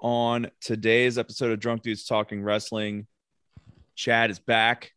on 0.00 0.50
today's 0.60 1.18
episode 1.18 1.52
of 1.52 1.60
Drunk 1.60 1.82
Dudes 1.82 2.04
Talking 2.04 2.42
Wrestling. 2.42 3.06
Chad 3.94 4.30
is 4.30 4.38
back, 4.38 4.92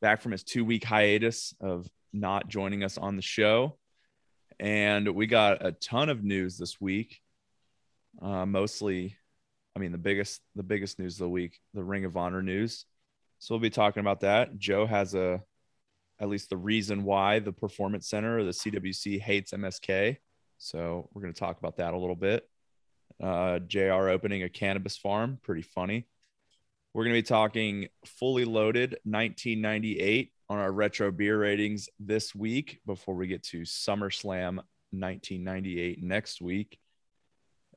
back 0.00 0.20
from 0.20 0.32
his 0.32 0.42
two 0.42 0.64
week 0.64 0.84
hiatus 0.84 1.54
of 1.60 1.86
not 2.12 2.48
joining 2.48 2.82
us 2.82 2.98
on 2.98 3.16
the 3.16 3.22
show. 3.22 3.78
And 4.58 5.08
we 5.14 5.26
got 5.26 5.64
a 5.64 5.72
ton 5.72 6.08
of 6.08 6.24
news 6.24 6.58
this 6.58 6.80
week. 6.80 7.20
Uh, 8.20 8.44
mostly, 8.44 9.16
I 9.76 9.78
mean, 9.78 9.92
the 9.92 9.98
biggest 9.98 10.40
the 10.56 10.62
biggest 10.62 10.98
news 10.98 11.14
of 11.14 11.20
the 11.20 11.28
week, 11.28 11.60
the 11.72 11.84
Ring 11.84 12.04
of 12.04 12.16
Honor 12.16 12.42
news. 12.42 12.84
So 13.38 13.54
we'll 13.54 13.60
be 13.60 13.70
talking 13.70 14.00
about 14.00 14.20
that. 14.20 14.58
Joe 14.58 14.84
has 14.86 15.14
a 15.14 15.42
at 16.20 16.28
least 16.28 16.50
the 16.50 16.56
reason 16.56 17.04
why 17.04 17.38
the 17.38 17.52
Performance 17.52 18.08
Center 18.08 18.38
or 18.38 18.44
the 18.44 18.50
CWC 18.50 19.20
hates 19.20 19.52
MSK. 19.52 20.16
So 20.58 21.08
we're 21.14 21.22
going 21.22 21.32
to 21.32 21.40
talk 21.40 21.58
about 21.58 21.76
that 21.76 21.94
a 21.94 21.98
little 21.98 22.16
bit. 22.16 22.49
Uh, 23.22 23.58
JR 23.60 24.08
opening 24.08 24.42
a 24.42 24.48
cannabis 24.48 24.96
farm, 24.96 25.38
pretty 25.42 25.62
funny. 25.62 26.06
We're 26.92 27.04
going 27.04 27.14
to 27.14 27.22
be 27.22 27.26
talking 27.26 27.88
fully 28.04 28.44
loaded 28.44 28.98
1998 29.04 30.32
on 30.48 30.58
our 30.58 30.72
retro 30.72 31.12
beer 31.12 31.38
ratings 31.38 31.88
this 32.00 32.34
week 32.34 32.80
before 32.84 33.14
we 33.14 33.28
get 33.28 33.44
to 33.44 33.60
SummerSlam 33.60 34.56
1998 34.90 36.02
next 36.02 36.40
week. 36.40 36.78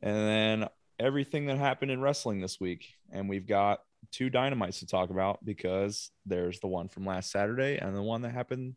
And 0.01 0.15
then 0.15 0.69
everything 0.99 1.45
that 1.45 1.57
happened 1.57 1.91
in 1.91 2.01
wrestling 2.01 2.41
this 2.41 2.59
week. 2.59 2.87
And 3.11 3.29
we've 3.29 3.45
got 3.47 3.81
two 4.11 4.29
dynamites 4.29 4.79
to 4.79 4.87
talk 4.87 5.09
about 5.09 5.43
because 5.45 6.09
there's 6.25 6.59
the 6.59 6.67
one 6.67 6.87
from 6.87 7.05
last 7.05 7.31
Saturday 7.31 7.77
and 7.77 7.95
the 7.95 8.01
one 8.01 8.23
that 8.23 8.31
happened 8.31 8.75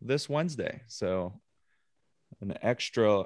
this 0.00 0.28
Wednesday. 0.28 0.82
So, 0.88 1.40
an 2.40 2.56
extra 2.62 3.24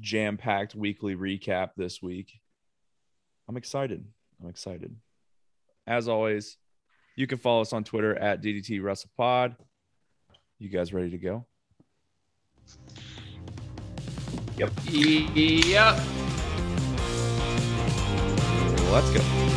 jam 0.00 0.36
packed 0.36 0.74
weekly 0.74 1.16
recap 1.16 1.70
this 1.76 2.02
week. 2.02 2.40
I'm 3.48 3.56
excited. 3.56 4.04
I'm 4.42 4.48
excited. 4.48 4.94
As 5.86 6.08
always, 6.08 6.56
you 7.16 7.26
can 7.26 7.38
follow 7.38 7.60
us 7.60 7.72
on 7.72 7.84
Twitter 7.84 8.14
at 8.16 8.42
DDT 8.42 8.80
WrestlePod. 8.80 9.56
You 10.58 10.68
guys 10.68 10.92
ready 10.92 11.10
to 11.10 11.18
go? 11.18 11.46
Yep. 14.56 14.70
Yep. 14.86 16.00
Let's 18.90 19.10
go. 19.10 19.51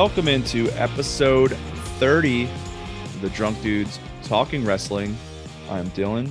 Welcome 0.00 0.28
into 0.28 0.70
episode 0.78 1.52
30 1.98 2.44
of 2.44 3.20
the 3.20 3.28
Drunk 3.28 3.60
Dudes 3.60 4.00
Talking 4.22 4.64
Wrestling. 4.64 5.14
I'm 5.68 5.90
Dylan, 5.90 6.30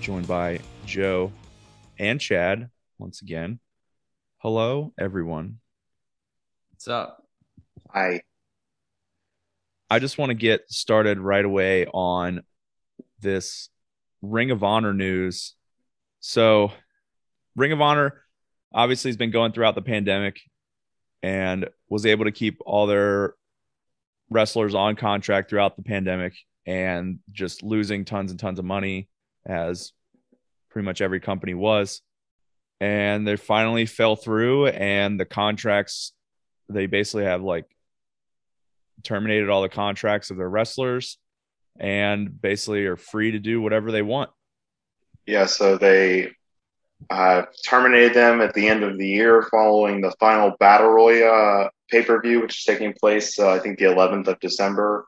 joined 0.00 0.28
by 0.28 0.60
Joe 0.86 1.32
and 1.98 2.20
Chad 2.20 2.70
once 2.96 3.20
again. 3.20 3.58
Hello, 4.36 4.92
everyone. 4.96 5.58
What's 6.70 6.86
up? 6.86 7.26
Hi. 7.90 8.22
I 9.90 9.98
just 9.98 10.16
want 10.16 10.30
to 10.30 10.34
get 10.34 10.70
started 10.70 11.18
right 11.18 11.44
away 11.44 11.86
on 11.86 12.44
this 13.18 13.68
Ring 14.22 14.52
of 14.52 14.62
Honor 14.62 14.94
news. 14.94 15.56
So, 16.20 16.70
Ring 17.56 17.72
of 17.72 17.80
Honor 17.80 18.22
obviously 18.72 19.08
has 19.08 19.16
been 19.16 19.32
going 19.32 19.50
throughout 19.50 19.74
the 19.74 19.82
pandemic 19.82 20.38
and 21.22 21.68
was 21.88 22.06
able 22.06 22.24
to 22.24 22.32
keep 22.32 22.60
all 22.64 22.86
their 22.86 23.34
wrestlers 24.30 24.74
on 24.74 24.96
contract 24.96 25.50
throughout 25.50 25.76
the 25.76 25.82
pandemic 25.82 26.34
and 26.66 27.18
just 27.32 27.62
losing 27.62 28.04
tons 28.04 28.30
and 28.30 28.38
tons 28.38 28.58
of 28.58 28.64
money 28.64 29.08
as 29.46 29.92
pretty 30.70 30.84
much 30.84 31.00
every 31.00 31.20
company 31.20 31.54
was. 31.54 32.02
And 32.80 33.26
they 33.26 33.36
finally 33.36 33.86
fell 33.86 34.14
through 34.16 34.68
and 34.68 35.18
the 35.18 35.24
contracts 35.24 36.12
they 36.68 36.86
basically 36.86 37.24
have 37.24 37.42
like 37.42 37.64
terminated 39.02 39.48
all 39.48 39.62
the 39.62 39.68
contracts 39.68 40.30
of 40.30 40.36
their 40.36 40.48
wrestlers 40.48 41.18
and 41.80 42.40
basically 42.40 42.84
are 42.86 42.96
free 42.96 43.32
to 43.32 43.38
do 43.38 43.60
whatever 43.60 43.90
they 43.90 44.02
want. 44.02 44.30
Yeah 45.26 45.46
so 45.46 45.78
they 45.78 46.32
uh, 47.10 47.42
terminated 47.66 48.14
them 48.14 48.40
at 48.40 48.54
the 48.54 48.68
end 48.68 48.82
of 48.82 48.98
the 48.98 49.06
year 49.06 49.46
following 49.50 50.00
the 50.00 50.12
final 50.20 50.54
Battle 50.58 50.90
Royale 50.90 51.70
pay 51.90 52.02
per 52.02 52.20
view, 52.20 52.40
which 52.40 52.58
is 52.58 52.64
taking 52.64 52.92
place, 52.92 53.38
uh, 53.38 53.50
I 53.50 53.58
think, 53.58 53.78
the 53.78 53.86
11th 53.86 54.28
of 54.28 54.40
December. 54.40 55.06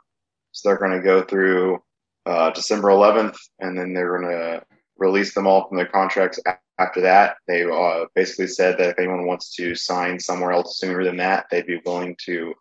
So 0.53 0.69
they're 0.69 0.79
going 0.79 0.97
to 0.97 1.05
go 1.05 1.23
through 1.23 1.83
uh, 2.27 2.51
December 2.51 2.89
11th, 2.89 3.37
and 3.59 3.79
then 3.79 3.93
they're 3.93 4.19
going 4.19 4.31
to 4.31 4.63
release 4.97 5.35
them 5.35 5.47
all 5.47 5.69
from 5.69 5.77
their 5.77 5.87
contracts 5.87 6.41
after 6.79 7.01
that. 7.03 7.37
They 7.47 7.65
uh, 7.65 8.07
basically 8.15 8.49
said 8.49 8.79
that 8.79 8.91
if 8.91 8.99
anyone 8.99 9.27
wants 9.27 9.55
to 9.57 9.75
sign 9.75 10.19
somewhere 10.19 10.53
else 10.53 10.79
sooner 10.79 11.05
than 11.05 11.17
that, 11.19 11.47
they'd 11.51 11.67
be 11.67 11.81
willing 11.85 12.17
to 12.27 12.55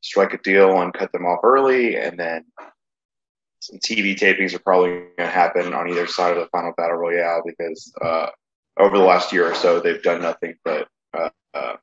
strike 0.00 0.34
a 0.34 0.38
deal 0.38 0.80
and 0.80 0.92
cut 0.92 1.12
them 1.12 1.26
off 1.26 1.40
early, 1.42 1.96
and 1.96 2.18
then 2.18 2.44
some 3.60 3.78
TV 3.78 4.16
tapings 4.16 4.54
are 4.54 4.58
probably 4.58 4.90
going 4.90 5.10
to 5.18 5.26
happen 5.26 5.72
on 5.72 5.88
either 5.88 6.06
side 6.06 6.36
of 6.36 6.42
the 6.42 6.50
final 6.50 6.72
battle 6.76 6.96
royale 6.96 7.42
because 7.46 7.92
uh, 8.02 8.26
over 8.78 8.98
the 8.98 9.04
last 9.04 9.32
year 9.32 9.50
or 9.50 9.54
so, 9.54 9.80
they've 9.80 10.02
done 10.02 10.22
nothing 10.22 10.54
but 10.64 10.88
uh, 11.14 11.30
uh, 11.54 11.76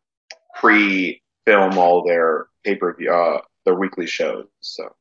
pre-film 0.60 1.78
all 1.78 2.04
their 2.06 2.48
pay-per-view, 2.64 3.12
uh, 3.12 3.42
their 3.66 3.76
weekly 3.76 4.08
shows. 4.08 4.48
So 4.62 4.96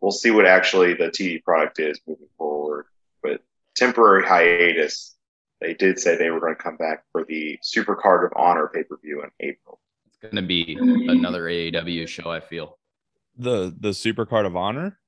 we'll 0.00 0.12
see 0.12 0.30
what 0.30 0.46
actually 0.46 0.94
the 0.94 1.08
TV 1.08 1.42
product 1.42 1.78
is 1.78 2.00
moving 2.06 2.28
forward. 2.38 2.86
But 3.22 3.42
temporary 3.76 4.26
hiatus. 4.26 5.14
They 5.60 5.74
did 5.74 5.98
say 6.00 6.16
they 6.16 6.30
were 6.30 6.40
going 6.40 6.56
to 6.56 6.62
come 6.62 6.76
back 6.76 7.04
for 7.12 7.24
the 7.24 7.58
Super 7.62 7.94
Card 7.94 8.24
of 8.24 8.32
Honor 8.34 8.68
pay-per-view 8.72 9.22
in 9.22 9.30
April. 9.38 9.80
It's 10.06 10.16
going 10.16 10.36
to 10.36 10.42
be 10.42 10.76
another 11.08 11.44
AEW 11.44 12.08
show. 12.08 12.30
I 12.30 12.40
feel 12.40 12.78
the 13.38 13.74
the 13.78 13.94
Super 13.94 14.26
Card 14.26 14.46
of 14.46 14.56
Honor. 14.56 14.98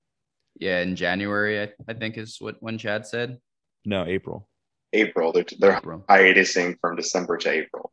Yeah, 0.57 0.81
in 0.81 0.95
January, 0.95 1.61
I, 1.61 1.73
I 1.89 1.95
think 1.95 2.17
is 2.17 2.37
what 2.41 2.57
when 2.61 2.79
Chad 2.79 3.07
said. 3.07 3.39
No, 3.85 4.05
April. 4.07 4.49
April. 4.95 5.33
They're, 5.33 5.45
they're 5.59 5.77
April. 5.77 6.05
hiatusing 6.09 6.79
from 6.81 6.97
December 6.97 7.37
to 7.39 7.51
April. 7.51 7.93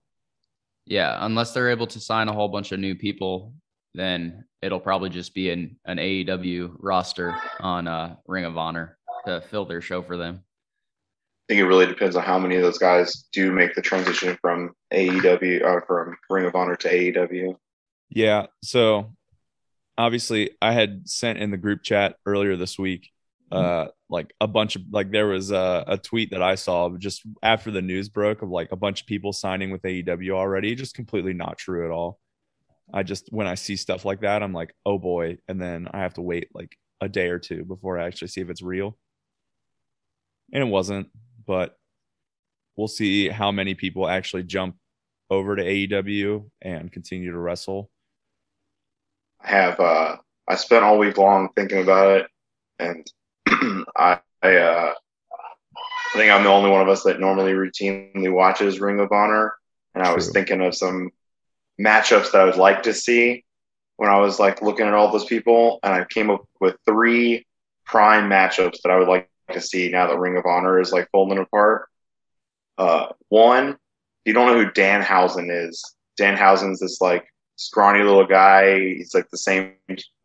Yeah, 0.86 1.18
unless 1.20 1.54
they're 1.54 1.70
able 1.70 1.88
to 1.88 2.00
sign 2.00 2.28
a 2.28 2.34
whole 2.34 2.50
bunch 2.50 2.72
of 2.72 2.80
new 2.80 2.96
people, 2.96 3.54
then 3.94 4.46
it'll 4.62 4.80
probably 4.80 5.10
just 5.10 5.34
be 5.34 5.50
an, 5.50 5.78
an 5.86 5.98
AEW 5.98 6.76
roster 6.80 7.36
on 7.60 7.88
uh, 7.88 8.16
Ring 8.28 8.46
of 8.46 8.58
Honor 8.58 8.98
to 9.26 9.42
fill 9.42 9.66
their 9.66 9.82
show 9.82 10.02
for 10.02 10.18
them. 10.18 10.44
I 11.50 11.54
think 11.54 11.62
it 11.62 11.68
really 11.68 11.86
depends 11.86 12.16
on 12.16 12.24
how 12.24 12.40
many 12.40 12.56
of 12.56 12.62
those 12.62 12.78
guys 12.78 13.28
do 13.34 13.52
make 13.52 13.76
the 13.76 13.82
transition 13.82 14.38
from 14.42 14.72
AEW 14.94 15.62
or 15.62 15.82
uh, 15.82 15.86
from 15.86 16.18
Ring 16.30 16.46
of 16.46 16.56
Honor 16.56 16.76
to 16.78 16.90
AEW. 16.90 17.56
Yeah. 18.09 18.47
So 18.64 19.14
obviously, 19.97 20.52
I 20.62 20.72
had 20.72 21.08
sent 21.08 21.40
in 21.40 21.52
the 21.52 21.58
group 21.58 21.84
chat 21.84 22.16
earlier 22.26 22.56
this 22.56 22.80
week 22.80 23.10
uh 23.52 23.88
like 24.09 24.34
a 24.42 24.48
bunch 24.48 24.76
of 24.76 24.84
like 24.92 25.12
there 25.12 25.28
was 25.28 25.52
a, 25.52 25.84
a 25.88 25.98
tweet 25.98 26.32
that 26.32 26.42
I 26.42 26.56
saw 26.56 26.90
just 26.98 27.22
after 27.42 27.72
the 27.72 27.82
news 27.82 28.09
broke 28.09 28.42
of 28.42 28.50
like 28.50 28.72
a 28.72 28.76
bunch 28.76 29.02
of 29.02 29.08
people 29.08 29.34
signing 29.34 29.72
with 29.72 29.82
AEW 29.84 30.32
already, 30.32 30.76
just 30.76 30.96
completely 30.96 31.34
not 31.34 31.58
true 31.58 31.86
at 31.86 31.92
all. 31.92 32.20
I 32.94 33.03
just 33.03 33.28
when 33.32 33.48
I 33.48 33.56
see 33.56 33.76
stuff 33.78 34.03
like 34.06 34.22
that, 34.22 34.44
I'm 34.44 34.53
like, 34.53 34.74
oh 34.86 35.00
boy, 35.00 35.38
and 35.48 35.62
then 35.62 35.88
I 35.92 36.00
have 36.00 36.16
to 36.16 36.22
wait 36.22 36.50
like 36.53 36.78
a 37.00 37.08
day 37.08 37.30
or 37.30 37.40
two 37.40 37.64
before 37.64 37.98
I 37.98 38.06
actually 38.06 38.28
see 38.28 38.42
if 38.42 38.50
it's 38.50 38.62
real. 38.62 38.98
And 40.54 40.62
it 40.62 40.68
wasn't, 40.68 41.08
but 41.46 41.78
we'll 42.76 42.90
see 42.90 43.30
how 43.30 43.52
many 43.52 43.76
people 43.76 44.08
actually 44.08 44.44
jump 44.44 44.76
over 45.30 45.56
to 45.56 45.64
AEW 45.64 46.50
and 46.62 46.92
continue 46.92 47.32
to 47.32 47.38
wrestle. 47.38 47.90
I 49.42 49.47
have 49.50 49.80
uh 49.80 50.18
I 50.47 50.56
spent 50.56 50.84
all 50.84 50.97
week 50.97 51.18
long 51.18 51.50
thinking 51.56 51.82
about 51.82 52.18
it 52.18 52.28
and 52.78 53.08
I, 53.98 54.20
I 54.42 54.56
uh, 54.56 54.94
I 56.14 56.18
think 56.18 56.32
I'm 56.32 56.44
the 56.44 56.50
only 56.50 56.70
one 56.70 56.82
of 56.82 56.90
us 56.90 57.03
that 57.03 57.20
normally 57.20 57.53
routinely 57.53 58.32
watches 58.32 58.80
Ring 58.80 59.00
of 59.00 59.12
Honor, 59.12 59.53
and 59.96 60.03
I 60.03 60.14
was 60.14 60.32
thinking 60.32 60.62
of 60.62 60.76
some 60.76 61.12
matchups 61.80 62.32
that 62.32 62.42
I 62.42 62.46
would 62.46 62.58
like 62.58 62.84
to 62.84 62.94
see 62.94 63.46
when 63.98 64.09
I 64.09 64.20
was 64.20 64.40
like 64.40 64.62
looking 64.62 64.88
at 64.88 64.94
all 64.94 65.12
those 65.12 65.26
people, 65.26 65.80
and 65.84 65.94
I 65.94 66.06
came 66.06 66.30
up 66.30 66.44
with 66.59 66.76
three 66.86 67.46
prime 67.86 68.30
matchups 68.30 68.82
that 68.84 68.92
I 68.92 68.98
would 68.98 69.08
like 69.08 69.30
to 69.52 69.62
see 69.62 69.90
now 69.90 70.08
that 70.08 70.20
Ring 70.20 70.38
of 70.38 70.46
Honor 70.46 70.80
is 70.80 70.92
like 70.92 71.09
folding 71.12 71.38
apart. 71.38 71.88
Uh, 72.78 73.08
one, 73.30 73.70
if 73.70 73.78
you 74.26 74.34
don't 74.34 74.47
know 74.47 74.64
who 74.64 74.72
Dan 74.72 75.02
Danhausen 75.02 75.68
is, 75.68 75.96
Danhausen's 76.20 76.80
this 76.80 77.00
like 77.00 77.26
scrawny 77.61 78.03
little 78.03 78.25
guy. 78.28 78.79
He's 78.79 79.13
like 79.13 79.29
the 79.29 79.37
same 79.37 79.73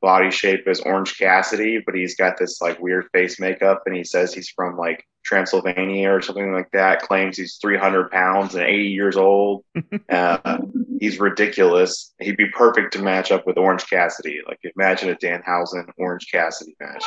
body 0.01 0.31
shape 0.31 0.67
as 0.67 0.81
Orange 0.81 1.19
Cassidy, 1.19 1.83
but 1.85 1.95
he's 1.95 2.17
got 2.17 2.39
this 2.39 2.61
like 2.61 2.81
weird 2.81 3.07
face 3.13 3.39
makeup, 3.41 3.83
and 3.87 3.95
he 3.97 4.05
says 4.05 4.33
he's 4.33 4.49
from 4.49 4.77
like 4.77 5.05
Transylvania 5.25 6.11
or 6.11 6.23
something 6.23 6.53
like 6.53 6.71
that. 6.73 7.03
Claims 7.03 7.37
he's 7.37 7.57
300 7.57 8.11
pounds 8.11 8.55
and 8.55 8.65
80 8.65 8.85
years 8.89 9.17
old. 9.17 9.65
Uh, 10.09 10.59
he's 11.01 11.19
ridiculous. 11.19 12.15
He'd 12.21 12.37
be 12.37 12.49
perfect 12.51 12.93
to 12.95 13.01
match 13.03 13.31
up 13.33 13.47
with 13.47 13.59
Orange 13.59 13.89
Cassidy. 13.91 14.41
Like 14.47 14.61
imagine 14.77 15.11
a 15.11 15.17
Danhausen 15.17 15.91
Orange 15.99 16.29
Cassidy 16.31 16.75
match. 16.81 17.05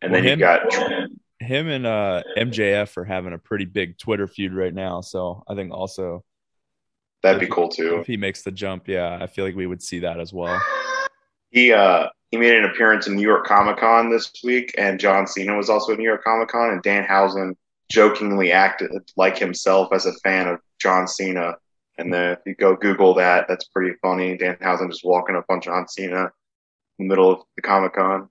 And 0.00 0.12
Well, 0.12 0.22
then 0.22 0.24
you 0.24 0.30
him- 0.32 0.38
got 0.38 1.10
Him 1.40 1.68
and 1.68 1.86
uh, 1.86 2.22
MJF 2.38 2.96
are 2.96 3.04
having 3.04 3.32
a 3.32 3.38
pretty 3.38 3.64
big 3.66 3.98
Twitter 3.98 4.26
feud 4.26 4.54
right 4.54 4.72
now. 4.74 5.00
So 5.02 5.44
I 5.48 5.54
think 5.54 5.72
also 5.72 6.24
that'd 7.22 7.40
be 7.40 7.46
cool 7.46 7.68
too. 7.68 7.98
if 8.00 8.06
he 8.06 8.16
makes 8.16 8.42
the 8.42 8.50
jump, 8.50 8.88
yeah, 8.88 9.18
I 9.20 9.26
feel 9.26 9.44
like 9.44 9.56
we 9.56 9.66
would 9.66 9.82
see 9.82 10.00
that 10.00 10.20
as 10.20 10.32
well. 10.32 10.60
He 11.50 11.72
uh 11.72 12.08
he 12.30 12.38
made 12.38 12.54
an 12.54 12.64
appearance 12.64 13.06
in 13.06 13.14
New 13.14 13.22
York 13.22 13.46
Comic 13.46 13.76
Con 13.76 14.10
this 14.10 14.32
week, 14.42 14.74
and 14.78 14.98
John 14.98 15.26
Cena 15.26 15.56
was 15.56 15.68
also 15.68 15.92
at 15.92 15.98
New 15.98 16.04
York 16.04 16.24
Comic 16.24 16.48
Con, 16.48 16.70
and 16.70 16.82
Dan 16.82 17.04
Danhausen 17.04 17.54
jokingly 17.90 18.52
acted 18.52 18.90
like 19.16 19.36
himself 19.36 19.92
as 19.92 20.06
a 20.06 20.14
fan 20.24 20.48
of 20.48 20.58
John 20.80 21.06
Cena. 21.06 21.56
And 21.98 22.12
then 22.12 22.32
if 22.32 22.38
you 22.46 22.54
go 22.54 22.74
Google 22.74 23.12
that, 23.14 23.46
that's 23.48 23.66
pretty 23.66 23.94
funny. 24.00 24.36
Dan 24.38 24.56
Danhausen 24.56 24.90
just 24.90 25.04
walking 25.04 25.36
up 25.36 25.44
on 25.50 25.60
John 25.60 25.86
Cena 25.86 26.30
in 26.98 27.06
the 27.06 27.08
middle 27.08 27.30
of 27.30 27.42
the 27.56 27.62
Comic 27.62 27.94
Con. 27.94 28.30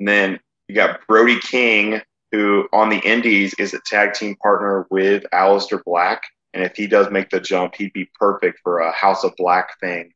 And 0.00 0.08
then 0.08 0.40
you 0.66 0.74
got 0.74 1.06
Brody 1.06 1.38
King, 1.38 2.00
who 2.32 2.66
on 2.72 2.88
the 2.88 2.98
Indies 2.98 3.54
is 3.54 3.72
a 3.72 3.80
tag 3.86 4.14
team 4.14 4.34
partner 4.42 4.86
with 4.90 5.24
Aleister 5.32 5.80
Black. 5.84 6.22
And 6.54 6.62
if 6.62 6.76
he 6.76 6.86
does 6.86 7.10
make 7.10 7.30
the 7.30 7.40
jump, 7.40 7.74
he'd 7.76 7.92
be 7.92 8.10
perfect 8.18 8.60
for 8.62 8.78
a 8.78 8.92
House 8.92 9.24
of 9.24 9.34
Black 9.36 9.78
thing 9.80 10.12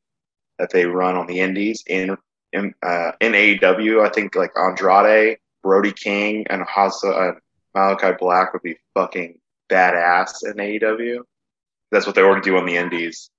that 0.58 0.70
they 0.70 0.86
run 0.86 1.16
on 1.16 1.26
the 1.26 1.40
Indies 1.40 1.82
in 1.86 2.16
in 2.52 2.74
uh, 2.82 3.12
in 3.20 3.32
AEW. 3.32 4.06
I 4.06 4.10
think 4.10 4.34
like 4.34 4.52
Andrade, 4.56 5.38
Brody 5.62 5.92
King, 5.92 6.46
and 6.48 6.62
Hasa 6.62 7.06
uh, 7.10 7.32
Malakai 7.76 8.18
Black 8.18 8.52
would 8.52 8.62
be 8.62 8.76
fucking 8.94 9.38
badass 9.70 10.44
in 10.44 10.54
AEW. 10.54 11.20
That's 11.90 12.06
what 12.06 12.14
they 12.14 12.22
already 12.22 12.42
do 12.42 12.56
on 12.56 12.66
the 12.66 12.76
Indies. 12.76 13.30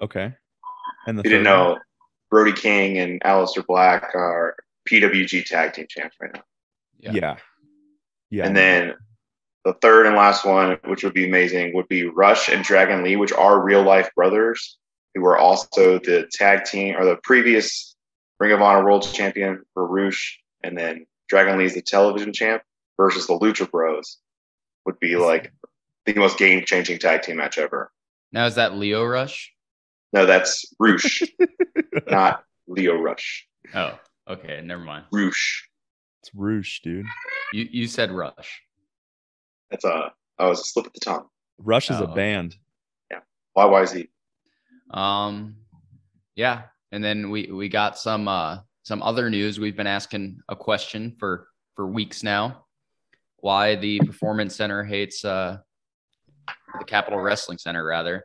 Okay. 0.00 0.34
And 1.06 1.18
the 1.18 1.22
you 1.22 1.30
didn't 1.30 1.44
third 1.44 1.58
one? 1.58 1.74
know, 1.74 1.78
Brody 2.30 2.52
King 2.52 2.98
and 2.98 3.20
Aleister 3.22 3.66
Black 3.66 4.14
are 4.14 4.56
PWG 4.88 5.44
tag 5.44 5.72
team 5.72 5.86
champs 5.88 6.16
right 6.20 6.32
now. 6.32 6.42
Yeah. 6.98 7.12
Yeah. 7.12 7.36
Yeah. 8.30 8.46
And 8.46 8.56
then 8.56 8.94
the 9.64 9.74
third 9.74 10.06
and 10.06 10.16
last 10.16 10.44
one, 10.44 10.78
which 10.86 11.04
would 11.04 11.14
be 11.14 11.26
amazing, 11.26 11.74
would 11.74 11.88
be 11.88 12.04
Rush 12.04 12.48
and 12.48 12.64
Dragon 12.64 13.02
Lee, 13.02 13.16
which 13.16 13.32
are 13.32 13.62
real 13.62 13.82
life 13.82 14.10
brothers 14.14 14.78
who 15.14 15.22
were 15.22 15.36
also 15.36 15.98
the 15.98 16.28
tag 16.32 16.64
team 16.64 16.96
or 16.96 17.04
the 17.04 17.16
previous 17.22 17.96
Ring 18.38 18.52
of 18.52 18.62
Honor 18.62 18.84
World 18.84 19.02
Champion 19.12 19.62
for 19.74 19.86
Rush, 19.86 20.40
and 20.62 20.78
then 20.78 21.06
Dragon 21.28 21.58
Lee 21.58 21.66
is 21.66 21.74
the 21.74 21.82
television 21.82 22.32
champ 22.32 22.62
versus 22.96 23.26
the 23.26 23.38
Lucha 23.38 23.70
Bros. 23.70 24.18
Would 24.86 24.98
be 24.98 25.16
like 25.16 25.52
the 26.06 26.14
most 26.14 26.38
game 26.38 26.64
changing 26.64 26.98
tag 26.98 27.22
team 27.22 27.36
match 27.36 27.58
ever. 27.58 27.92
Now 28.32 28.46
is 28.46 28.54
that 28.54 28.74
Lio 28.74 29.04
Rush? 29.04 29.52
No, 30.12 30.24
that's 30.24 30.64
Rush, 30.78 31.22
not 32.10 32.44
Lio 32.66 32.96
Rush. 32.96 33.46
Oh, 33.74 33.98
okay, 34.26 34.62
never 34.64 34.82
mind. 34.82 35.04
Rush. 35.12 35.68
it's 36.22 36.34
Roosh, 36.34 36.80
dude. 36.80 37.06
You 37.52 37.68
you 37.70 37.86
said 37.86 38.10
Rush. 38.10 38.62
That's 39.70 39.84
a 39.84 40.12
that 40.38 40.46
was 40.46 40.60
a 40.60 40.64
slip 40.64 40.86
of 40.86 40.92
the 40.92 41.00
tongue. 41.00 41.26
Rush 41.58 41.90
is 41.90 41.96
Oh, 42.00 42.04
a 42.04 42.08
okay. 42.08 42.14
band. 42.14 42.56
YYZ. 43.56 44.08
Um, 44.92 45.56
yeah, 46.36 46.62
and 46.92 47.02
then 47.02 47.30
we 47.30 47.50
we 47.50 47.68
got 47.68 47.98
some 47.98 48.28
uh 48.28 48.58
some 48.82 49.02
other 49.02 49.28
news. 49.28 49.58
We've 49.58 49.76
been 49.76 49.86
asking 49.88 50.40
a 50.48 50.54
question 50.56 51.16
for 51.18 51.48
for 51.74 51.86
weeks 51.86 52.22
now. 52.22 52.64
Why 53.38 53.74
the 53.74 53.98
Performance 54.00 54.54
Center 54.54 54.84
hates 54.84 55.24
uh 55.24 55.58
the 56.78 56.84
Capitol 56.84 57.18
Wrestling 57.20 57.58
Center 57.58 57.84
rather 57.84 58.24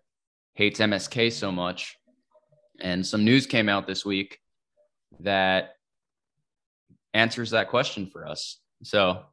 hates 0.53 0.79
MSK 0.79 1.31
so 1.33 1.51
much, 1.51 1.97
and 2.79 3.05
some 3.05 3.25
news 3.25 3.47
came 3.47 3.67
out 3.67 3.87
this 3.87 4.05
week 4.05 4.39
that 5.21 5.73
answers 7.13 7.49
that 7.51 7.69
question 7.69 8.07
for 8.11 8.27
us. 8.27 8.59
So 8.83 9.23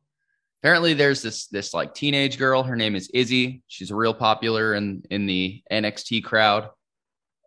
apparently 0.62 0.94
there's 0.94 1.22
this 1.22 1.46
this 1.48 1.74
like 1.74 1.94
teenage 1.94 2.38
girl. 2.38 2.62
Her 2.62 2.76
name 2.76 2.94
is 2.94 3.10
izzy. 3.12 3.62
She's 3.66 3.90
real 3.92 4.14
popular 4.14 4.74
in 4.74 5.02
in 5.10 5.26
the 5.26 5.62
nxt 5.70 6.22
crowd. 6.24 6.70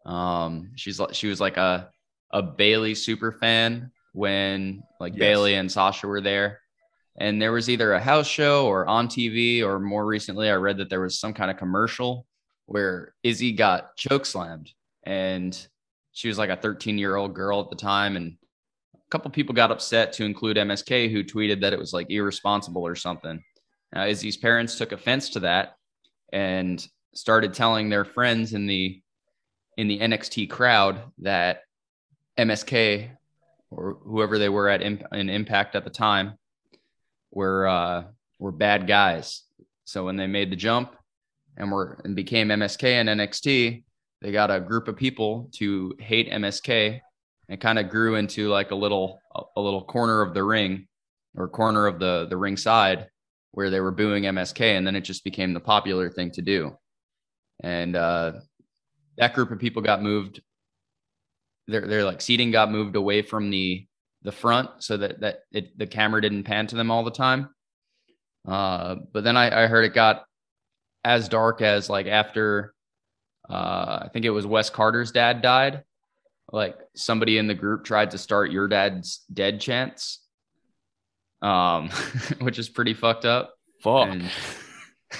Um 0.05 0.71
she's 0.75 0.99
like 0.99 1.13
she 1.13 1.27
was 1.27 1.39
like 1.39 1.57
a 1.57 1.89
a 2.31 2.41
bayley 2.41 2.95
super 2.95 3.31
fan 3.31 3.91
when 4.13 4.83
like 4.99 5.13
Yes. 5.13 5.19
bayley 5.19 5.55
and 5.55 5.71
sasha 5.71 6.07
were 6.07 6.21
there. 6.21 6.59
And 7.17 7.41
there 7.41 7.53
was 7.53 7.69
either 7.69 7.93
a 7.93 7.99
house 7.99 8.27
show 8.27 8.67
or 8.67 8.85
on 8.87 9.07
tv 9.07 9.63
or 9.63 9.79
more 9.79 10.05
recently 10.05 10.49
i 10.49 10.55
read 10.55 10.77
that 10.77 10.89
there 10.89 10.99
was 11.01 11.17
some 11.19 11.33
kind 11.33 11.49
of 11.49 11.55
commercial 11.57 12.25
where 12.65 13.13
izzy 13.23 13.53
got 13.53 13.95
choke 13.95 14.25
slammed 14.25 14.69
and 15.03 15.67
she 16.11 16.27
was 16.27 16.37
like 16.37 16.49
a 16.49 16.57
13 16.57 16.97
year 16.97 17.15
old 17.15 17.33
girl 17.33 17.61
at 17.61 17.69
the 17.69 17.75
time 17.77 18.17
and 18.17 18.35
couple 19.09 19.29
people 19.31 19.53
got 19.53 19.71
upset 19.71 20.13
to 20.13 20.25
include 20.25 20.57
MSK, 20.57 21.11
who 21.11 21.23
tweeted 21.23 21.61
that 21.61 21.73
it 21.73 21.79
was 21.79 21.93
like 21.93 22.09
irresponsible 22.09 22.85
or 22.85 22.95
something. 22.95 23.43
Now, 23.93 24.05
Izzy's 24.05 24.37
parents 24.37 24.77
took 24.77 24.91
offense 24.91 25.29
to 25.29 25.41
that 25.41 25.75
and 26.33 26.85
started 27.13 27.53
telling 27.53 27.89
their 27.89 28.05
friends 28.05 28.53
in 28.53 28.65
the 28.65 29.01
in 29.77 29.87
the 29.87 29.99
NXT 29.99 30.49
crowd 30.49 31.01
that 31.19 31.63
MSK 32.37 33.09
or 33.71 33.97
whoever 34.03 34.39
they 34.39 34.49
were 34.49 34.69
at 34.69 34.81
Imp- 34.81 35.05
in 35.11 35.29
Impact 35.29 35.75
at 35.75 35.83
the 35.83 35.89
time 35.89 36.37
were 37.31 37.67
uh, 37.67 38.03
were 38.39 38.51
bad 38.51 38.87
guys. 38.87 39.43
So 39.83 40.05
when 40.05 40.15
they 40.15 40.27
made 40.27 40.51
the 40.51 40.55
jump 40.55 40.95
and 41.57 41.71
were 41.71 42.01
and 42.03 42.15
became 42.15 42.49
MSK 42.49 42.83
and 42.83 43.09
NXT, 43.09 43.83
they 44.21 44.31
got 44.31 44.51
a 44.51 44.59
group 44.59 44.87
of 44.87 44.95
people 44.95 45.49
to 45.55 45.95
hate 45.99 46.31
MSK 46.31 47.01
and 47.49 47.61
kind 47.61 47.79
of 47.79 47.89
grew 47.89 48.15
into 48.15 48.49
like 48.49 48.71
a 48.71 48.75
little 48.75 49.19
a 49.55 49.61
little 49.61 49.83
corner 49.83 50.21
of 50.21 50.33
the 50.33 50.43
ring 50.43 50.87
or 51.35 51.47
corner 51.47 51.87
of 51.87 51.99
the 51.99 52.27
the 52.29 52.37
ring 52.37 52.57
side 52.57 53.07
where 53.51 53.69
they 53.69 53.79
were 53.79 53.91
booing 53.91 54.23
MSK 54.23 54.77
and 54.77 54.85
then 54.85 54.95
it 54.95 55.01
just 55.01 55.23
became 55.23 55.53
the 55.53 55.59
popular 55.59 56.09
thing 56.09 56.31
to 56.31 56.41
do. 56.41 56.75
And 57.61 57.95
uh 57.95 58.33
that 59.17 59.33
group 59.33 59.51
of 59.51 59.59
people 59.59 59.81
got 59.81 60.01
moved 60.01 60.41
their 61.67 61.87
their 61.87 62.03
like 62.03 62.21
seating 62.21 62.51
got 62.51 62.71
moved 62.71 62.95
away 62.95 63.21
from 63.21 63.49
the 63.49 63.85
the 64.23 64.31
front 64.31 64.69
so 64.79 64.97
that 64.97 65.19
that 65.19 65.39
it, 65.51 65.77
the 65.77 65.87
camera 65.87 66.21
didn't 66.21 66.43
pan 66.43 66.67
to 66.67 66.75
them 66.75 66.91
all 66.91 67.03
the 67.03 67.11
time. 67.11 67.49
Uh 68.47 68.95
but 69.13 69.23
then 69.23 69.37
I, 69.37 69.63
I 69.63 69.67
heard 69.67 69.85
it 69.85 69.93
got 69.93 70.25
as 71.03 71.29
dark 71.29 71.61
as 71.61 71.89
like 71.89 72.07
after 72.07 72.73
uh 73.49 73.99
I 74.01 74.09
think 74.11 74.25
it 74.25 74.31
was 74.31 74.47
Wes 74.47 74.69
Carter's 74.69 75.11
dad 75.11 75.41
died 75.41 75.83
like 76.55 76.77
somebody 76.95 77.37
in 77.37 77.47
the 77.47 77.53
group 77.53 77.83
tried 77.83 78.11
to 78.11 78.17
start 78.17 78.49
your 78.49 78.67
dad's 78.67 79.25
dead 79.31 79.59
chants 79.59 80.21
um 81.41 81.89
which 82.39 82.57
is 82.57 82.69
pretty 82.69 82.93
fucked 82.93 83.25
up 83.25 83.53
Fuck. 83.81 84.07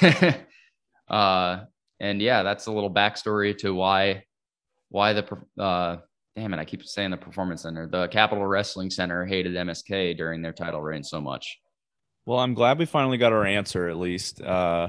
and, 0.01 0.37
uh 1.09 1.59
and 1.99 2.21
yeah 2.21 2.41
that's 2.41 2.67
a 2.67 2.71
little 2.71 2.89
backstory 2.91 3.55
to 3.57 3.73
why 3.73 4.23
why 4.89 5.11
the 5.11 5.25
uh 5.59 5.97
damn 6.37 6.53
it 6.53 6.59
i 6.59 6.63
keep 6.65 6.83
saying 6.85 7.11
the 7.11 7.17
performance 7.17 7.63
center 7.63 7.85
the 7.85 8.07
capitol 8.07 8.45
wrestling 8.45 8.89
center 8.89 9.25
hated 9.25 9.53
msk 9.53 10.15
during 10.17 10.41
their 10.41 10.53
title 10.53 10.81
reign 10.81 11.03
so 11.03 11.19
much 11.19 11.59
Well, 12.25 12.39
I'm 12.39 12.53
glad 12.55 12.79
we 12.79 12.85
finally 12.85 13.17
got 13.17 13.33
our 13.33 13.45
answer 13.45 13.87
at 13.87 13.97
least. 13.97 14.41
Uh, 14.41 14.87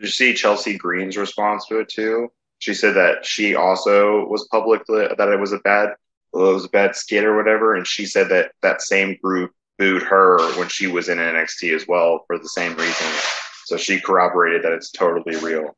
Did 0.00 0.06
you 0.06 0.08
see 0.08 0.34
Chelsea 0.34 0.76
Green's 0.76 1.16
response 1.16 1.66
to 1.68 1.78
it 1.78 1.88
too? 1.88 2.32
She 2.62 2.74
said 2.74 2.94
that 2.94 3.26
she 3.26 3.56
also 3.56 4.24
was 4.28 4.46
public 4.48 4.86
that 4.86 5.18
it 5.18 5.40
was 5.40 5.52
a 5.52 5.58
bad 5.58 5.88
it 6.32 6.38
was 6.38 6.64
a 6.64 6.68
bad 6.68 6.94
skit 6.94 7.24
or 7.24 7.36
whatever, 7.36 7.74
and 7.74 7.84
she 7.84 8.06
said 8.06 8.28
that 8.28 8.52
that 8.62 8.82
same 8.82 9.18
group 9.20 9.50
booed 9.80 10.04
her 10.04 10.38
when 10.56 10.68
she 10.68 10.86
was 10.86 11.08
in 11.08 11.18
NXT 11.18 11.74
as 11.74 11.88
well 11.88 12.22
for 12.28 12.38
the 12.38 12.48
same 12.48 12.76
reason. 12.76 13.06
So 13.64 13.76
she 13.76 14.00
corroborated 14.00 14.62
that 14.62 14.70
it's 14.74 14.92
totally 14.92 15.34
real. 15.38 15.76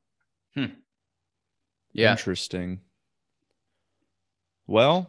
Hmm. 0.55 0.77
yeah 1.95 2.11
Interesting. 2.11 2.81
Well, 4.67 5.09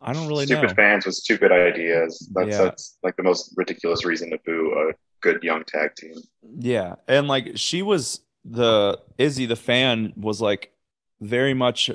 I 0.00 0.12
don't 0.12 0.26
really 0.26 0.46
know 0.46 0.56
stupid 0.56 0.70
know. 0.70 0.74
fans 0.74 1.06
with 1.06 1.14
stupid 1.14 1.52
ideas. 1.52 2.28
That's 2.34 2.48
Yeah. 2.48 2.62
that's 2.64 2.98
like 3.04 3.14
the 3.16 3.22
most 3.22 3.54
ridiculous 3.56 4.04
reason 4.04 4.30
to 4.30 4.38
boo 4.44 4.72
a 4.90 4.92
good 5.20 5.40
young 5.44 5.62
tag 5.62 5.94
team. 5.94 6.16
Yeah, 6.58 6.96
and 7.06 7.28
like 7.28 7.52
she 7.54 7.82
was 7.82 8.23
the 8.44 9.00
Izzy 9.18 9.46
the 9.46 9.56
fan 9.56 10.12
was 10.16 10.40
like 10.40 10.72
very 11.20 11.54
much 11.54 11.90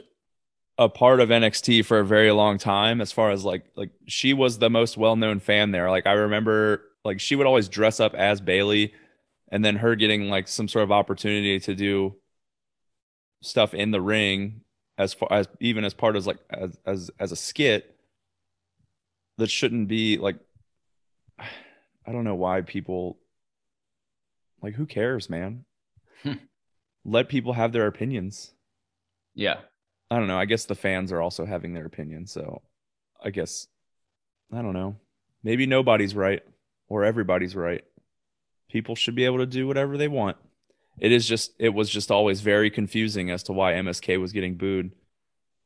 a 0.78 0.90
part 0.90 1.20
of 1.20 1.30
NXT 1.30 1.86
for 1.86 2.00
a 2.00 2.06
very 2.06 2.32
long 2.32 2.58
time 2.58 3.02
as 3.02 3.12
far 3.12 3.32
as 3.32 3.44
like 3.44 3.66
like 3.76 3.92
she 4.08 4.34
was 4.34 4.60
the 4.60 4.70
most 4.70 4.98
well-known 4.98 5.40
fan 5.40 5.72
there. 5.72 5.90
Like 5.90 6.08
I 6.08 6.14
remember 6.14 6.82
like 7.04 7.20
she 7.20 7.36
would 7.36 7.46
always 7.48 7.70
dress 7.70 8.00
up 8.00 8.14
as 8.14 8.42
Bayley 8.42 8.94
and 9.52 9.64
then 9.64 9.76
her 9.76 9.96
getting 9.96 10.30
like 10.30 10.48
some 10.48 10.68
sort 10.68 10.84
of 10.84 10.92
opportunity 10.92 11.60
to 11.60 11.76
do 11.76 12.16
stuff 13.42 13.74
in 13.74 13.92
the 13.92 14.02
ring 14.02 14.62
as 14.98 15.14
far 15.14 15.32
as 15.32 15.48
even 15.60 15.84
as 15.84 15.94
part 15.94 16.16
of 16.16 16.26
like 16.26 16.40
as 16.50 16.78
as 16.86 17.12
as 17.20 17.32
a 17.32 17.36
skit 17.36 17.96
that 19.38 19.50
shouldn't 19.50 19.88
be 19.88 20.18
like 20.18 20.38
I 21.40 22.12
don't 22.12 22.24
know 22.24 22.36
why 22.36 22.62
people 22.62 23.20
like 24.62 24.74
who 24.74 24.86
cares, 24.86 25.30
man? 25.30 25.66
Let 27.06 27.30
people 27.30 27.54
have 27.54 27.72
their 27.72 27.88
opinions. 27.88 28.52
Yeah. 29.36 29.60
I 30.12 30.18
don't 30.18 30.28
know. 30.28 30.38
I 30.40 30.46
guess 30.46 30.66
the 30.66 30.76
fans 30.76 31.12
are 31.12 31.22
also 31.22 31.46
having 31.46 31.74
their 31.74 31.86
opinion, 31.86 32.26
so 32.28 32.62
I 33.24 33.30
guess 33.30 33.68
I 34.52 34.62
don't 34.62 34.74
know. 34.74 34.96
Maybe 35.44 35.66
nobody's 35.66 36.16
right 36.16 36.42
or 36.88 37.04
everybody's 37.06 37.56
right. 37.56 37.84
People 38.70 38.96
should 38.96 39.16
be 39.16 39.26
able 39.26 39.38
to 39.38 39.46
do 39.46 39.68
whatever 39.68 39.98
they 39.98 40.08
want. 40.08 40.38
It 41.00 41.12
is 41.12 41.28
just 41.28 41.54
it 41.60 41.70
was 41.70 41.90
just 41.90 42.12
always 42.12 42.42
very 42.42 42.70
confusing 42.70 43.30
as 43.32 43.44
to 43.44 43.54
why 43.54 43.74
MSK 43.74 44.20
was 44.20 44.32
getting 44.34 44.56
booed. 44.56 44.92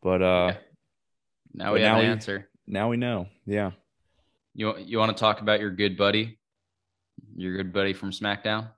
But 0.01 0.21
uh 0.21 0.47
Yeah. 0.53 0.57
Now 1.55 1.65
But 1.65 1.73
we 1.73 1.81
have 1.81 1.91
now 1.93 1.99
an 1.99 2.05
we- 2.05 2.11
answer. 2.11 2.49
now 2.67 2.89
we 2.89 2.97
know. 2.97 3.27
Yeah. 3.45 3.71
You 4.53 4.77
you 4.77 4.97
want 4.99 5.15
to 5.15 5.19
talk 5.19 5.39
about 5.41 5.59
your 5.61 5.71
good 5.71 5.97
buddy, 5.97 6.37
your 7.35 7.55
good 7.57 7.71
buddy 7.73 7.93
from 7.93 8.11
SmackDown? 8.11 8.69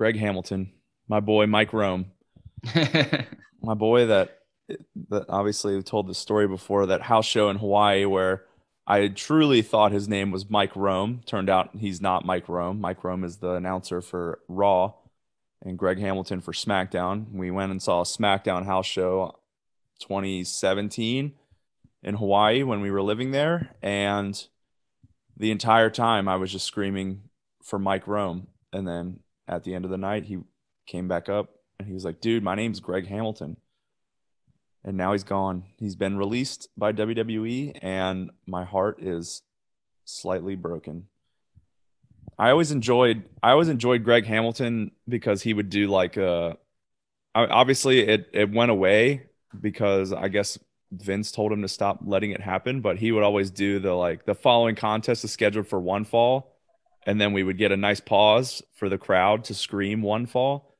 Greg 0.00 0.16
Hamilton, 0.16 0.72
my 1.08 1.20
boy 1.20 1.44
Mike 1.44 1.74
Rome. 1.74 2.06
my 3.62 3.74
boy 3.74 4.06
that 4.06 4.38
that 5.10 5.26
obviously 5.28 5.82
told 5.82 6.06
the 6.06 6.14
story 6.14 6.48
before 6.48 6.86
that 6.86 7.02
house 7.02 7.26
show 7.26 7.50
in 7.50 7.58
Hawaii 7.58 8.06
where 8.06 8.46
I 8.86 9.08
truly 9.08 9.60
thought 9.60 9.92
his 9.92 10.08
name 10.08 10.30
was 10.30 10.48
Mike 10.48 10.74
Rome. 10.74 11.20
Turned 11.26 11.50
out 11.50 11.76
he's 11.76 12.00
not 12.00 12.24
Mike 12.24 12.48
Rome. 12.48 12.80
Mike 12.80 13.04
Rome 13.04 13.24
is 13.24 13.36
the 13.36 13.50
announcer 13.50 14.00
for 14.00 14.38
Raw 14.48 14.94
and 15.60 15.78
Greg 15.78 15.98
Hamilton 15.98 16.40
for 16.40 16.52
SmackDown. 16.52 17.34
We 17.34 17.50
went 17.50 17.70
and 17.70 17.82
saw 17.82 18.00
a 18.00 18.04
SmackDown 18.04 18.64
house 18.64 18.86
show 18.86 19.38
2017 19.98 21.34
in 22.04 22.14
Hawaii 22.14 22.62
when 22.62 22.80
we 22.80 22.90
were 22.90 23.02
living 23.02 23.32
there 23.32 23.76
and 23.82 24.46
the 25.36 25.50
entire 25.50 25.90
time 25.90 26.26
I 26.26 26.36
was 26.36 26.50
just 26.52 26.64
screaming 26.64 27.24
for 27.62 27.78
Mike 27.78 28.06
Rome 28.06 28.46
and 28.72 28.88
then 28.88 29.20
at 29.50 29.64
the 29.64 29.74
end 29.74 29.84
of 29.84 29.90
the 29.90 29.98
night 29.98 30.24
he 30.24 30.38
came 30.86 31.08
back 31.08 31.28
up 31.28 31.50
and 31.78 31.88
he 31.88 31.92
was 31.92 32.04
like, 32.04 32.20
dude, 32.20 32.42
my 32.42 32.54
name's 32.54 32.80
Greg 32.80 33.08
Hamilton. 33.08 33.56
And 34.84 34.96
now 34.96 35.12
he's 35.12 35.24
gone. 35.24 35.64
He's 35.76 35.96
been 35.96 36.16
released 36.16 36.68
by 36.74 36.94
WWE, 36.94 37.78
and 37.82 38.30
my 38.46 38.64
heart 38.64 39.02
is 39.02 39.42
slightly 40.06 40.56
broken. 40.56 41.08
I 42.38 42.50
always 42.50 42.70
enjoyed 42.70 43.24
I 43.42 43.50
always 43.50 43.68
enjoyed 43.68 44.04
Greg 44.04 44.24
Hamilton 44.24 44.92
because 45.06 45.42
he 45.42 45.52
would 45.52 45.68
do 45.68 45.88
like 45.88 46.16
uh 46.16 46.54
obviously 47.34 48.00
it 48.00 48.30
it 48.32 48.50
went 48.50 48.70
away 48.70 49.26
because 49.60 50.14
I 50.14 50.28
guess 50.28 50.58
Vince 50.90 51.30
told 51.30 51.52
him 51.52 51.60
to 51.60 51.68
stop 51.68 52.00
letting 52.02 52.30
it 52.30 52.40
happen, 52.40 52.80
but 52.80 52.96
he 52.96 53.12
would 53.12 53.22
always 53.22 53.50
do 53.50 53.78
the 53.78 53.92
like 53.92 54.24
the 54.24 54.34
following 54.34 54.74
contest 54.74 55.22
is 55.24 55.32
scheduled 55.32 55.66
for 55.66 55.78
one 55.78 56.06
fall 56.06 56.49
and 57.06 57.20
then 57.20 57.32
we 57.32 57.42
would 57.42 57.58
get 57.58 57.72
a 57.72 57.76
nice 57.76 58.00
pause 58.00 58.62
for 58.74 58.88
the 58.88 58.98
crowd 58.98 59.44
to 59.44 59.54
scream 59.54 60.02
one 60.02 60.26
fall 60.26 60.70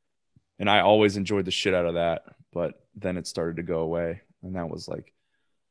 and 0.61 0.69
I 0.71 0.81
always 0.81 1.17
enjoyed 1.17 1.47
the 1.47 1.51
shit 1.51 1.75
out 1.75 1.87
of 1.87 1.95
that. 1.95 2.23
But 2.53 2.75
then 2.95 3.17
it 3.17 3.27
started 3.27 3.57
to 3.57 3.63
go 3.63 3.81
away, 3.81 4.21
and 4.43 4.55
that 4.55 4.69
was 4.69 4.87
like 4.87 5.13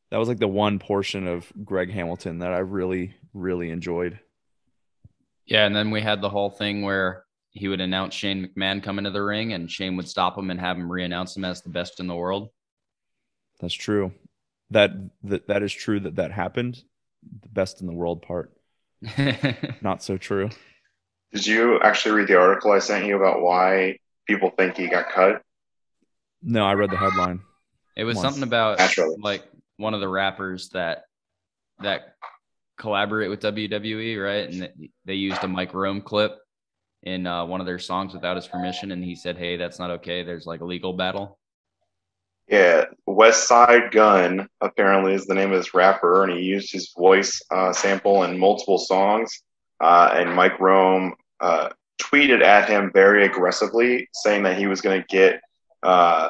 that 0.10 0.18
was 0.18 0.28
like 0.28 0.40
the 0.40 0.48
one 0.48 0.80
portion 0.80 1.28
of 1.28 1.52
Greg 1.64 1.92
Hamilton 1.92 2.40
that 2.40 2.52
I 2.52 2.60
really 2.60 3.16
really 3.34 3.70
enjoyed. 3.70 4.20
yeah, 5.46 5.66
and 5.66 5.76
then 5.76 5.92
we 5.92 6.02
had 6.02 6.20
the 6.20 6.30
whole 6.30 6.50
thing 6.50 6.82
where 6.82 7.26
he 7.52 7.68
would 7.68 7.82
announce 7.82 8.16
Shane 8.16 8.48
McMahon 8.48 8.82
coming 8.82 9.06
to 9.06 9.12
the 9.12 9.24
ring, 9.24 9.54
and 9.54 9.72
Shane 9.72 9.96
would 9.98 10.08
stop 10.08 10.38
him 10.38 10.50
and 10.50 10.60
have 10.60 10.78
him 10.78 10.92
re-announce 10.92 11.38
him 11.38 11.46
as 11.46 11.62
the 11.62 11.70
best 11.70 12.00
in 12.00 12.08
the 12.08 12.16
world. 12.16 12.50
That's 13.60 13.74
true. 13.74 14.14
That 14.72 14.92
that 15.24 15.48
that 15.48 15.64
is 15.64 15.74
true 15.74 16.00
that 16.00 16.16
that 16.16 16.32
happened. 16.32 16.84
The 17.42 17.50
best 17.50 17.82
in 17.82 17.88
the 17.88 17.94
world 17.94 18.22
part, 18.22 18.54
not 19.82 20.04
so 20.04 20.18
true. 20.18 20.50
Did 21.34 21.46
you 21.46 21.80
actually 21.82 22.16
read 22.16 22.28
the 22.28 22.40
article 22.40 22.72
I 22.72 22.80
sent 22.80 23.06
you 23.06 23.16
about 23.16 23.42
why 23.42 24.00
people 24.28 24.52
think 24.58 24.78
he 24.78 24.88
got 24.88 25.10
cut? 25.10 25.42
No, 26.42 26.66
I 26.66 26.74
read 26.74 26.90
the 26.90 26.98
headline. 26.98 27.42
It 27.96 28.04
was 28.04 28.16
Once. 28.16 28.26
something 28.26 28.44
about 28.44 28.80
Naturally. 28.80 29.16
like 29.20 29.44
one 29.78 29.94
of 29.94 30.00
the 30.00 30.08
rappers 30.08 30.70
that 30.70 31.04
that 31.82 32.16
collaborate 32.78 33.30
with 33.30 33.42
WWE, 33.42 34.24
right? 34.24 34.50
And 34.50 34.62
that 34.62 34.74
they 35.06 35.16
used 35.16 35.44
a 35.44 35.48
Mike 35.48 35.74
Rome 35.74 36.02
clip 36.02 36.38
in 37.04 37.26
uh, 37.26 37.46
one 37.46 37.60
of 37.60 37.66
their 37.66 37.80
songs 37.80 38.14
without 38.14 38.36
his 38.36 38.48
permission, 38.48 38.92
and 38.92 39.04
he 39.04 39.16
said, 39.16 39.38
"Hey, 39.38 39.58
that's 39.58 39.80
not 39.80 39.92
okay. 39.92 40.24
There's 40.24 40.46
like 40.46 40.62
a 40.62 40.66
legal 40.66 40.94
battle." 40.94 41.39
Yeah, 42.50 42.86
Westside 43.08 43.92
Gunn 43.92 44.50
apparently 44.60 45.14
is 45.14 45.28
the 45.28 45.36
name 45.36 45.52
of 45.52 45.60
this 45.60 45.76
rapper, 45.76 46.24
and 46.24 46.34
he 46.34 46.44
used 46.44 46.72
his 46.72 46.92
voice 46.98 47.40
uh, 47.52 47.72
sample 47.72 48.24
in 48.24 48.40
multiple 48.40 48.80
songs. 48.80 49.44
Uh, 49.80 50.10
and 50.14 50.34
Mike 50.34 50.60
Rome 50.60 51.14
uh, 51.40 51.70
tweeted 52.02 52.42
at 52.42 52.68
him 52.68 52.92
very 52.92 53.24
aggressively, 53.24 54.10
saying 54.14 54.44
that 54.44 54.58
he 54.58 54.66
was 54.66 54.82
going 54.82 55.00
to 55.00 55.08
get 55.08 55.42
uh, 55.84 56.30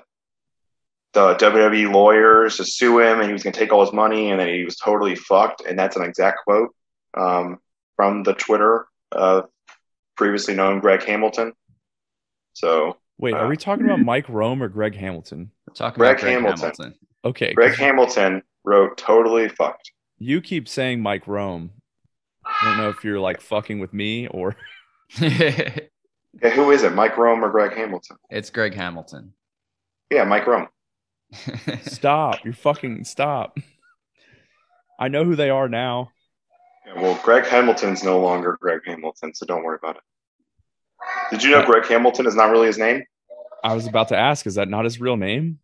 the 1.13 1.35
WWE 1.35 1.93
lawyers 1.93 2.57
to 2.57 2.65
sue 2.65 2.99
him, 2.99 3.21
and 3.21 3.27
he 3.27 3.33
was 3.33 3.41
going 3.41 3.53
to 3.53 3.59
take 3.59 3.71
all 3.71 3.85
his 3.85 3.93
money, 3.93 4.29
and 4.29 4.41
that 4.41 4.49
he 4.49 4.65
was 4.65 4.75
totally 4.75 5.15
fucked. 5.15 5.61
And 5.61 5.79
that's 5.79 5.95
an 5.95 6.03
exact 6.03 6.39
quote 6.43 6.75
um, 7.17 7.59
from 7.95 8.23
the 8.23 8.33
Twitter 8.33 8.87
of 9.13 9.47
previously 10.17 10.53
known 10.53 10.81
Greg 10.81 11.01
Hamilton. 11.05 11.53
So 12.51 12.97
Wait, 13.19 13.33
are 13.33 13.47
we 13.47 13.55
uh, 13.55 13.59
talking 13.59 13.85
about 13.85 13.99
Mike 13.99 14.29
Rome 14.29 14.63
or 14.63 14.69
Greg 14.69 14.95
Hamilton? 14.95 15.51
We're 15.67 15.73
talking 15.73 15.99
Greg 15.99 16.11
about 16.13 16.21
Greg 16.21 16.33
Hamilton. 16.33 16.59
Hamilton. 16.61 16.95
Okay, 17.25 17.53
Greg 17.53 17.75
Hamilton 17.75 18.41
wrote 18.63 18.97
totally 18.97 19.49
fucked. 19.49 19.91
you 20.17 20.41
keep 20.41 20.67
saying 20.67 21.01
Mike 21.01 21.27
Rome. 21.27 21.71
I 22.45 22.65
don't 22.65 22.77
know 22.77 22.89
if 22.89 23.03
you're 23.03 23.19
like 23.19 23.41
fucking 23.41 23.79
with 23.79 23.93
me 23.93 24.27
or 24.27 24.55
Yeah, 26.41 26.51
who 26.51 26.71
is 26.71 26.83
it? 26.83 26.93
Mike 26.93 27.17
Rome 27.17 27.43
or 27.43 27.49
Greg 27.49 27.75
Hamilton? 27.75 28.17
it's 28.29 28.49
Greg 28.49 28.73
Hamilton. 28.73 29.33
Yeah, 30.09 30.23
Mike 30.23 30.47
Rome. 30.47 30.67
stop. 31.81 32.43
You're 32.43 32.53
fucking 32.53 33.03
stop. 33.03 33.57
I 34.99 35.07
know 35.07 35.23
who 35.23 35.35
they 35.35 35.49
are 35.49 35.67
now. 35.67 36.11
Yeah, 36.85 37.01
well, 37.01 37.19
Greg 37.23 37.45
Hamilton's 37.45 38.03
no 38.03 38.19
longer 38.19 38.57
Greg 38.59 38.81
Hamilton, 38.85 39.33
so 39.33 39.45
don't 39.45 39.63
worry 39.63 39.77
about 39.81 39.97
it. 39.97 40.03
Did 41.31 41.43
you 41.43 41.51
know 41.51 41.65
Greg 41.65 41.85
Hamilton 41.85 42.25
is 42.25 42.35
not 42.35 42.51
really 42.51 42.67
his 42.67 42.77
name? 42.77 43.03
I 43.63 43.73
was 43.73 43.87
about 43.87 44.07
to 44.09 44.17
ask, 44.17 44.47
is 44.47 44.55
that 44.55 44.69
not 44.69 44.85
his 44.85 44.99
real 44.99 45.17
name? 45.17 45.59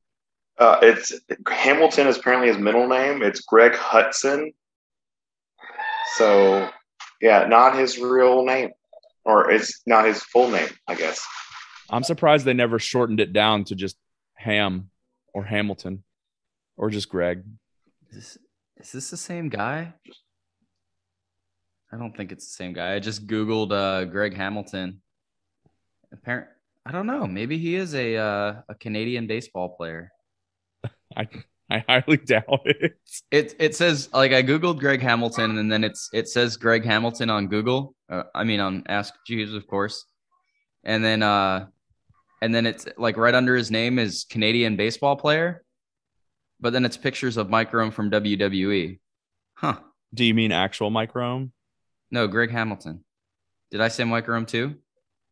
Uh, 0.58 0.78
it's 0.82 1.14
Hamilton 1.50 2.08
is 2.08 2.18
apparently 2.18 2.48
his 2.48 2.58
middle 2.58 2.88
name. 2.88 3.22
It's 3.22 3.42
Greg 3.42 3.74
Hudson. 3.76 4.54
So, 6.16 6.70
yeah, 7.22 7.46
not 7.46 7.78
his 7.78 7.98
real 7.98 8.46
name, 8.46 8.72
or 9.26 9.52
it's 9.52 9.82
not 9.86 10.06
his 10.06 10.24
full 10.24 10.50
name, 10.50 10.70
I 10.88 10.96
guess. 10.96 11.26
I'm 11.90 12.04
surprised 12.04 12.46
they 12.46 12.54
never 12.54 12.80
shortened 12.80 13.20
it 13.20 13.34
down 13.34 13.66
to 13.66 13.76
just 13.76 13.98
Ham 14.36 14.90
or 15.34 15.44
Hamilton 15.44 16.04
or 16.78 16.90
just 16.90 17.10
Greg. 17.10 17.44
Is 18.10 18.16
this, 18.16 18.38
is 18.78 18.92
this 18.92 19.10
the 19.10 19.18
same 19.18 19.50
guy? 19.50 19.94
I 21.92 21.98
don't 21.98 22.16
think 22.16 22.32
it's 22.32 22.46
the 22.46 22.54
same 22.54 22.74
guy. 22.74 22.94
I 22.94 23.00
just 23.00 23.28
googled 23.28 23.72
uh, 23.72 24.06
Greg 24.06 24.36
Hamilton. 24.36 25.02
Apparent, 26.22 26.48
I 26.86 26.92
don't 26.92 27.08
know. 27.08 27.28
Maybe 27.28 27.58
he 27.58 27.76
is 27.76 27.94
a 27.96 28.16
uh, 28.16 28.56
a 28.70 28.76
Canadian 28.76 29.28
baseball 29.28 29.70
player. 29.70 30.12
I 31.18 31.28
I 31.70 31.84
highly 31.88 32.18
doubt 32.18 32.62
it. 32.66 32.98
It 33.32 33.56
it 33.60 33.76
says 33.76 34.10
like 34.14 34.32
I 34.32 34.44
googled 34.44 34.80
Greg 34.80 35.02
Hamilton 35.02 35.58
and 35.58 35.72
then 35.72 35.84
it's 35.84 36.10
it 36.14 36.28
says 36.30 36.58
Greg 36.58 36.86
Hamilton 36.86 37.30
on 37.30 37.48
Google. 37.48 37.96
Uh, 38.10 38.24
I 38.34 38.44
mean 38.44 38.60
on 38.60 38.84
Ask 38.88 39.14
Jeeves, 39.26 39.54
of 39.54 39.66
course. 39.68 40.06
And 40.84 41.04
then 41.04 41.24
uh 41.24 41.68
and 42.42 42.54
then 42.54 42.66
it's 42.68 42.86
like 42.98 43.18
right 43.18 43.34
under 43.34 43.56
his 43.56 43.72
name 43.72 43.98
is 43.98 44.26
Canadian 44.30 44.76
baseball 44.76 45.16
player. 45.16 45.64
But 46.60 46.74
then 46.74 46.86
it's 46.86 46.98
pictures 46.98 47.38
of 47.38 47.50
Mike 47.50 47.74
Rome 47.74 47.92
from 47.92 48.12
WWE. 48.12 49.00
Huh. 49.56 49.80
Do 50.14 50.24
you 50.24 50.34
mean 50.34 50.52
actual 50.52 50.90
Mike 50.90 51.16
Rome? 51.16 51.52
No, 52.12 52.28
Greg 52.28 52.52
Hamilton. 52.52 53.04
Did 53.72 53.82
I 53.82 53.88
say 53.88 54.04
Mike 54.04 54.28
Rome 54.28 54.46
too? 54.46 54.76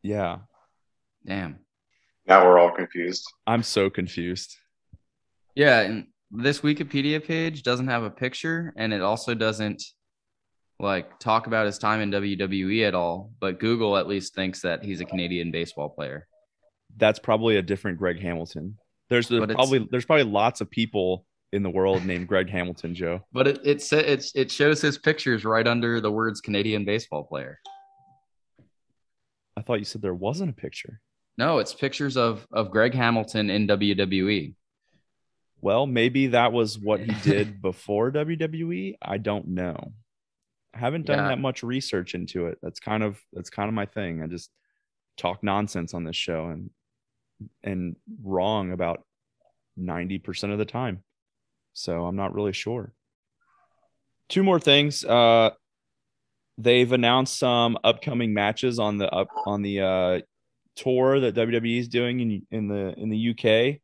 Yeah. 0.02 0.38
Damn. 1.26 1.58
Now 2.26 2.44
we're 2.46 2.58
all 2.58 2.70
confused. 2.70 3.24
I'm 3.46 3.62
so 3.62 3.90
confused. 3.90 4.56
Yeah, 5.54 5.80
and 5.80 6.06
this 6.30 6.60
Wikipedia 6.60 7.24
page 7.24 7.62
doesn't 7.62 7.88
have 7.88 8.02
a 8.02 8.10
picture 8.10 8.72
and 8.76 8.92
it 8.92 9.00
also 9.02 9.34
doesn't 9.34 9.82
like 10.80 11.18
talk 11.20 11.46
about 11.46 11.66
his 11.66 11.78
time 11.78 12.00
in 12.00 12.10
WWE 12.10 12.86
at 12.88 12.94
all, 12.94 13.30
but 13.40 13.60
Google 13.60 13.96
at 13.96 14.08
least 14.08 14.34
thinks 14.34 14.60
that 14.62 14.82
he's 14.82 15.00
a 15.00 15.04
Canadian 15.04 15.50
baseball 15.52 15.88
player. 15.88 16.26
That's 16.96 17.18
probably 17.18 17.56
a 17.56 17.62
different 17.62 17.98
Greg 17.98 18.20
Hamilton. 18.20 18.76
There's 19.10 19.28
But 19.28 19.42
it's- 19.50 19.54
probably 19.54 19.86
there's 19.90 20.04
probably 20.06 20.24
lots 20.24 20.60
of 20.60 20.70
people 20.70 21.26
in 21.52 21.62
the 21.62 21.70
world 21.70 22.04
named 22.04 22.26
Greg 22.26 22.50
Hamilton, 22.50 22.94
Joe. 22.94 23.24
But 23.32 23.46
it 23.46 23.60
it 23.64 23.82
sa- 23.82 23.98
it's 23.98 24.34
it 24.34 24.50
shows 24.50 24.80
his 24.80 24.98
pictures 24.98 25.44
right 25.44 25.66
under 25.66 26.00
the 26.00 26.10
words 26.10 26.40
Canadian 26.40 26.84
baseball 26.84 27.22
player. 27.24 27.60
I 29.56 29.62
thought 29.62 29.78
you 29.78 29.84
said 29.84 30.02
there 30.02 30.14
wasn't 30.14 30.50
a 30.50 30.54
picture. 30.54 31.00
No, 31.36 31.58
it's 31.58 31.74
pictures 31.74 32.16
of 32.16 32.46
of 32.52 32.70
Greg 32.70 32.94
Hamilton 32.94 33.50
in. 33.50 33.66
WWE. 33.66 34.54
Well, 35.60 35.86
maybe 35.86 36.28
that 36.28 36.52
was 36.52 36.78
what 36.78 37.00
he 37.00 37.12
did 37.22 37.60
before 37.62 38.10
WWE. 38.12 38.96
I 39.02 39.18
don't 39.18 39.48
know. 39.48 39.92
I 40.74 40.78
haven't 40.78 41.06
done 41.06 41.18
Yeah. 41.18 41.28
that 41.28 41.38
much 41.40 41.62
research 41.62 42.14
into 42.14 42.46
it. 42.46 42.58
That's 42.62 42.80
kind 42.80 43.02
of 43.02 43.20
that's 43.32 43.50
kind 43.50 43.68
of 43.68 43.74
my 43.74 43.86
thing. 43.86 44.22
I 44.22 44.26
just 44.26 44.50
talk 45.16 45.42
nonsense 45.42 45.94
on 45.94 46.04
this 46.04 46.16
show 46.16 46.46
and 46.48 46.70
and 47.62 47.96
wrong 48.22 48.72
about 48.72 49.04
90% 49.78 50.52
of 50.52 50.58
the 50.58 50.64
time. 50.64 51.02
So 51.72 52.04
I'm 52.06 52.16
not 52.16 52.32
really 52.34 52.52
sure. 52.52 52.92
Two 54.28 54.42
more 54.44 54.60
things. 54.60 55.04
Uh 55.04 55.50
they've 56.56 56.92
announced 56.92 57.36
some 57.38 57.76
upcoming 57.82 58.32
matches 58.32 58.78
on 58.78 58.98
the 58.98 59.08
up 59.10 59.28
on 59.46 59.62
the 59.62 59.80
uh 59.80 60.20
tour 60.76 61.20
that 61.20 61.34
WWE 61.34 61.78
is 61.78 61.88
doing 61.88 62.20
in 62.20 62.46
in 62.50 62.68
the 62.68 62.94
in 62.96 63.10
the 63.10 63.30
UK. 63.30 63.80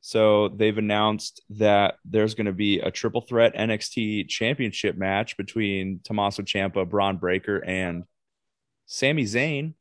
So 0.00 0.48
they've 0.48 0.76
announced 0.76 1.42
that 1.50 1.94
there's 2.04 2.34
going 2.34 2.46
to 2.46 2.52
be 2.52 2.78
a 2.80 2.90
triple 2.90 3.22
threat 3.22 3.54
NXT 3.54 4.28
championship 4.28 4.98
match 4.98 5.38
between 5.38 6.00
Tommaso 6.04 6.42
Ciampa, 6.42 6.86
Bron 6.86 7.16
Breakker, 7.16 7.64
and 7.64 8.04
Sami 8.84 9.24
Zayn. 9.24 9.72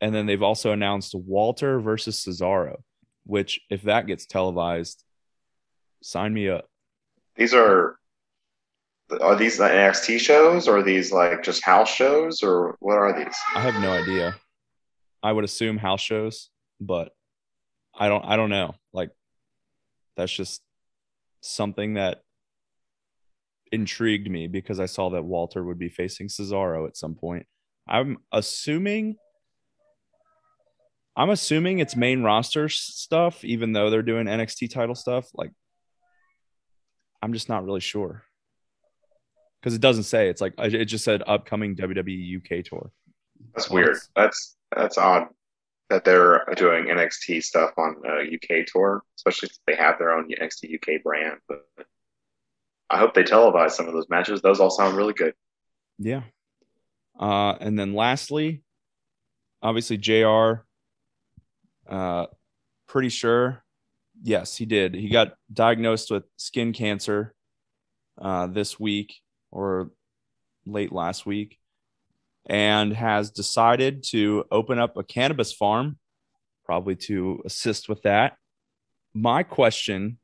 And 0.00 0.14
then 0.14 0.26
they've 0.26 0.44
also 0.44 0.70
announced 0.70 1.12
Walter 1.12 1.80
versus 1.80 2.24
Cesaro, 2.24 2.76
which 3.24 3.60
if 3.68 3.82
that 3.82 4.06
gets 4.06 4.26
televised, 4.26 5.02
sign 6.00 6.32
me 6.32 6.48
up. 6.48 6.66
These 7.34 7.54
are 7.54 7.98
are 9.20 9.34
these 9.34 9.58
the 9.58 9.64
NXT 9.64 10.20
shows 10.20 10.68
or 10.68 10.78
are 10.78 10.82
these 10.82 11.10
like 11.10 11.42
just 11.42 11.64
house 11.64 11.92
shows 11.92 12.42
or 12.42 12.76
what 12.78 12.94
are 12.94 13.12
these? 13.12 13.36
I 13.56 13.60
have 13.60 13.82
no 13.82 13.90
idea. 13.90 14.36
I 15.22 15.32
would 15.32 15.44
assume 15.44 15.78
house 15.78 16.00
shows, 16.00 16.50
but 16.80 17.12
I 17.94 18.08
don't 18.08 18.24
I 18.24 18.36
don't 18.36 18.50
know. 18.50 18.74
Like 18.92 19.10
that's 20.16 20.32
just 20.32 20.62
something 21.40 21.94
that 21.94 22.22
intrigued 23.72 24.30
me 24.30 24.46
because 24.46 24.80
I 24.80 24.86
saw 24.86 25.10
that 25.10 25.24
Walter 25.24 25.62
would 25.62 25.78
be 25.78 25.88
facing 25.88 26.28
Cesaro 26.28 26.86
at 26.86 26.96
some 26.96 27.14
point. 27.14 27.46
I'm 27.88 28.18
assuming 28.32 29.16
I'm 31.16 31.30
assuming 31.30 31.80
it's 31.80 31.96
main 31.96 32.22
roster 32.22 32.68
stuff 32.68 33.44
even 33.44 33.72
though 33.72 33.90
they're 33.90 34.02
doing 34.02 34.26
NXT 34.26 34.70
title 34.72 34.94
stuff 34.94 35.28
like 35.34 35.50
I'm 37.20 37.32
just 37.32 37.48
not 37.48 37.64
really 37.64 37.80
sure. 37.80 38.22
Cuz 39.62 39.74
it 39.74 39.80
doesn't 39.80 40.04
say 40.04 40.28
it's 40.28 40.40
like 40.40 40.54
it 40.58 40.84
just 40.84 41.04
said 41.04 41.22
upcoming 41.26 41.74
WWE 41.74 42.36
UK 42.36 42.64
tour. 42.64 42.92
That's 43.54 43.68
weird. 43.68 43.96
That's 44.14 44.57
that's 44.74 44.98
odd 44.98 45.28
that 45.90 46.04
they're 46.04 46.44
doing 46.56 46.84
NXT 46.84 47.42
stuff 47.42 47.70
on 47.78 47.96
a 48.04 48.34
UK 48.34 48.66
tour, 48.66 49.02
especially 49.16 49.48
if 49.48 49.56
they 49.66 49.74
have 49.74 49.98
their 49.98 50.12
own 50.12 50.28
NXT 50.28 50.74
UK 50.74 51.02
brand. 51.02 51.38
But 51.48 51.64
I 52.90 52.98
hope 52.98 53.14
they 53.14 53.22
televise 53.22 53.72
some 53.72 53.86
of 53.86 53.94
those 53.94 54.08
matches. 54.10 54.42
Those 54.42 54.60
all 54.60 54.70
sound 54.70 54.96
really 54.96 55.14
good. 55.14 55.34
Yeah. 55.98 56.22
Uh, 57.18 57.54
and 57.60 57.78
then 57.78 57.94
lastly, 57.94 58.62
obviously 59.62 59.96
JR, 59.96 60.64
uh, 61.88 62.26
pretty 62.86 63.08
sure. 63.08 63.62
Yes, 64.22 64.56
he 64.56 64.66
did. 64.66 64.94
He 64.94 65.08
got 65.08 65.34
diagnosed 65.52 66.10
with 66.10 66.24
skin 66.36 66.72
cancer 66.72 67.34
uh, 68.20 68.46
this 68.48 68.78
week 68.78 69.14
or 69.50 69.90
late 70.66 70.92
last 70.92 71.24
week 71.24 71.58
and 72.48 72.94
has 72.94 73.30
decided 73.30 74.02
to 74.02 74.44
open 74.50 74.78
up 74.78 74.96
a 74.96 75.04
cannabis 75.04 75.52
farm, 75.52 75.98
probably 76.64 76.96
to 76.96 77.42
assist 77.44 77.88
with 77.88 78.02
that. 78.02 78.36
My 79.14 79.42
question 79.42 80.18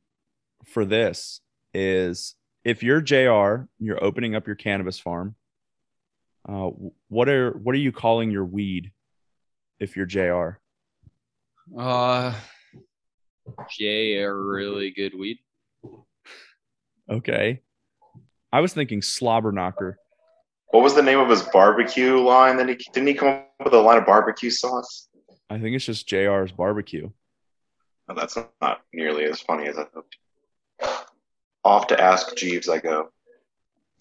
for 0.65 0.85
this 0.85 1.41
is 1.75 2.35
if 2.65 2.83
you're 2.83 3.03
JR, 3.03 3.67
you're 3.79 4.03
opening 4.03 4.35
up 4.35 4.47
your 4.47 4.57
cannabis 4.57 4.99
farm. 4.99 5.35
Uh, 6.49 6.71
what 7.09 7.29
are 7.29 7.53
what 7.53 7.75
are 7.75 7.79
you 7.79 7.93
calling 7.93 8.31
your 8.31 8.45
weed 8.45 8.93
if 9.79 9.97
you're 9.97 10.07
JR? 10.07 10.59
Uh, 11.77 12.35
a 13.81 14.27
really 14.27 14.91
good 14.91 15.15
weed. 15.19 15.39
Okay. 17.11 17.61
I 18.53 18.61
was 18.61 18.73
thinking 18.73 19.03
slobber 19.03 19.53
knocker. 19.53 19.99
What 20.75 20.83
was 20.83 20.97
the 20.97 21.03
name 21.03 21.21
of 21.21 21.29
his 21.31 21.43
barbecue 21.43 22.19
line? 22.19 22.57
That 22.57 22.69
he 22.69 22.75
didn't 22.75 23.07
he 23.07 23.15
come 23.15 23.29
up 23.29 23.49
with 23.63 23.75
a 23.75 23.81
line 23.81 23.97
of 23.97 24.07
barbecue 24.07 24.51
sauce? 24.51 25.09
I 25.49 25.61
think 25.61 25.77
it's 25.77 25.85
just 25.85 26.09
JR's 26.09 26.51
barbecue. 26.51 27.11
Oh, 28.09 28.15
that's 28.17 28.37
not 28.61 28.81
nearly 28.93 29.25
as 29.27 29.39
funny 29.41 29.69
as 29.69 29.79
I 29.79 29.87
hoped. 29.95 30.17
Off 31.63 31.87
to 31.87 32.01
Ask 32.03 32.35
Jeeves 32.35 32.69
I 32.69 32.79
go. 32.79 33.11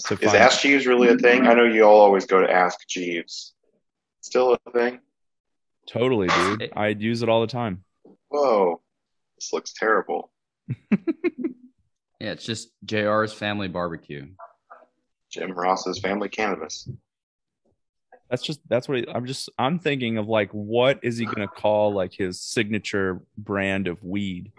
To 0.07 0.15
Is 0.15 0.33
Ask 0.33 0.62
Jeeves 0.62 0.88
really 0.88 1.09
a 1.09 1.15
thing? 1.15 1.45
I 1.45 1.53
know 1.53 1.65
you 1.65 1.83
all 1.83 2.01
always 2.01 2.25
go 2.25 2.41
to 2.41 2.51
Ask 2.51 2.88
Jeeves. 2.88 3.53
Still 4.21 4.57
a 4.65 4.71
thing? 4.71 4.99
totally, 5.88 6.27
dude. 6.27 6.73
I 6.75 6.88
use 6.88 7.21
it 7.21 7.29
all 7.29 7.41
the 7.41 7.45
time. 7.45 7.83
Whoa, 8.29 8.81
this 9.38 9.53
looks 9.53 9.73
terrible. 9.77 10.31
Yeah, 12.23 12.31
it's 12.31 12.45
just 12.45 12.69
JR's 12.86 13.33
family 13.33 13.67
barbecue. 13.67 14.27
Jim 15.34 15.52
Ross's 15.52 16.00
family 16.00 16.30
cannabis. 16.30 16.88
That's 18.30 18.43
just 18.43 18.60
that's 18.69 18.88
what 18.88 19.00
he, 19.00 19.08
I'm 19.10 19.26
just 19.26 19.50
I'm 19.58 19.80
thinking 19.80 20.17
of 20.17 20.28
like 20.28 20.52
what 20.52 21.00
is 21.04 21.17
he 21.17 21.26
gonna 21.26 21.48
call 21.48 21.93
like 21.93 22.13
his 22.13 22.39
signature 22.39 23.22
brand 23.38 23.88
of 23.88 24.04
weed? 24.04 24.52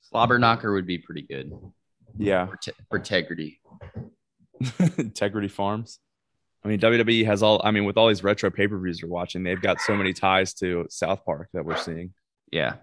Slobber 0.00 0.38
knocker 0.38 0.72
would 0.72 0.86
be 0.86 0.96
pretty 0.98 1.22
good 1.22 1.52
Yeah, 2.16 2.46
for, 2.46 2.96
integrity. 2.96 3.60
Integrity 4.98 5.48
Farms. 5.48 5.98
I 6.64 6.68
mean, 6.68 6.80
WWE 6.80 7.24
has 7.26 7.42
all. 7.42 7.60
I 7.62 7.70
mean, 7.70 7.84
with 7.84 7.96
all 7.96 8.08
these 8.08 8.24
retro 8.24 8.50
pay 8.50 8.66
per 8.66 8.78
views 8.78 9.00
you're 9.00 9.10
watching, 9.10 9.42
they've 9.44 9.60
got 9.60 9.80
so 9.80 9.94
many 9.94 10.12
ties 10.12 10.54
to 10.54 10.86
South 10.90 11.24
Park 11.24 11.48
that 11.52 11.64
we're 11.64 11.76
seeing. 11.76 12.12
Yeah, 12.50 12.76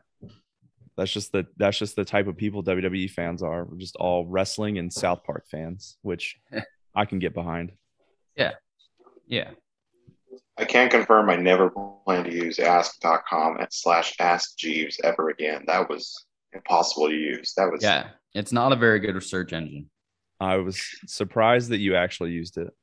That's 0.96 1.12
just 1.12 1.32
the 1.32 1.46
that's 1.58 1.78
just 1.78 1.96
the 1.96 2.06
type 2.06 2.28
of 2.28 2.38
people 2.38 2.64
WWE 2.64 3.10
fans 3.10 3.44
are. 3.44 3.66
We're 3.66 3.78
just 3.78 3.98
all 3.98 4.26
wrestling 4.26 4.78
and 4.78 4.94
South 4.94 5.24
Park 5.26 5.46
fans, 5.52 5.98
which 6.04 6.38
I 6.96 7.06
can 7.06 7.20
get 7.20 7.34
behind. 7.34 7.72
yeah. 8.36 8.52
Yeah. 9.28 9.52
I 10.58 10.66
can 10.66 10.90
confirm 10.90 11.30
I 11.30 11.36
never 11.36 11.70
plan 11.70 12.24
to 12.24 12.32
use 12.32 12.60
ask.com 12.60 13.58
slash 13.72 14.16
ask 14.20 14.56
Jeeves 14.58 15.00
ever 15.04 15.30
again. 15.30 15.64
That 15.68 15.90
was 15.90 16.26
impossible 16.54 17.10
to 17.10 17.14
use. 17.14 17.54
That 17.58 17.72
was 17.72 17.84
Yeah, 17.84 18.10
it's 18.34 18.52
not 18.52 18.72
a 18.72 18.76
very 18.76 19.00
good 19.00 19.22
search 19.24 19.52
engine. 19.52 19.90
I 20.40 20.58
was 20.58 20.82
surprised 21.08 21.70
that 21.70 21.80
you 21.80 21.96
actually 21.96 22.32
used 22.32 22.58
it. 22.58 22.74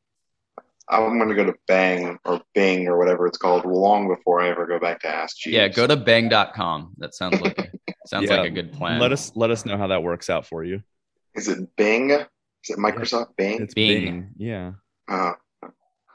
I'm 0.88 1.18
gonna 1.18 1.34
go 1.34 1.44
to 1.44 1.54
Bang 1.68 2.18
or 2.24 2.42
Bing 2.54 2.88
or 2.88 2.98
whatever 2.98 3.26
it's 3.26 3.38
called 3.38 3.64
long 3.64 4.08
before 4.08 4.42
I 4.42 4.48
ever 4.48 4.66
go 4.66 4.78
back 4.78 5.00
to 5.02 5.08
Ask 5.08 5.38
Jeeves. 5.38 5.54
Yeah, 5.54 5.68
go 5.68 5.86
to 5.86 5.96
bang.com. 5.96 6.94
That 6.98 7.14
sounds 7.14 7.40
like 7.40 7.58
a, 7.88 7.92
sounds 8.06 8.28
Yeah, 8.28 8.36
like 8.38 8.50
a 8.50 8.54
good 8.54 8.72
plan. 8.72 9.00
Let 9.00 9.12
us 9.12 9.32
let 9.34 9.50
us 9.50 9.64
know 9.64 9.78
how 9.78 9.86
that 9.86 10.02
works 10.02 10.28
out 10.28 10.46
for 10.46 10.64
you. 10.64 10.82
Is 11.34 11.48
it 11.48 11.74
Bing? 11.76 12.10
Is 12.64 12.70
it 12.70 12.78
Microsoft 12.78 13.36
Bing? 13.36 13.60
It's 13.62 13.74
Bing. 13.74 14.04
Bing. 14.04 14.28
Yeah. 14.36 14.72
Uh, 15.08 15.32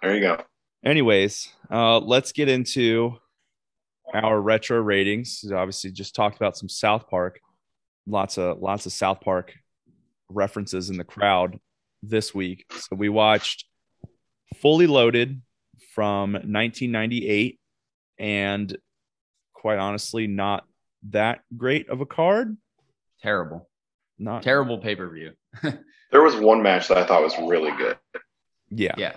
there 0.02 0.16
you 0.16 0.22
go. 0.22 0.42
Anyways, 0.86 1.50
uh, 1.70 2.00
let's 2.00 2.32
get 2.32 2.48
into 2.48 3.18
our 4.14 4.40
retro 4.40 4.80
ratings. 4.80 5.44
We 5.48 5.54
Obviously, 5.54 5.92
just 5.92 6.16
talked 6.16 6.38
about 6.38 6.58
some 6.58 6.70
South 6.70 7.10
Park. 7.10 7.40
Lots 8.06 8.38
of 8.38 8.60
lots 8.62 8.86
of 8.86 8.94
South 8.94 9.20
Park 9.20 9.54
references 10.30 10.90
in 10.90 10.98
the 10.98 11.04
crowd 11.04 11.60
this 12.02 12.34
week. 12.34 12.66
So 12.72 12.96
we 12.96 13.10
watched 13.10 13.66
Fully 14.62 14.88
Loaded 14.88 15.42
from 15.94 16.34
1998, 16.34 17.60
and 18.18 18.78
quite 19.54 19.80
honestly, 19.80 20.28
not 20.28 20.64
that 21.10 21.42
great 21.58 21.90
of 21.90 22.00
a 22.00 22.06
card. 22.06 22.56
terrible, 23.22 23.68
Not 24.18 24.44
terrible 24.44 24.78
pay 24.78 24.96
per 24.96 25.10
view. 25.10 25.34
There 26.12 26.22
was 26.24 26.36
one 26.36 26.62
match 26.62 26.88
that 26.88 26.98
I 26.98 27.06
thought 27.06 27.22
was 27.24 27.38
really 27.40 27.72
good. 27.72 27.98
Yeah, 28.70 28.96
Yeah, 28.98 29.14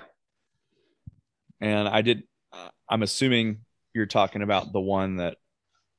and 1.60 1.88
I 1.88 2.02
did. 2.02 2.22
Uh, 2.52 2.68
I'm 2.88 3.02
assuming 3.02 3.60
you're 3.94 4.06
talking 4.06 4.42
about 4.42 4.72
the 4.72 4.80
one 4.80 5.16
that 5.16 5.36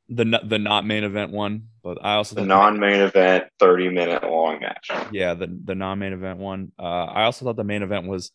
the 0.10 0.40
the 0.44 0.60
not 0.60 0.86
main 0.86 1.04
event 1.04 1.32
one, 1.32 1.68
but 1.84 1.98
I 2.02 2.16
also 2.16 2.36
The 2.36 2.46
non-main 2.46 3.02
event, 3.02 3.46
thirty-minute 3.60 4.24
long 4.24 4.60
match. 4.60 4.90
yeah 5.12 5.34
the 5.34 5.48
the 5.66 5.76
non 5.76 6.00
main 6.00 6.14
event 6.14 6.40
one. 6.40 6.72
Uh, 6.80 6.84
I 7.06 7.24
also 7.24 7.46
thought 7.46 7.56
the 7.58 7.64
main 7.64 7.84
event 7.84 8.08
was 8.08 8.32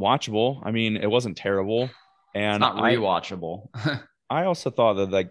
watchable. 0.00 0.60
I 0.64 0.70
mean, 0.70 0.96
it 0.96 1.10
wasn't 1.10 1.36
terrible, 1.36 1.84
It's 1.84 1.92
and 2.34 2.60
not 2.60 2.76
I, 2.76 2.96
rewatchable. 2.96 3.68
I 4.30 4.44
also 4.44 4.70
thought 4.70 4.94
that 4.94 5.10
like 5.10 5.30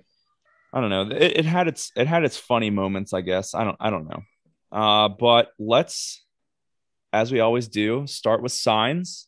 I 0.73 0.81
don't 0.81 0.89
know 0.89 1.09
it, 1.15 1.37
it 1.39 1.45
had 1.45 1.67
its 1.67 1.91
it 1.95 2.07
had 2.07 2.23
its 2.23 2.37
funny 2.37 2.69
moments. 2.69 3.13
I 3.13 3.21
guess 3.21 3.53
I 3.53 3.63
don't 3.63 3.77
I 3.79 3.89
don't 3.89 4.07
know. 4.09 4.21
Uh, 4.71 5.09
but 5.09 5.51
let's 5.57 6.23
as 7.11 7.31
we 7.31 7.39
always 7.39 7.67
do 7.67 8.05
start 8.07 8.41
with 8.41 8.51
signs. 8.51 9.27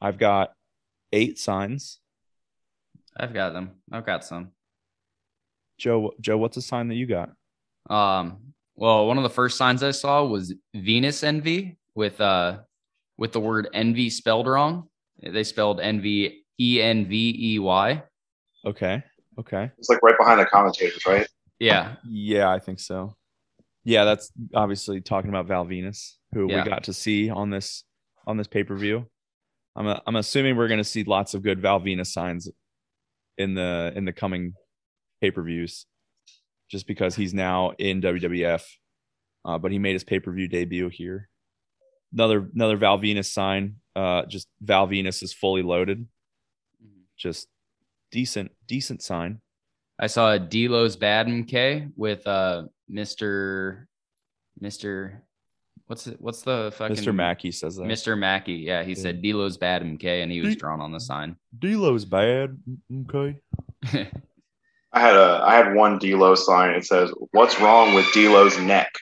I've 0.00 0.18
got 0.18 0.52
eight 1.12 1.38
signs. 1.38 2.00
I've 3.16 3.32
got 3.32 3.52
them. 3.52 3.72
I've 3.92 4.06
got 4.06 4.24
some. 4.24 4.50
Joe 5.78 6.12
Joe, 6.20 6.38
what's 6.38 6.56
a 6.56 6.62
sign 6.62 6.88
that 6.88 6.94
you 6.94 7.06
got? 7.06 7.30
Um, 7.90 8.54
well, 8.76 9.06
one 9.06 9.16
of 9.18 9.22
the 9.22 9.30
first 9.30 9.56
signs 9.56 9.82
I 9.82 9.90
saw 9.90 10.24
was 10.24 10.54
Venus 10.74 11.22
envy 11.22 11.78
with 11.94 12.20
uh 12.20 12.58
with 13.16 13.32
the 13.32 13.40
word 13.40 13.68
envy 13.72 14.10
spelled 14.10 14.46
wrong. 14.46 14.88
They 15.22 15.44
spelled 15.44 15.80
envy 15.80 16.44
E 16.60 16.80
N 16.82 17.06
V 17.06 17.54
E 17.54 17.58
Y. 17.58 18.02
Okay. 18.66 19.02
Okay. 19.38 19.70
It's 19.78 19.88
like 19.88 20.02
right 20.02 20.16
behind 20.18 20.40
the 20.40 20.46
commentators, 20.46 21.04
right? 21.06 21.28
Yeah. 21.58 21.96
Yeah, 22.04 22.50
I 22.50 22.58
think 22.58 22.80
so. 22.80 23.16
Yeah, 23.84 24.04
that's 24.04 24.32
obviously 24.54 25.00
talking 25.00 25.28
about 25.28 25.46
Val 25.46 25.66
Venis, 25.66 26.14
who 26.34 26.50
Yeah. 26.50 26.64
we 26.64 26.68
got 26.70 26.84
to 26.84 26.92
see 26.92 27.30
on 27.30 27.50
this 27.50 27.84
on 28.26 28.36
this 28.36 28.46
pay 28.46 28.64
per 28.64 28.76
view. 28.76 29.06
I'm 29.76 29.86
i 29.88 30.00
I'm 30.06 30.16
assuming 30.16 30.56
we're 30.56 30.68
going 30.68 30.78
to 30.78 30.84
see 30.84 31.04
lots 31.04 31.34
of 31.34 31.42
good 31.42 31.60
Val 31.60 31.80
Venis 31.80 32.08
signs 32.08 32.48
in 33.38 33.54
the 33.54 33.92
in 33.94 34.04
the 34.04 34.12
coming 34.12 34.54
pay 35.20 35.30
per 35.30 35.42
views, 35.42 35.86
just 36.70 36.86
because 36.86 37.16
he's 37.16 37.34
now 37.34 37.72
in 37.78 38.00
WWF, 38.00 38.64
uh, 39.44 39.58
but 39.58 39.72
he 39.72 39.78
made 39.78 39.94
his 39.94 40.04
pay 40.04 40.20
per 40.20 40.32
view 40.32 40.48
debut 40.48 40.88
here. 40.88 41.28
Another 42.12 42.48
another 42.54 42.76
Val 42.76 42.98
Venis 42.98 43.26
sign. 43.26 43.76
Uh, 43.96 44.26
just 44.26 44.48
Val 44.60 44.86
Venis 44.88 45.22
is 45.22 45.32
fully 45.32 45.62
loaded. 45.62 46.06
Just 47.16 47.48
decent 48.10 48.52
decent 48.66 49.02
sign. 49.02 49.40
I 49.98 50.08
saw 50.08 50.32
a 50.32 50.38
Delos 50.38 50.96
Bad 50.96 51.28
K 51.48 51.88
with 51.96 52.26
uh 52.26 52.64
Mr. 52.90 53.86
Mr. 54.62 55.20
What's 55.86 56.06
it? 56.06 56.16
What's 56.20 56.42
the 56.42 56.72
fucking 56.76 56.96
Mr. 56.96 57.14
Mackey 57.14 57.52
says 57.52 57.76
that. 57.76 57.84
Mr. 57.84 58.18
Mackey. 58.18 58.54
Yeah, 58.54 58.82
he 58.84 58.94
said 58.94 59.20
Delos 59.20 59.58
Bad 59.58 59.82
MK, 59.82 60.22
and 60.22 60.32
he 60.32 60.40
was 60.40 60.54
D- 60.54 60.60
drawn 60.60 60.80
on 60.80 60.92
the 60.92 61.00
sign. 61.00 61.36
Delo's 61.58 62.04
bad. 62.04 62.58
Okay. 63.02 63.38
I 64.92 65.00
had 65.00 65.16
a 65.16 65.42
I 65.44 65.56
had 65.56 65.74
one 65.74 65.98
D'Lo 65.98 66.34
sign. 66.34 66.70
It 66.74 66.86
says, 66.86 67.12
"What's 67.32 67.60
wrong 67.60 67.94
with 67.94 68.10
D'Lo's 68.12 68.58
neck?" 68.58 68.92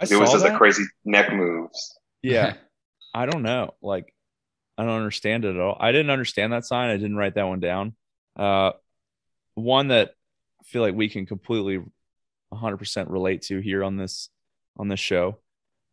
I 0.00 0.06
He 0.06 0.14
always 0.14 0.30
saw 0.30 0.36
does 0.36 0.44
the 0.44 0.56
crazy 0.56 0.84
neck 1.04 1.32
moves. 1.32 1.98
Yeah. 2.22 2.54
I 3.14 3.26
don't 3.26 3.42
know. 3.42 3.74
Like, 3.82 4.14
I 4.76 4.84
don't 4.84 4.98
understand 4.98 5.44
it 5.44 5.56
at 5.56 5.60
all. 5.60 5.76
I 5.80 5.90
didn't 5.92 6.10
understand 6.10 6.52
that 6.52 6.66
sign. 6.66 6.90
I 6.90 6.96
didn't 6.96 7.16
write 7.16 7.34
that 7.34 7.48
one 7.48 7.60
down. 7.60 7.94
Uh, 8.36 8.72
one 9.54 9.88
that 9.88 10.10
I 10.60 10.64
feel 10.64 10.82
like 10.82 10.94
we 10.94 11.08
can 11.08 11.24
completely 11.24 11.82
100% 12.52 13.10
relate 13.10 13.42
to 13.42 13.58
here 13.60 13.82
on 13.82 13.96
this 13.96 14.28
on 14.76 14.88
this 14.88 15.00
show. 15.00 15.38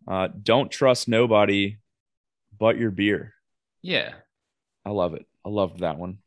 Uh, 0.08 0.28
don't 0.42 0.70
trust 0.72 1.08
nobody 1.08 1.78
but 2.60 2.78
your 2.78 2.92
beer. 2.92 3.34
yeah. 3.82 4.14
I 4.86 4.90
love 4.90 5.14
it. 5.14 5.26
I 5.46 5.50
loved 5.50 5.80
that 5.80 5.98
one. 5.98 6.18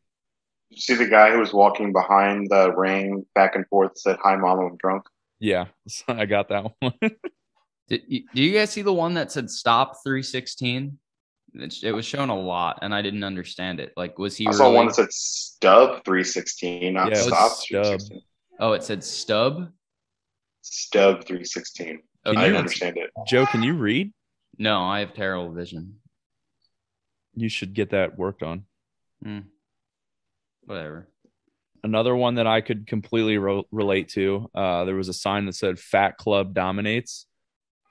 You 0.71 0.79
see 0.81 0.95
the 0.95 1.07
guy 1.07 1.31
who 1.31 1.39
was 1.41 1.53
walking 1.53 1.93
behind 1.93 2.49
the 2.51 2.73
ring 2.75 3.27
back 3.35 3.55
and 3.55 3.67
forth 3.69 3.99
said, 3.99 4.17
"Hi, 4.23 4.35
mom, 4.37 4.59
I'm 4.61 4.77
drunk." 4.79 5.05
Yeah, 5.41 5.67
I 6.09 6.25
got 6.25 6.49
that 6.49 6.73
one. 6.81 6.95
Did 7.89 8.03
you, 8.09 8.23
do 8.35 8.43
you 8.43 8.53
guys 8.59 8.71
see 8.71 8.81
the 8.83 8.93
one 8.95 9.12
that 9.15 9.31
said 9.31 9.51
stop 9.51 10.03
316? 10.03 10.99
It, 11.55 11.75
it 11.85 11.93
was 11.93 12.05
shown 12.07 12.31
a 12.31 12.35
lot, 12.39 12.79
and 12.83 12.95
I 12.95 13.01
didn't 13.03 13.23
understand 13.25 13.79
it. 13.79 13.93
Like, 13.97 14.19
was 14.19 14.37
he 14.37 14.49
I 14.49 14.53
saw 14.53 14.65
really? 14.65 14.77
one 14.77 14.87
that 14.87 14.95
said 14.95 15.12
"Stub 15.12 16.03
316," 16.05 16.95
not 16.95 17.11
Yeah, 17.11 17.21
"Stop 17.21 17.53
Stub. 17.53 17.83
316." 17.85 18.23
oh, 18.61 18.73
it 18.73 18.83
said 18.85 19.05
stub. 19.05 19.69
Stub 20.62 21.25
316. 21.27 22.01
I 22.27 22.31
Okay. 22.31 22.41
didn't 22.41 22.53
you- 22.53 22.59
understand 22.59 22.97
it. 22.99 23.11
Joe, 23.27 23.47
can 23.47 23.62
you 23.62 23.75
read? 23.75 24.12
No, 24.59 24.83
I 24.83 25.01
have 25.01 25.15
terrible 25.15 25.53
vision. 25.53 26.01
You 27.35 27.49
should 27.49 27.73
get 27.75 27.91
that 27.91 28.19
worked 28.19 28.43
on. 28.43 28.67
Hmm. 29.23 29.41
Whatever. 30.65 31.09
another 31.85 32.17
one 32.17 32.35
that 32.35 32.49
I 32.49 32.62
could 32.62 32.89
completely 32.89 33.39
ro- 33.39 33.67
relate 33.71 34.09
to. 34.09 34.51
Uh, 34.53 34.85
there 34.87 34.97
was 34.97 35.09
a 35.09 35.12
sign 35.12 35.47
that 35.47 35.53
said 35.55 35.79
"Fat 35.79 36.17
Club 36.17 36.53
dominates." 36.53 37.27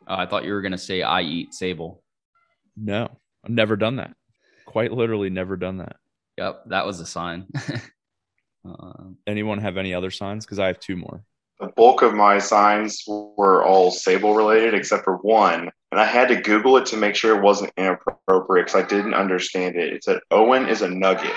Uh, 0.05 0.15
I 0.19 0.25
thought 0.25 0.43
you 0.43 0.51
were 0.51 0.61
gonna 0.61 0.77
say 0.77 1.01
I 1.01 1.21
eat 1.21 1.53
Sable. 1.53 2.03
No, 2.75 3.07
I've 3.45 3.51
never 3.51 3.77
done 3.77 3.95
that. 3.97 4.13
Quite 4.65 4.91
literally, 4.91 5.29
never 5.29 5.55
done 5.55 5.77
that. 5.77 5.95
Yep, 6.37 6.63
that 6.67 6.85
was 6.85 6.99
a 6.99 7.05
sign. 7.05 7.47
uh, 8.67 9.03
Anyone 9.25 9.59
have 9.59 9.77
any 9.77 9.93
other 9.93 10.11
signs? 10.11 10.45
Because 10.45 10.59
I 10.59 10.67
have 10.67 10.79
two 10.81 10.97
more. 10.97 11.23
The 11.59 11.67
bulk 11.67 12.01
of 12.01 12.13
my 12.13 12.37
signs 12.39 13.03
were 13.07 13.63
all 13.63 13.91
Sable 13.91 14.35
related, 14.35 14.73
except 14.73 15.05
for 15.05 15.15
one, 15.17 15.71
and 15.91 16.01
I 16.01 16.05
had 16.05 16.27
to 16.27 16.35
Google 16.35 16.75
it 16.77 16.85
to 16.87 16.97
make 16.97 17.15
sure 17.15 17.37
it 17.37 17.41
wasn't 17.41 17.71
inappropriate 17.77 18.67
because 18.67 18.83
I 18.83 18.87
didn't 18.87 19.13
understand 19.13 19.77
it. 19.77 19.93
It 19.93 20.03
said 20.03 20.19
Owen 20.31 20.67
is 20.67 20.81
a 20.81 20.89
nugget. 20.89 21.31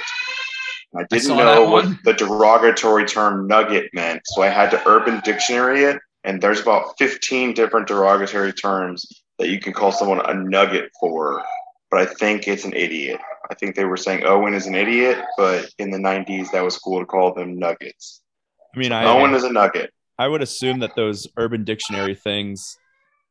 I 0.96 1.04
didn't 1.04 1.26
saw 1.26 1.36
know 1.36 1.70
what 1.70 1.86
the 2.04 2.14
derogatory 2.14 3.04
term 3.04 3.46
nugget 3.46 3.90
meant, 3.94 4.22
so 4.24 4.42
I 4.42 4.48
had 4.48 4.70
to 4.72 4.88
Urban 4.88 5.20
Dictionary 5.24 5.84
it. 5.84 5.98
And 6.24 6.42
there's 6.42 6.60
about 6.60 6.98
15 6.98 7.54
different 7.54 7.86
derogatory 7.86 8.52
terms 8.52 9.06
that 9.38 9.48
you 9.48 9.60
can 9.60 9.72
call 9.72 9.92
someone 9.92 10.20
a 10.24 10.34
nugget 10.34 10.90
for. 10.98 11.42
But 11.90 12.00
I 12.00 12.06
think 12.06 12.48
it's 12.48 12.64
an 12.64 12.74
idiot. 12.74 13.20
I 13.50 13.54
think 13.54 13.76
they 13.76 13.84
were 13.84 13.96
saying 13.96 14.24
Owen 14.24 14.54
is 14.54 14.66
an 14.66 14.74
idiot, 14.74 15.18
but 15.36 15.70
in 15.78 15.90
the 15.90 15.98
90s, 15.98 16.50
that 16.50 16.64
was 16.64 16.76
cool 16.76 17.00
to 17.00 17.06
call 17.06 17.32
them 17.32 17.58
nuggets. 17.58 18.20
I 18.74 18.78
mean, 18.78 18.92
I 18.92 19.04
Owen 19.04 19.34
is 19.34 19.44
a 19.44 19.52
nugget. 19.52 19.92
I 20.18 20.26
would 20.26 20.42
assume 20.42 20.80
that 20.80 20.96
those 20.96 21.28
Urban 21.36 21.64
Dictionary 21.64 22.14
things 22.14 22.76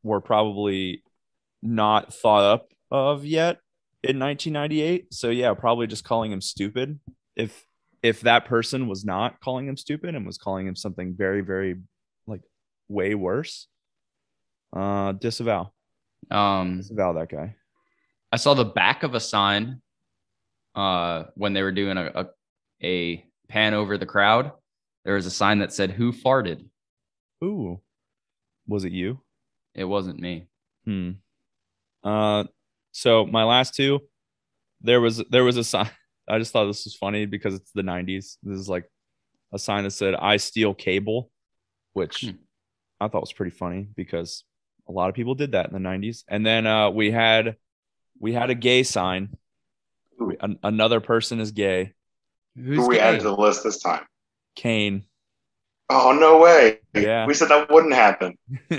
were 0.04 0.22
probably 0.22 1.04
not 1.62 2.14
thought 2.14 2.44
up 2.44 2.68
of 2.92 3.26
yet 3.26 3.60
in 4.04 4.20
1998. 4.20 5.14
So 5.14 5.30
yeah, 5.30 5.54
probably 5.54 5.88
just 5.88 6.04
calling 6.04 6.32
him 6.32 6.42
stupid. 6.42 7.00
If 7.36 7.66
if 8.04 8.22
that 8.22 8.46
person 8.46 8.88
was 8.88 9.04
not 9.04 9.40
calling 9.42 9.68
him 9.68 9.76
stupid 9.76 10.16
and 10.16 10.26
was 10.26 10.38
calling 10.38 10.68
him 10.68 10.76
something 10.76 11.16
very 11.18 11.42
very 11.42 11.76
like 12.26 12.42
way 12.88 13.16
worse, 13.16 13.68
uh, 14.74 15.12
disavow 15.14 15.72
um, 16.32 16.78
disavow 16.78 17.14
that 17.14 17.30
guy. 17.30 17.56
I 18.32 18.38
saw 18.38 18.54
the 18.54 18.66
back 18.66 19.04
of 19.04 19.16
a 19.16 19.20
sign 19.20 19.82
uh, 20.76 21.26
when 21.36 21.54
they 21.54 21.64
were 21.64 21.72
doing 21.72 21.98
a, 21.98 22.12
a 22.14 22.26
a 22.84 23.26
pan 23.50 23.74
over 23.74 23.98
the 23.98 24.06
crowd. 24.06 24.52
There 25.06 25.16
was 25.16 25.26
a 25.26 25.32
sign 25.32 25.60
that 25.60 25.74
said 25.74 25.92
"Who 25.92 26.12
farted." 26.12 26.66
Ooh, 27.44 27.82
was 28.68 28.84
it 28.86 28.92
you? 28.92 29.22
It 29.76 29.84
wasn't 29.86 30.20
me. 30.20 30.48
Hmm. 30.86 31.12
Uh, 32.04 32.46
so 32.92 33.26
my 33.26 33.44
last 33.44 33.76
two, 33.76 34.00
there 34.82 35.02
was 35.02 35.24
there 35.30 35.44
was 35.44 35.58
a 35.58 35.64
sign. 35.64 35.90
I 36.28 36.40
just 36.40 36.52
thought 36.52 36.66
this 36.66 36.86
was 36.86 36.96
funny 36.96 37.26
because 37.26 37.54
it's 37.54 37.72
the 37.72 37.82
'90s. 37.84 38.38
This 38.44 38.60
is 38.60 38.68
like 38.70 38.90
a 39.54 39.60
sign 39.60 39.84
that 39.84 39.92
said 39.92 40.16
"I 40.16 40.38
steal 40.38 40.74
cable," 40.74 41.30
which 41.94 42.22
Hmm. 42.22 42.32
I 43.00 43.08
thought 43.08 43.22
was 43.22 43.34
pretty 43.34 43.56
funny 43.56 43.88
because 43.96 44.44
a 44.90 44.92
lot 44.92 45.10
of 45.10 45.16
people 45.16 45.36
did 45.36 45.52
that 45.52 45.68
in 45.68 45.74
the 45.74 45.90
'90s. 45.90 46.24
And 46.28 46.46
then 46.46 46.66
uh, 46.66 46.90
we 46.90 47.12
had 47.12 47.56
we 48.20 48.34
had 48.34 48.50
a 48.50 48.56
gay 48.56 48.84
sign. 48.84 49.38
An, 50.42 50.58
another 50.64 51.00
person 51.00 51.40
is 51.40 51.52
gay. 51.52 51.94
Who's 52.56 52.78
Who 52.78 52.88
we 52.88 52.96
gay? 52.96 53.02
added 53.02 53.20
to 53.20 53.26
the 53.26 53.36
list 53.36 53.64
this 53.64 53.80
time? 53.80 54.04
Kane. 54.56 55.04
Oh 55.90 56.12
no 56.12 56.40
way! 56.40 56.80
Yeah. 56.94 57.26
We 57.26 57.34
said 57.34 57.50
that 57.50 57.70
wouldn't 57.72 57.94
happen. 57.94 58.38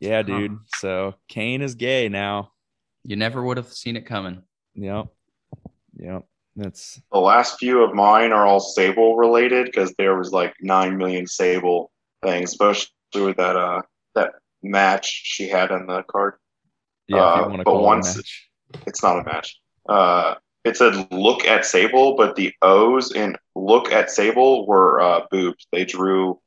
yeah, 0.00 0.16
Huh. 0.18 0.22
dude. 0.22 0.58
So 0.76 1.14
Kane 1.28 1.62
is 1.62 1.74
gay 1.74 2.08
now. 2.08 2.52
You 3.04 3.16
never 3.16 3.42
would 3.42 3.56
have 3.56 3.72
seen 3.72 3.96
it 3.96 4.06
coming. 4.06 4.42
Yep. 4.74 5.06
Yep. 5.98 6.24
That's 6.56 7.00
The 7.12 7.18
last 7.18 7.58
few 7.58 7.82
of 7.82 7.94
mine 7.94 8.32
are 8.32 8.46
all 8.46 8.60
Sable 8.60 9.16
related 9.16 9.66
because 9.66 9.92
there 9.98 10.16
was 10.16 10.32
like 10.32 10.54
nine 10.60 10.96
million 10.96 11.26
Sable 11.26 11.90
things, 12.22 12.50
especially 12.52 12.88
with 13.14 13.36
that 13.36 13.56
uh 13.56 13.82
that 14.14 14.32
match 14.62 15.06
she 15.24 15.48
had 15.48 15.70
on 15.70 15.86
the 15.86 16.02
card. 16.04 16.34
yeah. 17.08 17.40
if 17.40 17.46
Uh, 17.46 17.50
you 17.50 17.56
but 17.58 17.64
call 17.64 17.82
once- 17.84 18.08
it 18.10 18.14
a 18.14 18.18
match. 18.18 18.42
It's 18.86 19.02
not 19.02 19.20
a 19.20 19.24
match. 19.24 19.60
Uh, 19.88 20.34
it 20.64 20.76
said 20.76 21.06
look 21.12 21.44
at 21.44 21.64
Sable, 21.64 22.16
but 22.16 22.34
the 22.36 22.52
O's 22.62 23.12
in 23.14 23.36
look 23.56 23.90
at 23.90 24.10
Sable 24.10 24.66
were 24.66 25.00
uh, 25.00 25.20
boobs. 25.30 25.66
They 25.72 25.84
drew 25.84 26.40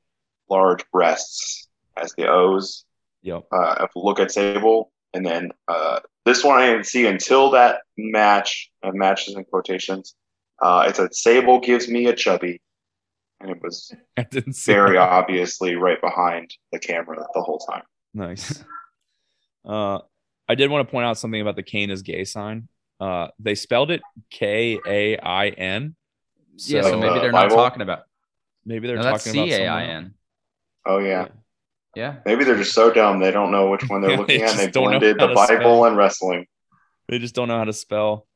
large 0.49 0.83
breasts 0.91 1.67
as 1.97 2.13
the 2.17 2.27
O's. 2.27 2.85
Yep. 3.21 3.47
uh, 3.51 3.87
look 3.97 4.19
at 4.21 4.31
Sable, 4.31 4.93
and 5.13 5.25
then 5.25 5.51
uh, 5.67 5.99
this 6.25 6.41
one 6.43 6.57
I 6.61 6.67
didn't 6.67 6.85
see 6.85 7.05
until 7.05 7.51
that 7.51 7.81
match. 7.97 8.71
Uh, 8.81 8.91
matches 8.93 9.35
in 9.35 9.43
quotations. 9.43 10.15
Uh, 10.61 10.85
it 10.87 10.95
said 10.95 11.13
Sable 11.13 11.59
gives 11.59 11.89
me 11.89 12.05
a 12.07 12.15
chubby, 12.15 12.61
and 13.41 13.51
it 13.51 13.61
was 13.61 13.91
I 14.17 14.23
didn't 14.23 14.53
see. 14.53 14.71
very 14.71 14.93
that. 14.95 15.09
obviously 15.09 15.75
right 15.75 15.99
behind 15.99 16.53
the 16.71 16.79
camera 16.79 17.17
the 17.33 17.41
whole 17.41 17.59
time. 17.59 17.83
Nice. 18.13 18.63
Uh, 19.65 19.99
I 20.47 20.55
did 20.55 20.71
want 20.71 20.87
to 20.87 20.91
point 20.91 21.05
out 21.05 21.17
something 21.17 21.41
about 21.41 21.57
the 21.57 21.63
Kane 21.63 21.89
is 21.89 22.01
gay 22.01 22.23
sign. 22.23 22.69
Uh, 22.99 23.27
they 23.37 23.55
spelled 23.55 23.91
it 23.91 24.01
K 24.29 24.79
A 24.87 25.17
I 25.17 25.49
N. 25.49 25.95
yeah, 26.67 26.81
so 26.81 26.91
So, 26.91 26.97
maybe 26.99 27.19
uh, 27.19 27.19
they're 27.19 27.31
not 27.31 27.49
Bible? 27.49 27.55
talking 27.55 27.81
about. 27.81 28.03
maybe 28.65 28.87
they're 28.87 28.97
No, 28.97 29.03
that's 29.03 29.23
talking 29.23 29.39
about 29.39 29.49
C 29.49 29.51
A 29.53 29.57
someone 29.65 29.69
I 29.69 29.81
else. 29.83 29.89
N. 29.89 30.13
Oh 30.85 30.97
yeah. 30.99 31.27
Yeah. 31.95 32.17
Maybe 32.25 32.43
they're 32.43 32.57
just 32.57 32.73
so 32.73 32.91
dumb 32.91 33.19
they 33.19 33.31
don't 33.31 33.51
know 33.51 33.69
which 33.69 33.87
one 33.89 34.01
they're 34.01 34.11
looking 34.17 34.39
they 34.39 34.41
at. 34.41 34.55
They 34.57 34.67
don't 34.69 34.91
know 34.91 34.99
blended 34.99 35.19
the 35.19 35.27
to 35.27 35.37
spell. 35.37 35.47
Bible 35.47 35.85
and 35.85 35.97
wrestling. 35.97 36.47
They 37.07 37.19
just 37.19 37.35
don't 37.35 37.47
know 37.47 37.57
how 37.57 37.65
to 37.65 37.73
spell. 37.73 38.27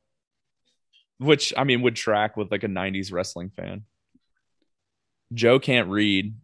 Which 1.18 1.54
I 1.56 1.64
mean 1.64 1.82
would 1.82 1.96
track 1.96 2.36
with 2.36 2.50
like 2.50 2.64
a 2.64 2.68
'90s 2.68 3.12
wrestling 3.12 3.50
fan. 3.50 3.84
Joe 5.32 5.58
can't 5.58 5.88
read, 5.88 6.34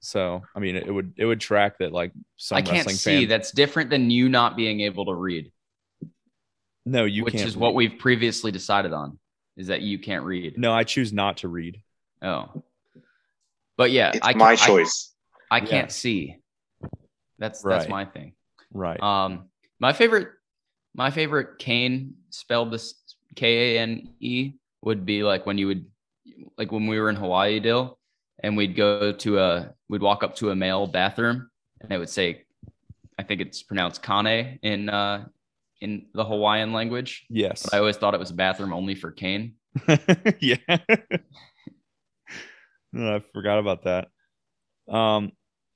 so 0.00 0.42
I 0.54 0.58
mean 0.58 0.76
it 0.76 0.92
would 0.92 1.12
it 1.16 1.24
would 1.24 1.40
track 1.40 1.78
that 1.78 1.92
like 1.92 2.12
some 2.36 2.56
I 2.58 2.62
can't 2.62 2.78
wrestling 2.78 2.96
see. 2.96 3.20
fan. 3.20 3.28
That's 3.28 3.52
different 3.52 3.90
than 3.90 4.10
you 4.10 4.28
not 4.28 4.56
being 4.56 4.80
able 4.80 5.06
to 5.06 5.14
read, 5.14 5.52
no, 6.84 7.04
you 7.04 7.24
which 7.24 7.34
can't. 7.34 7.46
is 7.48 7.56
what 7.56 7.74
we've 7.76 7.96
previously 7.98 8.50
decided 8.52 8.92
on. 8.92 9.18
Is 9.58 9.66
that 9.66 9.82
you 9.82 9.98
can't 9.98 10.24
read? 10.24 10.56
No, 10.56 10.72
I 10.72 10.84
choose 10.84 11.12
not 11.12 11.38
to 11.38 11.48
read. 11.48 11.82
Oh. 12.22 12.62
But 13.76 13.90
yeah, 13.90 14.12
It's 14.14 14.26
I 14.26 14.32
my 14.34 14.52
I- 14.52 14.56
choice. 14.56 15.12
I, 15.50 15.58
Yeah. 15.58 15.64
can't 15.66 15.92
see. 15.92 16.36
That's 17.38 17.64
Right. 17.64 17.78
that's 17.78 17.88
my 17.90 18.04
thing. 18.04 18.32
Right. 18.72 19.00
Um, 19.02 19.48
my 19.80 19.92
favorite, 19.92 20.28
my 20.94 21.10
favorite 21.10 21.58
Kane 21.58 22.14
spelled 22.30 22.70
this 22.70 22.94
K 23.34 23.76
A 23.76 23.80
N 23.80 24.14
E 24.20 24.52
would 24.82 25.04
be 25.06 25.22
like 25.22 25.44
when 25.46 25.58
you 25.58 25.66
would, 25.68 25.86
like 26.56 26.70
when 26.72 26.86
we 26.86 26.98
were 27.00 27.08
in 27.10 27.16
Hawaii, 27.16 27.60
Dill, 27.60 27.98
and 28.40 28.56
we'd 28.56 28.76
go 28.76 29.12
to 29.12 29.38
a, 29.38 29.74
we'd 29.88 30.02
walk 30.02 30.22
up 30.22 30.34
to 30.36 30.50
a 30.50 30.56
male 30.56 30.86
bathroom, 30.86 31.50
and 31.80 31.92
it 31.92 31.98
would 31.98 32.08
say, 32.10 32.44
I 33.18 33.22
think 33.24 33.40
it's 33.40 33.62
pronounced 33.62 34.02
Kane 34.02 34.58
in 34.62 34.88
uh 34.88 35.26
in 35.80 36.06
the 36.14 36.24
Hawaiian 36.24 36.72
language. 36.72 37.26
yes. 37.28 37.62
But 37.64 37.74
I 37.74 37.78
always 37.78 37.96
thought 37.96 38.14
it 38.14 38.20
was 38.20 38.30
a 38.30 38.34
bathroom 38.34 38.72
only 38.72 38.94
for 38.94 39.10
Kane. 39.10 39.54
yeah. 40.40 40.56
I 42.96 43.20
forgot 43.32 43.58
about 43.58 43.84
that. 43.84 44.08
Um, 44.88 45.32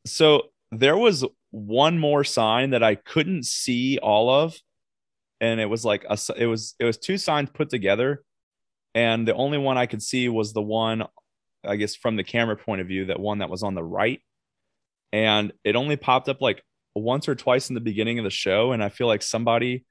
so 0.06 0.44
there 0.70 0.96
was 0.96 1.24
one 1.50 1.98
more 1.98 2.24
sign 2.24 2.70
that 2.70 2.82
I 2.82 2.94
couldn't 2.94 3.44
see 3.44 3.98
all 3.98 4.30
of, 4.30 4.56
and 5.40 5.60
it 5.60 5.66
was 5.66 5.84
like 5.84 6.04
a 6.08 6.18
it 6.36 6.46
was 6.46 6.74
it 6.78 6.84
was 6.84 6.96
two 6.96 7.18
signs 7.18 7.50
put 7.52 7.68
together, 7.68 8.24
and 8.94 9.28
the 9.28 9.34
only 9.34 9.58
one 9.58 9.76
I 9.76 9.86
could 9.86 10.02
see 10.02 10.28
was 10.28 10.52
the 10.52 10.62
one, 10.62 11.04
I 11.64 11.76
guess 11.76 11.94
from 11.94 12.16
the 12.16 12.24
camera 12.24 12.56
point 12.56 12.80
of 12.80 12.86
view, 12.86 13.06
that 13.06 13.20
one 13.20 13.38
that 13.38 13.50
was 13.50 13.62
on 13.62 13.74
the 13.74 13.84
right, 13.84 14.20
and 15.12 15.52
it 15.62 15.76
only 15.76 15.96
popped 15.96 16.28
up 16.28 16.40
like 16.40 16.62
once 16.94 17.28
or 17.28 17.34
twice 17.34 17.68
in 17.68 17.74
the 17.74 17.80
beginning 17.80 18.18
of 18.18 18.24
the 18.24 18.30
show, 18.30 18.72
and 18.72 18.82
I 18.82 18.88
feel 18.88 19.06
like 19.06 19.22
somebody 19.22 19.84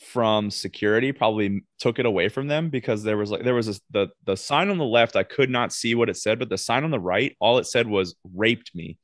from 0.00 0.50
security 0.50 1.12
probably 1.12 1.62
took 1.78 1.98
it 1.98 2.06
away 2.06 2.28
from 2.28 2.48
them 2.48 2.68
because 2.68 3.02
there 3.02 3.16
was 3.16 3.30
like 3.30 3.44
there 3.44 3.54
was 3.54 3.66
this, 3.66 3.80
the 3.90 4.08
the 4.24 4.36
sign 4.36 4.68
on 4.68 4.78
the 4.78 4.84
left 4.84 5.14
I 5.14 5.22
could 5.22 5.50
not 5.50 5.72
see 5.72 5.94
what 5.94 6.08
it 6.08 6.16
said 6.16 6.38
but 6.38 6.48
the 6.48 6.58
sign 6.58 6.84
on 6.84 6.90
the 6.90 6.98
right 6.98 7.36
all 7.40 7.58
it 7.58 7.66
said 7.66 7.86
was 7.86 8.16
raped 8.34 8.74
me. 8.74 8.98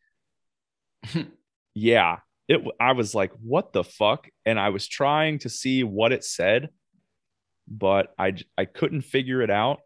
yeah, 1.75 2.19
it 2.49 2.55
w- 2.55 2.73
I 2.81 2.93
was 2.93 3.15
like 3.15 3.33
what 3.41 3.73
the 3.73 3.85
fuck 3.85 4.29
and 4.45 4.59
I 4.59 4.71
was 4.71 4.89
trying 4.89 5.39
to 5.41 5.49
see 5.49 5.85
what 5.85 6.13
it 6.13 6.25
said 6.25 6.71
but 7.69 8.13
I 8.19 8.35
I 8.59 8.65
couldn't 8.65 9.03
figure 9.03 9.43
it 9.43 9.51
out 9.51 9.79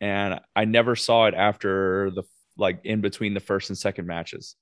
and 0.00 0.40
I 0.54 0.64
never 0.64 0.96
saw 0.96 1.26
it 1.26 1.34
after 1.34 2.10
the 2.10 2.24
like 2.58 2.80
in 2.84 3.00
between 3.00 3.34
the 3.34 3.40
first 3.40 3.70
and 3.70 3.78
second 3.78 4.06
matches. 4.06 4.56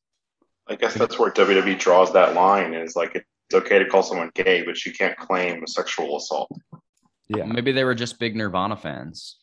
I 0.66 0.76
guess 0.76 0.94
that's 0.94 1.18
where 1.18 1.30
WWE 1.30 1.78
draws 1.78 2.12
that 2.12 2.34
line 2.34 2.74
is 2.74 2.96
like 2.96 3.26
it's 3.48 3.54
okay 3.54 3.78
to 3.78 3.86
call 3.86 4.02
someone 4.02 4.30
gay, 4.34 4.62
but 4.62 4.84
you 4.84 4.92
can't 4.92 5.16
claim 5.16 5.62
a 5.62 5.66
sexual 5.66 6.16
assault. 6.16 6.50
Yeah, 7.28 7.44
Maybe 7.44 7.72
they 7.72 7.84
were 7.84 7.94
just 7.94 8.18
big 8.18 8.36
Nirvana 8.36 8.76
fans. 8.76 9.38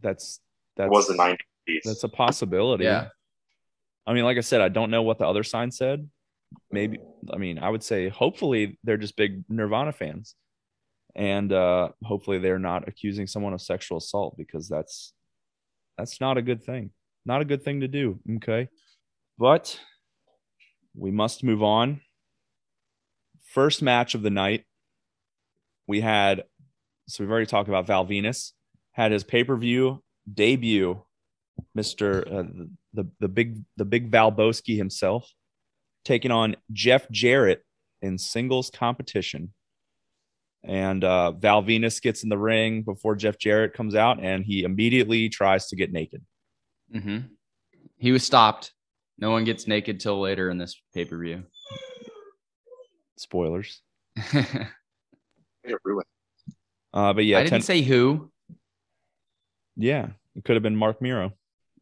that's 0.00 0.40
that 0.76 0.88
was 0.88 1.08
the 1.08 1.14
90s. 1.14 1.80
that's 1.84 2.04
a 2.04 2.08
possibility. 2.08 2.84
Yeah. 2.84 3.08
I 4.06 4.12
mean, 4.14 4.24
like 4.24 4.38
I 4.38 4.42
said, 4.42 4.60
I 4.60 4.68
don't 4.68 4.90
know 4.90 5.02
what 5.02 5.18
the 5.18 5.26
other 5.26 5.42
sign 5.42 5.70
said. 5.72 6.08
Maybe, 6.70 6.98
I 7.32 7.36
mean, 7.36 7.58
I 7.58 7.68
would 7.68 7.82
say 7.82 8.08
hopefully 8.08 8.78
they're 8.84 8.96
just 8.96 9.16
big 9.16 9.44
Nirvana 9.48 9.92
fans. 9.92 10.34
And 11.16 11.52
uh, 11.52 11.88
hopefully 12.04 12.38
they're 12.38 12.60
not 12.60 12.86
accusing 12.86 13.26
someone 13.26 13.52
of 13.52 13.60
sexual 13.60 13.98
assault 13.98 14.36
because 14.38 14.68
that's 14.68 15.12
that's 15.96 16.20
not 16.20 16.38
a 16.38 16.42
good 16.42 16.62
thing. 16.62 16.90
Not 17.26 17.40
a 17.40 17.44
good 17.44 17.64
thing 17.64 17.80
to 17.80 17.88
do. 17.88 18.20
Okay. 18.36 18.68
But 19.36 19.78
we 20.96 21.10
must 21.10 21.42
move 21.42 21.62
on. 21.62 22.00
First 23.48 23.82
match 23.82 24.14
of 24.14 24.22
the 24.22 24.30
night. 24.30 24.64
We 25.86 26.00
had 26.00 26.44
so 27.06 27.24
we've 27.24 27.30
already 27.30 27.46
talked 27.46 27.68
about 27.68 27.86
Val 27.86 28.04
Venis, 28.04 28.52
had 28.92 29.10
his 29.10 29.24
pay-per-view 29.24 30.02
debut 30.32 31.02
Mr. 31.76 32.20
Uh, 32.26 32.66
the 32.92 33.08
the 33.20 33.28
big 33.28 33.62
the 33.76 33.84
big 33.84 34.10
Valbowski 34.10 34.76
himself, 34.76 35.30
taking 36.04 36.30
on 36.30 36.56
Jeff 36.72 37.10
Jarrett 37.10 37.64
in 38.02 38.18
singles 38.18 38.70
competition. 38.70 39.52
And 40.64 41.04
uh, 41.04 41.32
Val 41.32 41.62
Venis 41.62 42.02
gets 42.02 42.22
in 42.22 42.28
the 42.28 42.38
ring 42.38 42.82
before 42.82 43.14
Jeff 43.16 43.38
Jarrett 43.38 43.74
comes 43.74 43.94
out, 43.94 44.22
and 44.22 44.44
he 44.44 44.64
immediately 44.64 45.28
tries 45.28 45.68
to 45.68 45.76
get 45.76 45.92
naked. 45.92 46.24
Mm-hmm. 46.94 47.18
He 47.96 48.12
was 48.12 48.24
stopped. 48.24 48.72
No 49.18 49.30
one 49.30 49.44
gets 49.44 49.66
naked 49.66 50.00
till 50.00 50.20
later 50.20 50.50
in 50.50 50.58
this 50.58 50.80
pay 50.94 51.04
per 51.04 51.18
view. 51.18 51.44
Spoilers. 53.18 53.82
I 54.16 54.68
It 55.64 55.78
ruined. 55.84 56.06
Uh, 56.92 57.12
but 57.12 57.24
yeah, 57.24 57.38
I 57.38 57.40
didn't 57.42 57.50
ten- 57.50 57.62
say 57.62 57.82
who. 57.82 58.30
yeah, 59.76 60.08
it 60.34 60.44
could 60.44 60.56
have 60.56 60.62
been 60.62 60.76
Marc 60.76 61.02
Mero. 61.02 61.32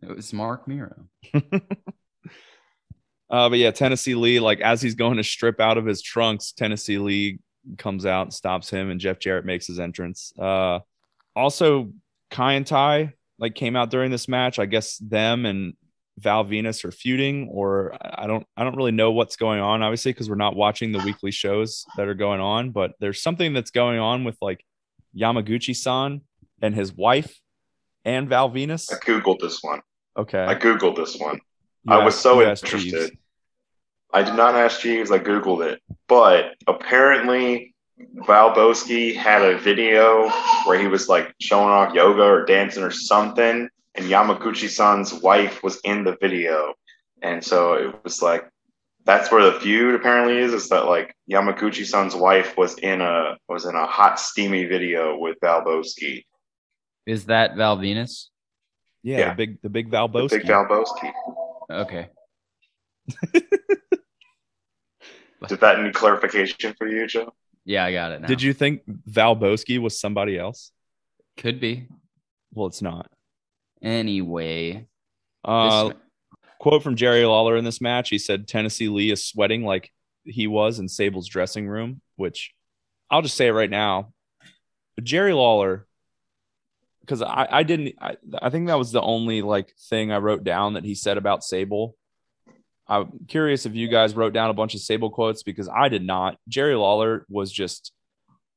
It 0.03 0.15
was 0.15 0.33
Marc 0.33 0.67
Mero. 0.69 1.09
Uh, 3.29 3.49
but 3.49 3.59
yeah, 3.59 3.73
Tennessee 3.73 4.15
Lee, 4.15 4.39
like 4.39 4.61
as 4.61 4.81
he's 4.81 4.95
going 4.95 5.17
to 5.17 5.25
strip 5.25 5.59
out 5.61 5.79
of 5.79 5.85
his 5.85 6.01
trunks, 6.01 6.53
Tennessee 6.53 6.99
Lee 6.99 7.41
comes 7.77 8.07
out 8.07 8.23
and 8.23 8.33
stops 8.33 8.71
him, 8.71 8.89
and 8.89 9.01
Jeff 9.01 9.19
Jarrett 9.19 9.45
makes 9.45 9.67
his 9.67 9.81
entrance. 9.81 10.33
Uh, 10.39 10.79
also, 11.35 11.91
Kai 12.31 12.55
En 12.55 12.63
Tai 12.63 13.15
like 13.41 13.57
came 13.57 13.75
out 13.75 13.91
during 13.91 14.13
this 14.13 14.29
match. 14.29 14.61
I 14.61 14.67
guess 14.67 14.97
them 14.99 15.45
and 15.45 15.75
Val 16.19 16.45
Venis 16.45 16.85
are 16.85 16.91
feuding, 16.91 17.49
or 17.51 17.97
I 18.01 18.27
don't, 18.27 18.47
I 18.57 18.65
don't 18.65 18.77
really 18.77 18.93
know 18.93 19.11
what's 19.11 19.37
going 19.37 19.61
on. 19.61 19.83
Obviously, 19.83 20.13
because 20.13 20.29
we're 20.29 20.37
not 20.37 20.57
watching 20.57 20.93
the 20.93 20.99
weekly 21.01 21.31
shows 21.31 21.85
that 21.97 22.09
are 22.09 22.15
going 22.15 22.41
on. 22.41 22.71
But 22.71 22.93
there's 23.01 23.21
something 23.21 23.53
that's 23.53 23.71
going 23.71 23.99
on 23.99 24.25
with 24.25 24.37
like 24.41 24.65
Yamaguchi-san 25.17 26.23
and 26.63 26.75
his 26.75 26.93
wife 26.93 27.39
and 28.05 28.29
Val 28.29 28.51
Venis. 28.51 28.93
I 28.93 28.97
googled 28.97 29.41
this 29.41 29.63
one. 29.63 29.83
Okay, 30.17 30.45
I 30.45 30.55
googled 30.55 30.97
this 30.97 31.17
one. 31.17 31.41
You 31.85 31.95
I 31.95 32.05
was 32.05 32.15
so 32.15 32.41
interested. 32.41 32.81
Jeeves. 32.81 33.11
I 34.13 34.23
did 34.23 34.35
not 34.35 34.55
ask 34.55 34.81
Jeeves. 34.81 35.11
I 35.11 35.19
googled 35.19 35.67
it, 35.67 35.83
but 36.09 36.55
apparently 36.67 37.75
Val 38.27 38.55
Valbowski 38.55 39.15
had 39.15 39.43
a 39.43 39.59
video 39.59 40.31
where 40.65 40.79
he 40.79 40.87
was 40.87 41.09
like 41.09 41.35
showing 41.41 41.69
off 41.69 41.95
yoga 41.95 42.23
or 42.23 42.45
dancing 42.45 42.83
or 42.83 42.91
something, 42.91 43.69
and 43.97 44.07
Yamaguchi-san's 44.07 45.13
wife 45.15 45.63
was 45.63 45.81
in 45.85 46.05
the 46.05 46.17
video, 46.21 46.75
and 47.23 47.43
so 47.45 47.75
it 47.75 47.95
was 48.05 48.23
like 48.23 48.49
that's 49.05 49.31
where 49.31 49.45
the 49.51 49.61
feud 49.61 49.95
apparently 49.95 50.39
is. 50.39 50.53
Is 50.53 50.69
that 50.71 50.87
like 50.87 51.15
Yamaguchi-san's 51.31 52.15
wife 52.15 52.57
was 52.57 52.77
in 52.79 53.01
a 53.01 53.37
was 53.49 53.65
in 53.65 53.75
a 53.75 53.87
hot 53.87 54.19
steamy 54.21 54.65
video 54.65 55.17
with 55.19 55.37
Valbowski, 55.43 56.25
Is 57.07 57.27
that 57.27 57.57
Val 57.57 57.77
Venis? 57.79 58.27
Yeah, 59.03 59.19
Yeah. 59.19 59.29
the 59.31 59.37
big 59.37 59.63
the 59.63 59.69
big 59.69 59.91
the 59.91 59.97
Valbowski. 59.97 60.31
big 60.31 60.43
Valbowski. 60.47 61.13
Okay. 61.71 62.09
Did 65.49 65.61
that 65.61 65.81
need 65.81 65.95
clarification 65.95 66.75
for 66.77 66.89
you, 66.89 67.07
Joe? 67.07 67.33
Yeah, 67.65 67.85
I 67.85 67.93
got 67.93 68.13
it 68.13 68.21
now. 68.23 68.27
Did 68.27 68.43
you 68.43 68.53
think 68.53 68.83
Valbowski 69.09 69.79
was 69.79 69.99
somebody 70.01 70.39
else? 70.39 70.73
Could 71.37 71.61
be. 71.61 71.89
Well, 72.53 72.67
it's 72.69 72.81
not. 72.83 73.09
Anyway. 73.83 74.87
Uh, 75.45 75.89
this- 75.89 75.97
quote 76.59 76.83
from 76.83 76.97
Jerry 76.97 77.25
Lawler 77.25 77.57
in 77.57 77.65
this 77.65 77.81
match. 77.81 78.09
He 78.09 78.19
said 78.19 78.49
Tennessee 78.49 78.89
Lee 78.89 79.11
is 79.11 79.25
sweating 79.25 79.65
like 79.65 79.93
he 80.25 80.47
was 80.47 80.79
in 80.79 80.89
Sable's 80.89 81.29
dressing 81.29 81.69
room, 81.69 82.01
which 82.17 82.55
I'll 83.11 83.23
just 83.23 83.37
say 83.37 83.49
it 83.49 83.53
right 83.53 83.71
now. 83.71 84.13
Jerry 85.03 85.33
Lawler, 85.33 85.87
because 87.01 87.23
I, 87.23 87.47
I 87.51 87.63
didn't, 87.63 87.95
I, 88.01 88.17
I 88.41 88.51
think 88.51 88.67
that 88.67 88.79
was 88.79 88.91
the 88.91 89.03
only 89.03 89.43
like 89.43 89.75
thing 89.89 90.11
I 90.11 90.19
wrote 90.19 90.43
down 90.43 90.75
that 90.75 90.85
he 90.85 90.95
said 90.95 91.19
about 91.19 91.45
Sable. 91.45 91.97
I'm 92.89 93.27
curious 93.29 93.67
if 93.67 93.75
you 93.75 93.89
guys 93.89 94.15
wrote 94.15 94.33
down 94.33 94.51
a 94.51 94.55
bunch 94.55 94.75
of 94.75 94.81
Sable 94.81 95.11
quotes 95.11 95.43
because 95.43 95.69
I 95.69 95.89
did 95.89 96.05
not. 96.05 96.39
Jerry 96.49 96.75
Lawler 96.75 97.27
was 97.29 97.53
just 97.53 97.93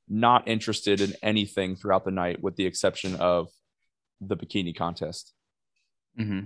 not 0.08 0.48
interested 0.48 1.02
in 1.02 1.14
anything 1.22 1.76
throughout 1.76 2.06
the 2.06 2.12
night, 2.12 2.42
with 2.42 2.56
the 2.56 2.66
exception 2.66 3.16
of 3.16 3.50
the 4.22 4.38
bikini 4.38 4.76
contest. 4.76 5.34
hmm 6.18 6.42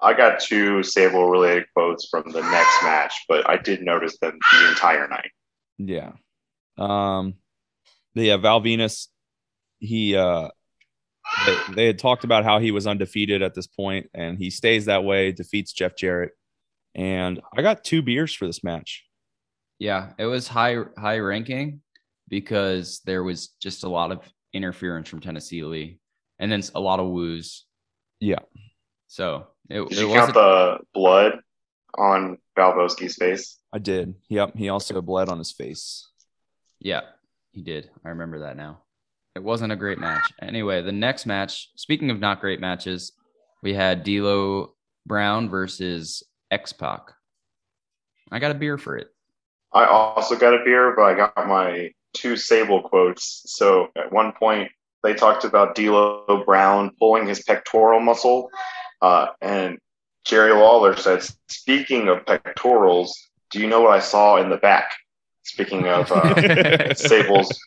I 0.00 0.14
got 0.14 0.38
two 0.38 0.84
Sable 0.84 1.28
related 1.28 1.64
quotes 1.74 2.06
from 2.08 2.30
the 2.30 2.40
next 2.40 2.82
match, 2.84 3.24
but 3.28 3.48
I 3.50 3.56
did 3.56 3.82
notice 3.82 4.16
them 4.18 4.38
the 4.52 4.68
entire 4.68 5.08
night. 5.08 5.30
Yeah. 5.78 6.12
Um 6.76 7.34
yeah, 8.14 8.36
Val 8.36 8.60
Venis, 8.60 9.08
he 9.78 10.16
uh 10.16 10.48
they, 11.46 11.56
they 11.74 11.86
had 11.86 11.98
talked 11.98 12.24
about 12.24 12.44
how 12.44 12.58
he 12.58 12.70
was 12.70 12.86
undefeated 12.86 13.42
at 13.42 13.54
this 13.54 13.66
point, 13.66 14.08
and 14.14 14.38
he 14.38 14.50
stays 14.50 14.86
that 14.86 15.04
way, 15.04 15.32
defeats 15.32 15.72
Jeff 15.72 15.96
Jarrett. 15.96 16.32
And 16.94 17.40
I 17.56 17.62
got 17.62 17.84
two 17.84 18.02
beers 18.02 18.34
for 18.34 18.46
this 18.46 18.64
match. 18.64 19.04
Yeah, 19.78 20.12
it 20.18 20.26
was 20.26 20.48
high 20.48 20.78
high 20.96 21.18
ranking 21.18 21.80
because 22.28 23.00
there 23.04 23.22
was 23.22 23.48
just 23.60 23.84
a 23.84 23.88
lot 23.88 24.10
of 24.10 24.20
interference 24.52 25.08
from 25.08 25.20
Tennessee 25.20 25.62
Lee, 25.62 25.98
and 26.38 26.50
then 26.50 26.62
a 26.74 26.80
lot 26.80 27.00
of 27.00 27.08
woos. 27.08 27.64
Yeah. 28.20 28.40
So 29.06 29.46
it, 29.70 29.88
Did 29.88 29.98
it 29.98 30.00
you 30.02 30.06
count 30.08 30.34
wasn't. 30.34 30.34
the 30.34 30.78
blood 30.94 31.32
on 31.96 32.38
Valbowski's 32.58 33.16
face? 33.16 33.58
I 33.72 33.78
did. 33.78 34.14
Yep. 34.28 34.56
He 34.56 34.68
also 34.68 35.00
bled 35.00 35.28
on 35.28 35.38
his 35.38 35.52
face. 35.52 36.08
Yeah, 36.80 37.02
he 37.52 37.62
did. 37.62 37.90
I 38.04 38.10
remember 38.10 38.40
that 38.40 38.56
now. 38.56 38.82
It 39.34 39.42
wasn't 39.42 39.72
a 39.72 39.76
great 39.76 39.98
match. 39.98 40.22
Anyway, 40.42 40.82
the 40.82 40.92
next 40.92 41.26
match. 41.26 41.70
Speaking 41.76 42.10
of 42.10 42.18
not 42.18 42.40
great 42.40 42.60
matches, 42.60 43.12
we 43.62 43.74
had 43.74 44.02
D'Lo 44.04 44.74
Brown 45.06 45.48
versus 45.48 46.22
X 46.50 46.72
Pac. 46.72 47.12
I 48.30 48.38
got 48.38 48.50
a 48.50 48.54
beer 48.54 48.78
for 48.78 48.96
it. 48.96 49.08
I 49.72 49.86
also 49.86 50.36
got 50.36 50.54
a 50.54 50.64
beer, 50.64 50.94
but 50.96 51.02
I 51.02 51.14
got 51.14 51.36
my 51.48 51.90
two 52.14 52.36
Sable 52.36 52.82
quotes. 52.82 53.42
So 53.46 53.88
at 53.96 54.12
one 54.12 54.32
point, 54.32 54.70
they 55.02 55.14
talked 55.14 55.44
about 55.44 55.74
D'Lo 55.74 56.42
Brown 56.44 56.90
pulling 56.98 57.26
his 57.26 57.42
pectoral 57.42 58.00
muscle, 58.00 58.50
uh, 59.02 59.28
and 59.40 59.78
Jerry 60.24 60.52
Lawler 60.52 60.96
said, 60.96 61.22
"Speaking 61.48 62.08
of 62.08 62.26
pectorals, 62.26 63.16
do 63.50 63.60
you 63.60 63.66
know 63.68 63.80
what 63.80 63.92
I 63.92 64.00
saw 64.00 64.36
in 64.36 64.50
the 64.50 64.56
back?" 64.56 64.92
Speaking 65.44 65.86
of 65.88 66.10
uh, 66.12 66.94
Sable's 66.94 67.58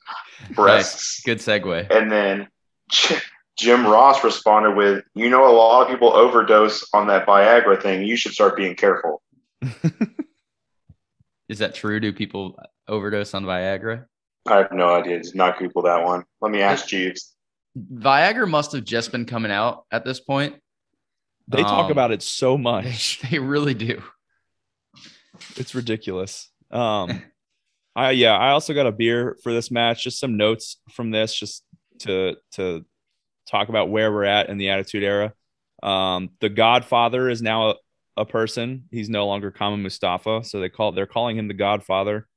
breasts, 0.52 1.22
Good 1.24 1.39
segue. 1.39 1.89
and 1.89 2.12
then 2.12 2.48
J- 2.91 3.17
Jim 3.58 3.86
Ross 3.88 4.24
responded 4.24 4.76
with, 4.76 5.04
"You 5.15 5.30
know, 5.30 5.50
a 5.50 5.56
lot 5.56 5.82
of 5.84 5.88
people 5.88 6.13
overdose 6.13 6.88
on 6.94 7.08
that 7.08 7.26
Viagra 7.26 7.82
thing. 7.82 8.04
You 8.06 8.15
should 8.15 8.34
start 8.34 8.56
being 8.58 8.76
careful." 8.76 9.22
Is 11.50 11.60
that 11.60 11.76
true? 11.76 12.00
Do 12.00 12.13
people 12.13 12.58
overdose 12.88 13.34
on 13.34 13.44
Viagra? 13.46 14.06
I 14.47 14.58
have 14.58 14.71
no 14.71 14.89
idea. 14.89 15.21
Did 15.21 15.36
not 15.36 15.60
Google 15.60 15.84
that 15.84 16.04
one. 16.04 16.23
Let 16.41 16.51
me 16.51 16.62
ask 16.62 16.88
Jeeves. 16.88 17.36
Viagra 17.77 18.49
must 18.49 18.71
have 18.73 18.84
just 18.84 19.12
been 19.12 19.25
coming 19.25 19.51
out 19.51 19.86
at 19.91 20.04
this 20.04 20.19
point. 20.19 20.56
They 21.47 21.62
talk 21.62 21.86
Um, 21.86 21.91
about 21.91 22.12
it 22.12 22.21
so 22.21 22.56
They, 22.58 22.63
much. 22.63 23.19
they 23.30 23.39
really 23.39 23.73
do. 23.73 24.01
It's 25.58 25.75
ridiculous. 25.75 26.49
Um 26.71 27.23
I 27.95 28.12
yeah, 28.12 28.38
I 28.38 28.51
also 28.51 28.73
got 28.73 28.88
a 28.88 28.91
beer 28.91 29.38
for 29.43 29.51
this 29.51 29.69
match. 29.69 30.04
Just 30.04 30.19
some 30.19 30.38
notes 30.38 30.77
from 30.91 31.12
this, 31.12 31.36
just 31.38 31.63
to 31.99 32.38
to 32.54 32.86
talk 33.49 33.67
about 33.69 33.89
where 33.89 34.12
we're 34.12 34.23
at 34.23 34.49
in 34.49 34.58
the 34.58 34.69
Attitude 34.69 35.04
Era. 35.04 35.34
Um, 35.84 36.30
the 36.39 36.47
Godfather 36.47 37.30
is 37.30 37.41
now 37.41 37.71
a, 37.71 37.75
a 38.17 38.25
person. 38.25 38.86
He's 38.91 39.10
no 39.10 39.27
longer 39.27 39.51
Kama 39.51 39.75
Mustafa, 39.77 40.43
so 40.45 40.62
they 40.62 40.69
call 40.69 40.93
they're 40.93 41.06
calling 41.06 41.38
him 41.38 41.49
the 41.49 41.54
Godfather. 41.54 42.27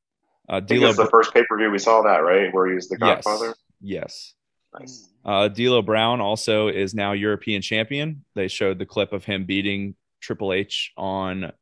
Uh, 0.48 0.56
I 0.56 0.60
think 0.60 0.80
D'Lo 0.80 0.88
it's 0.88 0.98
the 0.98 1.06
first 1.06 1.32
pay 1.32 1.44
per 1.48 1.56
view 1.56 1.70
we 1.70 1.78
saw 1.78 2.02
that 2.02 2.18
right, 2.18 2.52
where 2.52 2.68
he 2.68 2.74
was 2.74 2.88
the 2.88 2.96
Godfather. 2.96 3.54
yes. 3.80 4.34
Nice. 4.78 5.08
Uh, 5.24 5.48
D'Lo 5.48 5.82
Brown 5.82 6.20
also 6.20 6.68
is 6.68 6.94
now 6.94 7.12
European 7.12 7.62
champion. 7.62 8.24
They 8.34 8.48
showed 8.48 8.78
the 8.78 8.86
clip 8.86 9.12
of 9.12 9.24
him 9.24 9.44
beating 9.44 9.94
Triple 10.20 10.52
H 10.52 10.92
on 10.96 11.52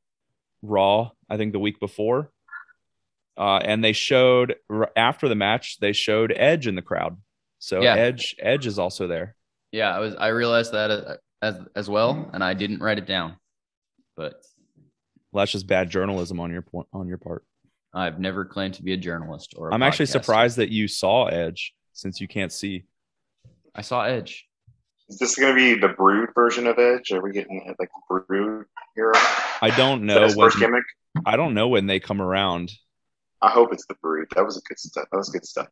Raw, 0.63 1.11
I 1.29 1.37
think 1.37 1.53
the 1.53 1.59
week 1.59 1.79
before. 1.79 2.31
Uh, 3.37 3.59
and 3.59 3.85
they 3.85 3.93
showed 3.93 4.57
after 4.97 5.29
the 5.29 5.35
match, 5.35 5.79
they 5.81 5.93
showed 5.93 6.33
Edge 6.35 6.67
in 6.67 6.75
the 6.75 6.83
crowd. 6.83 7.19
So 7.59 7.83
Yeah. 7.83 7.95
Edge, 7.95 8.35
Edge 8.39 8.67
is 8.67 8.79
also 8.79 9.07
there. 9.07 9.37
Yeah, 9.71 9.95
I 9.95 10.01
was. 10.01 10.15
I 10.17 10.29
realized 10.29 10.73
that 10.73 10.91
uh, 10.91 11.17
as 11.41 11.59
as 11.75 11.89
well, 11.89 12.31
and 12.35 12.45
I 12.45 12.53
didn't 12.53 12.81
write 12.81 12.99
it 12.99 13.07
down. 13.07 13.37
But 14.17 14.35
Well, 15.33 15.43
that's 15.43 15.53
just 15.53 15.67
bad 15.67 15.89
journalism 15.89 16.41
on 16.41 16.51
your 16.51 16.61
point 16.61 16.89
on 16.93 17.09
your 17.09 17.17
part. 17.17 17.45
I've 17.95 18.19
never 18.19 18.45
claimed 18.45 18.75
to 18.75 18.83
be 18.83 18.93
a 18.93 18.97
journalist 18.97 19.55
or. 19.57 19.71
i 19.71 19.75
I'm 19.75 19.83
actually 19.83 20.07
surprised 20.07 20.57
that 20.57 20.71
you 20.71 20.89
saw 20.89 21.27
Edge 21.27 21.75
since 21.93 22.21
you 22.21 22.29
can't 22.29 22.53
see. 22.53 22.85
I 23.75 23.83
saw 23.83 24.05
Edge. 24.05 24.47
Is 25.09 25.19
this 25.19 25.37
going 25.37 25.55
to 25.55 25.57
be 25.57 25.79
the 25.79 25.93
Brood 25.93 26.31
version 26.35 26.67
of 26.67 26.79
Edge? 26.79 27.13
Are 27.13 27.21
we 27.21 27.33
getting 27.33 27.75
like 27.79 27.91
the 28.09 28.23
Brood 28.27 28.67
hero? 28.95 29.13
I 29.61 29.73
don't 29.77 30.05
know 30.05 30.21
when 30.21 30.35
first 30.35 30.59
gimmick? 30.59 30.85
I 31.27 31.37
don't 31.37 31.55
know 31.55 31.69
when 31.69 31.87
they 31.87 32.01
come 32.01 32.23
around. 32.23 32.73
I 33.43 33.51
hope 33.51 33.73
it's 33.73 33.87
the 33.87 33.95
Brood. 34.01 34.29
That 34.35 34.45
was 34.45 34.57
a 34.57 34.61
good 34.63 34.79
stuff. 34.79 35.07
That 35.11 35.19
was 35.19 35.29
good 35.29 35.45
stuff. 35.45 35.69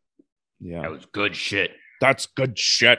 Yeah, 0.61 0.83
that 0.83 0.91
was 0.91 1.07
good 1.07 1.35
shit. 1.35 1.71
that's 2.01 2.27
good 2.27 2.59
shit. 2.59 2.99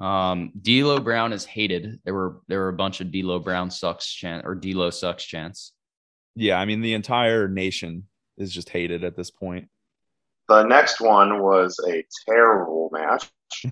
Um, 0.00 0.50
D'Lo 0.60 0.98
Brown 0.98 1.32
is 1.32 1.44
hated. 1.44 2.00
There 2.04 2.14
were 2.14 2.40
there 2.48 2.60
were 2.60 2.68
a 2.68 2.72
bunch 2.72 3.00
of 3.00 3.12
D'Lo 3.12 3.38
Brown 3.38 3.70
sucks 3.70 4.10
chant 4.10 4.44
or 4.44 4.54
D'Lo 4.54 4.90
sucks 4.90 5.24
chants. 5.24 5.72
Yeah, 6.34 6.58
I 6.58 6.64
mean 6.64 6.80
the 6.80 6.94
entire 6.94 7.48
nation 7.48 8.06
is 8.36 8.52
just 8.52 8.70
hated 8.70 9.04
at 9.04 9.16
this 9.16 9.30
point. 9.30 9.68
The 10.48 10.64
next 10.64 11.00
one 11.00 11.42
was 11.42 11.78
a 11.88 12.04
terrible 12.28 12.90
match. 12.92 13.30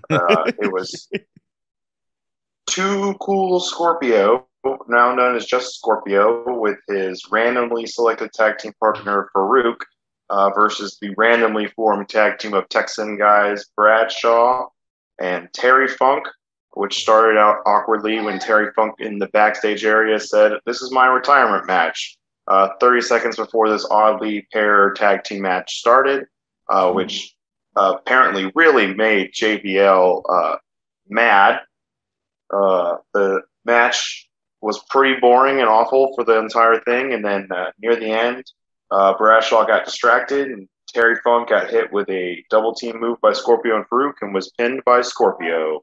Uh, 0.09 0.51
it 0.61 0.71
was 0.71 1.09
Too 2.67 3.15
Cool 3.19 3.59
Scorpio, 3.59 4.47
now 4.87 5.13
known 5.13 5.35
as 5.35 5.45
just 5.45 5.75
Scorpio, 5.75 6.59
with 6.59 6.77
his 6.87 7.23
randomly 7.31 7.85
selected 7.85 8.31
tag 8.33 8.59
team 8.59 8.73
partner 8.79 9.29
Farouk 9.35 9.77
uh, 10.29 10.49
versus 10.51 10.97
the 11.01 11.13
randomly 11.17 11.67
formed 11.67 12.07
tag 12.07 12.39
team 12.39 12.53
of 12.53 12.69
Texan 12.69 13.17
guys 13.17 13.65
Bradshaw 13.75 14.69
and 15.19 15.49
Terry 15.53 15.89
Funk, 15.89 16.25
which 16.75 17.01
started 17.01 17.37
out 17.37 17.57
awkwardly 17.65 18.21
when 18.21 18.39
Terry 18.39 18.71
Funk 18.73 18.95
in 18.99 19.19
the 19.19 19.27
backstage 19.27 19.83
area 19.83 20.19
said, 20.19 20.53
This 20.65 20.81
is 20.81 20.91
my 20.91 21.07
retirement 21.07 21.67
match. 21.67 22.17
Uh, 22.47 22.69
30 22.79 23.01
seconds 23.01 23.35
before 23.35 23.69
this 23.69 23.87
oddly 23.89 24.47
pair 24.51 24.91
tag 24.93 25.23
team 25.23 25.43
match 25.43 25.77
started, 25.77 26.25
uh, 26.69 26.91
which 26.91 27.35
uh, 27.75 27.95
apparently 27.99 28.51
really 28.55 28.93
made 28.93 29.31
JBL 29.33 30.23
uh, 30.27 30.57
mad. 31.07 31.59
Uh, 32.51 32.97
the 33.13 33.41
match 33.63 34.27
was 34.61 34.83
pretty 34.89 35.19
boring 35.19 35.59
and 35.59 35.69
awful 35.69 36.13
for 36.15 36.23
the 36.23 36.37
entire 36.37 36.79
thing, 36.81 37.13
and 37.13 37.23
then 37.23 37.47
uh, 37.51 37.71
near 37.79 37.95
the 37.95 38.11
end, 38.11 38.43
uh, 38.91 39.13
Bradshaw 39.17 39.65
got 39.65 39.85
distracted, 39.85 40.49
and 40.49 40.67
Terry 40.93 41.15
Funk 41.23 41.49
got 41.49 41.69
hit 41.69 41.91
with 41.91 42.09
a 42.09 42.43
double 42.49 42.73
team 42.73 42.99
move 42.99 43.19
by 43.21 43.33
Scorpio 43.33 43.75
and 43.77 43.85
Farouk, 43.87 44.15
and 44.21 44.33
was 44.33 44.51
pinned 44.57 44.83
by 44.85 45.01
Scorpio. 45.01 45.81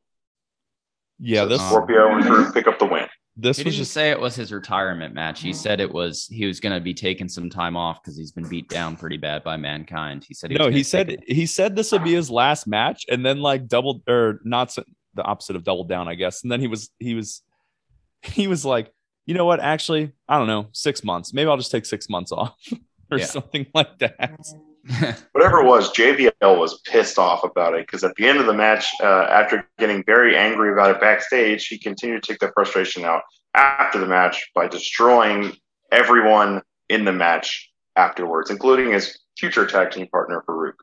Yeah, 1.18 1.42
So 1.42 1.48
this 1.48 1.60
Scorpio 1.62 2.14
and 2.14 2.24
Farouk 2.24 2.54
pick 2.54 2.66
up 2.66 2.78
the 2.78 2.86
win. 2.86 2.97
This 3.40 3.56
He 3.56 3.62
was 3.64 3.74
didn't 3.74 3.82
just 3.84 3.92
say 3.92 4.10
it 4.10 4.18
was 4.20 4.34
his 4.34 4.52
retirement 4.52 5.14
match. 5.14 5.40
He 5.40 5.50
mm. 5.50 5.54
said 5.54 5.78
it 5.80 5.92
was 5.92 6.26
he 6.26 6.44
was 6.46 6.58
going 6.60 6.74
to 6.74 6.80
be 6.80 6.92
taking 6.92 7.28
some 7.28 7.48
time 7.48 7.76
off 7.76 8.02
because 8.02 8.16
he's 8.18 8.32
been 8.32 8.48
beat 8.48 8.68
down 8.68 8.96
pretty 8.96 9.16
bad 9.16 9.44
by 9.44 9.56
mankind. 9.56 10.24
He 10.26 10.34
said 10.34 10.50
he 10.50 10.56
no. 10.58 10.64
gonna 10.64 10.76
He 10.76 10.82
said 10.82 11.10
it- 11.12 11.24
he 11.26 11.46
said 11.46 11.76
this 11.76 11.92
would 11.92 12.02
be 12.04 12.12
his 12.14 12.30
last 12.30 12.66
match, 12.66 13.06
and 13.08 13.24
then 13.24 13.38
like 13.40 13.68
doubled 13.68 14.02
or 14.08 14.40
not 14.44 14.68
s- 14.68 14.78
the 15.14 15.22
opposite 15.22 15.54
of 15.56 15.62
double 15.64 15.84
down, 15.84 16.08
I 16.08 16.14
guess. 16.14 16.42
And 16.42 16.50
then 16.50 16.60
he 16.60 16.66
was 16.66 16.90
he 16.98 17.14
was 17.14 17.42
he 18.22 18.48
was 18.48 18.64
like, 18.64 18.92
you 19.24 19.34
know 19.34 19.44
what? 19.44 19.60
Actually, 19.60 20.12
I 20.28 20.36
don't 20.38 20.48
know, 20.48 20.66
six 20.72 21.04
months. 21.04 21.32
Maybe 21.32 21.48
I'll 21.48 21.56
just 21.56 21.70
take 21.70 21.86
six 21.86 22.08
months 22.08 22.32
off 22.32 22.56
or 23.12 23.18
Yeah. 23.18 23.26
something 23.26 23.66
like 23.72 23.98
that. 24.00 24.40
Whatever 25.32 25.60
it 25.60 25.66
was, 25.66 25.92
JBL 25.92 26.32
was 26.58 26.80
pissed 26.86 27.18
off 27.18 27.44
about 27.44 27.74
it 27.74 27.86
because 27.86 28.04
at 28.04 28.14
the 28.16 28.26
end 28.26 28.38
of 28.38 28.46
the 28.46 28.54
match, 28.54 28.86
uh, 29.02 29.26
after 29.30 29.68
getting 29.78 30.02
very 30.04 30.36
angry 30.36 30.72
about 30.72 30.90
it 30.90 31.00
backstage, 31.00 31.66
he 31.66 31.78
continued 31.78 32.22
to 32.22 32.32
take 32.32 32.40
the 32.40 32.50
frustration 32.54 33.04
out 33.04 33.22
after 33.54 33.98
the 33.98 34.06
match 34.06 34.50
by 34.54 34.66
destroying 34.66 35.52
everyone 35.92 36.62
in 36.88 37.04
the 37.04 37.12
match 37.12 37.70
afterwards, 37.96 38.50
including 38.50 38.92
his 38.92 39.18
future 39.38 39.66
tag 39.66 39.90
team 39.90 40.06
partner 40.08 40.42
Farouk. 40.48 40.74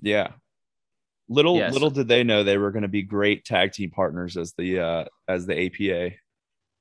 Yeah. 0.00 0.28
Little 1.28 1.56
Yes. 1.56 1.72
little 1.72 1.90
did 1.90 2.08
they 2.08 2.22
know 2.24 2.42
they 2.44 2.58
were 2.58 2.70
going 2.70 2.82
to 2.82 2.88
be 2.88 3.02
great 3.02 3.44
tag 3.44 3.72
team 3.72 3.90
partners 3.90 4.36
as 4.36 4.52
the 4.58 4.80
uh 4.80 5.04
as 5.28 5.46
the 5.46 5.66
APA. 5.66 6.14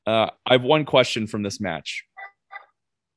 Uh 0.05 0.29
I 0.45 0.53
have 0.53 0.63
one 0.63 0.85
question 0.85 1.27
from 1.27 1.43
this 1.43 1.59
match. 1.61 2.03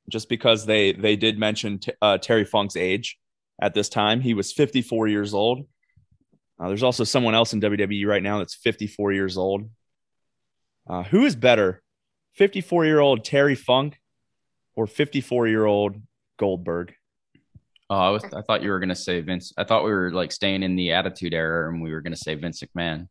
Just 0.08 0.28
because 0.28 0.66
they 0.66 0.92
they 0.92 1.16
did 1.16 1.38
mention 1.38 1.78
t- 1.80 1.92
uh, 2.00 2.18
Terry 2.18 2.44
Funk's 2.44 2.76
age 2.76 3.18
at 3.60 3.74
this 3.74 3.88
time, 3.88 4.20
he 4.20 4.34
was 4.34 4.52
54 4.52 5.08
years 5.08 5.34
old. 5.34 5.66
Uh, 6.58 6.68
there's 6.68 6.82
also 6.82 7.04
someone 7.04 7.34
else 7.34 7.52
in 7.52 7.60
WWE 7.60 8.06
right 8.06 8.22
now 8.22 8.38
that's 8.38 8.54
54 8.54 9.12
years 9.12 9.36
old. 9.36 9.68
Uh, 10.88 11.02
who 11.02 11.24
is 11.24 11.36
better, 11.36 11.82
54 12.34 12.86
year 12.86 13.00
old 13.00 13.24
Terry 13.24 13.54
Funk 13.54 13.98
or 14.74 14.86
54 14.86 15.48
year 15.48 15.64
old 15.64 15.96
Goldberg? 16.38 16.94
Oh, 17.88 17.96
I 17.96 18.10
was. 18.10 18.24
I 18.24 18.42
thought 18.42 18.62
you 18.62 18.70
were 18.70 18.80
gonna 18.80 18.96
say 18.96 19.20
Vince. 19.20 19.52
I 19.56 19.64
thought 19.64 19.84
we 19.84 19.92
were 19.92 20.10
like 20.10 20.32
staying 20.32 20.62
in 20.64 20.74
the 20.74 20.92
Attitude 20.92 21.34
Era, 21.34 21.72
and 21.72 21.80
we 21.80 21.92
were 21.92 22.00
gonna 22.00 22.16
say 22.16 22.34
Vince 22.34 22.62
McMahon. 22.62 23.08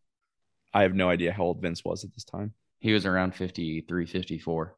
I 0.74 0.82
have 0.82 0.94
no 0.94 1.10
idea 1.10 1.32
how 1.32 1.44
old 1.44 1.62
Vince 1.62 1.86
was 1.86 2.04
at 2.04 2.14
this 2.14 2.26
time. 2.26 2.54
He 2.80 2.92
was 2.92 3.06
around 3.06 3.36
53, 3.36 4.06
54. 4.06 4.76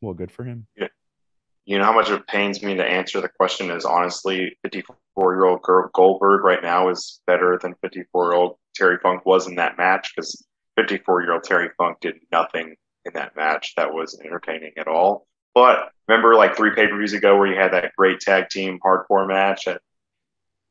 Well, 0.00 0.14
good 0.14 0.32
for 0.32 0.44
him. 0.44 0.66
You 1.66 1.78
know 1.78 1.84
how 1.84 1.92
much 1.92 2.10
it 2.10 2.26
pains 2.28 2.62
me 2.62 2.76
to 2.76 2.84
answer 2.84 3.20
the 3.20 3.28
question 3.28 3.70
is 3.70 3.84
honestly, 3.84 4.56
54 4.62 5.34
year 5.34 5.44
old 5.44 5.62
Goldberg 5.92 6.44
right 6.44 6.62
now 6.62 6.88
is 6.88 7.20
better 7.26 7.58
than 7.60 7.74
54 7.82 8.24
year 8.24 8.32
old 8.34 8.56
Terry 8.74 8.98
Funk 9.02 9.26
was 9.26 9.48
in 9.48 9.56
that 9.56 9.76
match 9.76 10.12
because 10.14 10.46
54 10.76 11.22
year 11.22 11.32
old 11.32 11.42
Terry 11.42 11.70
Funk 11.76 11.98
did 12.00 12.14
nothing 12.30 12.76
in 13.04 13.12
that 13.14 13.34
match 13.34 13.74
that 13.76 13.92
was 13.92 14.18
entertaining 14.24 14.72
at 14.78 14.86
all. 14.86 15.26
But 15.54 15.90
remember, 16.06 16.34
like 16.36 16.56
three 16.56 16.74
pay 16.74 16.86
per 16.86 16.96
views 16.96 17.14
ago, 17.14 17.36
where 17.36 17.46
you 17.46 17.58
had 17.58 17.72
that 17.72 17.92
great 17.96 18.20
tag 18.20 18.48
team 18.48 18.78
hardcore 18.84 19.26
match 19.26 19.66
at 19.66 19.80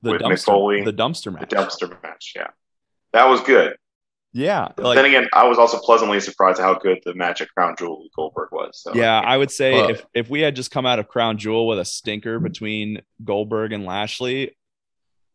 The 0.01 0.11
With 0.11 0.21
dumpster, 0.21 0.31
Mick 0.31 0.45
Foley, 0.45 0.83
the 0.83 0.93
dumpster 0.93 1.33
match. 1.33 1.49
the 1.49 1.55
dumpster 1.55 2.03
match. 2.03 2.33
Yeah, 2.35 2.47
that 3.11 3.25
was 3.25 3.41
good. 3.41 3.75
Yeah, 4.35 4.67
But 4.75 4.83
like 4.85 4.95
then 4.97 5.05
again, 5.05 5.29
I 5.31 5.47
was 5.47 5.57
also 5.57 5.79
pleasantly 5.79 6.19
surprised 6.19 6.59
how 6.59 6.73
good 6.73 6.99
the 7.05 7.13
match 7.15 7.39
at 7.39 7.47
Crown 7.55 7.73
Jewel 7.79 8.03
with 8.03 8.11
Goldberg 8.13 8.49
was. 8.51 8.81
So 8.81 8.93
yeah, 8.93 9.21
I 9.21 9.37
would 9.37 9.49
say 9.49 9.75
Well- 9.75 9.89
if 9.91 10.05
if 10.13 10.29
we 10.29 10.41
had 10.41 10.57
just 10.57 10.71
come 10.71 10.85
out 10.85 10.99
of 10.99 11.07
Crown 11.07 11.37
Jewel 11.37 11.65
with 11.67 11.79
a 11.79 11.85
stinker 11.85 12.39
between 12.39 13.01
Goldberg 13.23 13.71
and 13.71 13.85
Lashley, 13.85 14.57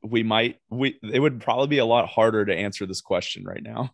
we 0.03 0.23
might 0.23 0.59
we 0.69 0.99
it 1.03 1.19
would 1.19 1.41
probably 1.41 1.69
be 1.69 1.79
a 1.79 1.85
lot 1.87 2.09
harder 2.11 2.45
to 2.45 2.55
answer 2.55 2.85
this 2.85 3.01
question 3.01 3.43
right 3.45 3.63
now. 3.63 3.91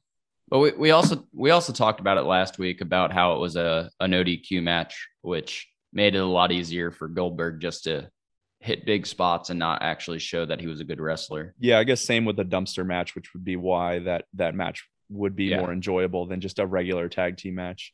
But 0.49 0.59
we, 0.59 0.73
we 0.73 0.91
also 0.91 1.25
we 1.33 1.51
also 1.51 1.73
talked 1.73 2.01
about 2.01 2.19
it 2.19 2.23
last 2.25 2.59
week 2.59 2.81
about 2.81 3.13
how 3.13 3.35
it 3.35 3.39
was 3.39 3.55
a 3.55 3.91
an 4.01 4.11
ODQ 4.11 4.61
match, 4.61 5.07
which 5.23 5.69
made 5.93 6.17
it 6.17 6.19
a 6.19 6.27
lot 6.27 6.51
easier 6.51 6.91
for 6.91 7.07
Goldberg 7.07 7.61
just 7.61 7.85
to 7.85 8.11
hit 8.59 8.85
big 8.85 9.07
spots 9.07 9.51
and 9.51 9.59
not 9.61 9.83
actually 9.83 10.19
show 10.19 10.45
that 10.45 10.61
he 10.61 10.67
was 10.67 10.81
a 10.81 10.85
good 10.85 11.01
wrestler. 11.01 11.55
Yeah, 11.61 11.79
I 11.79 11.85
guess 11.85 12.01
same 12.01 12.25
with 12.25 12.35
the 12.37 12.45
dumpster 12.45 12.85
match, 12.85 13.15
which 13.15 13.33
would 13.35 13.45
be 13.45 13.55
why 13.55 14.01
that 14.01 14.25
that 14.35 14.57
match 14.57 14.85
would 15.09 15.37
be 15.37 15.45
Yeah. 15.47 15.61
more 15.61 15.73
enjoyable 15.73 16.27
than 16.27 16.41
just 16.41 16.59
a 16.59 16.67
regular 16.67 17.09
tag 17.09 17.37
team 17.37 17.55
match. 17.57 17.93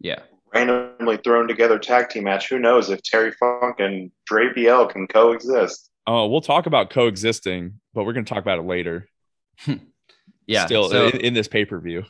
Yeah. 0.00 0.20
randomly 0.54 1.16
thrown 1.16 1.48
together 1.48 1.78
tag 1.78 2.10
team 2.10 2.24
match. 2.24 2.48
Who 2.50 2.58
knows 2.58 2.90
if 2.90 3.02
Terry 3.02 3.32
Funk 3.32 3.80
and 3.80 4.10
JBL 4.30 4.90
can 4.92 5.06
coexist? 5.06 5.88
Oh, 6.06 6.26
we'll 6.28 6.40
talk 6.42 6.66
about 6.66 6.90
coexisting, 6.90 7.80
but 7.94 8.04
we're 8.04 8.12
going 8.12 8.24
to 8.26 8.34
talk 8.34 8.42
about 8.42 8.58
it 8.58 8.66
later. 8.66 9.08
Hmm. 9.60 9.74
Yeah. 10.46 10.66
still 10.66 10.90
so, 10.90 11.06
in, 11.08 11.20
in 11.20 11.34
this 11.34 11.48
pay 11.48 11.64
per 11.64 11.78
view. 11.80 12.04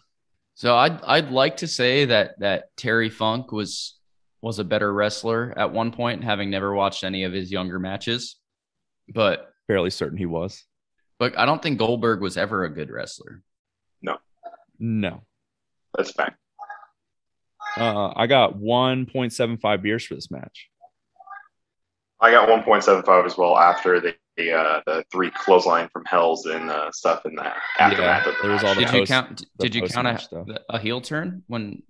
so 0.55 0.75
I'd 0.75 1.01
I'd 1.05 1.31
like 1.31 1.59
to 1.59 1.69
say 1.69 2.07
that 2.07 2.39
that 2.41 2.75
Terry 2.77 3.11
Funk 3.11 3.53
was 3.53 3.99
was 4.41 4.59
a 4.59 4.65
better 4.65 4.93
wrestler 4.93 5.53
at 5.57 5.73
one 5.73 5.93
point, 5.93 6.25
having 6.25 6.51
never 6.51 6.75
watched 6.75 7.05
any 7.05 7.23
of 7.25 7.33
his 7.33 7.53
younger 7.53 7.79
matches. 7.79 8.37
But 9.15 9.53
Fairly 9.69 9.91
certain 9.91 10.19
he 10.19 10.27
was. 10.27 10.65
but 11.19 11.39
I 11.39 11.47
don't 11.47 11.63
think 11.63 11.79
Goldberg 11.79 12.21
was 12.23 12.37
ever 12.37 12.65
a 12.65 12.71
good 12.75 12.91
wrestler. 12.91 13.43
No, 14.85 15.23
That's 15.97 16.11
fine. 16.11 16.35
uh, 17.77 18.13
I 18.17 18.27
got 18.27 18.59
1.75 18.59 19.81
beers 19.81 20.05
for 20.05 20.17
this 20.17 20.29
match. 20.29 20.69
I 22.21 22.33
got 22.33 22.49
1.75 22.49 23.27
as 23.27 23.39
well 23.39 23.57
after 23.57 24.01
the 24.01 24.17
the, 24.37 24.51
uh, 24.51 24.81
the 24.87 25.05
three 25.13 25.31
clothesline 25.31 25.91
from 25.93 26.05
Hell's 26.07 26.47
and 26.47 26.71
uh, 26.71 26.91
stuff 26.91 27.27
in 27.27 27.35
the 27.35 27.53
aftermath 27.79 28.27
of 28.27 28.35
the 28.35 28.43
there 28.43 28.53
was 28.53 28.65
all 28.65 28.75
the 28.75 28.81
Did 28.81 28.95
you 28.95 29.07
count? 29.07 29.45
Did 29.59 29.75
you 29.75 29.83
count 29.83 30.09
a, 30.33 30.61
a 30.71 30.79
heel 30.79 31.03
turn 31.03 31.43
when 31.49 31.83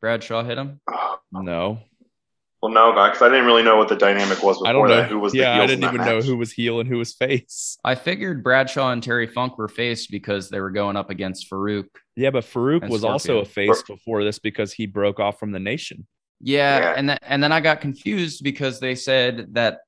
Bradshaw 0.00 0.44
hit 0.44 0.56
him? 0.58 0.80
No, 1.32 1.78
well, 2.62 2.72
no, 2.72 2.92
because 2.92 3.22
I 3.22 3.28
didn't 3.28 3.46
really 3.46 3.62
know 3.62 3.76
what 3.76 3.88
the 3.88 3.96
dynamic 3.96 4.42
was 4.42 4.58
before 4.58 4.66
I 4.68 4.72
don't 4.72 4.88
know. 4.88 4.96
that. 4.96 5.08
Who 5.10 5.18
was 5.18 5.32
the 5.32 5.38
yeah, 5.38 5.62
I 5.62 5.66
didn't 5.66 5.80
that 5.80 5.94
even 5.94 6.06
know 6.06 6.20
who 6.20 6.36
was 6.36 6.52
heel 6.52 6.80
and 6.80 6.88
who 6.88 6.98
was 6.98 7.14
face. 7.14 7.78
I 7.84 7.94
figured 7.94 8.42
Bradshaw 8.44 8.90
and 8.92 9.02
Terry 9.02 9.26
Funk 9.26 9.56
were 9.56 9.68
face 9.68 10.06
because 10.06 10.50
they 10.50 10.60
were 10.60 10.70
going 10.70 10.96
up 10.96 11.08
against 11.10 11.50
Farouk. 11.50 11.86
Yeah, 12.16 12.30
but 12.30 12.44
Farouk 12.44 12.82
And 12.82 12.90
was 12.90 13.02
also 13.04 13.40
a 13.40 13.44
Scorpio. 13.46 13.72
face 13.74 13.82
before 13.84 14.24
this 14.24 14.38
because 14.38 14.72
he 14.72 14.86
broke 14.86 15.18
off 15.20 15.38
from 15.38 15.52
the 15.52 15.58
nation. 15.60 16.06
Yeah, 16.42 16.78
Yeah. 16.80 16.94
and 16.96 17.08
then 17.08 17.18
and 17.22 17.42
then 17.42 17.52
I 17.52 17.60
got 17.60 17.80
confused 17.80 18.44
because 18.44 18.78
they 18.80 18.94
said 18.94 19.54
that 19.54 19.78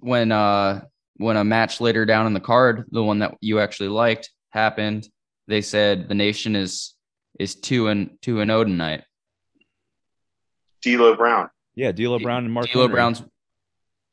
when 0.00 0.32
uh 0.32 0.82
when 1.16 1.36
a 1.36 1.44
match 1.44 1.80
later 1.82 2.06
down 2.06 2.26
in 2.26 2.32
the 2.32 2.40
card, 2.40 2.86
the 2.90 3.02
one 3.04 3.18
that 3.18 3.34
you 3.42 3.60
actually 3.60 3.90
liked 3.90 4.30
happened, 4.50 5.06
they 5.48 5.60
said 5.60 6.08
the 6.08 6.14
nation 6.14 6.56
is 6.56 6.94
is 7.38 7.54
two 7.54 7.88
and 7.88 8.16
two 8.22 8.40
and 8.40 8.50
oh 8.50 8.64
tonight. 8.64 9.04
D'Lo 10.82 11.14
Brown 11.14 11.48
Yeah, 11.74 11.92
D'Lo 11.92 12.18
Brown 12.18 12.44
and 12.44 12.52
Mark. 12.52 12.68
D'Lo 12.70 12.82
Henry. 12.82 12.94
Brown's 12.94 13.22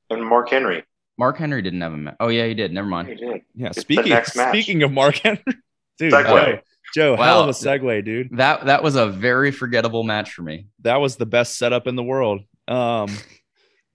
and 0.10 0.26
Mark 0.26 0.50
Henry. 0.50 0.84
Mark 1.18 1.38
Henry 1.38 1.62
didn't 1.62 1.82
have 1.82 1.94
a 1.94 1.98
match. 1.98 2.16
Oh 2.20 2.30
yeah, 2.30 2.46
he 2.48 2.54
did. 2.54 2.72
Never 2.74 2.88
mind. 2.88 3.10
He 3.10 3.16
did. 3.16 3.42
Yeah, 3.56 3.70
the 3.74 3.82
speaking 3.82 4.18
speaking 4.26 4.84
of 4.84 4.92
Mark 4.92 5.16
Henry, 5.18 5.44
dude, 5.98 6.14
Segue. 6.14 6.26
Joe, 6.56 6.60
Joe 6.94 7.16
hell 7.18 7.42
of 7.44 7.50
a 7.50 7.52
segue, 7.52 8.06
dude. 8.06 8.38
That 8.38 8.66
that 8.68 8.84
was 8.84 8.96
a 8.96 9.08
very 9.08 9.52
forgettable 9.52 10.04
match 10.04 10.32
for 10.34 10.42
me. 10.42 10.68
That 10.82 10.98
was 10.98 11.18
the 11.18 11.26
best 11.26 11.58
setup 11.58 11.88
in 11.88 11.96
the 11.96 12.04
world. 12.04 12.42
Um, 12.68 13.10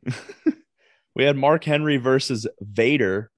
we 1.15 1.25
had 1.25 1.37
Mark 1.37 1.65
Henry 1.65 1.97
versus 1.97 2.47
Vader 2.61 3.31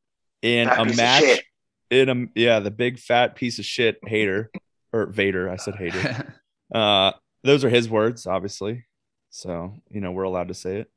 in 0.42 0.66
That 0.68 0.80
a 0.80 0.84
piece 0.84 0.92
of 0.92 0.96
match. 0.96 1.22
shit. 1.24 1.44
In 1.88 2.08
a 2.08 2.26
yeah, 2.34 2.58
the 2.58 2.72
big 2.72 2.98
fat 2.98 3.36
piece 3.36 3.60
of 3.60 3.64
shit 3.64 3.98
hater 4.04 4.50
or 4.92 5.06
Vader. 5.06 5.48
I 5.48 5.56
said 5.56 5.76
hater. 5.76 6.34
Uh, 6.74 7.12
those 7.44 7.64
are 7.64 7.68
his 7.70 7.88
words, 7.88 8.26
obviously. 8.26 8.84
So 9.30 9.74
you 9.90 10.00
know 10.00 10.12
we're 10.12 10.24
allowed 10.24 10.48
to 10.48 10.54
say 10.54 10.78
it. 10.78 10.90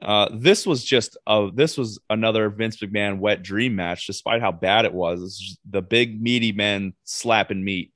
Uh, 0.00 0.28
this 0.32 0.66
was 0.66 0.84
just 0.84 1.18
a 1.26 1.50
this 1.52 1.76
was 1.76 1.98
another 2.08 2.48
Vince 2.48 2.78
McMahon 2.78 3.18
wet 3.18 3.42
dream 3.42 3.76
match, 3.76 4.06
despite 4.06 4.40
how 4.40 4.52
bad 4.52 4.84
it 4.84 4.94
was. 4.94 5.22
It's 5.22 5.58
the 5.68 5.82
big 5.82 6.20
meaty 6.20 6.52
men 6.52 6.94
slapping 7.04 7.62
meat, 7.62 7.92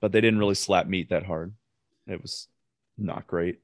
but 0.00 0.10
they 0.10 0.20
didn't 0.20 0.40
really 0.40 0.54
slap 0.56 0.86
meat 0.86 1.10
that 1.10 1.24
hard. 1.24 1.54
It 2.06 2.20
was 2.20 2.48
not 2.98 3.26
great. 3.26 3.60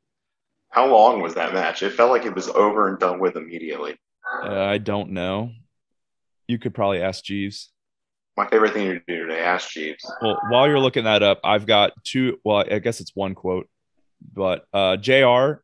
How 0.68 0.86
long 0.86 1.20
was 1.20 1.34
that 1.34 1.52
match? 1.52 1.82
It 1.82 1.92
felt 1.92 2.10
like 2.10 2.24
it 2.24 2.34
was 2.34 2.48
over 2.48 2.88
and 2.88 2.98
done 2.98 3.18
with 3.18 3.36
immediately. 3.36 3.98
Uh, 4.42 4.62
I 4.62 4.78
don't 4.78 5.10
know. 5.10 5.50
You 6.48 6.58
could 6.58 6.74
probably 6.74 7.02
ask 7.02 7.24
Jeeves. 7.24 7.70
My 8.36 8.48
favorite 8.48 8.72
thing 8.72 8.88
to 8.88 9.00
do 9.06 9.26
today, 9.26 9.40
ask 9.40 9.70
Jeeves. 9.70 10.10
Well, 10.22 10.38
while 10.48 10.66
you're 10.66 10.80
looking 10.80 11.04
that 11.04 11.22
up, 11.22 11.40
I've 11.44 11.66
got 11.66 11.92
two. 12.04 12.38
Well, 12.44 12.64
I 12.70 12.78
guess 12.78 13.00
it's 13.00 13.14
one 13.14 13.34
quote, 13.34 13.68
but 14.32 14.66
uh, 14.72 14.96
Jr. 14.96 15.62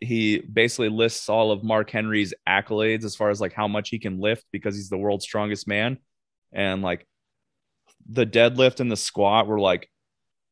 He 0.00 0.38
basically 0.38 0.88
lists 0.88 1.28
all 1.28 1.50
of 1.50 1.62
Mark 1.62 1.90
Henry's 1.90 2.32
accolades 2.48 3.04
as 3.04 3.16
far 3.16 3.30
as 3.30 3.40
like 3.40 3.52
how 3.52 3.68
much 3.68 3.88
he 3.90 3.98
can 3.98 4.20
lift 4.20 4.44
because 4.52 4.74
he's 4.74 4.88
the 4.88 4.98
world's 4.98 5.24
strongest 5.24 5.66
man, 5.68 5.98
and 6.52 6.82
like 6.82 7.06
the 8.08 8.26
deadlift 8.26 8.80
and 8.80 8.90
the 8.90 8.96
squat 8.96 9.46
were 9.46 9.60
like 9.60 9.90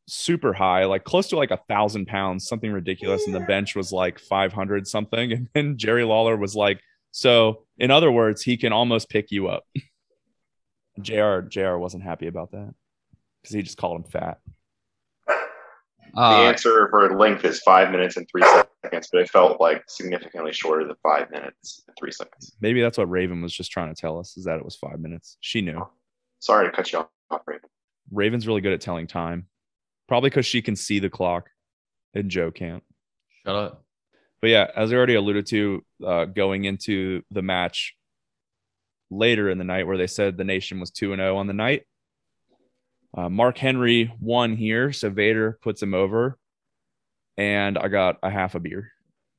super 0.07 0.53
high, 0.53 0.85
like 0.85 1.05
close 1.05 1.29
to 1.29 1.37
like 1.37 1.51
a 1.51 1.61
thousand 1.69 2.07
pounds, 2.07 2.47
something 2.47 2.73
ridiculous, 2.73 3.27
and 3.27 3.35
the 3.35 3.41
bench 3.41 3.75
was 3.75 3.93
like 3.93 4.19
five 4.19 4.53
hundred 4.53 4.87
something, 4.87 5.33
and 5.33 5.49
then 5.55 5.79
Jerry 5.79 6.05
Lawler 6.05 6.37
was 6.37 6.55
like, 6.55 6.81
so 7.11 7.65
in 7.79 7.91
other 7.91 8.11
words, 8.11 8.43
he 8.43 8.57
can 8.57 8.73
almost 8.73 9.09
pick 9.09 9.31
you 9.31 9.49
up. 9.49 9.65
Jr. 11.01 11.41
Jr. 11.41 11.77
wasn't 11.77 12.05
happy 12.05 12.27
about 12.29 12.53
that 12.53 12.75
because 13.43 13.55
he 13.55 13.63
just 13.63 13.79
called 13.79 13.97
him 13.97 14.11
fat. 14.11 14.39
The 16.15 16.21
Uh, 16.21 16.43
answer 16.43 16.89
for 16.91 17.17
length 17.19 17.45
is 17.45 17.61
five 17.63 17.91
minutes 17.91 18.17
and 18.17 18.27
three 18.31 18.43
seconds, 18.83 19.09
but 19.13 19.21
it 19.23 19.31
felt 19.31 19.61
like 19.61 19.83
significantly 19.89 20.53
shorter 20.53 20.87
than 20.87 20.95
five 21.03 21.29
minutes 21.31 21.83
and 21.89 21.97
three 21.99 22.13
seconds. 22.13 22.57
Maybe 22.61 22.81
that's 22.81 22.97
what 22.99 23.11
Raven 23.11 23.43
was 23.43 23.53
just 23.53 23.73
trying 23.73 23.93
to 23.93 24.01
tell 24.01 24.19
us 24.19 24.37
is 24.37 24.45
that 24.45 24.59
it 24.59 24.65
was 24.65 24.77
five 24.77 25.01
minutes. 25.01 25.37
She 25.41 25.61
knew. 25.61 25.85
Sorry 26.39 26.67
to 26.67 26.73
cut 26.73 26.93
you 26.93 27.05
off, 27.31 27.43
Raven. 27.47 27.69
Raven's 28.13 28.47
really 28.47 28.61
good 28.61 28.73
at 28.73 28.81
telling 28.81 29.07
time, 29.09 29.49
probably 30.07 30.31
because 30.31 30.47
she 30.47 30.63
can 30.63 30.77
see 30.77 31.01
the 31.01 31.11
clock, 31.11 31.51
and 32.15 32.31
Joe 32.31 32.51
can't. 32.53 32.85
shut 33.45 33.57
up. 33.57 33.85
But 34.41 34.51
yeah, 34.51 34.71
as 34.77 34.93
I 34.93 34.97
already 34.97 35.15
alluded 35.15 35.47
to, 35.47 35.85
uh, 36.07 36.25
going 36.27 36.65
into 36.65 37.23
the 37.31 37.43
match 37.43 37.97
later 39.11 39.49
in 39.51 39.59
the 39.59 39.65
night, 39.65 39.87
where 39.87 39.97
they 39.97 40.07
said 40.07 40.37
the 40.37 40.45
nation 40.45 40.79
was 40.81 40.91
two 40.91 41.13
and 41.13 41.19
zero 41.21 41.39
on 41.39 41.47
the 41.47 41.53
night. 41.55 41.85
Uh, 43.17 43.29
Mark 43.29 43.59
Henry 43.59 44.13
won 44.21 44.57
here, 44.57 44.93
so 44.93 45.09
Vader 45.09 45.59
puts 45.63 45.83
him 45.83 45.95
over, 45.95 46.39
and 47.37 47.79
I 47.79 47.89
got 47.89 48.19
a 48.23 48.31
half 48.31 48.55
a 48.55 48.61
beer. 48.61 48.91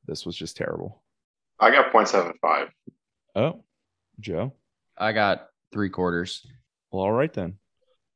This 0.06 0.24
was 0.24 0.36
just 0.36 0.56
terrible. 0.56 1.02
I 1.60 1.70
got 1.70 1.92
0.75. 1.92 2.68
Oh, 3.34 3.64
Joe. 4.20 4.54
I 4.96 5.12
got 5.12 5.48
three 5.72 5.90
quarters. 5.90 6.46
Well, 6.90 7.04
all 7.04 7.12
right 7.12 7.32
then. 7.32 7.58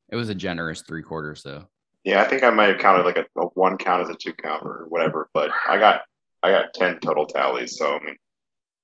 It 0.09 0.17
was 0.17 0.29
a 0.29 0.35
generous 0.35 0.83
three 0.83 1.03
quarters 1.03 1.43
though. 1.43 1.67
Yeah, 2.05 2.23
I 2.23 2.25
think 2.25 2.43
I 2.43 2.51
might 2.51 2.69
have 2.71 2.79
counted 2.79 3.05
like 3.05 3.19
a, 3.19 3.27
a 3.39 3.47
one 3.55 3.77
count 3.77 4.03
as 4.03 4.09
a 4.09 4.15
two 4.15 4.33
count 4.33 4.63
or 4.65 4.87
whatever, 4.89 5.29
but 5.35 5.51
I 5.69 5.79
got 5.79 6.03
I 6.43 6.51
got 6.51 6.73
10 6.75 7.01
total 7.01 7.27
tallies. 7.27 7.77
So, 7.77 7.95
I 7.95 8.03
mean, 8.03 8.17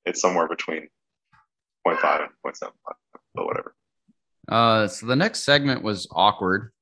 it's 0.04 0.20
somewhere 0.20 0.46
between 0.46 0.88
0.5 1.86 2.20
and 2.20 2.30
0.75, 2.44 2.70
but 3.34 3.46
whatever. 3.46 3.74
Uh, 4.48 4.86
so 4.86 5.06
the 5.06 5.16
next 5.16 5.40
segment 5.40 5.82
was 5.82 6.06
awkward. 6.10 6.72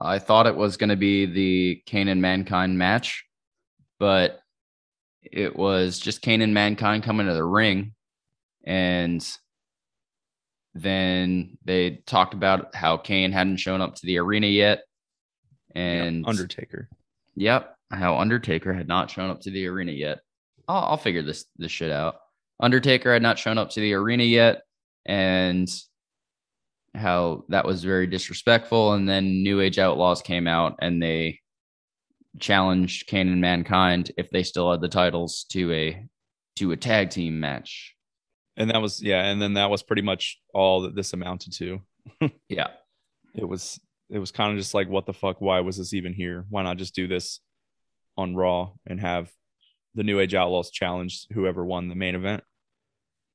I 0.00 0.18
thought 0.18 0.46
it 0.46 0.56
was 0.56 0.76
going 0.76 0.90
to 0.90 0.96
be 0.96 1.26
the 1.26 1.82
Kane 1.86 2.08
and 2.08 2.20
Mankind 2.20 2.76
match, 2.76 3.24
but 3.98 4.40
it 5.22 5.56
was 5.56 5.98
just 5.98 6.20
Kane 6.20 6.42
and 6.42 6.52
Mankind 6.52 7.02
coming 7.02 7.26
to 7.26 7.34
the 7.34 7.44
ring, 7.44 7.94
and 8.64 9.26
then 10.74 11.56
they 11.64 12.02
talked 12.06 12.34
about 12.34 12.74
how 12.74 12.96
Kane 12.96 13.32
hadn't 13.32 13.56
shown 13.58 13.80
up 13.80 13.94
to 13.94 14.06
the 14.06 14.18
arena 14.18 14.48
yet, 14.48 14.82
and 15.74 16.26
Undertaker. 16.26 16.88
Yep. 17.36 17.74
how 17.90 18.18
Undertaker 18.18 18.74
had 18.74 18.88
not 18.88 19.10
shown 19.10 19.30
up 19.30 19.40
to 19.42 19.50
the 19.50 19.66
arena 19.66 19.92
yet. 19.92 20.20
I'll, 20.68 20.84
I'll 20.84 20.96
figure 20.96 21.22
this 21.22 21.46
this 21.56 21.72
shit 21.72 21.90
out. 21.90 22.16
Undertaker 22.60 23.12
had 23.12 23.22
not 23.22 23.38
shown 23.38 23.56
up 23.56 23.70
to 23.70 23.80
the 23.80 23.94
arena 23.94 24.24
yet, 24.24 24.62
and 25.06 25.68
how 26.94 27.44
that 27.48 27.66
was 27.66 27.84
very 27.84 28.06
disrespectful. 28.06 28.92
And 28.92 29.08
then 29.08 29.42
New 29.42 29.60
Age 29.60 29.78
Outlaws 29.78 30.22
came 30.22 30.46
out 30.46 30.76
and 30.80 31.02
they 31.02 31.40
challenged 32.38 33.06
Kane 33.06 33.28
and 33.28 33.40
Mankind 33.40 34.12
if 34.16 34.30
they 34.30 34.42
still 34.42 34.70
had 34.70 34.80
the 34.80 34.88
titles 34.88 35.44
to 35.50 35.72
a 35.72 36.06
to 36.56 36.72
a 36.72 36.76
tag 36.76 37.10
team 37.10 37.40
match. 37.40 37.94
And 38.56 38.70
that 38.70 38.80
was 38.80 39.02
yeah, 39.02 39.24
and 39.24 39.42
then 39.42 39.54
that 39.54 39.70
was 39.70 39.82
pretty 39.82 40.02
much 40.02 40.40
all 40.52 40.82
that 40.82 40.94
this 40.94 41.12
amounted 41.12 41.52
to. 41.54 41.80
Yeah. 42.48 42.68
It 43.34 43.48
was 43.48 43.80
it 44.10 44.18
was 44.18 44.30
kind 44.30 44.52
of 44.52 44.58
just 44.58 44.74
like 44.74 44.88
what 44.88 45.06
the 45.06 45.12
fuck 45.12 45.40
why 45.40 45.60
was 45.60 45.78
this 45.78 45.94
even 45.94 46.12
here? 46.12 46.44
Why 46.50 46.62
not 46.62 46.76
just 46.76 46.94
do 46.94 47.08
this 47.08 47.40
on 48.16 48.36
Raw 48.36 48.72
and 48.86 49.00
have 49.00 49.30
the 49.94 50.04
New 50.04 50.20
Age 50.20 50.34
Outlaws 50.34 50.70
challenge 50.70 51.26
whoever 51.32 51.64
won 51.64 51.88
the 51.88 51.94
main 51.94 52.14
event 52.14 52.44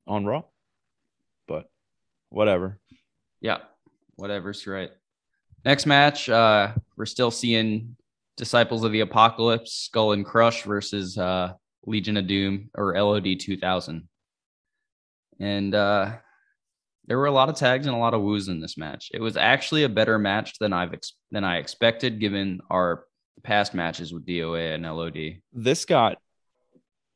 on 0.07 0.25
Raw? 0.25 0.43
But 1.47 1.69
whatever. 2.29 2.79
Yeah. 3.41 3.59
Whatever's 4.15 4.65
right. 4.67 4.91
Next 5.65 5.85
match, 5.85 6.29
uh, 6.29 6.73
we're 6.97 7.05
still 7.05 7.31
seeing 7.31 7.95
Disciples 8.37 8.83
of 8.83 8.91
the 8.91 9.01
Apocalypse, 9.01 9.73
Skull 9.73 10.13
and 10.13 10.25
Crush 10.25 10.63
versus 10.63 11.17
uh, 11.17 11.53
Legion 11.85 12.17
of 12.17 12.27
Doom 12.27 12.69
or 12.75 12.99
LOD 12.99 13.39
2000. 13.39 14.07
And 15.39 15.75
uh, 15.75 16.17
there 17.05 17.17
were 17.17 17.25
a 17.25 17.31
lot 17.31 17.49
of 17.49 17.55
tags 17.55 17.87
and 17.87 17.95
a 17.95 17.99
lot 17.99 18.13
of 18.13 18.21
woos 18.21 18.47
in 18.47 18.61
this 18.61 18.77
match. 18.77 19.09
It 19.13 19.21
was 19.21 19.35
actually 19.35 19.83
a 19.83 19.89
better 19.89 20.19
match 20.19 20.57
than 20.59 20.73
I've 20.73 20.93
ex- 20.93 21.13
than 21.31 21.43
I 21.43 21.57
expected, 21.57 22.19
given 22.19 22.61
our 22.69 23.05
past 23.43 23.73
matches 23.73 24.13
with 24.13 24.25
DOA 24.25 24.75
and 24.75 24.83
LOD. 24.83 25.41
This 25.51 25.85
got 25.85 26.17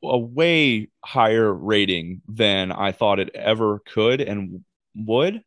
a 0.02 0.18
way 0.18 0.88
higher 1.04 1.52
rating 1.52 2.22
than 2.28 2.72
I 2.72 2.92
thought 2.92 3.20
it 3.20 3.34
ever 3.34 3.80
could 3.86 4.20
and 4.20 4.64
would. 4.94 5.42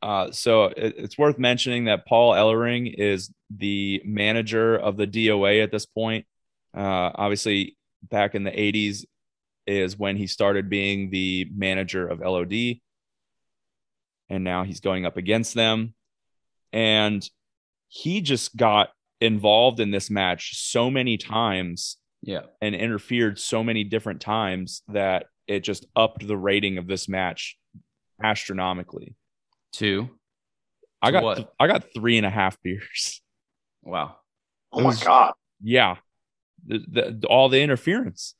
Uh, 0.00 0.30
so 0.30 0.64
it, 0.66 0.94
it's 0.96 1.18
worth 1.18 1.38
mentioning 1.38 1.86
that 1.86 2.06
Paul 2.06 2.32
Ellering 2.32 2.92
is 2.96 3.32
the 3.50 4.00
manager 4.04 4.76
of 4.76 4.96
the 4.96 5.06
DOA 5.06 5.62
at 5.62 5.72
this 5.72 5.86
point. 5.86 6.26
Uh, 6.76 7.10
obviously, 7.14 7.76
back 8.02 8.34
in 8.34 8.44
the 8.44 8.50
80s 8.50 9.04
is 9.66 9.98
when 9.98 10.16
he 10.16 10.26
started 10.26 10.70
being 10.70 11.10
the 11.10 11.48
manager 11.54 12.06
of 12.06 12.20
LOD. 12.20 12.78
And 14.30 14.44
now 14.44 14.62
he's 14.64 14.80
going 14.80 15.04
up 15.06 15.16
against 15.16 15.54
them. 15.54 15.94
And 16.72 17.28
he 17.88 18.20
just 18.20 18.56
got 18.56 18.90
involved 19.20 19.80
in 19.80 19.90
this 19.90 20.10
match 20.10 20.56
so 20.58 20.90
many 20.90 21.16
times 21.16 21.96
Yeah. 22.22 22.42
and 22.60 22.74
interfered 22.74 23.38
so 23.38 23.64
many 23.64 23.84
different 23.84 24.20
times 24.20 24.82
that 24.88 25.26
it 25.46 25.60
just 25.60 25.86
upped 25.96 26.26
the 26.26 26.36
rating 26.36 26.78
of 26.78 26.86
this 26.86 27.08
match 27.08 27.58
astronomically. 28.22 29.14
Two. 29.72 30.10
I 31.00 31.10
got 31.10 31.22
what? 31.22 31.54
I 31.60 31.66
got 31.66 31.84
three 31.94 32.16
and 32.16 32.26
a 32.26 32.30
half 32.30 32.60
beers. 32.62 33.22
Wow. 33.82 34.16
Oh 34.72 34.80
It 34.80 34.84
my 34.84 34.94
god! 35.02 35.34
Yeah, 35.62 35.96
the, 36.66 37.14
the, 37.20 37.26
all 37.28 37.48
the 37.48 37.60
interference. 37.60 38.34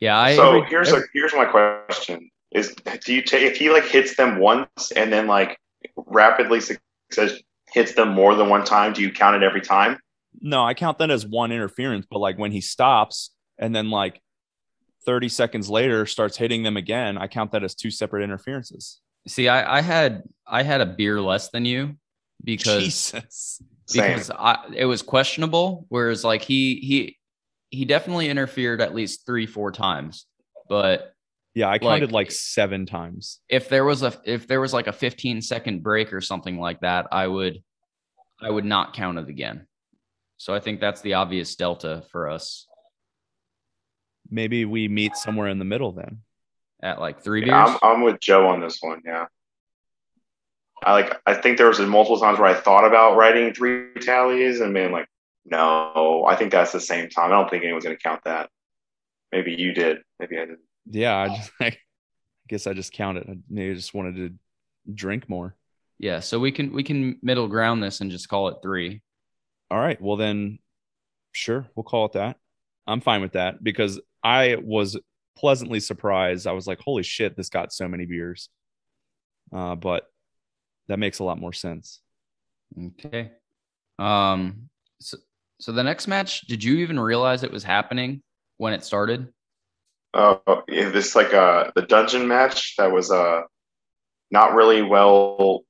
Yeah. 0.00 0.18
I, 0.18 0.34
so 0.36 0.56
every- 0.58 0.68
here's 0.68 0.92
a 0.92 1.02
here's 1.12 1.32
my 1.34 1.44
question: 1.44 2.30
Is 2.50 2.74
do 3.04 3.14
you 3.14 3.22
take 3.22 3.42
if 3.42 3.56
he 3.56 3.70
like 3.70 3.84
hits 3.84 4.16
them 4.16 4.38
once 4.38 4.90
and 4.92 5.12
then 5.12 5.26
like 5.26 5.58
rapidly 5.96 6.60
success 6.60 7.40
hits 7.72 7.92
them 7.94 8.08
more 8.10 8.34
than 8.34 8.48
one 8.48 8.64
time? 8.64 8.92
Do 8.92 9.02
you 9.02 9.12
count 9.12 9.36
it 9.36 9.42
every 9.42 9.60
time? 9.60 9.98
No, 10.40 10.64
I 10.64 10.74
count 10.74 10.98
that 10.98 11.10
as 11.10 11.24
one 11.26 11.52
interference. 11.52 12.06
But 12.10 12.18
like 12.18 12.36
when 12.38 12.52
he 12.52 12.60
stops 12.60 13.30
and 13.58 13.74
then 13.74 13.90
like 13.90 14.20
thirty 15.06 15.28
seconds 15.28 15.70
later 15.70 16.04
starts 16.04 16.36
hitting 16.36 16.62
them 16.64 16.76
again, 16.76 17.16
I 17.16 17.28
count 17.28 17.52
that 17.52 17.62
as 17.64 17.74
two 17.74 17.90
separate 17.90 18.24
interferences. 18.24 19.00
See, 19.26 19.48
I, 19.48 19.78
I 19.78 19.80
had 19.80 20.22
I 20.46 20.62
had 20.62 20.80
a 20.80 20.86
beer 20.86 21.20
less 21.20 21.50
than 21.50 21.64
you 21.64 21.96
because 22.44 22.84
Jesus. 22.84 23.62
Because 23.92 24.30
I, 24.30 24.66
it 24.74 24.84
was 24.84 25.02
questionable. 25.02 25.86
Whereas 25.88 26.24
like 26.24 26.42
he 26.42 26.76
he 26.76 27.18
he 27.70 27.84
definitely 27.84 28.28
interfered 28.28 28.80
at 28.80 28.94
least 28.94 29.26
three 29.26 29.46
four 29.46 29.70
times. 29.72 30.26
But 30.68 31.12
Yeah, 31.54 31.68
I 31.68 31.72
Like- 31.72 31.80
counted 31.82 32.12
like 32.12 32.30
seven 32.30 32.86
times. 32.86 33.40
if 33.48 33.68
there 33.68 33.84
was 33.84 34.02
a 34.02 34.12
if 34.24 34.46
there 34.48 34.60
was 34.60 34.72
like 34.72 34.86
a 34.88 34.92
15 34.92 35.40
second 35.42 35.82
break 35.82 36.12
or 36.12 36.20
something 36.20 36.58
like 36.58 36.80
that, 36.80 37.06
I 37.12 37.26
would 37.28 37.62
I 38.42 38.50
would 38.50 38.64
not 38.64 38.92
count 38.94 39.18
it 39.18 39.28
again. 39.28 39.66
So 40.38 40.52
I 40.54 40.60
think 40.60 40.80
that's 40.80 41.00
the 41.00 41.14
obvious 41.14 41.54
delta 41.56 42.02
for 42.10 42.28
us 42.28 42.66
Maybe 44.28 44.64
we 44.64 44.88
meet 44.88 45.14
somewhere 45.16 45.48
in 45.48 45.58
the 45.60 45.64
middle 45.64 45.92
then. 45.92 46.22
At 46.86 47.00
like 47.00 47.22
three 47.22 47.40
beers. 47.40 47.50
Yeah, 47.50 47.78
I'm, 47.82 47.96
I'm 47.96 48.02
with 48.02 48.20
Joe 48.20 48.48
on 48.48 48.60
this 48.60 48.78
one. 48.80 49.02
Yeah. 49.04 49.26
I 50.84 50.92
like. 50.92 51.20
I 51.26 51.34
think 51.34 51.58
there 51.58 51.68
was 51.68 51.80
multiple 51.80 52.20
times 52.20 52.38
where 52.38 52.48
I 52.48 52.54
thought 52.54 52.86
about 52.86 53.16
writing 53.16 53.52
three 53.52 53.92
tallies 54.00 54.60
and 54.60 54.72
being 54.72 54.92
like, 54.92 55.08
"No, 55.44 56.24
I 56.28 56.36
think 56.36 56.52
that's 56.52 56.72
the 56.72 56.80
same 56.80 57.08
time. 57.08 57.32
I 57.32 57.36
don't 57.36 57.50
think 57.50 57.64
anyone's 57.64 57.84
going 57.84 57.96
to 57.96 58.02
count 58.02 58.22
that." 58.24 58.50
Maybe 59.32 59.54
you 59.54 59.72
did. 59.72 59.98
Maybe 60.20 60.36
I 60.36 60.40
didn't. 60.40 60.60
Yeah, 60.88 61.16
I, 61.16 61.28
just, 61.28 61.50
like 61.58 61.74
I 61.74 62.46
guess 62.48 62.66
I 62.66 62.74
just 62.74 62.92
counted. 62.92 63.28
I 63.28 63.36
maybe 63.48 63.72
I 63.72 63.74
just 63.74 63.94
wanted 63.94 64.16
to 64.16 64.34
drink 64.94 65.28
more. 65.28 65.56
yeah, 65.98 66.20
so 66.20 66.38
we 66.38 66.52
can 66.52 66.72
we 66.72 66.84
can 66.84 67.18
middle 67.22 67.48
ground 67.48 67.82
this 67.82 68.00
and 68.00 68.10
just 68.10 68.28
call 68.28 68.48
it 68.48 68.58
three. 68.62 69.02
All 69.70 69.78
right. 69.78 70.00
Well, 70.00 70.16
then, 70.16 70.58
sure, 71.32 71.66
we'll 71.74 71.84
call 71.84 72.04
it 72.06 72.12
that. 72.12 72.36
I'm 72.86 73.00
fine 73.00 73.22
with 73.22 73.32
that 73.32 73.64
because 73.64 73.98
I 74.22 74.56
was 74.62 74.96
pleasantly 75.36 75.80
surprised. 75.80 76.46
I 76.46 76.52
was 76.52 76.66
like, 76.66 76.80
holy 76.80 77.02
shit, 77.02 77.36
this 77.36 77.48
got 77.48 77.72
so 77.72 77.88
many 77.88 78.06
beers. 78.06 78.48
Uh, 79.52 79.74
but 79.74 80.06
that 80.88 80.98
makes 80.98 81.18
a 81.18 81.24
lot 81.24 81.38
more 81.38 81.52
sense. 81.52 82.00
Okay. 83.04 83.30
Um. 83.98 84.68
So 85.00 85.18
so 85.60 85.72
the 85.72 85.84
next 85.84 86.06
match, 86.06 86.42
did 86.42 86.62
you 86.62 86.76
even 86.78 86.98
realize 86.98 87.42
it 87.42 87.52
was 87.52 87.64
happening 87.64 88.22
when 88.58 88.72
it 88.72 88.84
started? 88.84 89.28
Oh, 90.14 90.40
yeah, 90.68 90.88
this 90.88 91.14
like 91.14 91.32
uh 91.34 91.70
the 91.74 91.82
dungeon 91.82 92.26
match 92.26 92.74
that 92.76 92.92
was 92.92 93.10
uh 93.10 93.42
not 94.30 94.54
really 94.54 94.82
well 94.82 95.64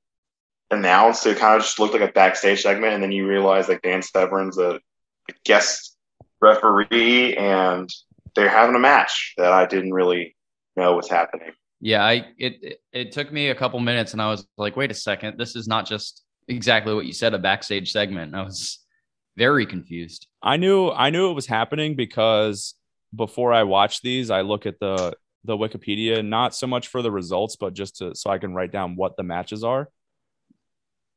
announced. 0.71 1.27
It 1.27 1.39
kind 1.39 1.57
of 1.57 1.63
just 1.63 1.79
looked 1.79 1.95
like 1.95 2.09
a 2.09 2.13
backstage 2.13 2.63
segment, 2.63 2.95
and 2.95 3.03
then 3.03 3.13
you 3.13 3.27
realize 3.27 3.69
like 3.69 3.83
Dan 3.83 4.03
Severn's 4.03 4.59
a, 4.59 4.81
a 5.29 5.33
guest 5.45 5.97
referee, 6.41 7.37
and 7.37 7.91
they're 8.37 8.49
having 8.49 8.77
a 8.77 8.79
match 8.79 9.35
that 9.39 9.53
I 9.53 9.67
didn't 9.67 9.93
really 9.93 10.37
know 10.77 10.95
was 10.95 11.09
happening. 11.09 11.53
Yeah, 11.81 12.05
I 12.05 12.27
it 12.39 12.59
it, 12.63 12.81
it 12.93 13.13
took 13.13 13.33
me 13.33 13.49
a 13.49 13.55
couple 13.55 13.81
minutes 13.81 14.13
and 14.13 14.23
I 14.23 14.31
was 14.31 14.47
like, 14.57 14.77
wait 14.77 14.91
a 14.91 14.95
second, 14.95 15.39
this 15.39 15.57
is 15.57 15.67
not 15.67 15.87
just 15.87 16.23
exactly 16.47 16.95
what 16.95 17.07
you 17.07 17.13
said, 17.13 17.35
a 17.35 17.39
backstage 17.39 17.91
segment. 17.91 18.35
I 18.35 18.43
was 18.43 18.79
very 19.37 19.67
confused. 19.67 20.27
I 20.43 20.57
knew 20.57 20.91
I 20.91 21.11
knew 21.11 21.31
it 21.31 21.35
was 21.35 21.47
happening 21.47 21.97
because 21.97 22.75
before 23.15 23.53
I 23.53 23.65
watch 23.65 24.03
these, 24.03 24.31
I 24.31 24.43
look 24.43 24.67
at 24.67 24.79
the 24.79 25.15
the 25.45 25.57
Wikipedia, 25.57 26.25
not 26.27 26.55
so 26.55 26.67
much 26.67 26.89
for 26.89 27.03
the 27.03 27.11
results, 27.11 27.57
but 27.57 27.75
just 27.75 27.97
to 27.97 28.15
so 28.15 28.31
I 28.31 28.39
can 28.39 28.55
write 28.55 28.73
down 28.73 28.97
what 28.97 29.17
the 29.17 29.23
matches 29.23 29.65
are. 29.65 29.89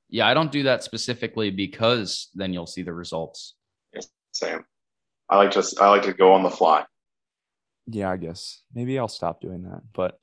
Yeah, 0.10 0.28
I 0.28 0.34
don't 0.34 0.52
do 0.52 0.64
that 0.64 0.84
specifically 0.84 1.52
because 1.52 2.30
then 2.34 2.54
you'll 2.54 2.66
see 2.66 2.82
the 2.82 2.94
results. 2.94 3.56
Same. 4.32 4.64
I 5.30 5.38
like 5.38 5.52
just 5.52 5.80
I 5.80 5.90
like 5.90 6.04
to 6.04 6.14
go 6.14 6.34
on 6.34 6.44
the 6.44 6.50
fly. 6.50 6.86
Yeah, 7.92 8.12
I 8.12 8.18
guess 8.18 8.62
maybe 8.74 9.00
I'll 9.00 9.08
stop 9.08 9.42
doing 9.42 9.64
that. 9.64 9.82
But 9.94 10.20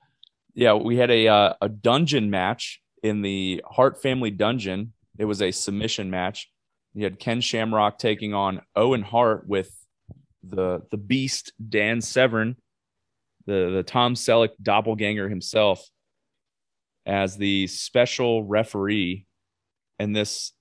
yeah, 0.55 0.75
we 0.75 0.97
had 0.97 1.11
a 1.11 1.29
uh, 1.29 1.55
a 1.61 1.69
dungeon 1.69 2.31
match 2.31 2.81
in 3.03 3.23
the 3.23 3.63
Hart 3.69 4.01
Family 4.01 4.31
Dungeon. 4.31 4.93
It 5.19 5.25
was 5.25 5.43
a 5.43 5.51
submission 5.51 6.11
match. 6.11 6.51
You 6.95 7.05
had 7.05 7.19
Ken 7.19 7.41
Shamrock 7.41 7.99
taking 7.99 8.35
on 8.35 8.63
Owen 8.75 9.03
Hart 9.03 9.49
with 9.49 9.71
the 10.43 10.83
the 10.91 10.97
Beast 10.97 11.53
Dan 11.69 12.01
Severn, 12.01 12.57
the 13.47 13.71
the 13.75 13.83
Tom 13.83 14.15
Selleck 14.15 14.51
doppelganger 14.63 15.29
himself, 15.29 15.85
as 17.05 17.37
the 17.37 17.67
special 17.67 18.45
referee. 18.45 19.27
And 19.99 20.15
this, 20.15 20.53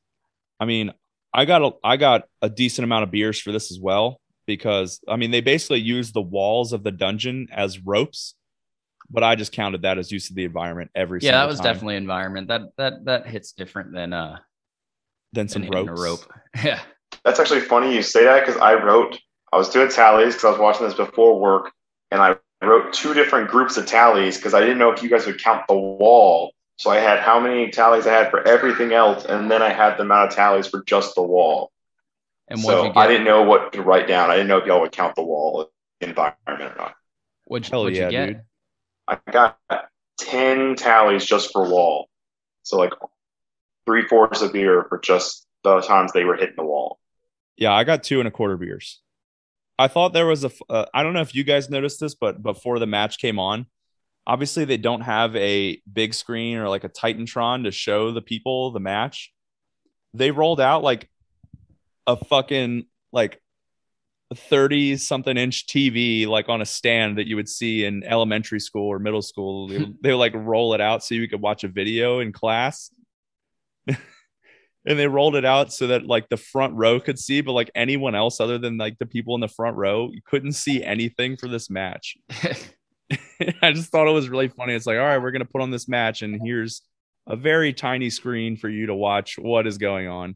I 0.60 0.66
mean, 0.66 0.92
I 1.34 1.46
got 1.46 1.62
a 1.62 1.72
I 1.84 1.98
got 1.98 2.24
a 2.42 2.50
decent 2.50 2.84
amount 2.84 3.04
of 3.04 3.12
beers 3.12 3.40
for 3.40 3.52
this 3.52 3.72
as 3.72 3.80
well 3.80 4.20
because 4.46 5.00
I 5.08 5.16
mean 5.16 5.32
they 5.32 5.42
basically 5.42 5.80
use 5.82 6.12
the 6.12 6.22
walls 6.22 6.74
of 6.74 6.84
the 6.84 6.92
dungeon 6.92 7.48
as 7.52 7.80
ropes, 7.80 8.36
but 9.10 9.24
I 9.24 9.36
just 9.36 9.52
counted 9.52 9.82
that 9.84 9.98
as 9.98 10.12
use 10.12 10.30
of 10.30 10.36
the 10.36 10.46
environment 10.46 10.92
every 10.96 11.20
Yeah, 11.22 11.32
single 11.32 11.40
that 11.42 11.48
was 11.48 11.60
time. 11.60 11.74
definitely 11.74 11.96
environment. 11.98 12.48
That 12.48 12.62
that 12.78 13.06
that 13.06 13.28
hits 13.28 13.52
different 13.54 13.94
than 13.94 14.14
uh 14.14 14.38
than 15.34 15.48
some 15.48 15.64
hitting 15.64 15.88
ropes. 15.88 16.00
a 16.00 16.04
rope. 16.04 16.34
Yeah. 16.64 16.80
That's 17.24 17.40
actually 17.40 17.62
funny 17.62 17.94
you 17.96 18.02
say 18.02 18.24
that 18.26 18.46
because 18.46 18.60
I 18.62 18.74
wrote, 18.76 19.20
I 19.52 19.58
was 19.58 19.70
doing 19.70 19.90
tallies 19.90 20.34
because 20.34 20.46
I 20.46 20.50
was 20.52 20.60
watching 20.60 20.86
this 20.86 20.96
before 20.96 21.40
work, 21.40 21.72
and 22.12 22.22
I 22.22 22.36
wrote 22.64 22.94
two 22.94 23.14
different 23.14 23.50
groups 23.50 23.78
of 23.78 23.86
tallies 23.86 24.38
because 24.38 24.54
I 24.54 24.60
didn't 24.60 24.78
know 24.78 24.92
if 24.92 25.02
you 25.02 25.10
guys 25.10 25.26
would 25.26 25.42
count 25.42 25.66
the 25.68 25.76
wall. 25.76 26.52
So 26.78 26.90
I 26.90 26.98
had 26.98 27.20
how 27.20 27.40
many 27.40 27.70
tallies 27.72 28.06
I 28.06 28.12
had 28.12 28.30
for 28.30 28.46
everything 28.48 28.92
else, 28.94 29.26
and 29.26 29.50
then 29.50 29.62
I 29.62 29.70
had 29.70 29.98
the 29.98 30.02
amount 30.02 30.30
of 30.30 30.36
tallies 30.36 30.68
for 30.68 30.84
just 30.84 31.16
the 31.16 31.22
wall. 31.24 31.72
And 32.48 32.60
so 32.60 32.84
you 32.84 32.90
get? 32.90 32.98
I 32.98 33.08
didn't 33.08 33.26
know 33.26 33.44
what 33.44 33.74
to 33.74 33.82
write 33.82 34.08
down. 34.08 34.30
I 34.30 34.36
didn't 34.36 34.48
know 34.48 34.58
if 34.58 34.66
y'all 34.66 34.82
would 34.82 34.92
count 34.92 35.16
the 35.16 35.24
wall 35.24 35.72
environment 36.02 36.38
or 36.48 36.76
not. 36.78 36.96
What'd, 37.46 37.70
Hell 37.72 37.84
what'd 37.84 37.98
yeah, 37.98 38.06
you 38.06 38.12
get? 38.12 38.26
dude. 38.28 38.42
I 39.08 39.18
got 39.32 39.58
10 40.20 40.76
tallies 40.76 41.26
just 41.26 41.52
for 41.52 41.68
wall. 41.70 42.10
So 42.64 42.78
like 42.78 42.94
three 43.86 44.08
fourths 44.08 44.42
of 44.42 44.54
beer 44.54 44.86
for 44.90 45.00
just 45.00 45.46
the 45.64 45.82
times 45.82 46.12
they 46.14 46.24
were 46.24 46.36
hitting 46.36 46.56
the 46.58 46.64
wall. 46.64 47.00
Yeah, 47.58 47.74
I 47.74 47.84
got 47.84 48.04
two 48.04 48.20
and 48.20 48.28
a 48.28 48.32
quarter 48.32 48.58
beers. 48.58 49.02
I 49.78 49.88
thought 49.88 50.14
there 50.14 50.26
was 50.26 50.44
a. 50.44 50.48
f- 50.48 50.62
Uh, 50.70 50.86
I 50.94 51.04
don't 51.04 51.14
know 51.14 51.22
if 51.22 51.36
you 51.36 51.44
guys 51.44 51.70
noticed 51.70 52.00
this, 52.00 52.16
but 52.16 52.42
before 52.42 52.80
the 52.80 52.88
match 52.88 53.20
came 53.20 53.40
on, 53.40 53.68
obviously 54.26 54.66
they 54.66 54.78
don't 54.78 55.02
have 55.02 55.36
a 55.36 55.82
big 55.92 56.14
screen 56.14 56.58
or 56.58 56.70
like 56.70 56.84
a 56.84 56.90
Titantron 56.90 57.64
to 57.66 57.72
show 57.72 58.12
the 58.12 58.22
people 58.22 58.72
the 58.72 58.80
match. 58.80 59.32
They 60.14 60.32
rolled 60.32 60.62
out 60.62 60.82
like 60.84 61.10
a 62.08 62.16
fucking 62.16 62.86
like 63.12 63.42
30 64.34 64.98
something 64.98 65.38
inch 65.38 65.68
TV 65.68 66.28
like 66.28 66.50
on 66.50 66.62
a 66.62 66.66
stand 66.66 67.18
that 67.18 67.28
you 67.28 67.36
would 67.36 67.50
see 67.50 67.86
in 67.86 68.04
elementary 68.04 68.60
school 68.60 68.88
or 68.88 69.00
middle 69.00 69.22
school. 69.22 69.68
They, 69.68 69.86
they 70.02 70.12
would 70.12 70.18
like 70.20 70.34
roll 70.36 70.74
it 70.74 70.82
out 70.82 71.04
so 71.04 71.16
you 71.16 71.28
could 71.28 71.42
watch 71.42 71.64
a 71.64 71.68
video 71.68 72.20
in 72.20 72.32
class. 72.32 72.92
and 73.88 73.98
they 74.86 75.08
rolled 75.08 75.36
it 75.36 75.46
out 75.46 75.72
so 75.72 75.88
that 75.88 76.06
like 76.06 76.30
the 76.30 76.38
front 76.38 76.74
row 76.74 77.00
could 77.00 77.20
see, 77.20 77.42
but 77.42 77.54
like 77.54 77.72
anyone 77.76 78.16
else 78.16 78.40
other 78.40 78.58
than 78.58 78.78
like 78.78 78.98
the 79.00 79.06
people 79.06 79.36
in 79.36 79.42
the 79.42 79.48
front 79.48 79.78
row, 79.78 80.10
you 80.12 80.22
couldn't 80.26 80.54
see 80.54 80.84
anything 80.84 81.38
for 81.38 81.48
this 81.48 81.70
match. 81.70 82.18
I 83.62 83.72
just 83.72 83.92
thought 83.92 84.08
it 84.08 84.12
was 84.12 84.30
really 84.30 84.48
funny. 84.48 84.74
It's 84.74 84.86
like, 84.86 84.98
all 84.98 85.06
right, 85.06 85.18
we're 85.18 85.32
gonna 85.32 85.46
put 85.46 85.62
on 85.62 85.72
this 85.72 85.88
match, 85.88 86.22
and 86.22 86.40
here's 86.44 86.82
a 87.28 87.36
very 87.36 87.74
tiny 87.74 88.10
screen 88.10 88.58
for 88.58 88.70
you 88.70 88.88
to 88.88 88.96
watch 88.96 89.38
what 89.38 89.68
is 89.68 89.78
going 89.78 90.08
on. 90.08 90.36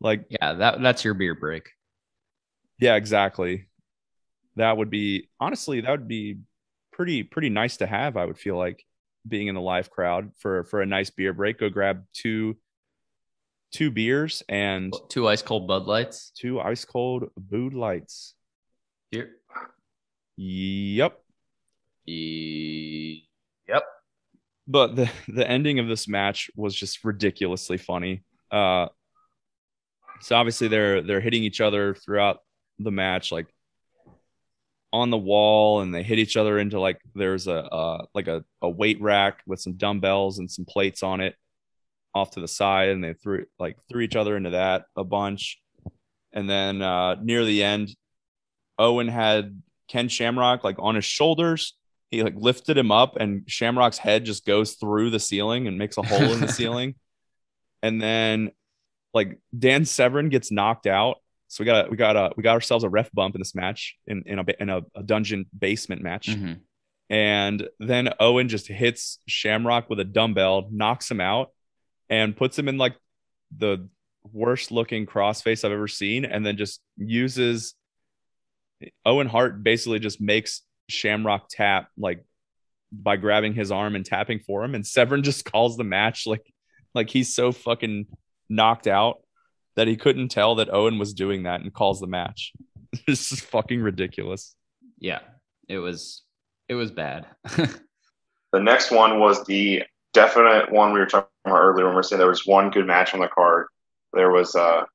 Like, 0.00 0.26
yeah, 0.30 0.54
that 0.54 0.80
that's 0.82 1.04
your 1.04 1.14
beer 1.14 1.34
break. 1.34 1.70
yeah, 2.78 2.94
exactly. 2.96 3.68
That 4.56 4.76
would 4.76 4.90
be 4.90 5.28
honestly, 5.40 5.80
that 5.80 5.90
would 5.90 6.08
be 6.08 6.38
pretty 6.92 7.22
pretty 7.22 7.48
nice 7.48 7.76
to 7.78 7.86
have. 7.86 8.16
I 8.16 8.24
would 8.24 8.38
feel 8.38 8.56
like 8.56 8.84
being 9.26 9.48
in 9.48 9.54
the 9.54 9.60
live 9.60 9.90
crowd 9.90 10.30
for 10.38 10.64
for 10.64 10.80
a 10.82 10.86
nice 10.86 11.10
beer 11.10 11.32
break. 11.32 11.58
Go 11.58 11.68
grab 11.68 12.04
two 12.12 12.56
two 13.72 13.90
beers 13.90 14.42
and 14.48 14.94
Two 15.10 15.28
ice 15.28 15.42
cold 15.42 15.66
Bud 15.68 15.84
Lights. 15.86 16.32
two 16.36 16.60
ice 16.60 16.84
cold 16.84 17.24
Bud 17.36 17.74
Lights. 17.74 18.34
Here. 19.10 19.30
Yep. 20.36 21.18
E- 22.06 23.24
Yep. 23.68 23.82
but 24.66 24.96
the 24.96 25.10
the 25.28 25.48
ending 25.48 25.78
of 25.78 25.88
this 25.88 26.08
match 26.08 26.50
was 26.56 26.74
just 26.74 27.04
ridiculously 27.04 27.76
funny. 27.76 28.22
Uh, 28.50 28.88
so 30.20 30.36
obviously 30.36 30.68
they're 30.68 31.02
they're 31.02 31.20
hitting 31.20 31.44
each 31.44 31.60
other 31.60 31.94
throughout 31.94 32.38
the 32.78 32.90
match, 32.90 33.32
like 33.32 33.46
on 34.92 35.10
the 35.10 35.18
wall, 35.18 35.80
and 35.80 35.94
they 35.94 36.02
hit 36.02 36.18
each 36.18 36.36
other 36.36 36.58
into 36.58 36.80
like 36.80 37.00
there's 37.14 37.46
a 37.46 37.64
uh, 37.64 38.04
like 38.14 38.28
a, 38.28 38.44
a 38.62 38.68
weight 38.68 39.00
rack 39.00 39.42
with 39.46 39.60
some 39.60 39.74
dumbbells 39.74 40.38
and 40.38 40.50
some 40.50 40.64
plates 40.64 41.02
on 41.02 41.20
it 41.20 41.34
off 42.14 42.32
to 42.32 42.40
the 42.40 42.48
side, 42.48 42.88
and 42.90 43.02
they 43.02 43.14
threw 43.14 43.44
like 43.58 43.76
threw 43.88 44.02
each 44.02 44.16
other 44.16 44.36
into 44.36 44.50
that 44.50 44.84
a 44.96 45.04
bunch, 45.04 45.60
and 46.32 46.48
then 46.48 46.82
uh, 46.82 47.16
near 47.22 47.44
the 47.44 47.62
end, 47.62 47.94
Owen 48.78 49.08
had 49.08 49.62
Ken 49.88 50.08
Shamrock 50.08 50.64
like 50.64 50.76
on 50.78 50.94
his 50.94 51.04
shoulders 51.04 51.74
he 52.10 52.22
like 52.22 52.34
lifted 52.36 52.78
him 52.78 52.90
up 52.90 53.16
and 53.16 53.44
Shamrock's 53.46 53.98
head 53.98 54.24
just 54.24 54.46
goes 54.46 54.74
through 54.74 55.10
the 55.10 55.20
ceiling 55.20 55.66
and 55.66 55.76
makes 55.76 55.98
a 55.98 56.02
hole 56.02 56.32
in 56.32 56.40
the 56.40 56.48
ceiling. 56.52 56.94
And 57.82 58.00
then 58.00 58.50
like 59.18 59.40
Dan 59.58 59.84
Severn 59.84 60.28
gets 60.28 60.52
knocked 60.52 60.86
out. 60.86 61.16
So 61.48 61.62
we 61.62 61.66
got 61.66 61.90
we 61.90 61.96
got 61.96 62.16
a 62.16 62.32
we 62.36 62.42
got 62.44 62.52
ourselves 62.52 62.84
a 62.84 62.88
ref 62.88 63.10
bump 63.12 63.34
in 63.34 63.40
this 63.40 63.54
match 63.54 63.96
in 64.06 64.22
in 64.26 64.38
a 64.38 64.44
in 64.60 64.68
a, 64.70 64.82
a 64.94 65.02
dungeon 65.02 65.46
basement 65.58 66.02
match. 66.02 66.28
Mhm. 66.28 66.60
And 67.10 67.68
then 67.80 68.10
Owen 68.20 68.48
just 68.48 68.68
hits 68.68 69.18
Shamrock 69.26 69.90
with 69.90 69.98
a 69.98 70.04
dumbbell, 70.04 70.68
knocks 70.70 71.10
him 71.10 71.20
out, 71.20 71.50
and 72.08 72.36
puts 72.36 72.56
him 72.56 72.68
in 72.68 72.76
like 72.76 72.94
the 73.56 73.88
worst 74.30 74.70
looking 74.70 75.06
crossface 75.06 75.64
I've 75.64 75.72
ever 75.72 75.88
seen, 75.88 76.24
and 76.24 76.46
then 76.46 76.56
just 76.56 76.80
uses 76.96 77.74
Owen 79.04 79.26
Hart 79.26 79.64
basically 79.64 79.98
just 79.98 80.20
makes 80.20 80.62
Shamrock 80.88 81.48
tap 81.50 81.88
like 81.96 82.24
by 82.92 83.16
grabbing 83.16 83.54
his 83.54 83.72
arm 83.72 83.96
and 83.96 84.06
tapping 84.06 84.38
for 84.38 84.62
him, 84.62 84.74
and 84.76 84.86
Severn 84.86 85.22
just 85.24 85.44
calls 85.52 85.76
the 85.76 85.84
match 85.84 86.26
like 86.26 86.46
like 86.94 87.10
he's 87.10 87.34
so 87.34 87.52
fucking 87.52 88.06
knocked 88.48 88.86
out 88.86 89.20
that 89.76 89.88
he 89.88 89.96
couldn't 89.96 90.28
tell 90.28 90.56
that 90.56 90.72
Owen 90.72 90.98
was 90.98 91.14
doing 91.14 91.44
that 91.44 91.60
and 91.60 91.72
calls 91.72 92.00
the 92.00 92.06
match. 92.06 92.52
this 93.06 93.32
is 93.32 93.40
fucking 93.40 93.80
ridiculous. 93.80 94.54
Yeah. 94.98 95.20
It 95.68 95.78
was 95.78 96.22
it 96.68 96.74
was 96.74 96.90
bad. 96.90 97.26
The 98.52 98.60
next 98.60 98.90
one 98.90 99.20
was 99.20 99.44
the 99.44 99.82
definite 100.14 100.72
one 100.72 100.92
we 100.92 101.00
were 101.00 101.06
talking 101.06 101.28
about 101.44 101.58
earlier 101.58 101.84
when 101.84 101.92
we 101.92 101.96
were 101.96 102.02
saying 102.02 102.18
there 102.18 102.28
was 102.28 102.46
one 102.46 102.70
good 102.70 102.86
match 102.86 103.12
on 103.12 103.20
the 103.20 103.28
card. 103.28 103.66
There 104.14 104.30
was 104.30 104.54
a 104.54 104.86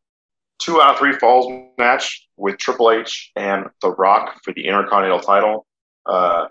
two 0.60 0.82
out 0.82 0.94
of 0.94 1.00
three 1.00 1.14
falls 1.14 1.70
match 1.78 2.28
with 2.36 2.58
Triple 2.58 2.92
H 2.92 3.32
and 3.36 3.68
The 3.82 3.92
Rock 3.92 4.42
for 4.44 4.54
the 4.54 4.66
Intercontinental 4.66 5.20
title. 5.20 5.68
Uh, 6.06 6.48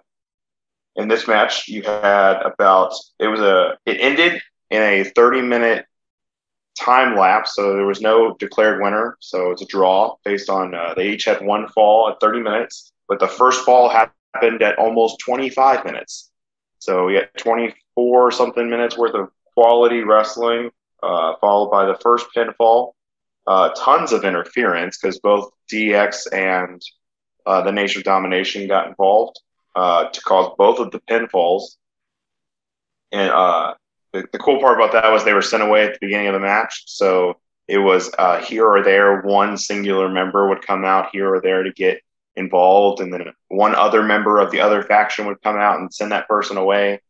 in 0.94 1.08
this 1.08 1.26
match, 1.26 1.68
you 1.68 1.82
had 1.82 2.40
about 2.42 2.94
it 3.18 3.26
was 3.26 3.40
a 3.40 3.76
it 3.84 3.98
ended 4.00 4.40
in 4.70 4.82
a 4.82 5.04
30 5.04 5.42
minute 5.42 5.86
time 6.78 7.16
lapse, 7.16 7.54
so 7.54 7.74
there 7.74 7.86
was 7.86 8.00
no 8.00 8.34
declared 8.38 8.80
winner. 8.82 9.16
So 9.20 9.50
it's 9.50 9.62
a 9.62 9.66
draw 9.66 10.16
based 10.24 10.48
on 10.48 10.74
uh, 10.74 10.94
they 10.94 11.08
each 11.08 11.24
had 11.24 11.44
one 11.44 11.68
fall 11.68 12.08
at 12.10 12.20
30 12.20 12.40
minutes, 12.40 12.92
but 13.08 13.20
the 13.20 13.28
first 13.28 13.64
fall 13.64 13.88
happened 13.88 14.62
at 14.62 14.78
almost 14.78 15.20
25 15.24 15.84
minutes. 15.84 16.30
So 16.78 17.06
we 17.06 17.14
had 17.14 17.28
24 17.38 18.30
something 18.32 18.68
minutes 18.68 18.96
worth 18.96 19.14
of 19.14 19.28
quality 19.54 20.02
wrestling, 20.02 20.70
uh, 21.02 21.34
followed 21.40 21.70
by 21.70 21.86
the 21.86 21.96
first 22.02 22.26
pinfall. 22.36 22.92
Uh, 23.46 23.70
tons 23.76 24.12
of 24.12 24.24
interference 24.24 24.98
because 24.98 25.18
both 25.18 25.50
DX 25.70 26.32
and 26.32 26.80
uh, 27.44 27.62
the 27.62 27.72
Nation 27.72 28.00
of 28.00 28.04
Domination 28.04 28.68
got 28.68 28.86
involved 28.86 29.40
uh, 29.74 30.08
to 30.08 30.20
cause 30.22 30.54
both 30.56 30.78
of 30.78 30.92
the 30.92 31.00
pinfalls. 31.00 31.76
And 33.10 33.30
uh, 33.30 33.74
the, 34.12 34.26
the 34.32 34.38
cool 34.38 34.60
part 34.60 34.78
about 34.78 34.92
that 34.92 35.10
was 35.10 35.24
they 35.24 35.32
were 35.32 35.42
sent 35.42 35.62
away 35.62 35.84
at 35.84 35.94
the 35.94 36.06
beginning 36.06 36.28
of 36.28 36.34
the 36.34 36.40
match. 36.40 36.84
So 36.86 37.38
it 37.68 37.78
was 37.78 38.10
uh, 38.18 38.40
here 38.40 38.66
or 38.66 38.82
there, 38.82 39.22
one 39.22 39.56
singular 39.56 40.08
member 40.08 40.48
would 40.48 40.66
come 40.66 40.84
out 40.84 41.10
here 41.12 41.34
or 41.34 41.40
there 41.40 41.62
to 41.62 41.72
get 41.72 42.02
involved, 42.36 43.00
and 43.00 43.12
then 43.12 43.32
one 43.48 43.74
other 43.74 44.02
member 44.02 44.38
of 44.38 44.50
the 44.50 44.60
other 44.60 44.82
faction 44.82 45.26
would 45.26 45.42
come 45.42 45.56
out 45.56 45.80
and 45.80 45.92
send 45.92 46.12
that 46.12 46.28
person 46.28 46.56
away. 46.56 47.00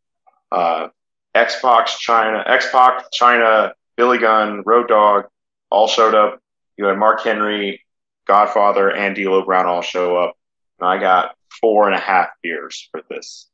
Uh, 0.51 0.89
X 1.33 1.59
Pac, 1.61 1.87
Chyna, 1.87 2.47
X 2.47 2.69
Pac, 2.71 3.05
Chyna, 3.11 3.71
Billy 3.95 4.19
Gunn, 4.19 4.63
Road 4.65 4.87
Dog, 4.87 5.25
all 5.69 5.87
showed 5.87 6.13
up. 6.13 6.39
You 6.77 6.85
had 6.85 6.97
Mark 6.97 7.21
Henry, 7.21 7.81
Godfather, 8.25 8.91
and 8.91 9.15
D'Lo 9.15 9.43
Brown 9.43 9.65
all 9.65 9.81
show 9.81 10.17
up. 10.17 10.37
And 10.79 10.87
I 10.87 10.99
got 10.99 11.35
four 11.61 11.87
and 11.87 11.95
a 11.95 11.99
half 11.99 12.29
beers 12.41 12.87
for 12.91 13.01
this. 13.09 13.47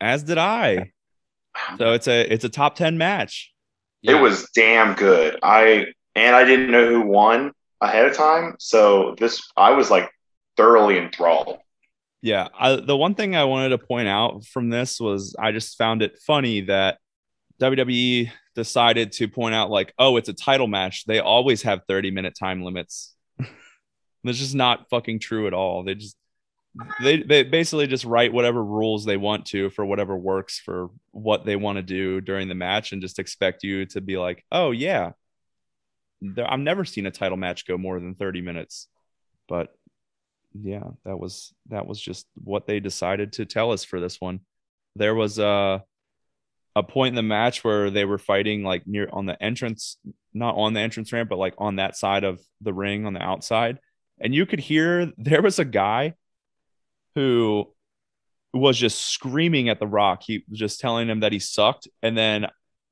As 0.00 0.22
did 0.22 0.38
I. 0.38 0.92
So 1.78 1.92
it's 1.92 2.08
a 2.08 2.32
it's 2.32 2.44
a 2.44 2.48
top 2.48 2.74
10 2.74 2.98
match. 2.98 3.52
Yeah. 4.02 4.16
It 4.16 4.20
was 4.20 4.48
damn 4.54 4.94
good. 4.94 5.38
I 5.42 5.86
and 6.14 6.34
I 6.36 6.44
didn't 6.44 6.70
know 6.70 6.86
who 6.86 7.02
won 7.02 7.52
ahead 7.80 8.06
of 8.06 8.16
time, 8.16 8.56
so 8.58 9.14
this 9.18 9.42
I 9.56 9.70
was 9.72 9.90
like 9.90 10.10
thoroughly 10.56 10.98
enthralled. 10.98 11.58
Yeah, 12.22 12.48
I, 12.58 12.76
the 12.76 12.96
one 12.96 13.14
thing 13.14 13.36
I 13.36 13.44
wanted 13.44 13.70
to 13.70 13.78
point 13.78 14.08
out 14.08 14.44
from 14.46 14.70
this 14.70 14.98
was 14.98 15.36
I 15.38 15.52
just 15.52 15.76
found 15.76 16.00
it 16.00 16.18
funny 16.26 16.62
that 16.62 16.98
WWE 17.60 18.30
decided 18.54 19.12
to 19.12 19.28
point 19.28 19.54
out 19.54 19.70
like, 19.70 19.92
oh, 19.98 20.16
it's 20.16 20.28
a 20.28 20.32
title 20.32 20.66
match. 20.66 21.04
They 21.04 21.20
always 21.20 21.62
have 21.62 21.82
30 21.86 22.10
minute 22.12 22.34
time 22.38 22.62
limits. 22.62 23.14
That's 24.24 24.38
just 24.38 24.54
not 24.54 24.88
fucking 24.88 25.18
true 25.18 25.46
at 25.46 25.54
all. 25.54 25.84
They 25.84 25.96
just 25.96 26.16
they 27.00 27.22
they 27.22 27.42
basically 27.44 27.86
just 27.86 28.04
write 28.04 28.32
whatever 28.32 28.62
rules 28.62 29.04
they 29.04 29.16
want 29.16 29.46
to 29.46 29.70
for 29.70 29.84
whatever 29.86 30.16
works 30.16 30.58
for 30.58 30.90
what 31.12 31.44
they 31.44 31.56
want 31.56 31.76
to 31.76 31.82
do 31.82 32.20
during 32.20 32.48
the 32.48 32.54
match 32.54 32.92
and 32.92 33.00
just 33.00 33.18
expect 33.18 33.62
you 33.62 33.86
to 33.86 34.00
be 34.00 34.16
like, 34.16 34.44
oh 34.50 34.70
yeah. 34.70 35.12
I've 36.38 36.58
never 36.58 36.84
seen 36.84 37.06
a 37.06 37.10
title 37.10 37.36
match 37.36 37.66
go 37.66 37.76
more 37.76 38.00
than 38.00 38.14
30 38.14 38.40
minutes. 38.40 38.88
But 39.46 39.76
yeah, 40.54 40.84
that 41.04 41.18
was 41.18 41.52
that 41.68 41.86
was 41.86 42.00
just 42.00 42.26
what 42.42 42.66
they 42.66 42.80
decided 42.80 43.34
to 43.34 43.44
tell 43.44 43.72
us 43.72 43.84
for 43.84 44.00
this 44.00 44.20
one. 44.20 44.40
There 44.96 45.14
was 45.14 45.38
a 45.38 45.84
a 46.76 46.82
point 46.82 47.12
in 47.12 47.16
the 47.16 47.22
match 47.22 47.62
where 47.62 47.90
they 47.90 48.04
were 48.04 48.18
fighting 48.18 48.64
like 48.64 48.86
near 48.86 49.08
on 49.12 49.26
the 49.26 49.40
entrance, 49.40 49.96
not 50.32 50.56
on 50.56 50.72
the 50.72 50.80
entrance 50.80 51.12
ramp, 51.12 51.28
but 51.28 51.38
like 51.38 51.54
on 51.58 51.76
that 51.76 51.96
side 51.96 52.24
of 52.24 52.40
the 52.60 52.72
ring 52.72 53.06
on 53.06 53.12
the 53.12 53.22
outside. 53.22 53.78
And 54.20 54.34
you 54.34 54.46
could 54.46 54.60
hear 54.60 55.12
there 55.18 55.42
was 55.42 55.58
a 55.58 55.64
guy 55.64 56.14
who 57.14 57.72
was 58.52 58.78
just 58.78 58.98
screaming 59.06 59.68
at 59.68 59.80
the 59.80 59.86
rock. 59.86 60.22
He 60.24 60.44
was 60.48 60.58
just 60.58 60.80
telling 60.80 61.08
him 61.08 61.20
that 61.20 61.32
he 61.32 61.38
sucked. 61.38 61.88
And 62.02 62.16
then 62.16 62.46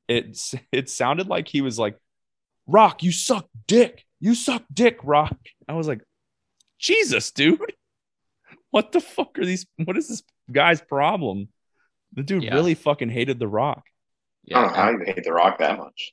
it 0.08 0.38
it 0.72 0.90
sounded 0.90 1.28
like 1.28 1.48
he 1.48 1.60
was 1.60 1.78
like, 1.78 1.96
Rock, 2.66 3.02
you 3.02 3.12
suck 3.12 3.48
dick. 3.66 4.04
You 4.20 4.34
suck 4.34 4.62
dick, 4.72 4.98
Rock. 5.02 5.36
I 5.68 5.72
was 5.74 5.88
like, 5.88 6.00
Jesus, 6.78 7.30
dude. 7.32 7.60
What 8.70 8.92
the 8.92 9.00
fuck 9.00 9.38
are 9.38 9.44
these? 9.44 9.66
What 9.84 9.96
is 9.98 10.08
this 10.08 10.22
guy's 10.50 10.80
problem? 10.80 11.48
The 12.14 12.22
dude 12.22 12.44
Yeah. 12.44 12.54
really 12.54 12.74
fucking 12.74 13.10
hated 13.10 13.38
The 13.38 13.48
Rock. 13.48 13.84
I 14.50 14.54
don't 14.54 14.68
know 14.68 14.74
how 14.74 14.90
Yeah. 14.90 14.98
you 14.98 15.04
hate 15.14 15.24
The 15.24 15.32
Rock 15.32 15.58
that 15.58 15.78
much. 15.78 16.12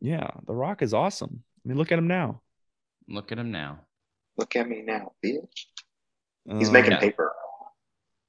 Yeah, 0.00 0.28
The 0.46 0.54
Rock 0.54 0.82
is 0.82 0.92
awesome. 0.94 1.44
I 1.64 1.68
mean, 1.68 1.78
look 1.78 1.92
at 1.92 1.98
him 1.98 2.08
now. 2.08 2.42
Look 3.08 3.30
at 3.32 3.38
him 3.38 3.50
now. 3.52 3.80
Look 4.36 4.56
at 4.56 4.68
me 4.68 4.82
now, 4.82 5.12
bitch. 5.24 5.66
He's 6.50 6.68
Um, 6.68 6.72
making 6.72 6.92
yeah. 6.92 7.00
paper. 7.00 7.32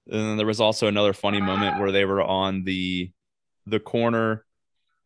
And 0.08 0.20
then 0.20 0.38
there 0.38 0.46
was 0.46 0.60
also 0.60 0.88
another 0.88 1.14
funny 1.14 1.40
moment 1.42 1.80
where 1.80 1.92
they 1.92 2.06
were 2.06 2.22
on 2.22 2.64
the 2.64 3.12
the 3.66 3.80
corner 3.80 4.46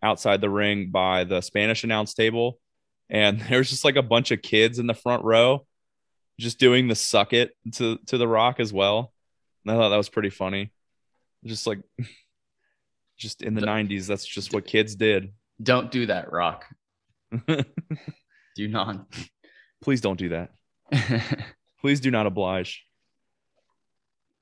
outside 0.01 0.41
the 0.41 0.49
ring 0.49 0.89
by 0.89 1.23
the 1.23 1.41
Spanish 1.41 1.83
announce 1.83 2.13
table, 2.15 2.59
and 3.09 3.39
there's 3.49 3.69
just 3.69 3.85
like 3.85 3.95
a 3.95 4.01
bunch 4.01 4.31
of 4.31 4.41
kids 4.41 4.79
in 4.79 4.87
the 4.87 4.93
front 4.95 5.23
row, 5.23 5.65
just 6.39 6.57
doing 6.59 6.87
the 6.87 6.95
suck 6.95 7.33
it 7.33 7.51
to 7.73 7.97
to 8.07 8.17
the 8.17 8.27
Rock 8.27 8.59
as 8.59 8.73
well. 8.73 9.13
And 9.63 9.71
I 9.71 9.79
thought 9.79 9.89
that 9.89 9.97
was 9.97 10.09
pretty 10.09 10.29
funny. 10.31 10.71
Just 11.45 11.67
like, 11.67 11.79
just 13.17 13.41
in 13.43 13.53
the 13.53 13.61
The- 13.61 13.67
'90s, 13.67 14.07
that's 14.07 14.25
just 14.25 14.51
what 14.53 14.65
kids 14.65 14.95
did. 14.95 15.31
Don't 15.61 15.91
do 15.91 16.07
that, 16.07 16.31
Rock. 16.31 16.65
Do 18.55 18.67
not. 18.67 19.05
Please 19.83 20.01
don't 20.01 20.17
do 20.17 20.29
that. 20.29 20.51
please 21.81 21.99
do 21.99 22.09
not 22.09 22.25
oblige 22.25 22.83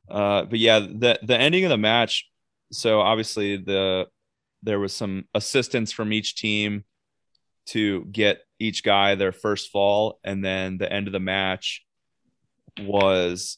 uh 0.10 0.44
but 0.44 0.60
yeah 0.60 0.80
the 0.80 1.20
the 1.24 1.38
ending 1.38 1.64
of 1.64 1.70
the 1.70 1.78
match 1.78 2.30
so 2.72 3.00
obviously 3.02 3.58
the 3.58 4.06
there 4.66 4.80
was 4.80 4.94
some 4.94 5.26
assistance 5.34 5.92
from 5.92 6.12
each 6.12 6.36
team 6.36 6.84
to 7.68 8.06
get 8.06 8.42
each 8.60 8.84
guy 8.84 9.16
their 9.16 9.32
first 9.32 9.72
fall. 9.72 10.20
And 10.24 10.44
then 10.44 10.78
the 10.78 10.92
end 10.92 11.08
of 11.08 11.14
the 11.14 11.20
match 11.20 11.86
was 12.82 13.58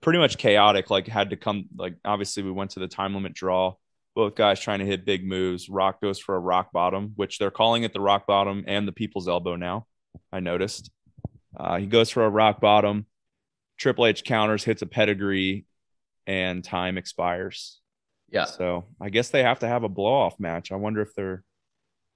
pretty 0.00 0.18
much 0.18 0.38
chaotic 0.38 0.90
like 0.90 1.06
had 1.06 1.30
to 1.30 1.36
come 1.36 1.66
like 1.76 1.96
obviously 2.04 2.42
we 2.42 2.50
went 2.50 2.70
to 2.72 2.80
the 2.80 2.88
time 2.88 3.14
limit 3.14 3.34
draw. 3.34 3.74
Both 4.14 4.34
guys 4.34 4.58
trying 4.58 4.78
to 4.78 4.86
hit 4.86 5.04
big 5.04 5.26
moves. 5.26 5.68
Rock 5.68 6.00
goes 6.00 6.18
for 6.18 6.34
a 6.34 6.40
rock 6.40 6.72
bottom 6.72 7.12
which 7.16 7.38
they're 7.38 7.50
calling 7.50 7.82
it 7.82 7.92
the 7.92 8.00
rock 8.00 8.26
bottom 8.26 8.64
and 8.66 8.88
the 8.88 8.92
people's 8.92 9.28
elbow 9.28 9.56
now 9.56 9.86
i 10.32 10.40
noticed. 10.40 10.90
Uh, 11.54 11.78
he 11.78 11.86
goes 11.86 12.10
for 12.10 12.24
a 12.24 12.30
rock 12.30 12.60
bottom. 12.60 13.06
Triple 13.78 14.06
H 14.06 14.24
counters, 14.24 14.64
hits 14.64 14.80
a 14.80 14.86
pedigree, 14.86 15.66
and 16.26 16.62
time 16.64 16.98
expires. 16.98 17.80
yeah. 18.30 18.44
So 18.46 18.84
I 19.00 19.10
guess 19.10 19.30
they 19.30 19.42
have 19.42 19.60
to 19.60 19.68
have 19.68 19.84
a 19.84 19.88
blow 19.88 20.12
off 20.12 20.38
match. 20.40 20.72
I 20.72 20.76
wonder 20.76 21.00
if 21.02 21.14
they're 21.14 21.42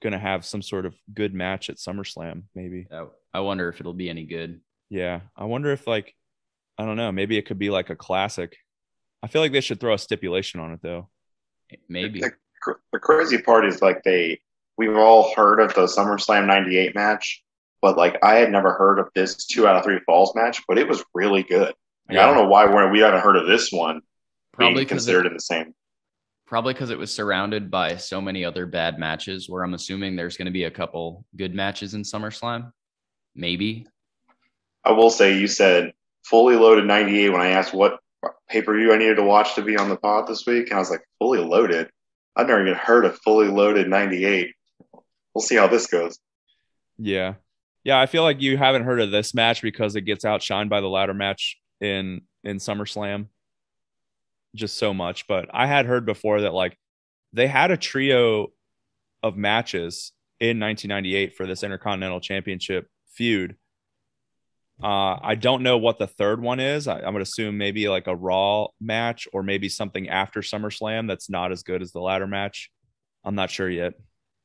going 0.03 0.13
to 0.13 0.19
have 0.19 0.45
some 0.45 0.63
sort 0.63 0.87
of 0.87 0.95
good 1.13 1.35
match 1.35 1.69
at 1.71 1.77
SummerSlam, 1.77 2.45
maybe. 2.55 2.87
I- 2.93 3.07
I 3.33 3.41
wonder 3.41 3.69
if 3.69 3.79
it'll 3.79 3.93
be 3.95 4.11
any 4.11 4.25
good. 4.25 4.61
Yeah. 4.89 5.21
I 5.37 5.45
wonder 5.45 5.71
if, 5.71 5.87
like, 5.87 6.17
I 6.77 6.85
don't 6.85 6.97
know, 6.97 7.13
maybe 7.13 7.39
it 7.39 7.47
could 7.47 7.61
be 7.61 7.71
like 7.71 7.89
a 7.91 7.95
classic. 7.95 8.57
I 9.23 9.29
feel 9.29 9.41
like 9.41 9.53
they 9.53 9.61
should 9.61 9.79
throw 9.79 9.95
a 9.95 9.99
stipulation 9.99 10.59
on 10.59 10.73
it, 10.73 10.81
though. 10.83 11.09
Maybe. 11.89 12.21
The, 12.23 12.33
cr- 12.61 12.81
the 12.93 12.99
crazy 12.99 13.39
part 13.39 13.65
is 13.67 13.81
like 13.83 14.03
they, 14.03 14.41
we've 14.79 14.97
all 14.97 15.33
heard 15.37 15.61
of 15.61 15.73
the 15.75 15.83
SummerSlam 15.83 16.47
98 16.49 16.97
match, 16.97 17.41
but 17.81 17.97
like 17.97 18.17
I 18.25 18.35
had 18.37 18.51
never 18.51 18.73
heard 18.73 18.99
of 18.99 19.11
this 19.15 19.47
two 19.47 19.69
out 19.69 19.77
of 19.77 19.85
three 19.85 20.01
falls 20.07 20.35
match, 20.35 20.61
but 20.67 20.77
it 20.77 20.89
was 20.89 21.05
really 21.15 21.45
good. 21.45 21.73
Like, 22.11 22.19
I 22.23 22.27
don't 22.27 22.37
know 22.37 22.49
why 22.49 22.67
we're, 22.67 22.91
we 22.91 23.01
haven't 23.01 23.21
heard 23.21 23.37
of 23.37 23.47
this 23.47 23.71
one 23.73 24.01
Probably 24.53 24.75
being 24.75 24.85
because 24.87 25.05
considered 25.05 25.27
in 25.27 25.35
the 25.35 25.41
same. 25.41 25.75
probably 26.47 26.73
because 26.75 26.91
it 26.91 26.99
was 26.99 27.15
surrounded 27.15 27.71
by 27.71 27.97
so 27.97 28.21
many 28.21 28.45
other 28.45 28.67
bad 28.67 28.99
matches. 28.99 29.49
Where 29.49 29.63
I'm 29.63 29.75
assuming 29.75 30.17
there's 30.17 30.37
going 30.37 30.47
to 30.47 30.53
be 30.53 30.65
a 30.65 30.71
couple 30.71 31.25
good 31.37 31.55
matches 31.55 31.95
in 31.95 32.03
SummerSlam. 32.03 32.73
Maybe. 33.35 33.87
I 34.85 34.93
will 34.93 35.11
say 35.11 35.39
you 35.39 35.47
said 35.47 35.93
fully 36.25 36.57
loaded 36.57 36.85
98 36.87 37.31
when 37.31 37.41
I 37.41 37.49
asked 37.51 37.73
what 37.73 37.99
pay 38.49 38.63
per 38.63 38.77
view 38.77 38.93
I 38.93 38.99
needed 38.99 39.17
to 39.17 39.23
watch 39.23 39.55
to 39.55 39.63
be 39.63 39.77
on 39.77 39.89
the 39.89 39.97
pod 39.97 40.27
this 40.27 40.45
week, 40.47 40.67
and 40.69 40.75
I 40.75 40.79
was 40.79 40.91
like, 40.91 41.03
fully 41.19 41.39
loaded. 41.39 41.89
I've 42.37 42.47
never 42.49 42.61
even 42.63 42.75
heard 42.75 43.05
of 43.05 43.19
fully 43.19 43.49
loaded 43.49 43.89
98. 43.89 44.53
We'll 45.35 45.43
see 45.43 45.57
how 45.57 45.69
this 45.69 45.87
goes. 45.87 46.19
Yeah. 46.99 47.35
Yeah, 47.85 47.99
I 48.01 48.07
feel 48.07 48.23
like 48.25 48.41
you 48.43 48.59
haven't 48.59 48.85
heard 48.85 49.01
of 49.01 49.11
this 49.11 49.33
match 49.35 49.63
because 49.63 49.97
it 49.97 50.03
gets 50.03 50.25
outshined 50.25 50.69
by 50.69 50.81
the 50.81 50.89
ladder 50.89 51.15
match 51.15 51.57
in 51.81 52.23
in 52.45 52.57
SummerSlam 52.59 53.27
just 54.55 54.79
so 54.79 54.93
much. 54.93 55.27
But 55.27 55.49
I 55.53 55.67
had 55.67 55.87
heard 55.87 56.07
before 56.07 56.43
that 56.43 56.55
like 56.55 56.77
they 57.33 57.47
had 57.47 57.71
a 57.71 57.77
trio 57.77 58.49
of 59.23 59.37
matches 59.37 60.13
in 60.41 60.59
1998 60.59 61.37
for 61.37 61.47
this 61.47 61.63
Intercontinental 61.63 62.21
Championship 62.21 62.89
feud. 63.13 63.57
Uh, 64.83 65.19
I 65.23 65.35
don't 65.35 65.63
know 65.63 65.77
what 65.77 65.99
the 65.99 66.07
third 66.07 66.41
one 66.41 66.59
is. 66.59 66.89
I, 66.89 66.97
I'm 66.97 67.13
gonna 67.13 67.21
assume 67.21 67.59
maybe 67.59 67.89
like 67.89 68.07
a 68.07 68.17
Raw 68.17 68.69
match 68.81 69.29
or 69.33 69.43
maybe 69.43 69.69
something 69.69 70.09
after 70.09 70.41
SummerSlam 70.41 71.07
that's 71.07 71.29
not 71.29 71.53
as 71.53 71.63
good 71.63 71.83
as 71.83 71.93
the 71.93 72.01
ladder 72.01 72.27
match. 72.27 72.71
I'm 73.23 73.35
not 73.35 73.51
sure 73.51 73.69
yet 73.69 73.93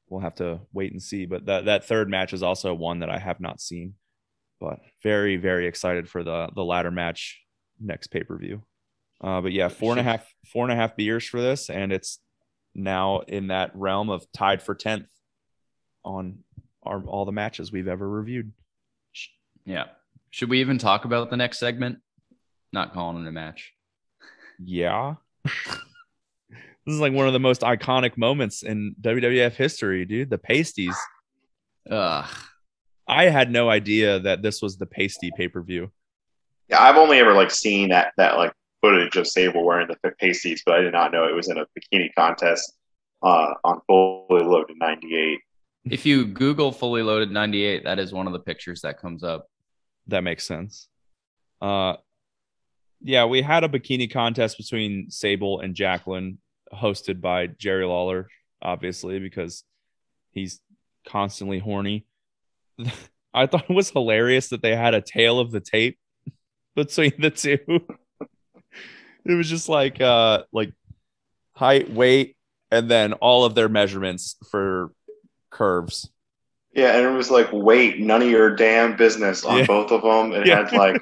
we'll 0.09 0.21
have 0.21 0.35
to 0.35 0.59
wait 0.73 0.91
and 0.91 1.01
see. 1.01 1.25
But 1.25 1.45
that 1.45 1.65
that 1.65 1.85
third 1.85 2.09
match 2.09 2.33
is 2.33 2.43
also 2.43 2.73
one 2.73 2.99
that 2.99 3.09
I 3.09 3.17
have 3.17 3.39
not 3.39 3.61
seen. 3.61 3.93
But 4.59 4.79
very 5.03 5.37
very 5.37 5.67
excited 5.67 6.09
for 6.09 6.23
the 6.23 6.49
the 6.55 6.63
ladder 6.63 6.91
match 6.91 7.41
next 7.79 8.07
pay 8.07 8.23
per 8.23 8.37
view. 8.37 8.63
Uh, 9.21 9.41
but 9.41 9.51
yeah, 9.51 9.69
four 9.69 9.91
and 9.91 9.99
a 9.99 10.03
half 10.03 10.25
four 10.51 10.63
and 10.63 10.71
a 10.71 10.75
half 10.75 10.95
beers 10.95 11.25
for 11.25 11.41
this, 11.41 11.69
and 11.69 11.91
it's 11.91 12.19
now 12.73 13.21
in 13.21 13.47
that 13.47 13.71
realm 13.73 14.09
of 14.09 14.25
tied 14.33 14.61
for 14.61 14.75
tenth 14.75 15.09
on 16.03 16.39
our, 16.83 17.03
all 17.05 17.25
the 17.25 17.31
matches 17.31 17.71
we've 17.71 17.87
ever 17.87 18.07
reviewed. 18.07 18.51
Yeah. 19.65 19.85
Should 20.29 20.49
we 20.49 20.59
even 20.59 20.77
talk 20.77 21.05
about 21.05 21.29
the 21.29 21.37
next 21.37 21.59
segment? 21.59 21.99
Not 22.71 22.93
calling 22.93 23.23
it 23.23 23.27
a 23.27 23.31
match. 23.31 23.73
Yeah. 24.63 25.15
this 25.43 25.53
is 26.87 26.99
like 26.99 27.13
one 27.13 27.27
of 27.27 27.33
the 27.33 27.39
most 27.39 27.61
iconic 27.61 28.17
moments 28.17 28.61
in 28.61 28.95
WWF 29.01 29.53
history, 29.53 30.05
dude. 30.05 30.29
The 30.29 30.37
pasties. 30.37 30.95
Ugh. 31.89 32.29
I 33.07 33.25
had 33.25 33.51
no 33.51 33.69
idea 33.69 34.19
that 34.19 34.41
this 34.41 34.61
was 34.61 34.77
the 34.77 34.85
pasty 34.85 35.31
pay 35.35 35.47
per 35.47 35.61
view. 35.61 35.91
Yeah, 36.69 36.81
I've 36.81 36.97
only 36.97 37.19
ever 37.19 37.33
like 37.33 37.51
seen 37.51 37.89
that 37.89 38.13
that 38.17 38.37
like 38.37 38.53
footage 38.81 39.15
of 39.15 39.27
Sable 39.27 39.63
wearing 39.63 39.87
the 39.87 40.11
pasties, 40.19 40.63
but 40.65 40.75
I 40.75 40.81
did 40.81 40.93
not 40.93 41.11
know 41.11 41.27
it 41.27 41.35
was 41.35 41.49
in 41.49 41.57
a 41.57 41.65
bikini 41.77 42.09
contest 42.15 42.73
uh, 43.21 43.53
on 43.63 43.81
fully 43.87 44.43
loaded 44.43 44.77
98. 44.79 45.39
If 45.85 46.05
you 46.05 46.25
Google 46.25 46.71
fully 46.71 47.03
loaded 47.03 47.31
98, 47.31 47.83
that 47.83 47.99
is 47.99 48.11
one 48.11 48.27
of 48.27 48.33
the 48.33 48.39
pictures 48.39 48.81
that 48.81 48.99
comes 48.99 49.23
up. 49.23 49.47
That 50.07 50.21
makes 50.21 50.45
sense. 50.45 50.87
Uh, 51.61 51.95
yeah, 53.01 53.25
we 53.25 53.41
had 53.41 53.63
a 53.63 53.69
bikini 53.69 54.11
contest 54.11 54.57
between 54.57 55.11
Sable 55.11 55.59
and 55.59 55.75
Jacqueline, 55.75 56.39
hosted 56.73 57.21
by 57.21 57.47
Jerry 57.47 57.85
Lawler, 57.85 58.27
obviously 58.61 59.19
because 59.19 59.63
he's 60.31 60.59
constantly 61.07 61.59
horny. 61.59 62.05
I 63.33 63.47
thought 63.47 63.69
it 63.69 63.73
was 63.73 63.89
hilarious 63.89 64.49
that 64.49 64.61
they 64.61 64.75
had 64.75 64.93
a 64.93 65.01
tail 65.01 65.39
of 65.39 65.51
the 65.51 65.59
tape 65.59 65.97
between 66.75 67.13
the 67.19 67.29
two. 67.29 67.59
it 69.25 69.33
was 69.33 69.49
just 69.49 69.69
like 69.69 69.99
uh 70.01 70.43
like 70.51 70.71
height, 71.53 71.89
weight, 71.91 72.35
and 72.71 72.89
then 72.89 73.13
all 73.13 73.45
of 73.45 73.55
their 73.55 73.69
measurements 73.69 74.35
for 74.51 74.91
curves. 75.49 76.09
Yeah, 76.73 76.97
and 76.97 77.05
it 77.05 77.17
was 77.17 77.31
like, 77.31 77.47
wait, 77.53 77.99
none 78.01 78.21
of 78.21 78.29
your 78.29 78.53
damn 78.55 78.97
business 78.97 79.45
on 79.45 79.59
Yeah. 79.59 79.65
both 79.65 79.91
of 79.91 80.01
them. 80.01 80.33
It 80.33 80.45
Yeah. 80.47 80.65
had 80.65 80.73
like, 80.73 81.01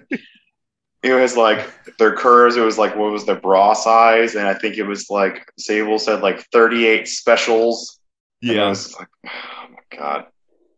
it 1.04 1.14
was 1.14 1.36
like 1.36 1.68
their 1.98 2.16
curves. 2.16 2.56
It 2.56 2.62
was 2.62 2.78
like 2.78 2.96
what 2.96 3.12
was 3.12 3.26
their 3.26 3.40
bra 3.40 3.74
size, 3.74 4.36
and 4.36 4.48
I 4.48 4.54
think 4.54 4.78
it 4.78 4.84
was 4.84 5.10
like 5.10 5.52
Sable 5.58 5.98
said 6.00 6.22
like 6.22 6.46
38 6.52 7.08
specials. 7.08 8.00
And 8.44 8.60
I 8.60 8.70
was 8.70 8.94
like, 9.00 9.08
oh 9.26 9.68
my 9.72 9.98
god. 9.98 10.26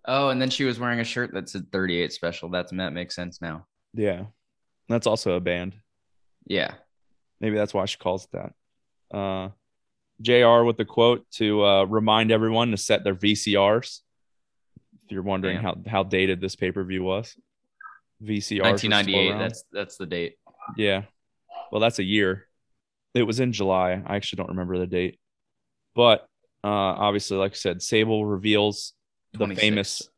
Oh, 0.07 0.29
and 0.29 0.41
then 0.41 0.49
she 0.49 0.63
was 0.63 0.79
wearing 0.79 0.99
a 0.99 1.03
shirt 1.03 1.33
that 1.33 1.49
said 1.49 1.71
38 1.71 2.13
special. 2.13 2.49
That's 2.49 2.71
that 2.71 2.93
makes 2.93 3.15
sense 3.15 3.41
now. 3.41 3.65
yeah. 3.93 4.25
That's 4.87 5.07
also 5.07 5.33
a 5.33 5.39
band. 5.39 5.73
Yeah. 6.45 6.75
Maybe 7.41 7.55
that's 7.55 7.73
why 7.73 7.85
she 7.85 7.97
calls 7.97 8.25
it 8.25 8.31
that. 9.11 9.17
Uh, 9.17 9.49
JR 10.21 10.63
with 10.63 10.77
the 10.77 10.85
quote 10.85 11.25
to 11.31 11.63
uh, 11.65 11.83
remind 11.85 12.31
everyone 12.31 12.71
to 12.71 12.77
set 12.77 13.03
their 13.03 13.15
VCRs. 13.15 14.01
If 15.03 15.11
you're 15.11 15.23
wondering 15.23 15.55
Damn. 15.55 15.63
how, 15.63 15.77
how 15.87 16.03
dated 16.03 16.39
this 16.39 16.55
pay 16.55 16.71
per 16.71 16.83
view 16.83 17.03
was, 17.03 17.35
still 18.39 18.63
1998. 18.63 19.37
That's 19.37 19.63
that's 19.71 19.97
the 19.97 20.05
date. 20.05 20.37
yeah. 20.77 21.03
Well, 21.71 21.81
that's 21.81 21.99
a 21.99 22.03
year. 22.03 22.47
It 23.13 23.23
was 23.23 23.39
in 23.39 23.53
July. 23.53 24.01
I 24.05 24.15
actually 24.15 24.37
don't 24.37 24.49
remember 24.49 24.77
the 24.77 24.87
date, 24.87 25.19
but 25.95 26.27
uh, 26.63 26.67
obviously, 26.67 27.37
like 27.37 27.51
I 27.51 27.55
said, 27.55 27.81
Sable 27.81 28.25
reveals 28.25 28.93
the 29.37 29.45
26. 29.45 29.61
famous 29.61 30.09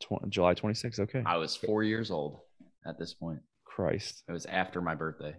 tw- 0.00 0.28
July 0.28 0.54
26th. 0.54 1.00
Okay, 1.00 1.22
I 1.26 1.36
was 1.36 1.56
four 1.56 1.82
years 1.82 2.10
old 2.10 2.40
at 2.86 2.98
this 2.98 3.14
point. 3.14 3.40
Christ, 3.64 4.22
It 4.28 4.32
was 4.32 4.46
after 4.46 4.80
my 4.80 4.94
birthday. 4.94 5.34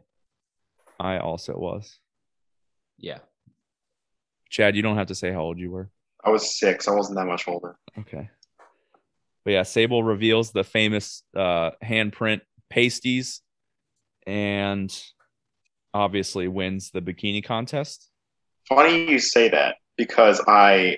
I 1.00 1.18
also 1.20 1.54
was. 1.58 1.98
Yeah. 3.00 3.20
Chad, 4.50 4.76
you 4.76 4.82
don't 4.82 4.98
have 4.98 5.08
to 5.08 5.16
say 5.16 5.32
how 5.32 5.42
old 5.42 5.60
you 5.60 5.72
were. 5.72 5.90
I 6.24 6.30
was 6.30 6.58
six. 6.58 6.88
I 6.88 6.92
wasn't 6.92 7.18
that 7.18 7.26
much 7.26 7.48
older. 7.48 7.78
Okay. 8.00 8.30
but 9.44 9.52
yeah, 9.54 9.64
Sable 9.64 10.04
reveals 10.04 10.52
the 10.52 10.64
famous 10.64 11.24
uh, 11.36 11.72
handprint 11.84 12.42
pasties, 12.70 13.42
and 14.26 14.96
obviously 15.94 16.48
wins 16.48 16.92
the 16.92 17.02
bikini 17.02 17.44
contest. 17.44 18.10
Funny 18.68 19.10
you 19.10 19.20
say 19.20 19.50
that 19.50 19.76
because 19.98 20.42
I 20.48 20.98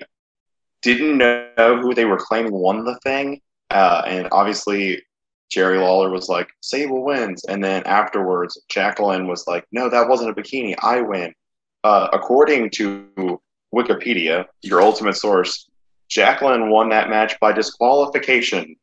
didn't 0.82 1.18
know 1.18 1.78
who 1.80 1.94
they 1.94 2.04
were 2.04 2.16
claiming 2.16 2.52
won 2.52 2.84
the 2.84 2.98
thing, 3.04 3.40
uh, 3.70 4.02
and 4.06 4.28
obviously 4.32 5.02
Jerry 5.50 5.78
Lawler 5.78 6.10
was 6.10 6.28
like, 6.28 6.48
Sable 6.60 7.04
wins. 7.04 7.44
And 7.44 7.62
then 7.62 7.82
afterwards, 7.84 8.60
Jacqueline 8.68 9.26
was 9.26 9.46
like, 9.46 9.66
no, 9.72 9.90
that 9.90 10.08
wasn't 10.08 10.30
a 10.30 10.40
bikini. 10.40 10.76
I 10.80 11.00
win. 11.00 11.34
Uh, 11.82 12.08
according 12.12 12.70
to 12.70 13.40
Wikipedia, 13.74 14.46
your 14.62 14.80
ultimate 14.80 15.16
source, 15.16 15.68
Jacqueline 16.08 16.70
won 16.70 16.88
that 16.90 17.10
match 17.10 17.38
by 17.40 17.52
disqualification. 17.52 18.76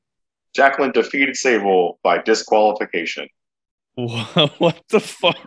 Jacqueline 0.56 0.92
defeated 0.92 1.36
Sable 1.36 2.00
by 2.04 2.18
disqualification. 2.20 3.28
what 3.96 4.82
the 4.90 5.00
fuck? 5.00 5.38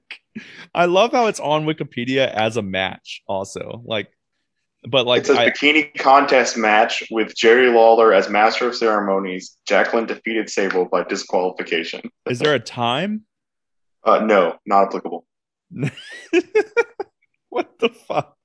I 0.74 0.86
love 0.86 1.12
how 1.12 1.26
it's 1.26 1.40
on 1.40 1.64
Wikipedia 1.64 2.32
as 2.32 2.56
a 2.56 2.62
match, 2.62 3.22
also. 3.26 3.82
Like, 3.84 4.08
but 4.86 5.06
like, 5.06 5.22
it 5.22 5.26
says 5.26 5.36
I, 5.36 5.50
bikini 5.50 5.94
contest 5.98 6.56
match 6.56 7.02
with 7.10 7.34
Jerry 7.34 7.70
Lawler 7.70 8.12
as 8.12 8.28
master 8.28 8.68
of 8.68 8.76
ceremonies. 8.76 9.56
Jacqueline 9.66 10.06
defeated 10.06 10.48
Sable 10.48 10.86
by 10.86 11.04
disqualification. 11.04 12.02
is 12.28 12.38
there 12.38 12.54
a 12.54 12.60
time? 12.60 13.24
Uh, 14.04 14.20
no, 14.20 14.56
not 14.66 14.86
applicable. 14.86 15.26
what 17.48 17.78
the 17.78 17.88
fuck? 17.88 18.36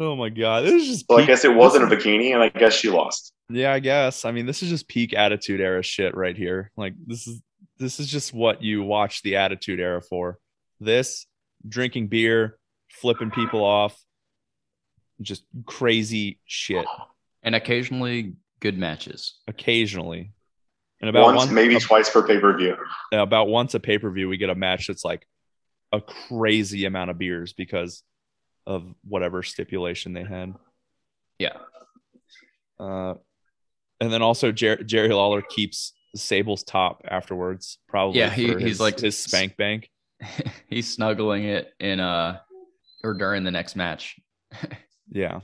Oh 0.00 0.14
my 0.14 0.28
god, 0.28 0.64
this 0.64 0.74
is 0.74 0.88
just. 0.88 1.06
So 1.10 1.18
I 1.18 1.26
guess 1.26 1.44
it 1.44 1.54
wasn't 1.54 1.92
a 1.92 1.94
bikini, 1.94 2.32
and 2.32 2.42
I 2.42 2.48
guess 2.48 2.72
she 2.72 2.88
lost. 2.88 3.32
Yeah, 3.50 3.72
I 3.72 3.80
guess. 3.80 4.24
I 4.24 4.30
mean, 4.30 4.46
this 4.46 4.62
is 4.62 4.68
just 4.68 4.88
peak 4.88 5.12
attitude 5.12 5.60
era 5.60 5.82
shit 5.82 6.16
right 6.16 6.36
here. 6.36 6.70
Like 6.76 6.94
this 7.06 7.26
is 7.26 7.42
this 7.78 8.00
is 8.00 8.08
just 8.08 8.32
what 8.32 8.62
you 8.62 8.82
watch 8.82 9.22
the 9.22 9.36
attitude 9.36 9.80
era 9.80 10.00
for. 10.00 10.38
This 10.80 11.26
drinking 11.66 12.08
beer, 12.08 12.58
flipping 12.90 13.30
people 13.30 13.64
off, 13.64 13.96
just 15.20 15.44
crazy 15.66 16.38
shit. 16.46 16.86
and 17.42 17.54
occasionally 17.54 18.34
good 18.60 18.76
matches. 18.78 19.34
Occasionally, 19.46 20.32
and 21.00 21.08
about 21.10 21.26
Once, 21.26 21.36
once, 21.38 21.50
maybe 21.52 21.76
ab- 21.76 21.82
twice 21.82 22.10
per 22.10 22.26
pay 22.26 22.38
per 22.40 22.56
view. 22.56 22.76
about 23.12 23.48
once 23.48 23.74
a 23.74 23.80
pay 23.80 23.98
per 23.98 24.10
view, 24.10 24.28
we 24.28 24.36
get 24.36 24.50
a 24.50 24.54
match 24.54 24.86
that's 24.88 25.04
like 25.04 25.26
a 25.92 26.00
crazy 26.00 26.84
amount 26.84 27.10
of 27.10 27.18
beers 27.18 27.52
because 27.52 28.02
of 28.66 28.84
whatever 29.04 29.42
stipulation 29.42 30.12
they 30.12 30.24
had. 30.24 30.54
Yeah. 31.38 31.56
Uh, 32.78 33.14
and 34.00 34.12
then 34.12 34.22
also 34.22 34.52
Jer- 34.52 34.82
Jerry 34.82 35.08
Lawler 35.08 35.42
keeps 35.42 35.92
Sable's 36.14 36.62
top 36.62 37.02
afterwards. 37.08 37.78
Probably 37.88 38.20
Yeah, 38.20 38.30
he- 38.30 38.52
for 38.52 38.58
he's 38.58 38.68
his- 38.70 38.80
like- 38.80 38.98
his 39.00 39.16
spank 39.18 39.56
bank. 39.56 39.88
He's 40.68 40.92
snuggling 40.92 41.44
it 41.44 41.72
in 41.78 42.00
uh 42.00 42.40
or 43.04 43.14
during 43.14 43.44
the 43.44 43.50
next 43.50 43.76
match. 43.76 44.16
Yeah. 45.10 45.40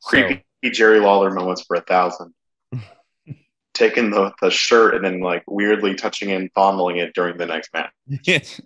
So, 0.00 0.08
Creepy 0.08 0.44
Jerry 0.72 1.00
Lawler 1.00 1.30
moments 1.30 1.62
for 1.62 1.76
a 1.76 1.80
thousand. 1.80 2.34
Taking 3.74 4.10
the, 4.10 4.32
the 4.40 4.50
shirt 4.50 4.94
and 4.94 5.04
then 5.04 5.20
like 5.20 5.44
weirdly 5.46 5.94
touching 5.94 6.32
and 6.32 6.50
fondling 6.54 6.96
it 6.96 7.14
during 7.14 7.38
the 7.38 7.46
next 7.46 7.70
match. 7.72 7.92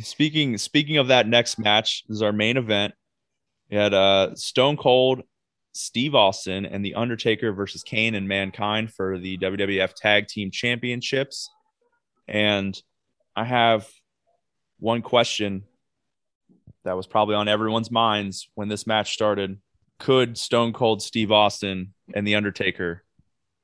speaking 0.00 0.56
speaking 0.56 0.96
of 0.96 1.08
that 1.08 1.28
next 1.28 1.58
match, 1.58 2.04
this 2.08 2.16
is 2.16 2.22
our 2.22 2.32
main 2.32 2.56
event. 2.56 2.94
We 3.70 3.76
had 3.76 3.92
uh, 3.92 4.34
Stone 4.34 4.78
Cold, 4.78 5.22
Steve 5.74 6.14
Austin, 6.14 6.64
and 6.64 6.82
The 6.82 6.94
Undertaker 6.94 7.52
versus 7.52 7.82
Kane 7.82 8.14
and 8.14 8.26
Mankind 8.26 8.92
for 8.94 9.18
the 9.18 9.36
WWF 9.38 9.92
Tag 9.94 10.26
Team 10.26 10.50
Championships. 10.50 11.50
And 12.26 12.80
I 13.36 13.44
have 13.44 13.86
one 14.78 15.02
question 15.02 15.64
that 16.88 16.96
was 16.96 17.06
probably 17.06 17.34
on 17.34 17.48
everyone's 17.48 17.90
minds 17.90 18.48
when 18.54 18.68
this 18.68 18.86
match 18.86 19.12
started. 19.12 19.58
Could 19.98 20.38
Stone 20.38 20.72
Cold 20.72 21.02
Steve 21.02 21.30
Austin 21.30 21.92
and 22.14 22.26
The 22.26 22.34
Undertaker 22.36 23.04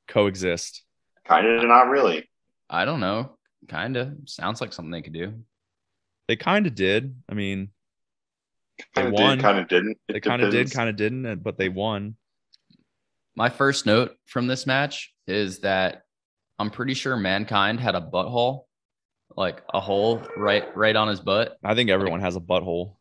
coexist? 0.09 0.83
Kind 1.27 1.47
of 1.47 1.65
not 1.67 1.89
really. 1.89 2.29
I 2.69 2.85
don't 2.85 3.01
know. 3.01 3.39
Kinda. 3.67 4.15
Sounds 4.27 4.61
like 4.61 4.75
something 4.75 4.91
they 4.91 5.01
could 5.01 5.15
do. 5.15 5.33
They 6.29 6.37
kind 6.37 6.67
of 6.67 6.75
did. 6.75 7.15
I 7.31 7.33
mean, 7.35 7.71
They 8.95 9.03
Kind 9.03 9.09
of 9.09 9.15
won. 9.15 9.39
did, 9.39 9.43
kind 9.43 9.59
of 9.59 9.69
didn't. 9.69 9.99
It 10.09 10.13
they 10.13 10.21
kind 10.21 10.43
of 10.43 10.51
did, 10.51 10.71
kind 10.71 10.91
of 10.91 10.97
didn't, 10.97 11.43
but 11.43 11.57
they 11.57 11.71
won. 11.71 12.17
My 13.37 13.49
first 13.49 13.87
note 13.87 14.17
from 14.27 14.47
this 14.49 14.67
match 14.67 15.15
is 15.27 15.61
that 15.61 16.03
I'm 16.59 16.71
pretty 16.71 16.93
sure 16.93 17.17
mankind 17.17 17.81
had 17.81 17.95
a 17.95 18.01
butthole, 18.03 18.65
like 19.35 19.63
a 19.73 19.81
hole 19.81 20.23
right 20.37 20.65
right 20.77 20.95
on 20.95 21.09
his 21.09 21.21
butt. 21.21 21.57
I 21.65 21.75
think 21.75 21.89
everyone 21.89 22.21
has 22.21 22.37
a 22.37 22.41
butthole. 22.41 22.97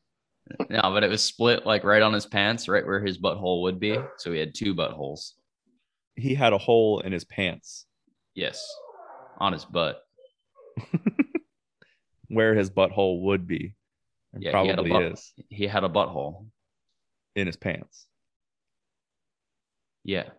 No, 0.70 0.82
but 0.84 1.04
it 1.04 1.10
was 1.10 1.24
split 1.24 1.66
like 1.66 1.84
right 1.84 2.02
on 2.02 2.14
his 2.14 2.26
pants, 2.26 2.68
right 2.68 2.86
where 2.86 3.00
his 3.04 3.18
butthole 3.18 3.62
would 3.64 3.80
be. 3.80 3.98
So 4.18 4.32
he 4.32 4.40
had 4.40 4.54
two 4.54 4.76
buttholes. 4.76 5.32
He 6.16 6.36
had 6.36 6.54
a 6.54 6.58
hole 6.58 7.00
in 7.00 7.12
his 7.12 7.24
pants 7.24 7.86
Yes, 8.36 8.68
on 9.40 9.54
his 9.54 9.64
butt. 9.66 10.02
where 12.28 12.56
his 12.56 12.70
butthole 12.70 13.22
would 13.22 13.48
be. 13.48 13.76
And 14.34 14.44
Yeah, 14.44 14.50
he 14.50 14.52
probably 14.74 14.90
butt- 14.92 15.04
is 15.04 15.34
He 15.50 15.68
had 15.68 15.84
a 15.84 15.90
butthole. 15.90 16.48
in 17.36 17.48
his 17.48 17.56
pants. 17.58 18.08
Yeah, 20.04 20.30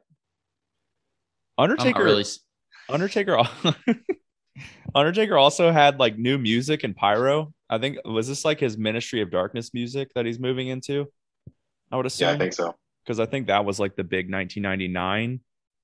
Undertaker 1.56 2.04
really. 2.04 2.24
Undertaker 2.90 3.42
Undertaker 4.94 5.38
also 5.38 5.72
had 5.72 5.98
like 5.98 6.18
new 6.18 6.36
music 6.36 6.84
and 6.84 6.94
pyro. 6.94 7.53
I 7.68 7.78
think 7.78 7.98
was 8.04 8.28
this 8.28 8.44
like 8.44 8.60
his 8.60 8.76
Ministry 8.76 9.22
of 9.22 9.30
Darkness 9.30 9.72
music 9.72 10.12
that 10.14 10.26
he's 10.26 10.38
moving 10.38 10.68
into? 10.68 11.10
I 11.90 11.96
would 11.96 12.06
assume. 12.06 12.28
Yeah, 12.28 12.34
I 12.34 12.38
think 12.38 12.52
so. 12.52 12.74
because 13.04 13.20
I 13.20 13.26
think 13.26 13.46
that 13.46 13.64
was 13.64 13.80
like 13.80 13.96
the 13.96 14.04
big 14.04 14.30
1999 14.30 15.40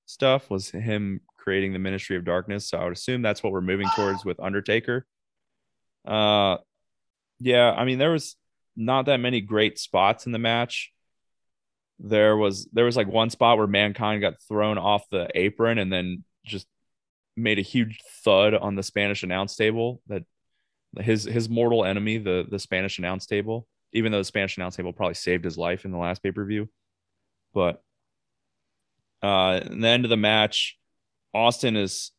stuff 0.06 0.50
was 0.50 0.70
him 0.70 1.20
creating 1.36 1.72
the 1.72 1.78
Ministry 1.78 2.16
of 2.16 2.24
Darkness. 2.24 2.68
So 2.68 2.78
I 2.78 2.84
would 2.84 2.92
assume 2.92 3.22
that's 3.22 3.42
what 3.42 3.52
we're 3.52 3.60
moving 3.60 3.88
towards 3.96 4.24
with 4.24 4.40
Undertaker. 4.40 5.06
Uh, 6.06 6.58
yeah, 7.38 7.72
I 7.72 7.84
mean 7.84 7.98
there 7.98 8.10
was 8.12 8.36
not 8.76 9.06
that 9.06 9.20
many 9.20 9.40
great 9.40 9.78
spots 9.78 10.26
in 10.26 10.32
the 10.32 10.38
match. 10.38 10.92
There 11.98 12.36
was 12.36 12.68
there 12.72 12.84
was 12.84 12.96
like 12.96 13.08
one 13.08 13.30
spot 13.30 13.58
where 13.58 13.66
Mankind 13.66 14.20
got 14.20 14.40
thrown 14.48 14.78
off 14.78 15.08
the 15.10 15.28
apron 15.34 15.78
and 15.78 15.92
then 15.92 16.24
just 16.44 16.66
made 17.36 17.58
a 17.58 17.62
huge 17.62 18.00
thud 18.24 18.54
on 18.54 18.74
the 18.74 18.82
Spanish 18.82 19.22
announce 19.22 19.56
table 19.56 20.00
that 20.08 20.24
his 20.98 21.24
his 21.24 21.48
mortal 21.48 21.84
enemy 21.84 22.18
the 22.18 22.46
the 22.50 22.58
Spanish 22.58 22.98
announce 22.98 23.26
table 23.26 23.66
even 23.92 24.12
though 24.12 24.18
the 24.18 24.24
Spanish 24.24 24.56
announce 24.56 24.76
table 24.76 24.92
probably 24.92 25.14
saved 25.14 25.44
his 25.44 25.58
life 25.58 25.84
in 25.84 25.90
the 25.90 25.98
last 25.98 26.22
pay-per-view. 26.22 26.68
But 27.52 27.82
uh 29.22 29.60
in 29.66 29.80
the 29.80 29.88
end 29.88 30.04
of 30.04 30.08
the 30.08 30.16
match 30.16 30.78
austin 31.34 31.76
is 31.76 32.10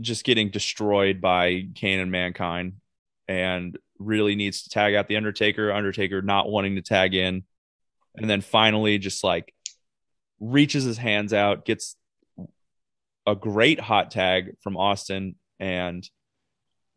just 0.00 0.24
getting 0.24 0.50
destroyed 0.50 1.20
by 1.20 1.66
kane 1.74 2.00
and 2.00 2.10
mankind 2.10 2.74
and 3.28 3.78
really 3.98 4.34
needs 4.34 4.62
to 4.62 4.70
tag 4.70 4.94
out 4.94 5.08
the 5.08 5.16
undertaker 5.16 5.70
undertaker 5.70 6.22
not 6.22 6.50
wanting 6.50 6.76
to 6.76 6.82
tag 6.82 7.14
in 7.14 7.44
and 8.16 8.28
then 8.28 8.40
finally 8.40 8.98
just 8.98 9.22
like 9.22 9.54
reaches 10.40 10.84
his 10.84 10.96
hands 10.96 11.32
out 11.32 11.64
gets 11.64 11.96
a 13.26 13.36
great 13.36 13.78
hot 13.78 14.10
tag 14.10 14.56
from 14.62 14.76
austin 14.76 15.34
and 15.58 16.08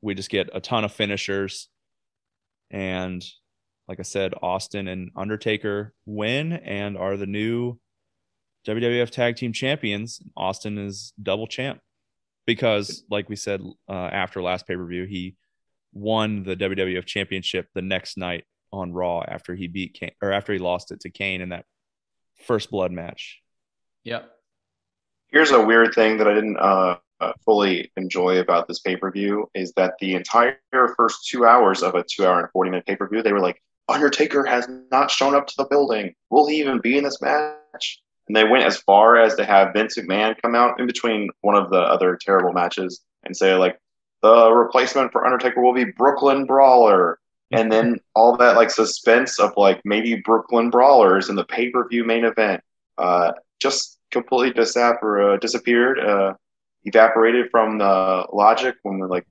we 0.03 0.13
just 0.13 0.29
get 0.29 0.49
a 0.53 0.61
ton 0.61 0.83
of 0.83 0.91
finishers 0.91 1.69
and 2.69 3.23
like 3.87 3.99
I 3.99 4.03
said, 4.03 4.33
Austin 4.41 4.87
and 4.87 5.11
Undertaker 5.15 5.93
win 6.05 6.53
and 6.53 6.97
are 6.97 7.17
the 7.17 7.25
new 7.25 7.79
WWF 8.65 9.09
Tag 9.09 9.35
Team 9.35 9.51
Champions. 9.51 10.21
Austin 10.37 10.77
is 10.77 11.13
double 11.21 11.47
champ 11.47 11.81
because, 12.45 13.03
like 13.09 13.29
we 13.29 13.35
said 13.35 13.61
uh, 13.89 13.93
after 13.93 14.41
last 14.41 14.67
pay 14.67 14.75
per 14.75 14.85
view, 14.85 15.05
he 15.05 15.35
won 15.91 16.43
the 16.43 16.55
WWF 16.55 17.05
Championship 17.05 17.67
the 17.73 17.81
next 17.81 18.17
night 18.17 18.45
on 18.71 18.93
Raw 18.93 19.21
after 19.27 19.53
he 19.53 19.67
beat 19.67 19.93
Kane 19.93 20.11
or 20.21 20.31
after 20.31 20.53
he 20.53 20.59
lost 20.59 20.91
it 20.91 21.01
to 21.01 21.09
Kane 21.09 21.41
in 21.41 21.49
that 21.49 21.65
first 22.45 22.71
blood 22.71 22.91
match. 22.91 23.41
Yep. 24.05 24.29
Here's 25.27 25.51
a 25.51 25.61
weird 25.61 25.93
thing 25.93 26.17
that 26.17 26.27
I 26.27 26.33
didn't 26.33 26.57
uh, 26.57 26.97
uh, 27.19 27.33
fully 27.45 27.91
enjoy 27.97 28.39
about 28.39 28.67
this 28.67 28.79
pay 28.79 28.95
per 28.95 29.11
view 29.11 29.49
is 29.53 29.73
that 29.73 29.93
the 29.99 30.15
entire 30.15 30.57
first 30.97 31.27
two 31.27 31.45
hours 31.45 31.81
of 31.83 31.95
a 31.95 32.03
two 32.03 32.25
hour 32.25 32.39
and 32.39 32.49
40 32.51 32.71
minute 32.71 32.85
pay 32.85 32.95
per 32.95 33.07
view, 33.07 33.21
they 33.21 33.33
were 33.33 33.39
like, 33.39 33.61
Undertaker 33.89 34.45
has 34.45 34.67
not 34.91 35.11
shown 35.11 35.35
up 35.35 35.47
to 35.47 35.53
the 35.57 35.65
building. 35.65 36.13
Will 36.29 36.47
he 36.47 36.59
even 36.59 36.79
be 36.79 36.97
in 36.97 37.03
this 37.03 37.21
match? 37.21 38.01
And 38.27 38.35
they 38.35 38.45
went 38.45 38.65
as 38.65 38.77
far 38.77 39.17
as 39.17 39.35
to 39.35 39.45
have 39.45 39.73
Vince 39.73 39.97
McMahon 39.97 40.41
come 40.41 40.55
out 40.55 40.79
in 40.79 40.87
between 40.87 41.29
one 41.41 41.55
of 41.55 41.69
the 41.69 41.79
other 41.79 42.17
terrible 42.19 42.53
matches 42.53 43.01
and 43.23 43.35
say, 43.35 43.53
like, 43.55 43.77
the 44.21 44.51
replacement 44.51 45.11
for 45.11 45.25
Undertaker 45.25 45.61
will 45.61 45.73
be 45.73 45.83
Brooklyn 45.83 46.45
Brawler. 46.45 47.19
And 47.51 47.71
then 47.71 47.99
all 48.15 48.35
that 48.37 48.55
like 48.55 48.71
suspense 48.71 49.39
of 49.39 49.51
like 49.57 49.81
maybe 49.85 50.15
Brooklyn 50.15 50.71
Brawlers 50.71 51.29
in 51.29 51.35
the 51.35 51.43
pay 51.43 51.69
per 51.69 51.87
view 51.87 52.03
main 52.03 52.25
event. 52.25 52.63
Uh, 52.97 53.33
just 53.59 53.99
completely 54.11 54.59
uh, 54.59 55.37
disappeared, 55.37 55.99
uh, 55.99 56.33
evaporated 56.85 57.49
from 57.51 57.77
the 57.77 58.25
logic 58.31 58.75
when 58.83 58.99
we're 58.99 59.07
like 59.07 59.25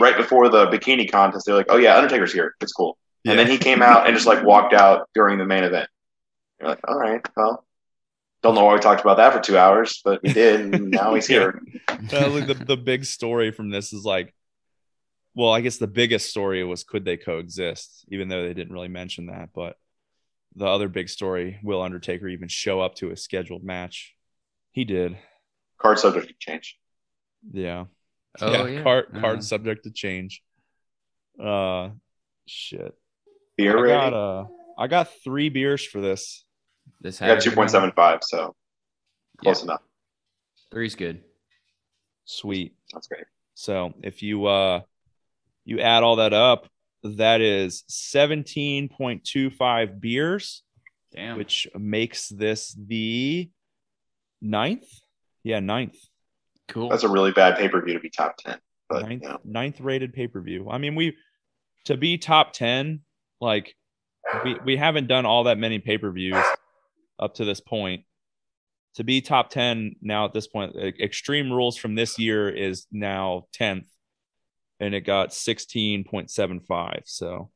right 0.00 0.16
before 0.16 0.48
the 0.48 0.66
bikini 0.66 1.10
contest. 1.10 1.46
They're 1.46 1.54
like, 1.54 1.66
"Oh 1.68 1.76
yeah, 1.76 1.96
Undertaker's 1.96 2.32
here. 2.32 2.54
It's 2.60 2.72
cool." 2.72 2.98
Yeah. 3.24 3.32
And 3.32 3.38
then 3.38 3.48
he 3.48 3.58
came 3.58 3.82
out 3.82 4.06
and 4.06 4.14
just 4.14 4.26
like 4.26 4.44
walked 4.44 4.74
out 4.74 5.08
during 5.14 5.38
the 5.38 5.46
main 5.46 5.64
event. 5.64 5.88
You're 6.60 6.70
like, 6.70 6.80
"All 6.86 6.98
right, 6.98 7.24
well." 7.36 7.62
Don't 8.42 8.54
know 8.54 8.64
why 8.64 8.74
we 8.74 8.80
talked 8.80 9.00
about 9.00 9.16
that 9.16 9.32
for 9.32 9.40
two 9.40 9.58
hours, 9.58 10.00
but 10.04 10.22
we 10.22 10.32
did. 10.32 10.72
And 10.72 10.90
now 10.90 11.14
he's 11.14 11.26
here. 11.26 11.60
Like 11.88 12.46
the, 12.46 12.62
the 12.64 12.76
big 12.76 13.04
story 13.04 13.50
from 13.50 13.70
this 13.70 13.92
is 13.92 14.04
like, 14.04 14.32
well, 15.34 15.52
I 15.52 15.60
guess 15.62 15.78
the 15.78 15.86
biggest 15.86 16.30
story 16.30 16.62
was 16.62 16.84
could 16.84 17.04
they 17.04 17.16
coexist, 17.16 18.04
even 18.08 18.28
though 18.28 18.42
they 18.42 18.54
didn't 18.54 18.72
really 18.72 18.88
mention 18.88 19.26
that. 19.26 19.50
But 19.54 19.76
the 20.54 20.66
other 20.66 20.88
big 20.88 21.08
story, 21.08 21.58
will 21.62 21.82
Undertaker 21.82 22.26
even 22.26 22.48
show 22.48 22.80
up 22.80 22.94
to 22.96 23.10
a 23.10 23.16
scheduled 23.16 23.62
match? 23.62 24.14
He 24.72 24.84
did. 24.84 25.18
Card 25.78 25.98
subject 25.98 26.38
change. 26.40 26.78
Yeah. 27.52 27.84
Oh 28.40 28.66
yeah. 28.66 28.82
Card 28.82 29.06
Uh, 29.14 29.20
card 29.20 29.44
subject 29.44 29.84
to 29.84 29.90
change. 29.90 30.42
Uh 31.42 31.90
shit. 32.46 32.94
Beer 33.56 33.78
I 33.78 33.80
rating. 33.80 34.10
got 34.10 34.14
uh 34.14 34.44
I 34.78 34.86
got 34.88 35.08
three 35.24 35.48
beers 35.48 35.84
for 35.84 36.00
this. 36.00 36.44
This 37.00 37.20
I 37.22 37.28
got 37.28 37.40
two 37.40 37.52
point 37.52 37.70
seven 37.70 37.92
five, 37.96 38.20
so 38.22 38.54
close 39.38 39.62
enough. 39.62 39.82
Three's 40.70 40.94
good. 40.94 41.22
Sweet. 42.24 42.74
That's 42.92 43.06
great. 43.06 43.24
So 43.54 43.94
if 44.02 44.22
you 44.22 44.46
uh 44.46 44.80
you 45.64 45.80
add 45.80 46.02
all 46.02 46.16
that 46.16 46.32
up, 46.32 46.68
that 47.02 47.40
is 47.40 47.84
17.25 47.90 50.00
beers, 50.00 50.62
Damn. 51.14 51.36
which 51.38 51.66
makes 51.76 52.28
this 52.28 52.76
the 52.78 53.50
ninth. 54.40 54.86
Yeah, 55.42 55.58
ninth. 55.60 55.96
Cool. 56.68 56.88
That's 56.88 57.04
a 57.04 57.08
really 57.08 57.32
bad 57.32 57.56
pay 57.56 57.68
per 57.68 57.82
view 57.82 57.94
to 57.94 58.00
be 58.00 58.10
top 58.10 58.36
ten. 58.36 58.58
But 58.88 59.02
ninth, 59.02 59.24
ninth 59.44 59.80
rated 59.80 60.12
pay-per-view. 60.12 60.68
I 60.70 60.78
mean, 60.78 60.94
we 60.94 61.16
to 61.86 61.96
be 61.96 62.18
top 62.18 62.52
10, 62.52 63.00
like 63.40 63.74
we, 64.44 64.56
we 64.64 64.76
haven't 64.76 65.08
done 65.08 65.26
all 65.26 65.44
that 65.44 65.58
many 65.58 65.78
pay-per-views 65.78 66.44
up 67.18 67.34
to 67.34 67.44
this 67.44 67.60
point. 67.60 68.04
To 68.94 69.04
be 69.04 69.20
top 69.20 69.50
10 69.50 69.96
now 70.00 70.24
at 70.24 70.32
this 70.32 70.46
point, 70.46 70.74
Extreme 70.76 71.52
Rules 71.52 71.76
from 71.76 71.94
this 71.94 72.18
year 72.18 72.48
is 72.48 72.86
now 72.90 73.46
10th 73.58 73.86
and 74.80 74.94
it 74.94 75.02
got 75.02 75.30
16.75. 75.30 77.02
So 77.04 77.50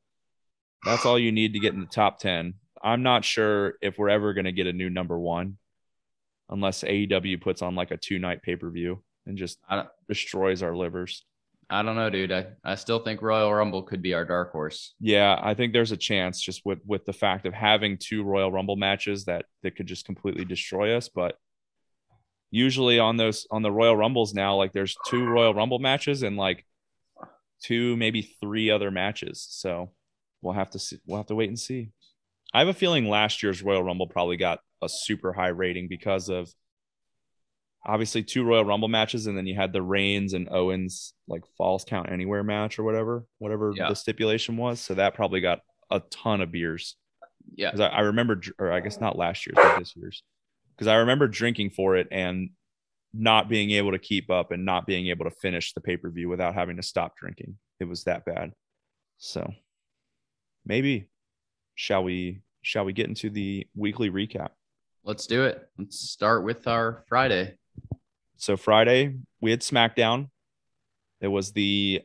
that's 0.85 1.07
all 1.07 1.19
you 1.19 1.33
need 1.33 1.55
to 1.55 1.61
get 1.61 1.75
in 1.75 1.81
the 1.81 1.87
top 1.87 2.19
10. 2.19 2.55
I'm 2.83 3.03
not 3.03 3.25
sure 3.25 3.75
if 3.81 3.99
we're 3.99 4.11
ever 4.11 4.35
going 4.35 4.45
to 4.45 4.53
get 4.53 4.67
a 4.67 4.73
new 4.73 4.91
number 4.91 5.19
one 5.19 5.57
unless 6.51 6.83
AEW 6.83 7.41
puts 7.41 7.63
on 7.63 7.75
like 7.75 7.91
a 7.91 7.97
two 7.97 8.19
night 8.19 8.43
pay 8.43 8.57
per 8.57 8.71
view 8.71 9.03
and 9.27 9.39
just 9.39 9.59
I 9.69 9.77
don't, 9.77 9.89
destroys 10.09 10.63
our 10.63 10.77
livers. 10.77 11.25
I 11.73 11.83
don't 11.83 11.95
know, 11.95 12.11
dude. 12.11 12.33
I, 12.33 12.47
I 12.65 12.75
still 12.75 12.99
think 12.99 13.23
Royal 13.23 13.55
Rumble 13.55 13.85
could 13.85 14.03
be 14.03 14.13
our 14.13 14.25
dark 14.25 14.51
horse. 14.51 14.95
Yeah, 14.99 15.39
I 15.41 15.55
think 15.55 15.73
there's 15.73 15.93
a 15.93 15.97
chance 15.97 16.41
just 16.41 16.63
with 16.65 16.81
with 16.85 17.05
the 17.05 17.13
fact 17.13 17.47
of 17.47 17.55
having 17.55 17.97
two 17.97 18.25
Royal 18.25 18.51
Rumble 18.51 18.77
matches 18.77 19.27
that 19.27 19.45
that 19.63 19.77
could 19.77 19.87
just 19.87 20.05
completely 20.05 20.45
destroy 20.45 20.97
us. 20.97 21.09
But 21.09 21.37
usually 22.51 22.99
on 22.99 23.17
those 23.17 23.47
on 23.53 23.63
the 23.63 23.71
Royal 23.71 23.97
Rumbles 23.97 24.35
now, 24.35 24.57
like 24.57 24.73
there's 24.73 24.97
two 25.07 25.25
Royal 25.25 25.55
Rumble 25.55 25.79
matches 25.79 26.25
and 26.25 26.37
like 26.37 26.67
two 27.63 27.97
maybe 27.97 28.23
three 28.41 28.71
other 28.71 28.91
matches. 28.91 29.47
So 29.49 29.93
we'll 30.43 30.55
have 30.55 30.71
to 30.71 30.81
see. 30.81 30.99
We'll 31.07 31.19
have 31.19 31.27
to 31.27 31.37
wait 31.37 31.51
and 31.51 31.59
see. 31.59 31.93
I 32.53 32.59
have 32.59 32.69
a 32.69 32.75
feeling 32.75 33.09
last 33.09 33.45
year's 33.45 33.63
Royal 33.63 33.85
Rumble 33.85 34.09
probably 34.09 34.37
got 34.37 34.59
a 34.83 34.89
super 34.89 35.33
high 35.33 35.49
rating 35.49 35.89
because 35.89 36.29
of 36.29 36.49
obviously 37.85 38.23
two 38.23 38.45
Royal 38.45 38.65
Rumble 38.65 38.89
matches, 38.89 39.27
and 39.27 39.37
then 39.37 39.47
you 39.47 39.55
had 39.55 39.73
the 39.73 39.83
Reigns 39.83 40.33
and 40.35 40.49
Owens 40.51 41.15
like 41.29 41.43
falls 41.57 41.85
count 41.85 42.11
anywhere 42.11 42.43
match 42.45 42.79
or 42.79 42.83
whatever, 42.85 43.25
whatever 43.39 43.73
Yeah. 43.75 43.89
the 43.89 43.95
stipulation 43.97 44.57
was. 44.57 44.81
So 44.81 44.95
that 44.95 45.15
probably 45.15 45.41
got 45.41 45.61
a 45.91 46.01
ton 46.11 46.41
of 46.41 46.53
beers. 46.53 46.97
Yeah. 47.55 47.73
I, 47.79 47.87
I 47.87 48.01
remember, 48.01 48.41
or 48.59 48.71
I 48.71 48.81
guess 48.81 49.01
not 49.01 49.17
last 49.17 49.47
year's, 49.47 49.57
but 49.57 49.79
this 49.79 49.97
year's, 49.97 50.23
because 50.77 50.87
I 50.89 50.97
remember 50.97 51.27
drinking 51.27 51.71
for 51.71 51.97
it 51.97 52.09
and 52.11 52.51
not 53.13 53.49
being 53.49 53.71
able 53.73 53.91
to 53.93 53.99
keep 53.99 54.31
up 54.31 54.53
and 54.53 54.65
not 54.65 54.87
being 54.87 55.09
able 55.09 55.25
to 55.25 55.31
finish 55.31 55.73
the 55.73 55.81
pay 55.81 55.97
per 55.97 56.11
view 56.11 56.29
without 56.29 56.55
having 56.55 56.77
to 56.77 56.83
stop 56.83 57.17
drinking. 57.17 57.57
It 57.81 57.85
was 57.85 58.05
that 58.05 58.25
bad. 58.25 58.53
So 59.19 59.53
maybe 60.65 61.09
shall 61.75 62.05
we 62.05 62.43
shall 62.63 62.85
we 62.85 62.93
get 62.93 63.09
into 63.09 63.31
the 63.31 63.67
weekly 63.75 64.11
recap? 64.11 64.51
Let's 65.05 65.27
do 65.27 65.45
it. 65.45 65.67
Let's 65.79 65.99
start 65.99 66.45
with 66.45 66.69
our 66.69 67.05
Friday. 67.09 67.57
So 68.37 68.57
Friday 68.57 69.17
we 69.41 69.51
had 69.51 69.61
SmackDown. 69.61 70.29
It 71.21 71.29
was 71.29 71.53
the 71.53 72.03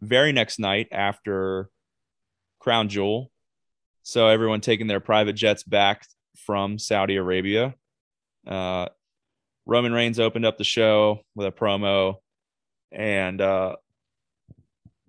very 0.00 0.32
next 0.32 0.58
night 0.58 0.88
after 0.92 1.68
Crown 2.60 2.88
Jewel. 2.88 3.30
So 4.02 4.28
everyone 4.28 4.60
taking 4.60 4.86
their 4.86 5.00
private 5.00 5.34
jets 5.34 5.64
back 5.64 6.06
from 6.44 6.78
Saudi 6.78 7.16
Arabia. 7.16 7.74
Uh, 8.46 8.86
Roman 9.66 9.92
Reigns 9.92 10.20
opened 10.20 10.46
up 10.46 10.58
the 10.58 10.64
show 10.64 11.20
with 11.34 11.48
a 11.48 11.52
promo 11.52 12.16
and 12.92 13.40
uh, 13.40 13.74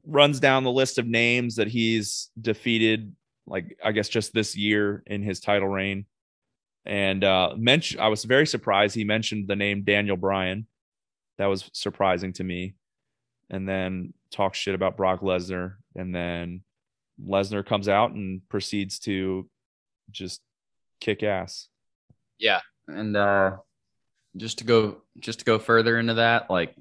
runs 0.03 0.39
down 0.39 0.63
the 0.63 0.71
list 0.71 0.97
of 0.97 1.05
names 1.05 1.57
that 1.57 1.67
he's 1.67 2.31
defeated, 2.41 3.15
like 3.45 3.77
I 3.83 3.91
guess 3.91 4.09
just 4.09 4.33
this 4.33 4.55
year 4.55 5.03
in 5.05 5.21
his 5.21 5.39
title 5.39 5.67
reign. 5.67 6.05
And 6.87 7.25
uh, 7.25 7.53
I 7.99 8.07
was 8.07 8.23
very 8.23 8.47
surprised 8.47 8.95
he 8.95 9.03
mentioned 9.03 9.49
the 9.49 9.57
name 9.57 9.83
Daniel 9.83 10.15
Bryan. 10.15 10.67
That 11.37 11.47
was 11.47 11.69
surprising 11.73 12.31
to 12.33 12.45
me. 12.45 12.75
And 13.49 13.67
then 13.67 14.13
talk 14.31 14.55
shit 14.55 14.73
about 14.73 14.95
Brock 14.95 15.19
Lesnar. 15.19 15.75
And 15.95 16.15
then 16.15 16.61
Lesnar 17.21 17.65
comes 17.65 17.89
out 17.89 18.11
and 18.11 18.41
proceeds 18.47 18.99
to 18.99 19.49
just 20.11 20.41
kick 21.01 21.23
ass. 21.23 21.67
Yeah. 22.39 22.61
And 22.87 23.17
uh 23.17 23.57
just 24.37 24.59
to 24.59 24.63
go 24.63 25.01
just 25.19 25.39
to 25.39 25.45
go 25.45 25.59
further 25.59 25.99
into 25.99 26.15
that, 26.15 26.49
like 26.49 26.75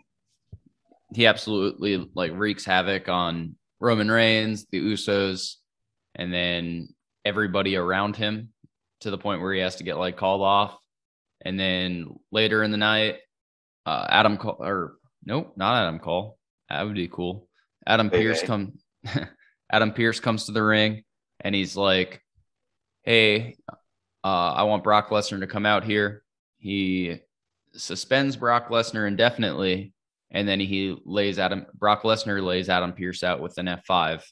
he 1.15 1.27
absolutely 1.27 2.09
like 2.15 2.33
wreaks 2.35 2.65
havoc 2.65 3.09
on 3.09 3.57
Roman 3.81 4.11
Reigns, 4.11 4.67
the 4.71 4.81
Usos, 4.81 5.55
and 6.15 6.33
then 6.33 6.89
everybody 7.25 7.77
around 7.77 8.15
him 8.15 8.51
to 9.01 9.11
the 9.11 9.19
point 9.19 9.41
where 9.41 9.53
he 9.53 9.61
has 9.61 9.77
to 9.77 9.85
get 9.85 9.99
like 9.99 10.17
called 10.17 10.43
off. 10.43 10.77
And 11.45 11.59
then 11.59 12.17
later 12.33 12.63
in 12.63 12.71
the 12.71 12.77
night, 12.77 13.17
uh 13.85 14.07
Adam 14.09 14.37
Cole 14.37 14.57
or 14.59 14.97
nope, 15.25 15.55
not 15.57 15.83
Adam 15.83 15.99
Cole. 15.99 16.39
That 16.69 16.83
would 16.83 16.95
be 16.95 17.09
cool. 17.09 17.49
Adam 17.87 18.11
Pearce 18.11 18.43
come 18.43 18.75
Adam 19.71 19.93
Pearce 19.93 20.21
comes 20.21 20.47
to 20.47 20.53
the 20.53 20.63
ring 20.63 21.05
and 21.41 21.55
he's 21.55 21.77
like, 21.77 22.23
Hey, 23.03 23.57
uh, 24.25 24.53
I 24.53 24.65
want 24.65 24.83
Brock 24.83 25.11
Lesnar 25.11 25.41
to 25.41 25.47
come 25.47 25.67
out 25.67 25.85
here. 25.85 26.25
He 26.59 27.21
suspends 27.75 28.37
Brock 28.37 28.71
Lesnar 28.71 29.07
indefinitely, 29.07 29.93
and 30.31 30.49
then 30.49 30.59
he 30.59 30.97
lays 31.05 31.39
Adam 31.39 31.67
Brock 31.75 32.03
Lesnar 32.03 32.43
lays 32.43 32.69
Adam 32.69 32.93
Pearce 32.93 33.23
out 33.23 33.41
with 33.41 33.57
an 33.59 33.67
F5, 33.67 34.25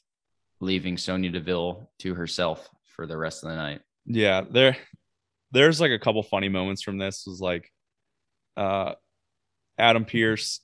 leaving 0.59 0.97
Sonya 0.97 1.29
Deville 1.31 1.89
to 1.99 2.13
herself 2.13 2.67
for 2.95 3.07
the 3.07 3.17
rest 3.17 3.43
of 3.43 3.49
the 3.49 3.55
night. 3.55 3.81
Yeah, 4.05 4.41
there 4.49 4.77
there's 5.51 5.79
like 5.79 5.91
a 5.91 5.99
couple 5.99 6.21
funny 6.23 6.49
moments 6.49 6.81
from 6.81 6.97
this 6.97 7.23
was 7.25 7.39
like 7.39 7.71
uh 8.57 8.93
Adam 9.77 10.05
Pearce 10.05 10.61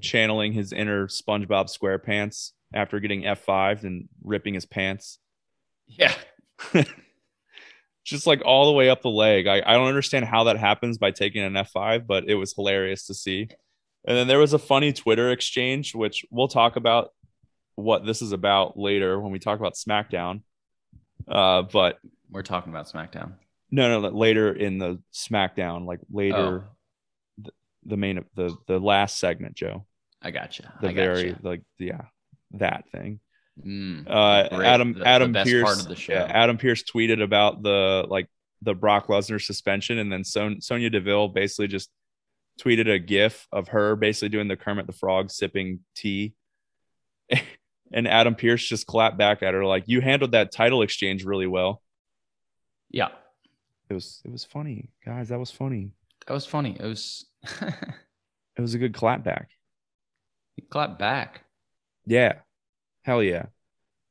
channeling 0.00 0.52
his 0.52 0.72
inner 0.72 1.06
SpongeBob 1.08 1.66
SquarePants 1.66 2.52
after 2.72 3.00
getting 3.00 3.22
F5 3.22 3.84
and 3.84 4.08
ripping 4.22 4.54
his 4.54 4.66
pants. 4.66 5.18
Yeah. 5.86 6.14
Just 8.04 8.26
like 8.26 8.42
all 8.44 8.66
the 8.66 8.72
way 8.72 8.90
up 8.90 9.02
the 9.02 9.10
leg. 9.10 9.46
I, 9.46 9.62
I 9.64 9.74
don't 9.74 9.88
understand 9.88 10.24
how 10.24 10.44
that 10.44 10.58
happens 10.58 10.98
by 10.98 11.10
taking 11.10 11.42
an 11.42 11.54
F5, 11.54 12.06
but 12.06 12.24
it 12.28 12.34
was 12.34 12.54
hilarious 12.54 13.06
to 13.06 13.14
see. 13.14 13.48
And 14.06 14.16
then 14.16 14.28
there 14.28 14.38
was 14.38 14.52
a 14.52 14.58
funny 14.58 14.92
Twitter 14.92 15.30
exchange, 15.30 15.94
which 15.94 16.24
we'll 16.30 16.48
talk 16.48 16.76
about 16.76 17.10
what 17.76 18.04
this 18.04 18.20
is 18.20 18.32
about 18.32 18.78
later 18.78 19.18
when 19.18 19.32
we 19.32 19.38
talk 19.38 19.58
about 19.58 19.74
SmackDown. 19.74 20.42
Uh, 21.26 21.62
but 21.62 21.98
We're 22.30 22.42
talking 22.42 22.72
about 22.72 22.86
SmackDown. 22.88 23.34
no, 23.70 24.00
no, 24.00 24.08
later 24.08 24.52
in 24.52 24.78
the 24.78 25.00
SmackDown, 25.12 25.86
like 25.86 26.00
later, 26.10 26.64
the, 27.38 27.50
the 27.84 27.96
main, 27.96 28.24
the 28.34 28.56
the 28.66 28.78
last 28.78 29.18
segment, 29.18 29.54
Joe, 29.54 29.86
I 30.22 30.30
gotcha. 30.30 30.72
the 30.80 30.88
I 30.88 30.94
very 30.94 31.30
gotcha. 31.32 31.46
like 31.46 31.62
yeah, 31.78 32.02
that 32.52 32.84
thing. 32.90 33.20
Mm, 33.64 34.08
Uh, 34.08 34.48
Adam 34.64 34.94
the- 34.94 34.98
the 35.00 35.06
Adam 35.06 35.32
best 35.32 35.48
Pearce, 35.48 35.62
part 35.64 35.78
of 35.80 35.88
the 35.88 35.94
show. 35.96 36.12
yeah, 36.14 36.24
Adam 36.24 36.58
Pearce 36.58 36.82
tweeted 36.82 37.22
about 37.22 37.62
the 37.62 38.04
like 38.08 38.28
the 38.62 38.74
Brock 38.74 39.06
Lesnar 39.08 39.40
suspension, 39.40 39.98
and 39.98 40.10
then 40.12 40.24
Son- 40.24 40.60
Sonya 40.60 40.90
Deville 40.90 41.28
basically 41.28 41.68
just 41.68 41.90
tweeted 42.60 42.88
a 42.92 42.98
GIF 42.98 43.46
of 43.52 43.68
her 43.68 43.94
basically 43.96 44.30
doing 44.30 44.48
the 44.48 44.56
Kermit 44.56 44.86
the 44.86 44.92
Frog 44.92 45.30
sipping 45.30 45.80
tea, 45.94 46.34
and 47.92 48.08
Adam 48.08 48.34
Pearce 48.34 48.66
just 48.68 48.86
clapped 48.86 49.18
back 49.18 49.42
at 49.42 49.54
her 49.54 49.64
like, 49.64 49.84
"You 49.86 50.00
handled 50.00 50.32
that 50.32 50.50
title 50.52 50.82
exchange 50.82 51.24
really 51.24 51.46
well." 51.46 51.80
Yeah. 52.94 53.08
It 53.90 53.94
was 53.94 54.22
it 54.24 54.30
was 54.30 54.44
funny, 54.44 54.90
guys. 55.04 55.28
That 55.28 55.38
was 55.38 55.50
funny. 55.50 55.90
That 56.26 56.32
was 56.32 56.46
funny. 56.46 56.76
It 56.78 56.86
was 56.86 57.26
It 58.56 58.60
was 58.60 58.74
a 58.74 58.78
good 58.78 58.94
clap 58.94 59.24
back. 59.24 59.50
he 60.54 60.62
clapped 60.62 60.98
back. 60.98 61.44
Yeah. 62.06 62.34
Hell 63.02 63.22
yeah. 63.22 63.46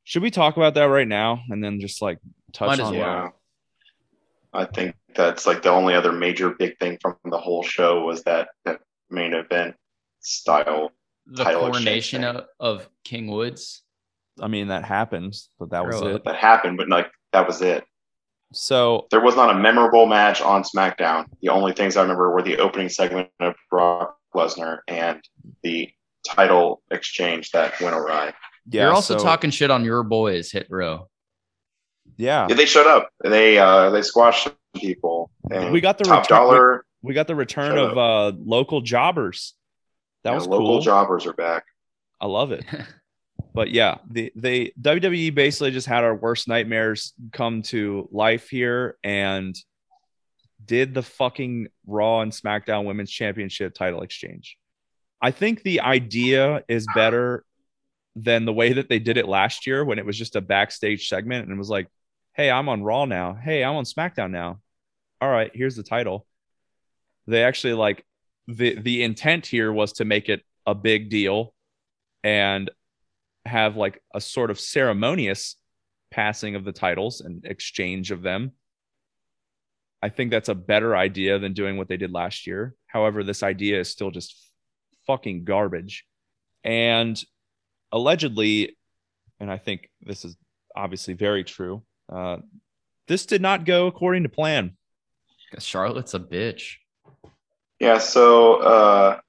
Should 0.04 0.22
we 0.22 0.32
talk 0.32 0.58
about 0.58 0.74
that 0.74 0.84
right 0.84 1.08
now 1.08 1.42
and 1.50 1.64
then 1.64 1.80
just 1.80 2.02
like 2.02 2.20
touch 2.52 2.78
Might 2.78 2.80
on 2.82 2.94
well. 2.94 3.00
Yeah. 3.00 3.30
I 4.52 4.66
think 4.66 4.96
that's 5.16 5.48
like 5.48 5.62
the 5.62 5.70
only 5.72 5.96
other 5.96 6.12
major 6.12 6.50
big 6.50 6.78
thing 6.78 6.98
from 7.02 7.16
the 7.24 7.38
whole 7.38 7.64
show 7.64 8.04
was 8.04 8.24
that 8.24 8.50
that 8.66 8.82
main 9.10 9.34
event 9.34 9.76
style. 10.20 10.92
The 11.26 11.46
Title 11.46 11.72
coronation 11.72 12.26
of, 12.26 12.46
of 12.60 12.90
King 13.06 13.28
Woods. 13.28 13.82
I 14.42 14.50
mean 14.50 14.68
that 14.68 14.84
happened, 14.84 15.36
but 15.58 15.70
that 15.70 15.86
was 15.86 16.02
it. 16.02 16.26
that 16.26 16.36
happened, 16.36 16.78
but 16.78 16.90
like 16.90 17.10
that 17.32 17.48
was 17.48 17.62
it. 17.62 17.86
So 18.54 19.08
There 19.12 19.22
was 19.22 19.36
not 19.36 19.50
a 19.50 19.60
memorable 19.60 20.06
match 20.06 20.42
on 20.42 20.64
SmackDown. 20.64 21.26
The 21.42 21.50
only 21.50 21.74
things 21.74 21.98
I 21.98 22.02
remember 22.02 22.32
were 22.32 22.42
the 22.42 22.58
opening 22.58 22.90
segment 22.90 23.30
of 23.40 23.56
Brock 23.70 24.18
Lesnar 24.36 24.80
and 24.88 25.22
the 25.64 25.90
title 26.26 26.82
exchange 26.92 27.52
that 27.52 27.80
went 27.82 27.96
awry. 27.96 28.34
yeah, 28.70 28.84
You're 28.84 28.94
also 28.94 29.18
so- 29.18 29.24
talking 29.24 29.50
shit 29.50 29.72
on 29.72 29.84
your 29.84 30.04
boys, 30.04 30.52
Hit 30.52 30.68
Row. 30.70 31.10
Yeah. 32.18 32.48
Yeah, 32.50 32.56
they 32.56 32.66
showed 32.66 32.88
up. 32.88 33.10
They 33.24 33.58
uh 33.58 33.90
they 33.90 34.02
squashed 34.04 34.48
people. 34.76 35.32
And 35.52 35.72
We 35.72 35.82
got 35.82 35.98
the 35.98 36.04
top 36.04 36.24
return- 36.24 36.38
dollar. 36.38 36.86
We 37.02 37.14
got 37.14 37.28
the 37.28 37.36
return 37.36 37.78
of 37.78 37.98
uh 37.98 38.38
local 38.38 38.82
jobbers. 38.82 39.54
That 40.24 40.32
yeah, 40.32 40.36
was 40.36 40.48
local 40.48 40.68
cool. 40.68 40.82
jobbers 40.82 41.26
are 41.26 41.34
back. 41.34 41.64
I 42.22 42.28
love 42.28 42.52
it. 42.52 42.64
but 43.54 43.70
yeah, 43.70 43.98
the 44.10 44.32
they 44.36 44.74
WWE 44.82 45.34
basically 45.34 45.72
just 45.72 45.88
had 45.88 46.04
our 46.04 46.16
worst 46.16 46.48
nightmares 46.48 47.14
come 47.32 47.62
to 47.64 48.10
life 48.12 48.50
here 48.50 48.98
and 49.04 49.56
did 50.66 50.94
the 50.94 51.04
fucking 51.04 51.68
Raw 51.86 52.22
and 52.22 52.32
SmackDown 52.32 52.86
Women's 52.86 53.12
Championship 53.12 53.76
title 53.76 54.02
exchange. 54.02 54.58
I 55.22 55.32
think 55.32 55.62
the 55.62 55.82
idea 55.82 56.64
is 56.68 56.88
better 56.96 57.46
than 58.16 58.46
the 58.46 58.54
way 58.54 58.74
that 58.74 58.90
they 58.90 59.00
did 59.00 59.18
it 59.18 59.28
last 59.28 59.68
year 59.68 59.86
when 59.86 60.00
it 60.00 60.06
was 60.06 60.18
just 60.18 60.36
a 60.36 60.42
backstage 60.42 61.08
segment 61.08 61.44
and 61.44 61.54
it 61.54 61.58
was 61.58 61.70
like, 61.70 61.88
"Hey, 62.34 62.50
I'm 62.50 62.70
on 62.70 62.84
Raw 62.84 63.06
now. 63.06 63.34
Hey, 63.36 63.64
I'm 63.64 63.76
on 63.76 63.86
SmackDown 63.86 64.32
now. 64.32 64.62
All 65.22 65.30
right, 65.30 65.52
here's 65.54 65.76
the 65.76 65.84
title." 65.84 66.26
They 67.28 67.44
actually 67.44 67.74
like 67.74 68.04
the 68.48 68.76
the 68.80 69.04
intent 69.04 69.46
here 69.46 69.72
was 69.72 69.94
to 69.94 70.06
make 70.06 70.28
it 70.28 70.42
a 70.66 70.74
big 70.74 71.10
deal 71.10 71.54
and 72.24 72.70
have 73.46 73.76
like 73.76 74.02
a 74.14 74.22
sort 74.22 74.52
of 74.52 74.60
ceremonious 74.60 75.56
passing 76.12 76.56
of 76.56 76.64
the 76.64 76.72
titles 76.72 77.22
and 77.22 77.46
exchange 77.46 78.12
of 78.12 78.22
them. 78.22 78.52
I 80.02 80.10
think 80.10 80.32
that's 80.32 80.50
a 80.50 80.56
better 80.56 80.96
idea 80.96 81.40
than 81.40 81.54
doing 81.54 81.78
what 81.78 81.88
they 81.88 81.98
did 81.98 82.12
last 82.12 82.46
year. 82.46 82.76
However, 82.88 83.24
this 83.24 83.42
idea 83.42 83.80
is 83.80 83.90
still 83.90 84.12
just 84.12 84.36
fucking 85.08 85.46
garbage. 85.46 86.06
And 86.64 87.22
allegedly, 87.92 88.78
and 89.40 89.52
I 89.52 89.58
think 89.58 89.90
this 90.02 90.26
is 90.26 90.36
obviously 90.76 91.14
very 91.14 91.44
true, 91.44 91.84
uh, 92.12 92.38
this 93.08 93.26
did 93.26 93.42
not 93.42 93.66
go 93.66 93.88
according 93.88 94.24
to 94.24 94.30
plan. 94.30 94.78
Charlotte's 95.60 96.14
a 96.14 96.20
bitch. 96.20 96.76
Yeah, 97.80 97.98
so 97.98 98.56
uh, 98.56 99.20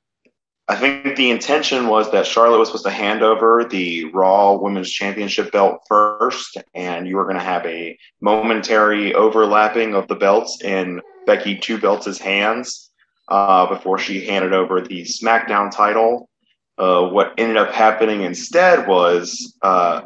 I 0.66 0.76
think 0.76 1.16
the 1.16 1.30
intention 1.30 1.88
was 1.88 2.10
that 2.12 2.26
Charlotte 2.26 2.58
was 2.58 2.68
supposed 2.68 2.86
to 2.86 2.90
hand 2.90 3.22
over 3.22 3.64
the 3.64 4.06
Raw 4.06 4.54
Women's 4.54 4.90
Championship 4.90 5.52
belt 5.52 5.82
first, 5.86 6.56
and 6.74 7.06
you 7.06 7.16
were 7.16 7.24
going 7.24 7.36
to 7.36 7.42
have 7.42 7.66
a 7.66 7.98
momentary 8.22 9.14
overlapping 9.14 9.94
of 9.94 10.08
the 10.08 10.14
belts 10.14 10.62
in 10.62 11.02
Becky 11.26 11.58
Two 11.58 11.78
Belts' 11.78 12.18
hands 12.18 12.90
uh, 13.28 13.66
before 13.66 13.98
she 13.98 14.24
handed 14.24 14.54
over 14.54 14.80
the 14.80 15.02
SmackDown 15.02 15.70
title. 15.70 16.30
Uh, 16.78 17.08
what 17.08 17.34
ended 17.36 17.58
up 17.58 17.70
happening 17.70 18.22
instead 18.22 18.88
was 18.88 19.56
uh, 19.60 20.00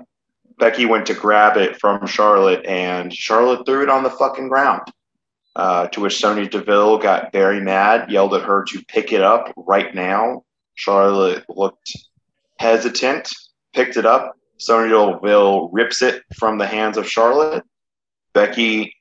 Becky 0.59 0.87
went 0.87 1.07
to 1.07 1.15
grab 1.15 1.57
it 1.57 1.79
from 1.79 2.05
Charlotte, 2.05 2.67
and 2.67 3.15
Charlotte 3.15 3.65
threw 3.65 3.85
it 3.85 3.89
on 3.89 4.03
the 4.03 4.11
fucking 4.11 4.49
ground. 4.49 4.83
Uh, 5.55 5.89
to 5.89 6.01
which 6.01 6.19
Sonya 6.19 6.49
Deville 6.49 6.99
got 6.99 7.33
very 7.33 7.61
mad, 7.61 8.11
yelled 8.11 8.35
at 8.35 8.43
her 8.43 8.65
to 8.65 8.85
pick 8.85 9.13
it 9.13 9.23
up 9.23 9.53
right 9.57 9.93
now. 9.93 10.45
Charlotte 10.79 11.45
looked 11.49 11.93
hesitant, 12.61 13.35
picked 13.75 13.97
it 13.97 14.07
up. 14.07 14.37
Sonya 14.59 15.13
Deville 15.13 15.71
rips 15.71 16.03
it 16.03 16.23
from 16.37 16.57
the 16.57 16.67
hands 16.67 16.97
of 16.97 17.09
Charlotte. 17.09 17.65
Becky 18.33 18.95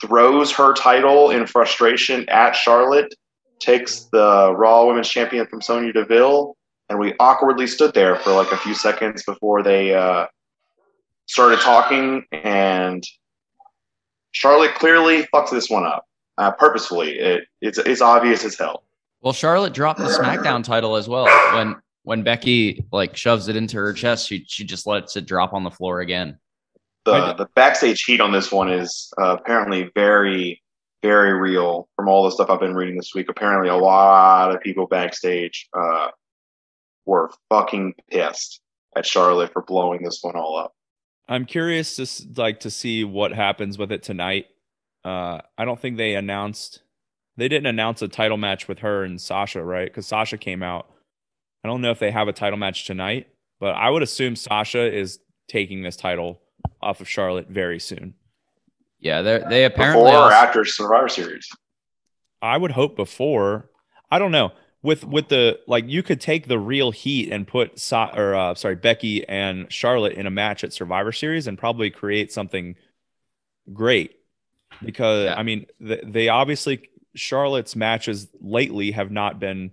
throws 0.00 0.52
her 0.52 0.74
title 0.74 1.30
in 1.30 1.44
frustration 1.44 2.28
at 2.28 2.52
Charlotte, 2.52 3.12
takes 3.58 4.04
the 4.12 4.54
Raw 4.56 4.86
Women's 4.86 5.08
Champion 5.08 5.44
from 5.48 5.60
Sonya 5.60 5.92
Deville, 5.92 6.56
and 6.88 7.00
we 7.00 7.14
awkwardly 7.18 7.66
stood 7.66 7.92
there 7.92 8.14
for 8.16 8.32
like 8.32 8.52
a 8.52 8.56
few 8.58 8.74
seconds 8.74 9.24
before 9.24 9.64
they 9.64 9.92
uh, 9.92 10.26
started 11.26 11.58
talking. 11.58 12.24
And 12.30 13.02
Charlotte 14.30 14.76
clearly 14.76 15.24
fucks 15.34 15.50
this 15.50 15.68
one 15.68 15.84
up 15.84 16.04
uh, 16.38 16.52
purposefully. 16.52 17.18
It, 17.18 17.44
it's 17.60 17.78
it's 17.78 18.00
obvious 18.00 18.44
as 18.44 18.56
hell. 18.56 18.84
Well, 19.28 19.34
Charlotte 19.34 19.74
dropped 19.74 19.98
the 19.98 20.06
SmackDown 20.06 20.64
title 20.64 20.96
as 20.96 21.06
well. 21.06 21.26
When 21.54 21.76
when 22.04 22.22
Becky 22.22 22.82
like 22.92 23.14
shoves 23.14 23.48
it 23.48 23.56
into 23.56 23.76
her 23.76 23.92
chest, 23.92 24.26
she 24.26 24.46
she 24.48 24.64
just 24.64 24.86
lets 24.86 25.18
it 25.18 25.26
drop 25.26 25.52
on 25.52 25.64
the 25.64 25.70
floor 25.70 26.00
again. 26.00 26.38
The 27.04 27.34
the 27.34 27.46
backstage 27.54 28.02
heat 28.04 28.22
on 28.22 28.32
this 28.32 28.50
one 28.50 28.72
is 28.72 29.12
uh, 29.20 29.36
apparently 29.38 29.90
very 29.94 30.62
very 31.02 31.34
real. 31.38 31.90
From 31.94 32.08
all 32.08 32.24
the 32.24 32.30
stuff 32.30 32.48
I've 32.48 32.58
been 32.58 32.74
reading 32.74 32.96
this 32.96 33.14
week, 33.14 33.28
apparently 33.28 33.68
a 33.68 33.76
lot 33.76 34.54
of 34.54 34.62
people 34.62 34.86
backstage 34.86 35.68
uh, 35.78 36.08
were 37.04 37.30
fucking 37.50 37.96
pissed 38.10 38.62
at 38.96 39.04
Charlotte 39.04 39.52
for 39.52 39.60
blowing 39.60 40.02
this 40.02 40.20
one 40.22 40.36
all 40.36 40.56
up. 40.56 40.72
I'm 41.28 41.44
curious 41.44 41.96
to 41.96 42.40
like 42.40 42.60
to 42.60 42.70
see 42.70 43.04
what 43.04 43.32
happens 43.32 43.76
with 43.76 43.92
it 43.92 44.02
tonight. 44.02 44.46
Uh, 45.04 45.42
I 45.58 45.66
don't 45.66 45.78
think 45.78 45.98
they 45.98 46.14
announced 46.14 46.80
they 47.38 47.48
didn't 47.48 47.66
announce 47.66 48.02
a 48.02 48.08
title 48.08 48.36
match 48.36 48.66
with 48.66 48.80
her 48.80 49.04
and 49.04 49.20
Sasha, 49.20 49.62
right? 49.62 49.86
Because 49.86 50.06
Sasha 50.06 50.36
came 50.36 50.62
out. 50.62 50.90
I 51.64 51.68
don't 51.68 51.80
know 51.80 51.92
if 51.92 52.00
they 52.00 52.10
have 52.10 52.26
a 52.26 52.32
title 52.32 52.58
match 52.58 52.84
tonight, 52.84 53.28
but 53.60 53.76
I 53.76 53.90
would 53.90 54.02
assume 54.02 54.34
Sasha 54.36 54.92
is 54.92 55.20
taking 55.46 55.82
this 55.82 55.96
title 55.96 56.40
off 56.82 57.00
of 57.00 57.08
Charlotte 57.08 57.48
very 57.48 57.78
soon. 57.78 58.14
Yeah, 59.00 59.22
they 59.22 59.42
they 59.48 59.64
apparently 59.64 60.10
Before 60.10 60.28
or 60.28 60.32
after 60.32 60.64
Survivor 60.64 61.08
Series. 61.08 61.48
I 62.42 62.56
would 62.56 62.72
hope 62.72 62.96
before. 62.96 63.70
I 64.10 64.18
don't 64.18 64.32
know. 64.32 64.50
With 64.82 65.04
with 65.04 65.28
the 65.28 65.60
like, 65.68 65.84
you 65.88 66.02
could 66.02 66.20
take 66.20 66.48
the 66.48 66.58
real 66.58 66.90
heat 66.90 67.30
and 67.32 67.46
put 67.46 67.78
Sa- 67.78 68.12
or 68.16 68.34
uh, 68.34 68.54
sorry 68.56 68.74
Becky 68.74 69.26
and 69.28 69.72
Charlotte 69.72 70.14
in 70.14 70.26
a 70.26 70.30
match 70.30 70.64
at 70.64 70.72
Survivor 70.72 71.12
Series 71.12 71.46
and 71.46 71.56
probably 71.56 71.90
create 71.90 72.32
something 72.32 72.74
great. 73.72 74.16
Because 74.84 75.26
Yeah. 75.26 75.34
I 75.36 75.44
mean, 75.44 75.66
th- 75.80 76.02
they 76.04 76.28
obviously 76.28 76.88
Charlotte's 77.14 77.76
matches 77.76 78.28
lately 78.40 78.92
have 78.92 79.10
not 79.10 79.40
been 79.40 79.72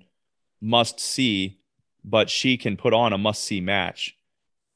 must 0.61 0.99
see, 0.99 1.59
but 2.03 2.29
she 2.29 2.57
can 2.57 2.77
put 2.77 2.93
on 2.93 3.13
a 3.13 3.17
must 3.17 3.43
see 3.43 3.61
match. 3.61 4.17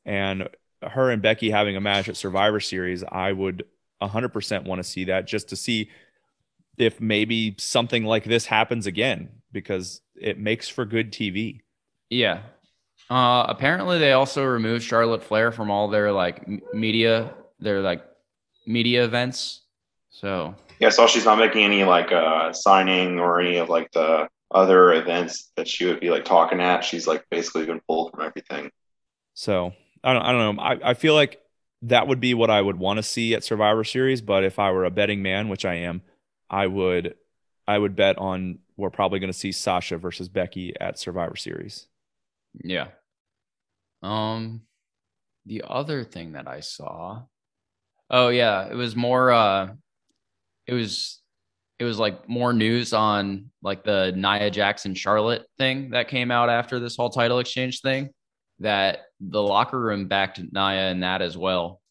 And 0.06 0.50
her 0.82 1.10
and 1.12 1.22
Becky 1.22 1.50
having 1.50 1.76
a 1.76 1.82
match 1.82 2.10
at 2.10 2.18
Survivor 2.18 2.60
Series, 2.60 3.04
I 3.04 3.32
would 3.32 3.66
100% 4.02 4.66
want 4.66 4.80
to 4.80 4.84
see 4.84 5.06
that 5.06 5.28
just 5.28 5.50
to 5.50 5.56
see 5.56 5.90
if 6.78 7.02
maybe 7.02 7.56
something 7.58 8.06
like 8.06 8.24
this 8.24 8.46
happens 8.46 8.88
again 8.88 9.30
because 9.52 10.02
it 10.16 10.40
makes 10.40 10.70
for 10.70 10.86
good 10.86 11.12
TV. 11.12 11.62
Yeah. 12.10 12.42
Uh, 13.10 13.46
apparently, 13.50 13.98
they 14.00 14.14
also 14.14 14.44
removed 14.46 14.84
Charlotte 14.84 15.24
Flair 15.24 15.52
from 15.52 15.70
all 15.70 15.88
their 15.90 16.12
like 16.12 16.48
media, 16.74 17.34
their 17.60 17.82
like 17.82 18.06
media 18.66 19.04
events. 19.04 19.62
So 20.10 20.56
Yeah, 20.80 20.88
I 20.88 20.92
saw 20.92 21.08
she's 21.08 21.26
not 21.26 21.38
making 21.38 21.64
any 21.64 21.84
like 21.84 22.12
uh, 22.12 22.54
signing 22.54 23.20
or 23.20 23.42
any 23.42 23.58
of 23.58 23.70
like 23.70 23.92
the 23.92 24.28
other 24.52 24.94
events 24.94 25.52
that 25.56 25.68
she 25.68 25.86
would 25.86 26.00
be 26.00 26.10
like 26.10 26.26
talking 26.26 26.60
at. 26.62 26.82
She's 26.84 27.06
like 27.08 27.26
basically 27.30 27.66
been 27.66 27.82
pulled 27.88 28.12
from 28.12 28.22
everything. 28.22 28.72
So 29.34 29.74
I 30.04 30.14
don't, 30.14 30.22
I 30.22 30.32
don't 30.32 30.56
know. 30.56 30.62
I, 30.62 30.92
I 30.92 30.94
feel 30.94 31.14
like 31.14 31.42
that 31.84 32.08
would 32.08 32.20
be 32.20 32.34
what 32.34 32.50
I 32.50 32.62
would 32.62 32.78
want 32.78 32.98
to 32.98 33.04
see 33.04 33.34
at 33.34 33.44
Survivor 33.44 33.84
Series. 33.84 34.22
But 34.22 34.44
if 34.44 34.58
I 34.58 34.72
were 34.72 34.86
a 34.86 34.92
betting 34.92 35.22
man, 35.22 35.50
which 35.50 35.66
I 35.66 35.76
am, 35.76 36.02
I 36.50 36.68
would, 36.68 37.16
I 37.68 37.78
would 37.78 37.96
bet 37.96 38.18
on 38.18 38.60
we're 38.78 38.90
probably 38.90 39.20
going 39.20 39.32
to 39.32 39.38
see 39.38 39.52
Sasha 39.52 39.98
versus 39.98 40.30
Becky 40.30 40.74
at 40.80 40.98
Survivor 40.98 41.36
Series. 41.36 41.88
yeah. 42.64 42.88
Um, 44.02 44.62
the 45.46 45.64
other 45.68 46.06
thing 46.06 46.32
that 46.32 46.48
I 46.48 46.62
saw, 46.62 47.24
oh 48.10 48.30
yeah, 48.30 48.70
it 48.70 48.76
was 48.76 48.96
more. 48.96 49.32
Uh, 49.32 49.74
it 50.70 50.74
was, 50.74 51.22
it 51.80 51.86
was 51.86 51.98
like 51.98 52.28
more 52.30 52.54
news 52.54 52.94
on 52.94 53.50
like 53.62 53.84
the 53.84 54.12
Nia 54.16 54.52
Jackson 54.52 54.94
Charlotte 54.94 55.46
thing 55.58 55.92
that 55.92 56.08
came 56.10 56.30
out 56.32 56.50
after 56.50 56.80
this 56.80 56.96
whole 56.96 57.10
title 57.10 57.40
exchange 57.40 57.82
thing. 57.82 58.10
That 58.60 59.00
the 59.20 59.42
locker 59.42 59.80
room 59.80 60.08
backed 60.08 60.40
Nia 60.52 60.92
in 60.92 61.00
that 61.00 61.22
as 61.22 61.38
well. 61.38 61.82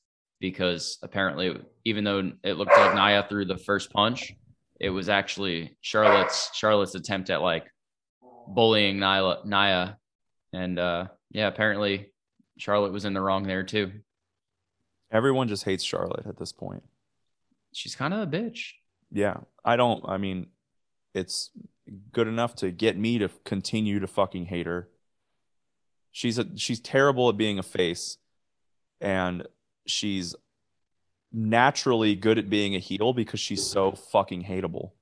because 0.40 0.98
apparently, 1.02 1.56
even 1.84 2.04
though 2.04 2.30
it 2.44 2.54
looked 2.54 2.76
like 2.76 2.94
Nia 2.94 3.26
threw 3.28 3.44
the 3.44 3.56
first 3.56 3.90
punch, 3.92 4.34
it 4.80 4.90
was 4.90 5.08
actually 5.08 5.76
Charlotte's 5.80 6.50
Charlotte's 6.54 6.94
attempt 6.94 7.30
at 7.30 7.42
like 7.42 7.66
bullying 8.46 8.98
Nia, 9.00 9.38
Nia. 9.44 9.98
and 10.52 10.78
uh, 10.78 11.06
yeah, 11.30 11.48
apparently 11.48 12.12
Charlotte 12.58 12.92
was 12.92 13.04
in 13.04 13.14
the 13.14 13.20
wrong 13.20 13.44
there 13.44 13.64
too. 13.64 13.90
Everyone 15.10 15.48
just 15.48 15.64
hates 15.64 15.82
Charlotte 15.82 16.26
at 16.26 16.38
this 16.38 16.52
point. 16.52 16.82
She's 17.72 17.94
kind 17.94 18.14
of 18.14 18.20
a 18.20 18.26
bitch. 18.26 18.72
Yeah, 19.10 19.38
I 19.64 19.76
don't. 19.76 20.04
I 20.06 20.18
mean, 20.18 20.48
it's 21.14 21.50
good 22.12 22.28
enough 22.28 22.54
to 22.56 22.70
get 22.70 22.96
me 22.96 23.18
to 23.18 23.28
continue 23.44 24.00
to 24.00 24.06
fucking 24.06 24.46
hate 24.46 24.66
her. 24.66 24.88
She's 26.12 26.38
a 26.38 26.46
she's 26.56 26.80
terrible 26.80 27.28
at 27.28 27.36
being 27.36 27.58
a 27.58 27.62
face, 27.62 28.18
and 29.00 29.46
she's 29.86 30.34
naturally 31.32 32.14
good 32.14 32.38
at 32.38 32.48
being 32.48 32.74
a 32.74 32.78
heel 32.78 33.12
because 33.12 33.40
she's 33.40 33.64
so 33.64 33.92
fucking 33.92 34.44
hateable. 34.44 34.92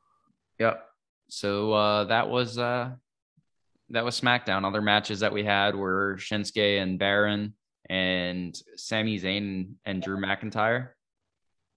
Yep. 0.59 0.85
So 1.29 1.73
uh, 1.73 2.05
that 2.05 2.29
was 2.29 2.59
uh, 2.59 2.91
that 3.91 4.05
was 4.05 4.21
SmackDown. 4.21 4.65
Other 4.67 4.83
matches 4.83 5.21
that 5.21 5.33
we 5.33 5.45
had 5.45 5.75
were 5.75 6.17
Shinsuke 6.19 6.83
and 6.83 6.99
Baron 6.99 7.55
and 7.89 8.57
Sami 8.77 9.19
Zayn 9.19 9.75
and 9.85 10.03
Drew 10.03 10.19
McIntyre. 10.19 10.91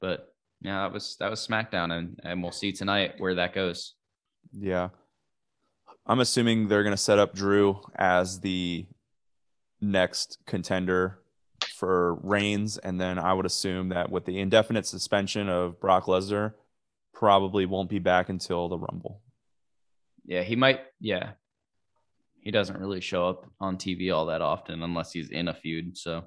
But 0.02 0.34
yeah, 0.62 0.82
that 0.84 0.94
was 0.94 1.16
that 1.20 1.30
was 1.30 1.46
SmackDown, 1.46 1.92
and 1.98 2.20
and 2.24 2.42
we'll 2.44 2.52
see 2.52 2.72
tonight 2.72 3.16
where 3.18 3.36
that 3.36 3.54
goes. 3.54 3.96
Yeah. 4.52 4.90
I'm 6.06 6.20
assuming 6.20 6.68
they're 6.68 6.82
going 6.84 6.96
to 6.96 6.98
set 6.98 7.20
up 7.20 7.36
Drew 7.36 7.82
as 7.96 8.40
the 8.40 8.88
next 9.80 10.40
contender 10.48 11.20
for 11.76 12.16
Reigns. 12.24 12.80
And 12.80 13.00
then 13.00 13.20
I 13.20 13.32
would 13.34 13.46
assume 13.46 13.90
that 13.90 14.10
with 14.10 14.26
the 14.26 14.40
indefinite 14.40 14.88
suspension 14.88 15.50
of 15.50 15.80
Brock 15.80 16.06
Lesnar, 16.06 16.54
probably 17.14 17.68
won't 17.68 17.90
be 17.92 18.00
back 18.00 18.30
until 18.30 18.68
the 18.70 18.80
Rumble. 18.80 19.22
Yeah, 20.26 20.42
he 20.42 20.56
might. 20.56 20.80
Yeah. 21.00 21.32
He 22.42 22.50
doesn't 22.50 22.80
really 22.80 23.02
show 23.02 23.28
up 23.30 23.46
on 23.60 23.78
TV 23.78 24.12
all 24.12 24.26
that 24.28 24.42
often 24.42 24.82
unless 24.82 25.12
he's 25.12 25.30
in 25.30 25.48
a 25.48 25.54
feud. 25.54 25.96
So, 25.96 26.24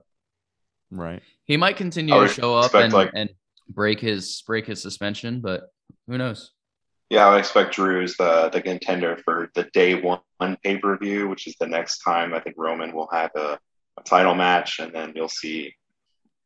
right. 0.92 1.22
He 1.44 1.56
might 1.56 1.76
continue 1.76 2.14
to 2.20 2.28
show 2.28 2.54
up 2.54 2.74
and, 2.74 2.92
like- 2.92 3.10
and 3.14 3.30
break 3.74 4.00
his 4.00 4.42
break 4.46 4.66
his 4.66 4.82
suspension, 4.82 5.40
but 5.40 5.72
who 6.06 6.18
knows? 6.18 6.52
Yeah, 7.10 7.26
I 7.26 7.30
would 7.30 7.40
expect 7.40 7.74
Drew 7.74 8.02
is 8.02 8.16
the 8.16 8.48
the 8.50 8.62
contender 8.62 9.18
for 9.24 9.50
the 9.54 9.64
day 9.72 10.00
one 10.00 10.22
pay 10.62 10.78
per 10.78 10.96
view, 10.96 11.28
which 11.28 11.46
is 11.46 11.54
the 11.60 11.66
next 11.66 11.98
time 11.98 12.32
I 12.32 12.40
think 12.40 12.56
Roman 12.58 12.94
will 12.94 13.08
have 13.12 13.30
a, 13.36 13.58
a 13.98 14.02
title 14.04 14.34
match, 14.34 14.78
and 14.78 14.94
then 14.94 15.12
you'll 15.14 15.28
see 15.28 15.74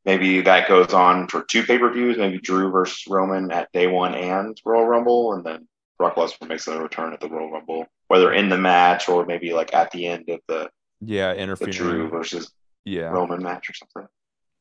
maybe 0.05 0.41
that 0.41 0.69
goes 0.69 0.93
on 0.93 1.29
for 1.29 1.45
two 1.45 1.63
pay 1.63 1.79
per 1.79 1.93
views, 1.93 2.19
maybe 2.19 2.39
Drew 2.39 2.71
versus 2.71 3.05
Roman 3.09 3.51
at 3.53 3.71
day 3.73 3.87
one 3.87 4.15
and 4.15 4.61
Royal 4.65 4.87
Rumble, 4.87 5.35
and 5.35 5.45
then 5.45 5.69
Brock 5.99 6.17
Lesnar 6.17 6.49
makes 6.49 6.67
a 6.67 6.81
return 6.81 7.13
at 7.13 7.21
the 7.21 7.29
Royal 7.29 7.51
Rumble, 7.51 7.87
whether 8.09 8.33
in 8.33 8.49
the 8.49 8.59
match 8.59 9.09
or 9.09 9.25
maybe 9.25 9.53
like 9.53 9.73
at 9.75 9.91
the 9.91 10.07
end 10.07 10.29
of 10.29 10.41
the 10.49 10.71
yeah 11.01 11.33
interfering 11.33 11.73
the 11.73 11.77
Drew 11.77 12.09
versus 12.09 12.53
yeah 12.85 13.11
Roman 13.11 13.43
match 13.43 13.71
or 13.71 13.75
something. 13.75 14.09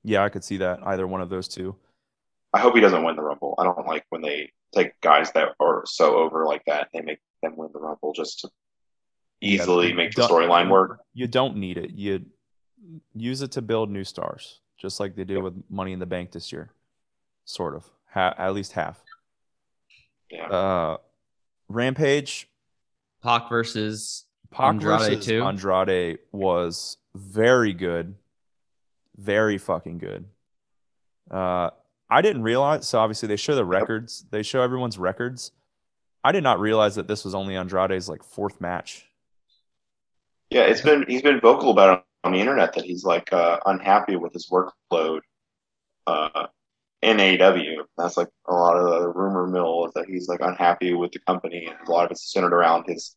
Yeah, 0.03 0.23
I 0.23 0.29
could 0.29 0.43
see 0.43 0.57
that 0.57 0.79
either 0.85 1.07
one 1.07 1.21
of 1.21 1.29
those 1.29 1.47
two. 1.47 1.75
I 2.55 2.59
hope 2.59 2.73
he 2.73 2.79
doesn't 2.79 3.03
win 3.03 3.17
the 3.17 3.21
Rumble. 3.21 3.53
I 3.59 3.65
don't 3.65 3.85
like 3.85 4.05
when 4.09 4.21
they 4.21 4.49
take 4.73 4.99
guys 5.01 5.29
that 5.33 5.49
are 5.59 5.83
so 5.85 6.15
over 6.15 6.45
like 6.45 6.63
that. 6.67 6.87
They 6.93 7.01
make 7.01 7.19
them 7.43 7.57
win 7.57 7.69
the 7.73 7.79
Rumble 7.79 8.13
just 8.13 8.39
to 8.39 8.49
easily 9.41 9.89
yeah, 9.89 9.95
make 9.95 10.13
the 10.13 10.21
storyline 10.21 10.69
work. 10.69 11.01
You 11.13 11.27
don't 11.27 11.57
need 11.57 11.77
it. 11.77 11.91
You 11.91 12.25
use 13.13 13.41
it 13.41 13.51
to 13.51 13.61
build 13.61 13.91
new 13.91 14.05
stars, 14.05 14.61
just 14.77 15.01
like 15.01 15.17
they 15.17 15.25
did 15.25 15.43
with 15.43 15.61
Money 15.69 15.91
in 15.91 15.99
the 15.99 16.05
Bank 16.05 16.31
this 16.31 16.53
year, 16.53 16.71
sort 17.43 17.75
of. 17.75 17.89
Ha- 18.13 18.35
at 18.37 18.53
least 18.53 18.71
half. 18.71 19.03
Yeah. 20.31 20.47
Uh, 20.47 20.97
Rampage. 21.67 22.47
Pac 23.21 23.49
versus 23.49 24.23
Pac 24.49 24.75
Andrade 24.75 24.99
versus 24.99 25.25
too. 25.25 25.43
Andrade 25.43 26.19
was 26.31 26.95
very 27.13 27.73
good, 27.73 28.15
very 29.17 29.57
fucking 29.57 29.97
good. 29.97 30.23
Uh, 31.29 31.71
I 32.09 32.21
didn't 32.21 32.43
realize. 32.43 32.87
So 32.87 32.99
obviously 32.99 33.27
they 33.27 33.35
show 33.35 33.55
the 33.55 33.65
records. 33.65 34.25
They 34.29 34.43
show 34.43 34.61
everyone's 34.61 34.97
records. 34.97 35.51
I 36.23 36.31
did 36.31 36.43
not 36.43 36.59
realize 36.59 36.95
that 36.95 37.07
this 37.07 37.23
was 37.23 37.35
only 37.35 37.55
Andrade's 37.55 38.09
like 38.09 38.23
fourth 38.23 38.59
match. 38.59 39.05
Yeah, 40.49 40.61
it's 40.61 40.81
been 40.81 41.05
he's 41.07 41.21
been 41.21 41.39
vocal 41.39 41.71
about 41.71 41.99
it 41.99 42.05
on 42.23 42.31
the 42.33 42.39
internet 42.39 42.73
that 42.73 42.85
he's 42.85 43.03
like 43.03 43.31
uh, 43.31 43.59
unhappy 43.65 44.15
with 44.15 44.33
his 44.33 44.49
workload 44.49 45.21
uh, 46.07 46.47
in 47.01 47.17
AEW. 47.17 47.77
That's 47.97 48.17
like 48.17 48.29
a 48.47 48.53
lot 48.53 48.77
of 48.77 49.01
the 49.01 49.09
rumor 49.09 49.47
mill 49.47 49.85
is 49.85 49.93
that 49.93 50.05
he's 50.07 50.27
like 50.27 50.41
unhappy 50.41 50.93
with 50.93 51.11
the 51.11 51.19
company, 51.19 51.67
and 51.67 51.87
a 51.87 51.91
lot 51.91 52.05
of 52.05 52.11
it's 52.11 52.31
centered 52.31 52.53
around 52.53 52.85
his 52.87 53.15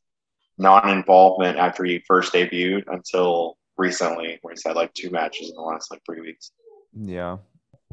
non-involvement 0.59 1.57
after 1.57 1.85
he 1.85 2.03
first 2.07 2.35
debuted 2.35 2.85
until 2.89 3.57
recently, 3.77 4.39
where 4.43 4.53
he's 4.53 4.65
had 4.65 4.77
like 4.77 4.93
two 4.95 5.11
matches 5.11 5.51
in 5.51 5.57
the 5.57 5.63
last 5.63 5.91
like 5.91 6.03
three 6.05 6.21
weeks. 6.21 6.53
Yeah, 6.95 7.39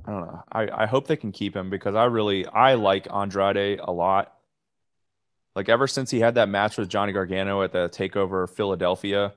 I 0.07 0.11
don't 0.11 0.27
know. 0.27 0.43
I, 0.51 0.83
I 0.83 0.85
hope 0.85 1.07
they 1.07 1.15
can 1.15 1.31
keep 1.31 1.55
him 1.55 1.69
because 1.69 1.95
I 1.95 2.05
really 2.05 2.45
I 2.45 2.75
like 2.75 3.07
Andrade 3.11 3.79
a 3.79 3.91
lot. 3.91 4.33
Like 5.55 5.69
ever 5.69 5.87
since 5.87 6.11
he 6.11 6.19
had 6.19 6.35
that 6.35 6.49
match 6.49 6.77
with 6.77 6.89
Johnny 6.89 7.13
Gargano 7.13 7.61
at 7.61 7.71
the 7.71 7.89
Takeover 7.89 8.49
Philadelphia, 8.49 9.33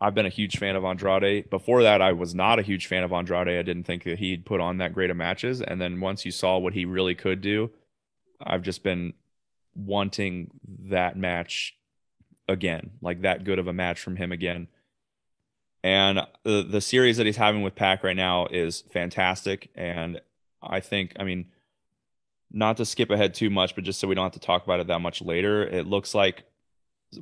I've 0.00 0.14
been 0.14 0.26
a 0.26 0.30
huge 0.30 0.56
fan 0.56 0.76
of 0.76 0.84
Andrade. 0.84 1.50
Before 1.50 1.82
that, 1.82 2.00
I 2.00 2.12
was 2.12 2.34
not 2.34 2.58
a 2.58 2.62
huge 2.62 2.86
fan 2.86 3.04
of 3.04 3.12
Andrade. 3.12 3.48
I 3.48 3.62
didn't 3.62 3.84
think 3.84 4.04
that 4.04 4.18
he'd 4.18 4.46
put 4.46 4.60
on 4.60 4.78
that 4.78 4.94
great 4.94 5.10
of 5.10 5.16
matches. 5.16 5.60
And 5.60 5.80
then 5.80 6.00
once 6.00 6.24
you 6.24 6.32
saw 6.32 6.56
what 6.58 6.72
he 6.72 6.86
really 6.86 7.14
could 7.14 7.42
do, 7.42 7.70
I've 8.42 8.62
just 8.62 8.82
been 8.82 9.12
wanting 9.74 10.50
that 10.88 11.16
match 11.16 11.76
again, 12.48 12.92
like 13.02 13.20
that 13.22 13.44
good 13.44 13.58
of 13.58 13.68
a 13.68 13.72
match 13.74 14.00
from 14.00 14.16
him 14.16 14.32
again. 14.32 14.68
And 15.82 16.20
the 16.44 16.62
the 16.62 16.80
series 16.80 17.16
that 17.16 17.26
he's 17.26 17.36
having 17.36 17.62
with 17.62 17.74
Pac 17.74 18.04
right 18.04 18.16
now 18.16 18.46
is 18.46 18.82
fantastic. 18.92 19.70
And 19.74 20.20
I 20.62 20.80
think, 20.80 21.14
I 21.18 21.24
mean, 21.24 21.46
not 22.50 22.76
to 22.76 22.84
skip 22.84 23.10
ahead 23.10 23.34
too 23.34 23.50
much, 23.50 23.74
but 23.74 23.84
just 23.84 24.00
so 24.00 24.08
we 24.08 24.14
don't 24.14 24.24
have 24.24 24.32
to 24.32 24.40
talk 24.40 24.64
about 24.64 24.80
it 24.80 24.88
that 24.88 25.00
much 25.00 25.22
later, 25.22 25.62
it 25.62 25.86
looks 25.86 26.14
like 26.14 26.44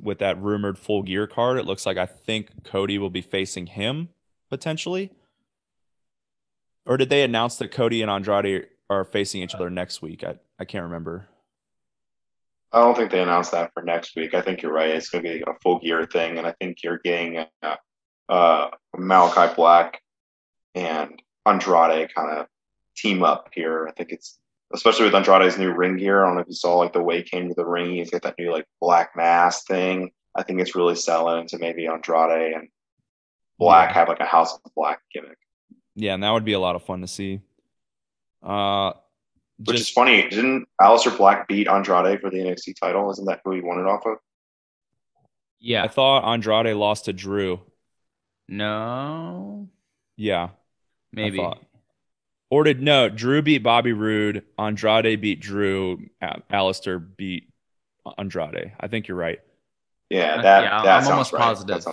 with 0.01 0.19
that 0.19 0.41
rumored 0.41 0.77
full 0.77 1.03
gear 1.03 1.25
card, 1.25 1.57
it 1.57 1.65
looks 1.65 1.85
like 1.85 1.97
I 1.97 2.05
think 2.05 2.63
Cody 2.63 2.97
will 2.97 3.09
be 3.09 3.21
facing 3.21 3.67
him 3.67 4.09
potentially. 4.49 5.11
Or 6.85 6.97
did 6.97 7.09
they 7.09 7.23
announce 7.23 7.57
that 7.57 7.71
Cody 7.71 8.01
and 8.01 8.09
Andrade 8.09 8.67
are 8.89 9.03
facing 9.03 9.41
each 9.41 9.55
other 9.55 9.69
next 9.69 10.01
week? 10.01 10.23
I, 10.23 10.35
I 10.59 10.65
can't 10.65 10.83
remember. 10.83 11.27
I 12.71 12.81
don't 12.81 12.95
think 12.95 13.11
they 13.11 13.21
announced 13.21 13.51
that 13.51 13.71
for 13.73 13.81
next 13.83 14.15
week. 14.15 14.33
I 14.33 14.41
think 14.41 14.61
you're 14.61 14.73
right. 14.73 14.89
It's 14.89 15.09
going 15.09 15.23
to 15.23 15.29
be 15.29 15.41
a 15.41 15.53
full 15.61 15.79
gear 15.79 16.05
thing, 16.05 16.37
and 16.37 16.45
I 16.45 16.53
think 16.59 16.83
you're 16.83 16.99
getting 16.99 17.45
uh, 17.63 17.75
uh, 18.29 18.69
Malakai 18.95 19.55
Black 19.55 20.01
and 20.75 21.21
Andrade 21.45 22.13
kind 22.13 22.37
of 22.37 22.47
team 22.95 23.23
up 23.23 23.49
here. 23.53 23.87
I 23.87 23.91
think 23.91 24.11
it's 24.11 24.39
especially 24.73 25.05
with 25.05 25.15
Andrade's 25.15 25.57
new 25.57 25.71
ring 25.71 25.97
gear. 25.97 26.23
I 26.23 26.27
don't 26.27 26.35
know 26.35 26.41
if 26.41 26.47
you 26.47 26.53
saw 26.53 26.77
like 26.77 26.93
the 26.93 27.01
way 27.01 27.17
he 27.17 27.23
came 27.23 27.49
to 27.49 27.55
the 27.55 27.65
ring. 27.65 27.95
He's 27.95 28.11
got 28.11 28.21
that 28.21 28.35
new 28.37 28.51
like 28.51 28.65
black 28.79 29.15
mask 29.15 29.67
thing. 29.67 30.11
I 30.35 30.43
think 30.43 30.61
it's 30.61 30.75
really 30.75 30.95
selling 30.95 31.47
to 31.47 31.57
maybe 31.57 31.87
Andrade 31.87 32.53
and 32.53 32.69
Black 33.57 33.91
have 33.91 34.07
like 34.07 34.19
a 34.19 34.25
House 34.25 34.53
of 34.53 34.73
Black 34.73 35.01
gimmick. 35.13 35.37
Yeah, 35.95 36.13
and 36.13 36.23
that 36.23 36.31
would 36.31 36.45
be 36.45 36.53
a 36.53 36.59
lot 36.59 36.75
of 36.75 36.83
fun 36.83 37.01
to 37.01 37.07
see. 37.07 37.41
Uh, 38.41 38.93
Which 39.57 39.77
just, 39.77 39.89
is 39.89 39.93
funny. 39.93 40.29
Didn't 40.29 40.67
Aleister 40.79 41.15
Black 41.15 41.47
beat 41.47 41.67
Andrade 41.67 42.21
for 42.21 42.29
the 42.29 42.37
NXT 42.37 42.75
title? 42.79 43.11
Isn't 43.11 43.25
that 43.25 43.41
who 43.43 43.51
he 43.51 43.61
won 43.61 43.79
it 43.79 43.85
off 43.85 44.05
of? 44.05 44.17
Yeah. 45.59 45.83
I 45.83 45.89
thought 45.89 46.31
Andrade 46.31 46.75
lost 46.75 47.05
to 47.05 47.13
Drew. 47.13 47.59
No. 48.49 49.69
Yeah. 50.17 50.49
Maybe. 51.13 51.39
Or 52.49 52.63
did 52.63 52.81
no? 52.81 53.09
Drew 53.09 53.41
beat 53.41 53.59
Bobby 53.59 53.93
Roode. 53.93 54.43
Andrade 54.57 55.21
beat 55.21 55.39
Drew. 55.39 56.09
Aleister 56.21 57.05
beat 57.15 57.51
Andrade. 58.17 58.73
I 58.79 58.87
think 58.87 59.07
you're 59.07 59.17
right. 59.17 59.39
Yeah, 60.09 60.41
that. 60.41 60.63
yeah, 60.63 60.83
that 60.83 61.03
I'm 61.03 61.11
almost 61.11 61.33
right. 61.33 61.41
positive 61.41 61.85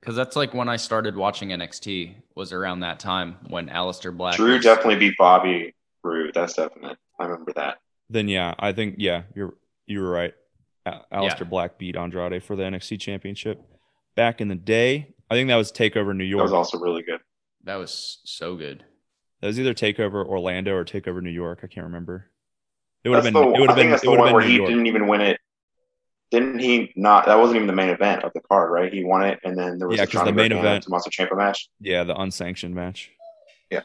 because 0.00 0.14
that 0.14 0.26
that's 0.26 0.36
like 0.36 0.54
when 0.54 0.68
I 0.68 0.76
started 0.76 1.16
watching 1.16 1.48
NXT 1.48 2.14
was 2.36 2.52
around 2.52 2.80
that 2.80 3.00
time 3.00 3.36
when 3.48 3.68
Aleister 3.68 4.16
Black. 4.16 4.36
Drew 4.36 4.54
was... 4.54 4.64
definitely 4.64 4.96
beat 4.96 5.16
Bobby 5.18 5.74
Roode. 6.04 6.34
That's 6.34 6.54
definite. 6.54 6.96
I 7.18 7.24
remember 7.24 7.52
that. 7.54 7.78
Then 8.08 8.28
yeah, 8.28 8.54
I 8.58 8.72
think 8.72 8.96
yeah, 8.98 9.22
you're 9.34 9.54
you 9.86 10.00
were 10.00 10.10
right. 10.10 10.34
Aleister 10.86 11.40
yeah. 11.40 11.44
Black 11.44 11.78
beat 11.78 11.96
Andrade 11.96 12.44
for 12.44 12.54
the 12.54 12.62
NXT 12.62 13.00
Championship 13.00 13.60
back 14.14 14.40
in 14.40 14.48
the 14.48 14.54
day. 14.54 15.13
I 15.30 15.34
think 15.34 15.48
that 15.48 15.56
was 15.56 15.72
Takeover 15.72 16.14
New 16.14 16.24
York. 16.24 16.40
That 16.40 16.44
was 16.44 16.52
also 16.52 16.78
really 16.78 17.02
good. 17.02 17.20
That 17.64 17.76
was 17.76 18.20
so 18.24 18.56
good. 18.56 18.84
That 19.40 19.48
was 19.48 19.58
either 19.58 19.74
Takeover 19.74 20.24
Orlando 20.24 20.74
or 20.74 20.84
Takeover 20.84 21.22
New 21.22 21.30
York. 21.30 21.60
I 21.62 21.66
can't 21.66 21.86
remember. 21.86 22.30
It 23.04 23.08
would 23.10 23.16
have 23.16 23.24
been. 23.24 23.34
The, 23.34 23.40
it 23.40 23.60
would 23.60 23.68
have 23.68 23.76
been. 23.76 23.90
That's 23.90 24.02
the 24.02 24.10
one 24.10 24.32
where 24.32 24.42
he 24.42 24.56
York. 24.56 24.68
didn't 24.68 24.86
even 24.86 25.06
win 25.06 25.20
it. 25.20 25.40
Didn't 26.30 26.58
he 26.58 26.92
not? 26.96 27.26
That 27.26 27.38
wasn't 27.38 27.56
even 27.56 27.66
the 27.66 27.74
main 27.74 27.90
event 27.90 28.24
of 28.24 28.32
the 28.32 28.40
card, 28.40 28.70
right? 28.70 28.92
He 28.92 29.04
won 29.04 29.24
it, 29.24 29.40
and 29.44 29.56
then 29.56 29.78
there 29.78 29.86
was 29.86 29.98
yeah, 29.98 30.06
because 30.06 30.24
the 30.24 30.32
main 30.32 30.52
event, 30.52 30.84
Tommaso 30.84 31.10
Ciampa 31.10 31.36
match. 31.36 31.68
Yeah, 31.80 32.04
the 32.04 32.18
unsanctioned 32.18 32.74
match. 32.74 33.10
Yeah. 33.70 33.82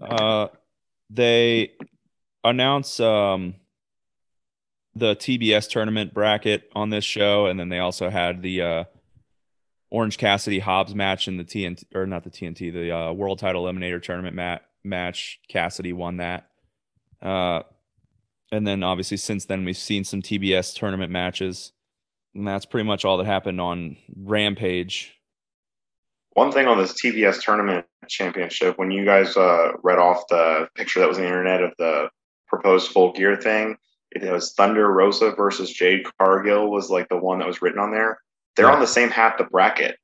Uh, 0.00 0.48
they 1.08 1.72
announce 2.44 3.00
um, 3.00 3.54
the 4.94 5.16
TBS 5.16 5.68
tournament 5.68 6.14
bracket 6.14 6.70
on 6.74 6.90
this 6.90 7.04
show, 7.04 7.46
and 7.46 7.58
then 7.58 7.70
they 7.70 7.78
also 7.78 8.10
had 8.10 8.42
the 8.42 8.62
uh, 8.62 8.84
Orange 9.90 10.18
Cassidy 10.18 10.60
Hobbs 10.60 10.94
match 10.94 11.26
in 11.26 11.36
the 11.36 11.44
TNT 11.44 11.84
or 11.94 12.06
not 12.06 12.24
the 12.24 12.30
TNT, 12.30 12.72
the 12.72 12.96
uh, 12.96 13.12
World 13.12 13.38
Title 13.38 13.64
Eliminator 13.64 14.02
Tournament 14.02 14.36
mat- 14.36 14.64
match. 14.84 15.40
Cassidy 15.48 15.92
won 15.92 16.18
that. 16.18 16.48
Uh, 17.20 17.62
and 18.52 18.66
then 18.66 18.82
obviously 18.82 19.16
since 19.16 19.44
then 19.44 19.64
we've 19.64 19.76
seen 19.76 20.04
some 20.04 20.22
TBS 20.22 20.74
tournament 20.74 21.10
matches, 21.10 21.72
and 22.34 22.46
that's 22.46 22.66
pretty 22.66 22.86
much 22.86 23.04
all 23.04 23.18
that 23.18 23.26
happened 23.26 23.60
on 23.60 23.96
Rampage. 24.16 25.14
One 26.34 26.52
thing 26.52 26.68
on 26.68 26.78
this 26.78 26.92
TBS 26.92 27.42
tournament 27.42 27.84
championship, 28.08 28.78
when 28.78 28.90
you 28.90 29.04
guys 29.04 29.36
uh, 29.36 29.72
read 29.82 29.98
off 29.98 30.22
the 30.28 30.68
picture 30.76 31.00
that 31.00 31.08
was 31.08 31.18
on 31.18 31.24
the 31.24 31.28
internet 31.28 31.62
of 31.62 31.72
the 31.78 32.08
proposed 32.46 32.92
full 32.92 33.12
gear 33.12 33.36
thing, 33.36 33.76
it 34.12 34.30
was 34.30 34.52
Thunder 34.54 34.92
Rosa 34.92 35.32
versus 35.32 35.72
Jade 35.72 36.06
Cargill 36.18 36.70
was 36.70 36.90
like 36.90 37.08
the 37.08 37.16
one 37.16 37.38
that 37.40 37.48
was 37.48 37.62
written 37.62 37.80
on 37.80 37.90
there. 37.90 38.18
They're 38.56 38.66
Yeah. 38.66 38.72
on 38.74 38.80
the 38.80 38.86
same 38.86 39.10
half 39.10 39.38
the 39.38 39.44
bracket, 39.44 39.96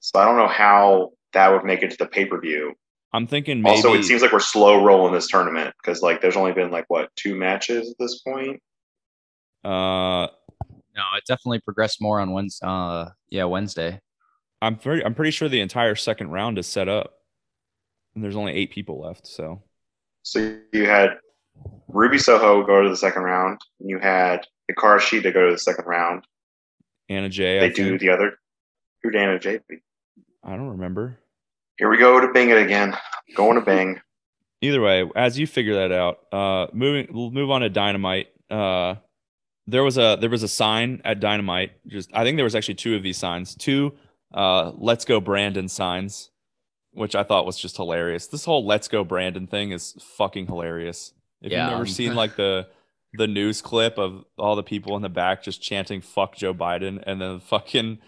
so 0.00 0.18
I 0.20 0.24
don't 0.24 0.36
know 0.36 0.48
how 0.48 1.12
that 1.32 1.48
would 1.50 1.64
make 1.64 1.82
it 1.82 1.90
to 1.92 1.96
the 1.96 2.06
pay 2.06 2.24
per 2.24 2.40
view. 2.40 2.74
I'm 3.12 3.26
thinking 3.26 3.62
maybe 3.62 3.76
Also, 3.76 3.94
it 3.94 4.04
seems 4.04 4.20
like 4.22 4.32
we're 4.32 4.40
slow 4.40 4.84
rolling 4.84 5.12
this 5.14 5.28
tournament 5.28 5.74
because 5.82 6.02
like 6.02 6.20
there's 6.20 6.36
only 6.36 6.52
been 6.52 6.70
like 6.70 6.84
what 6.88 7.10
two 7.16 7.34
matches 7.34 7.90
at 7.90 7.96
this 7.98 8.20
point. 8.22 8.60
uh, 9.64 10.28
No, 10.94 11.02
it 11.16 11.24
definitely 11.26 11.60
progressed 11.60 12.00
more 12.00 12.20
on 12.20 12.32
Wednesday. 12.32 12.66
Uh, 12.66 13.10
yeah, 13.28 13.44
Wednesday. 13.44 14.00
I'm 14.62 14.76
pretty 14.76 15.04
I'm 15.04 15.14
pretty 15.14 15.30
sure 15.32 15.48
the 15.48 15.60
entire 15.60 15.94
second 15.94 16.30
round 16.30 16.58
is 16.58 16.66
set 16.66 16.88
up, 16.88 17.14
and 18.14 18.22
there's 18.24 18.36
only 18.36 18.52
eight 18.54 18.70
people 18.70 19.00
left. 19.00 19.26
So 19.26 19.62
So 20.22 20.56
you 20.72 20.86
had 20.86 21.18
Ruby 21.88 22.18
Soho 22.18 22.62
go 22.64 22.82
to 22.82 22.88
the 22.88 22.96
second 22.96 23.22
round. 23.22 23.60
and 23.80 23.90
You 23.90 23.98
had 23.98 24.46
Hikaru 24.70 24.98
Shida 24.98 25.32
go 25.34 25.46
to 25.46 25.52
the 25.52 25.58
second 25.58 25.84
round. 25.86 26.24
Anna 27.08 27.28
Jay, 27.28 27.58
They 27.60 27.66
I 27.66 27.68
do 27.68 27.88
think. 27.90 28.00
the 28.00 28.10
other. 28.10 28.38
Who 29.02 29.10
Dana 29.10 29.38
J? 29.38 29.60
I 30.44 30.50
don't 30.56 30.70
remember. 30.70 31.18
Here 31.78 31.88
we 31.88 31.98
go 31.98 32.20
to 32.20 32.32
Bing 32.32 32.50
it 32.50 32.58
again. 32.58 32.96
Going 33.36 33.56
to 33.56 33.60
Bing. 33.60 34.00
Either 34.62 34.80
way, 34.80 35.08
as 35.14 35.38
you 35.38 35.46
figure 35.46 35.74
that 35.74 35.92
out, 35.92 36.18
uh, 36.32 36.66
moving 36.72 37.08
we'll 37.10 37.30
move 37.30 37.50
on 37.50 37.60
to 37.60 37.68
Dynamite. 37.68 38.28
Uh, 38.50 38.96
there 39.66 39.84
was 39.84 39.98
a 39.98 40.16
there 40.20 40.30
was 40.30 40.42
a 40.42 40.48
sign 40.48 41.02
at 41.04 41.20
Dynamite. 41.20 41.72
Just 41.86 42.10
I 42.14 42.24
think 42.24 42.36
there 42.36 42.44
was 42.44 42.54
actually 42.54 42.74
two 42.76 42.96
of 42.96 43.02
these 43.02 43.18
signs, 43.18 43.54
two 43.54 43.92
uh, 44.32 44.72
"Let's 44.76 45.04
Go 45.04 45.20
Brandon" 45.20 45.68
signs, 45.68 46.30
which 46.92 47.14
I 47.14 47.22
thought 47.22 47.44
was 47.44 47.58
just 47.58 47.76
hilarious. 47.76 48.26
This 48.28 48.44
whole 48.46 48.64
"Let's 48.64 48.88
Go 48.88 49.04
Brandon" 49.04 49.46
thing 49.46 49.72
is 49.72 49.92
fucking 50.16 50.46
hilarious. 50.46 51.12
If 51.42 51.52
Yeah. 51.52 51.64
you've 51.64 51.72
never 51.72 51.86
seen 51.86 52.14
like 52.16 52.36
the 52.36 52.66
the 53.16 53.26
news 53.26 53.62
clip 53.62 53.98
of 53.98 54.24
all 54.38 54.56
the 54.56 54.62
people 54.62 54.96
in 54.96 55.02
the 55.02 55.08
back 55.08 55.42
just 55.42 55.62
chanting 55.62 56.00
"fuck 56.00 56.36
Joe 56.36 56.54
Biden" 56.54 57.02
and 57.06 57.20
then 57.20 57.40
fucking 57.40 57.98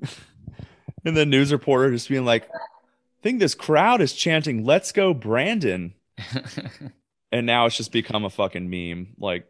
and 1.04 1.16
the 1.16 1.26
news 1.26 1.52
reporter 1.52 1.90
just 1.90 2.08
being 2.08 2.24
like, 2.24 2.48
"I 2.52 3.22
think 3.22 3.38
this 3.38 3.54
crowd 3.54 4.00
is 4.00 4.12
chanting 4.12 4.64
"Let's 4.64 4.92
go 4.92 5.14
Brandon." 5.14 5.94
and 7.32 7.46
now 7.46 7.66
it's 7.66 7.76
just 7.76 7.92
become 7.92 8.24
a 8.24 8.30
fucking 8.30 8.68
meme. 8.70 9.14
Like 9.18 9.46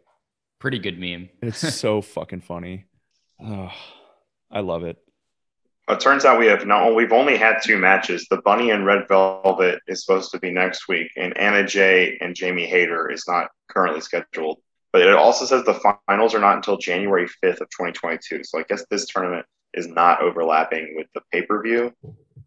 Pretty 0.64 0.78
good 0.78 0.98
meme. 0.98 1.28
it's 1.42 1.58
so 1.74 2.00
fucking 2.00 2.40
funny. 2.40 2.86
Oh, 3.38 3.70
I 4.50 4.60
love 4.60 4.82
it. 4.84 4.96
It 5.90 6.00
turns 6.00 6.24
out 6.24 6.38
we 6.38 6.46
have 6.46 6.64
not. 6.64 6.94
We've 6.94 7.12
only 7.12 7.36
had 7.36 7.58
two 7.62 7.76
matches. 7.76 8.26
The 8.30 8.38
Bunny 8.38 8.70
and 8.70 8.86
Red 8.86 9.06
Velvet 9.06 9.80
is 9.86 10.02
supposed 10.02 10.30
to 10.30 10.38
be 10.38 10.50
next 10.50 10.88
week, 10.88 11.10
and 11.18 11.36
Anna 11.36 11.66
Jay 11.66 12.16
and 12.22 12.34
Jamie 12.34 12.64
Hayter 12.64 13.10
is 13.10 13.24
not 13.28 13.50
currently 13.68 14.00
scheduled. 14.00 14.62
But 14.94 15.02
it 15.02 15.12
also 15.12 15.44
says 15.44 15.64
the 15.64 15.74
finals 16.06 16.36
are 16.36 16.38
not 16.38 16.54
until 16.54 16.76
January 16.76 17.26
fifth 17.26 17.60
of 17.60 17.68
2022. 17.70 18.44
So 18.44 18.60
I 18.60 18.62
guess 18.68 18.84
this 18.92 19.06
tournament 19.06 19.44
is 19.74 19.88
not 19.88 20.22
overlapping 20.22 20.94
with 20.96 21.08
the 21.16 21.20
pay 21.32 21.42
per 21.42 21.60
view. 21.60 21.92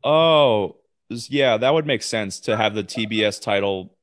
Oh, 0.01 0.77
yeah, 1.09 1.57
that 1.57 1.73
would 1.73 1.85
make 1.85 2.01
sense 2.01 2.39
to 2.41 2.55
have 2.55 2.73
the 2.73 2.85
TBS 2.85 3.41
title 3.41 3.97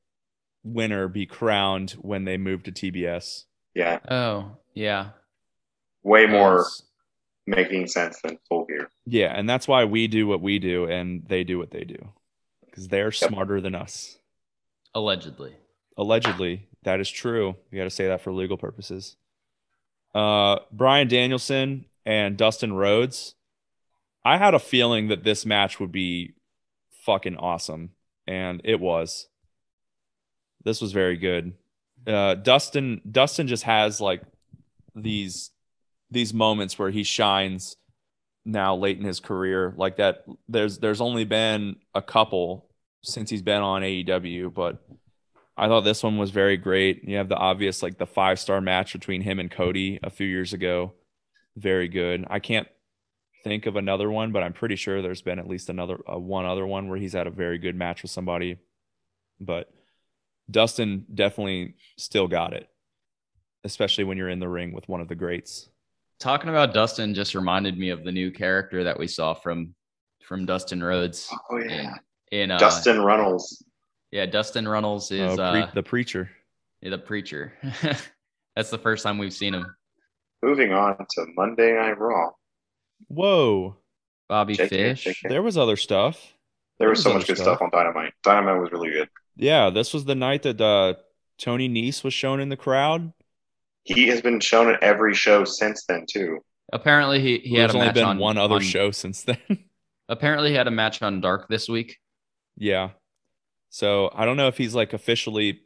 winner 0.63 1.07
be 1.07 1.25
crowned 1.25 1.93
when 1.93 2.25
they 2.25 2.37
move 2.37 2.61
to 2.65 2.71
TBS. 2.71 3.45
Yeah, 3.73 3.97
Oh, 4.11 4.51
yeah. 4.75 5.09
way 6.03 6.27
more 6.27 6.57
Yes. 6.67 6.83
making 7.47 7.87
sense 7.87 8.21
than 8.21 8.37
Full 8.47 8.65
Gear. 8.65 8.91
Yeah, 9.07 9.33
and 9.35 9.49
that's 9.49 9.67
why 9.67 9.85
we 9.85 10.05
do 10.07 10.27
what 10.27 10.41
we 10.41 10.59
do 10.59 10.85
and 10.85 11.23
they 11.27 11.43
do 11.43 11.57
what 11.57 11.71
they 11.71 11.83
do 11.83 11.97
because 12.67 12.89
they're 12.89 13.11
smarter 13.11 13.59
than 13.59 13.73
us. 13.73 14.19
Allegedly. 14.93 15.55
Allegedly, 15.97 16.67
that 16.85 16.99
is 16.99 17.09
true. 17.09 17.55
You 17.71 17.77
got 17.77 17.83
to 17.83 17.89
say 17.89 18.07
that 18.07 18.21
for 18.21 18.31
legal 18.31 18.57
purposes. 18.57 19.17
Uh, 20.13 20.59
Bryan 20.71 21.07
Danielson 21.07 21.85
and 22.05 22.37
Dustin 22.37 22.73
Rhodes. 22.73 23.35
I 24.23 24.37
had 24.37 24.53
a 24.53 24.59
feeling 24.59 25.09
that 25.09 25.23
this 25.23 25.45
match 25.45 25.79
would 25.79 25.91
be 25.91 26.33
fucking 27.05 27.37
awesome, 27.37 27.91
and 28.25 28.61
it 28.63 28.79
was. 28.79 29.27
This 30.63 30.79
was 30.81 30.93
very 30.93 31.17
good. 31.17 31.53
Uh, 32.07 32.35
Dustin 32.35 33.01
Dustin 33.09 33.47
just 33.47 33.63
has 33.63 33.99
like 33.99 34.21
these 34.95 35.51
these 36.11 36.33
moments 36.33 36.77
where 36.77 36.91
he 36.91 37.03
shines 37.03 37.77
now 38.45 38.75
late 38.75 38.99
in 38.99 39.03
his 39.03 39.19
career 39.19 39.73
like 39.75 39.97
that 39.97 40.23
there's 40.47 40.77
there's 40.77 41.01
only 41.01 41.25
been 41.25 41.75
a 41.95 42.01
couple 42.01 42.67
since 43.01 43.27
he's 43.29 43.41
been 43.41 43.61
on 43.61 43.81
AEW 43.81 44.53
but 44.53 44.85
I 45.57 45.67
thought 45.67 45.81
this 45.81 46.03
one 46.03 46.17
was 46.17 46.31
very 46.31 46.57
great. 46.57 47.07
You 47.07 47.17
have 47.17 47.29
the 47.29 47.37
obvious 47.37 47.81
like 47.81 47.97
the 47.97 48.05
five 48.05 48.39
star 48.39 48.59
match 48.59 48.93
between 48.93 49.21
him 49.21 49.39
and 49.39 49.49
Cody 49.49 49.99
a 50.03 50.09
few 50.09 50.27
years 50.27 50.53
ago. 50.53 50.93
Very 51.55 51.87
good. 51.87 52.25
I 52.29 52.39
can't 52.39 52.67
think 53.43 53.65
of 53.65 53.75
another 53.75 54.09
one, 54.11 54.31
but 54.31 54.43
I'm 54.43 54.53
pretty 54.53 54.75
sure 54.75 55.01
there's 55.01 55.21
been 55.21 55.39
at 55.39 55.47
least 55.47 55.69
another 55.69 55.99
uh, 56.11 56.17
one 56.17 56.45
other 56.45 56.65
one 56.67 56.89
where 56.89 56.97
he's 56.97 57.13
had 57.13 57.27
a 57.27 57.31
very 57.31 57.57
good 57.57 57.75
match 57.75 58.01
with 58.01 58.11
somebody. 58.11 58.57
But 59.39 59.71
Dustin 60.49 61.05
definitely 61.13 61.75
still 61.97 62.27
got 62.27 62.53
it, 62.53 62.67
especially 63.63 64.03
when 64.03 64.17
you're 64.17 64.29
in 64.29 64.39
the 64.39 64.49
ring 64.49 64.73
with 64.73 64.89
one 64.89 64.99
of 64.99 65.07
the 65.07 65.15
greats. 65.15 65.69
Talking 66.19 66.49
about 66.49 66.73
Dustin 66.73 67.13
just 67.13 67.35
reminded 67.35 67.77
me 67.77 67.89
of 67.89 68.03
the 68.03 68.11
new 68.11 68.31
character 68.31 68.83
that 68.83 68.99
we 68.99 69.07
saw 69.07 69.33
from 69.33 69.73
from 70.21 70.45
Dustin 70.45 70.83
Rhodes 70.83 71.31
Oh 71.49 71.57
yeah, 71.57 71.93
in 72.31 72.51
uh, 72.51 72.57
Dustin 72.57 72.99
Runnels. 72.99 73.63
Yeah, 74.15 74.25
Dustin 74.25 74.65
Runnels 74.65 75.11
is 75.11 75.37
Uh, 75.37 75.51
pre- 75.51 75.61
uh, 75.63 75.67
the 75.73 75.83
preacher. 75.83 76.29
yeah, 76.79 76.91
the 76.91 76.97
preacher. 76.97 77.51
That's 78.55 78.69
the 78.69 78.77
first 78.77 79.03
time 79.03 79.17
we've 79.17 79.33
seen 79.33 79.53
him. 79.53 79.75
Moving 80.41 80.71
on 80.71 80.95
to 80.97 81.25
Monday 81.35 81.73
Night 81.73 81.99
Raw. 81.99 82.29
Whoa, 83.09 83.75
Bobby 84.29 84.55
JK, 84.55 84.69
Fish. 84.69 85.03
JK. 85.05 85.27
there 85.29 85.43
was 85.43 85.57
other 85.57 85.75
stuff. 85.75 86.33
There 86.79 86.87
was 86.87 87.03
There 87.03 87.11
so 87.11 87.17
much 87.17 87.27
good 87.27 87.35
stuff. 87.35 87.57
stuff 87.57 87.61
on 87.61 87.71
Dynamite. 87.71 88.13
Dynamite 88.23 88.61
was 88.61 88.71
really 88.71 88.91
good. 88.91 89.09
Yeah, 89.35 89.69
this 89.69 89.93
was 89.93 90.05
the 90.05 90.15
night 90.15 90.43
that 90.43 90.61
uh, 90.61 90.93
Tony 91.37 91.67
Nese 91.67 92.01
was 92.01 92.13
shown 92.13 92.39
in 92.39 92.47
the 92.47 92.55
crowd. 92.55 93.11
He 93.83 94.07
has 94.07 94.21
been 94.21 94.39
shown 94.39 94.73
at 94.73 94.81
every 94.81 95.13
show 95.13 95.43
since 95.43 95.85
then 95.87 96.05
too. 96.09 96.39
Apparently, 96.71 97.19
he, 97.19 97.39
he 97.39 97.55
had 97.55 97.63
There's 97.63 97.73
a 97.73 97.77
only 97.79 97.87
match 97.87 97.95
been 97.95 98.05
on 98.05 98.17
one 98.17 98.37
other 98.37 98.55
on- 98.55 98.61
show 98.61 98.91
since 98.91 99.23
then. 99.23 99.37
Apparently, 100.07 100.51
he 100.51 100.55
had 100.55 100.67
a 100.67 100.71
match 100.71 101.01
on 101.01 101.19
Dark 101.19 101.49
this 101.49 101.67
week. 101.67 101.97
yeah. 102.55 102.91
So 103.75 104.09
I 104.15 104.23
don't 104.23 104.37
know 104.37 104.47
if 104.47 104.57
he's 104.57 104.73
like 104.73 104.93
officially 104.93 105.59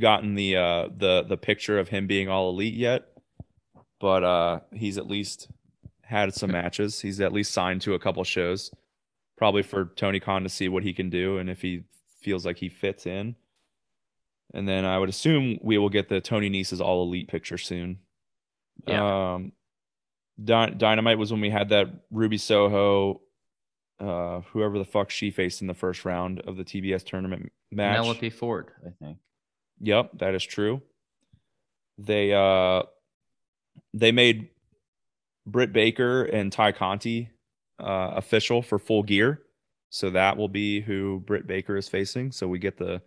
gotten 0.00 0.34
the 0.34 0.56
uh 0.56 0.88
the 0.96 1.22
the 1.28 1.36
picture 1.36 1.78
of 1.78 1.88
him 1.88 2.06
being 2.06 2.30
all 2.30 2.48
elite 2.48 2.72
yet, 2.72 3.02
but 4.00 4.24
uh 4.24 4.60
he's 4.72 4.96
at 4.96 5.06
least 5.06 5.50
had 6.00 6.32
some 6.32 6.52
matches. 6.52 7.02
He's 7.02 7.20
at 7.20 7.34
least 7.34 7.52
signed 7.52 7.82
to 7.82 7.92
a 7.92 7.98
couple 7.98 8.24
shows, 8.24 8.70
probably 9.36 9.62
for 9.62 9.92
Tony 9.94 10.20
Khan 10.20 10.42
to 10.44 10.48
see 10.48 10.70
what 10.70 10.84
he 10.84 10.94
can 10.94 11.10
do 11.10 11.36
and 11.36 11.50
if 11.50 11.60
he 11.60 11.82
feels 12.22 12.46
like 12.46 12.56
he 12.56 12.70
fits 12.70 13.04
in. 13.04 13.36
And 14.54 14.66
then 14.66 14.86
I 14.86 14.98
would 14.98 15.10
assume 15.10 15.58
we 15.60 15.76
will 15.76 15.90
get 15.90 16.08
the 16.08 16.22
Tony 16.22 16.48
Nese's 16.48 16.80
all 16.80 17.02
elite 17.02 17.28
picture 17.28 17.58
soon. 17.58 17.98
Yeah. 18.86 19.34
Um, 19.34 19.52
Dynamite 20.42 21.18
was 21.18 21.30
when 21.30 21.42
we 21.42 21.50
had 21.50 21.68
that 21.68 21.88
Ruby 22.10 22.38
Soho, 22.38 23.20
uh, 24.02 24.40
whoever 24.52 24.78
the 24.78 24.84
fuck 24.84 25.10
she 25.10 25.30
faced 25.30 25.60
in 25.60 25.68
the 25.68 25.74
first 25.74 26.04
round 26.04 26.40
of 26.40 26.56
the 26.56 26.64
TBS 26.64 27.04
tournament 27.04 27.52
match. 27.70 27.96
Penelope 27.96 28.30
Ford, 28.30 28.70
I 28.84 28.90
think. 29.04 29.18
Yep, 29.80 30.18
that 30.18 30.34
is 30.34 30.42
true. 30.44 30.82
They 31.98 32.32
uh 32.32 32.82
they 33.94 34.12
made 34.12 34.48
Britt 35.46 35.72
Baker 35.72 36.22
and 36.24 36.52
Tay 36.52 36.72
Conti 36.72 37.30
uh 37.78 38.12
official 38.16 38.62
for 38.62 38.78
full 38.78 39.02
gear. 39.02 39.42
So 39.90 40.10
that 40.10 40.36
will 40.36 40.48
be 40.48 40.80
who 40.80 41.20
Britt 41.20 41.46
Baker 41.46 41.76
is 41.76 41.88
facing. 41.88 42.32
So 42.32 42.48
we 42.48 42.58
get 42.58 42.78
the 42.78 43.02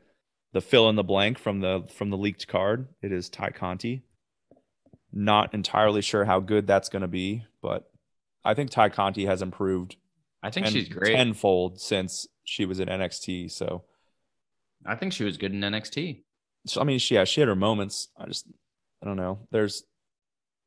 the 0.53 0.61
fill 0.61 0.87
in 0.89 0.95
the 0.95 1.03
blank 1.03 1.37
from 1.37 1.59
the 1.59 1.85
from 1.93 2.09
the 2.09 2.17
leaked 2.17 2.47
card. 2.47 2.87
It 3.01 3.11
is 3.11 3.29
Tay 3.29 3.49
Conti. 3.49 4.03
Not 5.11 5.53
entirely 5.53 6.01
sure 6.01 6.25
how 6.25 6.39
good 6.39 6.67
that's 6.67 6.89
going 6.89 7.01
to 7.01 7.07
be, 7.07 7.45
but 7.61 7.89
I 8.43 8.53
think 8.53 8.69
Tay 8.69 8.89
Conti 8.89 9.25
has 9.25 9.41
improved 9.41 9.95
I 10.45 10.51
think 10.51 10.67
she's 10.67 10.87
great. 10.89 11.15
tenfold 11.15 11.79
since 11.79 12.27
she 12.43 12.65
was 12.65 12.79
in 12.79 12.87
NXT. 12.87 13.51
So 13.51 13.83
I 14.85 14.95
think 14.95 15.13
she 15.13 15.23
was 15.23 15.37
good 15.37 15.53
in 15.53 15.61
NXT. 15.61 16.21
So, 16.67 16.81
I 16.81 16.83
mean, 16.83 16.99
she, 16.99 17.15
yeah, 17.15 17.23
she 17.23 17.41
had 17.41 17.47
her 17.47 17.55
moments. 17.55 18.09
I 18.17 18.25
just, 18.25 18.47
I 19.01 19.05
don't 19.05 19.17
know. 19.17 19.47
There's, 19.51 19.83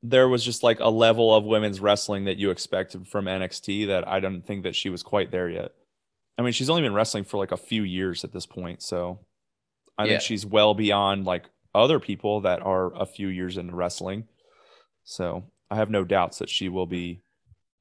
there 0.03 0.29
was 0.29 0.45
just 0.45 0.63
like 0.63 0.79
a 0.81 0.89
level 0.91 1.35
of 1.35 1.45
women's 1.45 1.81
wrestling 1.81 2.25
that 2.27 2.37
you 2.37 2.51
expected 2.51 3.09
from 3.09 3.25
NXT 3.27 3.89
that 3.89 4.07
I 4.07 4.21
don't 4.21 4.43
think 4.47 4.63
that 4.63 4.77
she 4.77 4.91
was 4.91 5.03
quite 5.03 5.31
there 5.31 5.49
yet. 5.49 5.73
I 6.39 6.43
mean, 6.43 6.53
she's 6.53 6.71
only 6.71 6.83
been 6.83 6.95
wrestling 6.95 7.25
for 7.25 7.37
like 7.37 7.51
a 7.51 7.57
few 7.57 7.83
years 7.83 8.23
at 8.23 8.33
this 8.33 8.47
point, 8.47 8.81
so 8.81 9.19
I 9.97 10.05
Yeah. 10.05 10.11
think 10.13 10.23
she's 10.23 10.47
well 10.47 10.73
beyond 10.75 11.25
like 11.25 11.47
other 11.75 11.99
people 11.99 12.43
that 12.43 12.63
are 12.63 12.95
a 12.95 13.07
few 13.07 13.27
years 13.27 13.57
into 13.57 13.75
wrestling. 13.75 14.29
So 15.03 15.51
I 15.71 15.75
have 15.77 15.91
no 15.91 16.05
doubts 16.05 16.39
that 16.39 16.49
she 16.49 16.69
will 16.69 16.87
be 16.87 17.23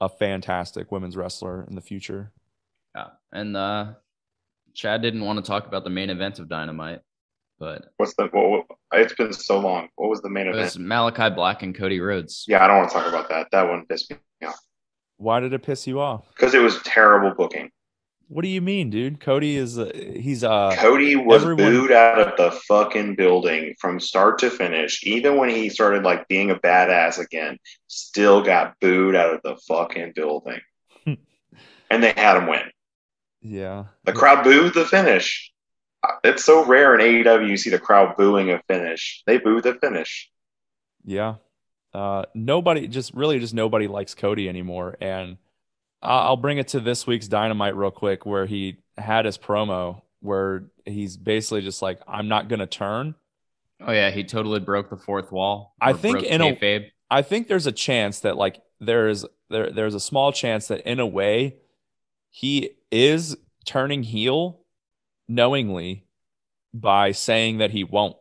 a 0.02 0.10
fantastic 0.10 0.92
women's 0.92 1.16
wrestler 1.18 1.66
in 1.70 1.76
the 1.76 1.82
future. 1.82 2.32
Yeah. 2.96 3.08
And 3.32 3.56
uh, 3.58 3.94
Chad 4.74 5.02
didn't 5.02 5.26
want 5.26 5.44
to 5.44 5.48
talk 5.50 5.68
about 5.68 5.84
the 5.84 5.90
main 5.90 6.10
event 6.10 6.40
of 6.40 6.48
Dynamite, 6.50 7.02
but 7.60 7.86
What's 7.98 8.14
the? 8.16 8.28
What, 8.28 8.66
it's 8.94 9.14
been 9.14 9.34
so 9.34 9.60
long. 9.60 9.90
What 9.96 10.10
was 10.10 10.22
the 10.22 10.30
main 10.30 10.48
it 10.48 10.52
event? 10.52 10.64
was 10.66 10.78
Malakai 10.78 11.36
Black 11.36 11.64
and 11.64 11.76
Cody 11.76 12.00
Rhodes. 12.00 12.46
Yeah, 12.48 12.64
I 12.64 12.68
don't 12.68 12.78
want 12.78 12.90
to 12.90 12.96
talk 12.96 13.08
about 13.08 13.30
that. 13.30 13.48
That 13.52 13.68
one 13.68 13.86
pissed 13.88 14.12
me 14.12 14.18
off 14.46 14.60
Why 15.18 15.40
did 15.40 15.54
it 15.54 15.64
piss 15.64 15.88
you 15.88 16.00
off? 16.00 16.28
because 16.36 16.54
it 16.54 16.60
was 16.60 16.80
terrible 16.84 17.34
booking. 17.36 17.72
What 18.30 18.42
do 18.42 18.50
you 18.50 18.62
mean, 18.62 18.90
dude? 18.90 19.20
Cody 19.22 19.56
is 19.56 19.80
uh, 19.80 19.90
he's 19.96 20.44
uh 20.44 20.76
Cody 20.78 21.16
was 21.16 21.44
everyone- 21.44 21.72
booed 21.72 21.92
out 21.92 22.20
of 22.20 22.38
the 22.38 22.52
fucking 22.68 23.16
building 23.16 23.74
from 23.80 24.00
start 24.00 24.40
to 24.40 24.50
finish. 24.50 25.02
Even 25.06 25.38
when 25.38 25.50
he 25.50 25.70
started 25.70 26.04
like 26.04 26.28
being 26.28 26.52
a 26.52 26.56
badass 26.56 27.20
again, 27.20 27.58
still 27.88 28.42
got 28.44 28.78
booed 28.82 29.16
out 29.16 29.34
of 29.34 29.42
the 29.44 29.56
fucking 29.68 30.12
building. 30.14 30.60
and 31.06 32.04
they 32.04 32.12
had 32.12 32.38
him 32.38 32.48
win. 32.48 32.64
yeah. 33.42 33.86
The 34.04 34.12
crowd 34.14 34.44
booed 34.44 34.74
the 34.74 34.86
finish. 34.86 35.52
Uh, 36.04 36.14
It's 36.26 36.44
so 36.44 36.66
rare 36.66 37.00
in 37.00 37.02
AEW 37.24 37.50
you 37.50 37.58
see 37.58 37.70
the 37.70 37.80
crowd 37.80 38.18
booing 38.18 38.52
a 38.52 38.62
finish. 38.68 39.24
They 39.26 39.38
booed 39.38 39.64
the 39.64 39.76
finish. 39.76 40.30
Yeah. 41.06 41.36
Uh, 41.94 42.26
nobody, 42.36 42.88
just 42.90 43.14
really, 43.14 43.40
just 43.40 43.54
nobody 43.54 43.88
likes 43.88 44.14
Cody 44.16 44.50
anymore. 44.50 44.98
And 45.00 45.38
I'll 46.08 46.38
bring 46.38 46.58
it 46.58 46.70
to 46.70 46.80
this 46.80 47.06
week's 47.06 47.28
Dynamite 47.28 47.76
real 47.76 47.92
quick, 47.92 48.26
where 48.26 48.46
he 48.46 48.78
had 48.98 49.26
his 49.26 49.38
promo 49.38 50.02
where 50.22 50.66
he's 50.86 51.18
basically 51.18 51.62
just 51.62 51.82
like, 51.82 52.00
I'm 52.08 52.28
not 52.28 52.48
going 52.48 52.60
to 52.60 52.66
turn. 52.68 53.16
Oh 53.82 53.92
yeah, 53.92 54.10
he 54.10 54.24
totally 54.24 54.60
broke 54.60 54.90
the 54.90 54.98
fourth 54.98 55.32
wall. 55.32 55.76
I 55.80 55.94
think 55.94 56.24
in 56.24 56.42
a- 56.42 56.56
kayfabe. 56.56 56.90
I 57.10 57.22
think 57.22 57.48
there's 57.48 57.68
a 57.68 57.72
chance 57.72 58.22
that 58.22 58.36
like 58.36 58.62
there 58.80 59.08
is 59.08 59.26
there 59.50 59.72
there's 59.72 59.94
a 59.94 60.00
small 60.00 60.32
chance 60.32 60.68
that 60.68 60.82
in 60.90 61.00
a 61.00 61.06
way 61.06 61.58
he 62.30 62.72
is 62.92 63.38
turning 63.66 64.04
heel 64.04 64.60
knowingly 65.28 66.06
by 66.74 67.12
saying 67.12 67.60
that 67.60 67.72
he 67.72 67.84
won't. 67.84 68.16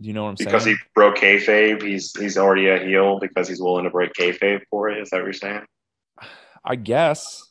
Do 0.00 0.08
you 0.08 0.14
know 0.14 0.24
what 0.24 0.30
I'm 0.30 0.34
Because 0.36 0.64
saying? 0.64 0.76
Because 0.76 0.84
he 0.84 0.90
broke 0.94 1.16
kayfabe, 1.16 1.82
he's 1.82 2.16
he's 2.18 2.38
already 2.38 2.68
a 2.68 2.78
heel 2.78 3.18
because 3.18 3.48
he's 3.48 3.60
willing 3.60 3.84
to 3.84 3.90
break 3.90 4.12
kayfabe 4.14 4.62
for 4.70 4.88
it. 4.88 4.98
Is 4.98 5.10
that 5.10 5.18
what 5.18 5.24
you're 5.24 5.32
saying? 5.32 5.64
I 6.64 6.76
guess. 6.76 7.50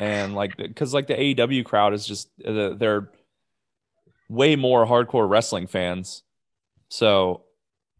And 0.00 0.34
like, 0.34 0.56
because 0.56 0.94
like 0.94 1.06
the 1.06 1.14
AEW 1.14 1.64
crowd 1.64 1.94
is 1.94 2.06
just 2.06 2.28
uh, 2.44 2.74
they're 2.74 3.10
way 4.28 4.56
more 4.56 4.86
hardcore 4.86 5.28
wrestling 5.28 5.66
fans. 5.66 6.22
So 6.88 7.44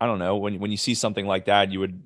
I 0.00 0.06
don't 0.06 0.18
know 0.18 0.36
when 0.36 0.58
when 0.58 0.70
you 0.70 0.76
see 0.76 0.94
something 0.94 1.26
like 1.26 1.46
that, 1.46 1.72
you 1.72 1.80
would, 1.80 2.02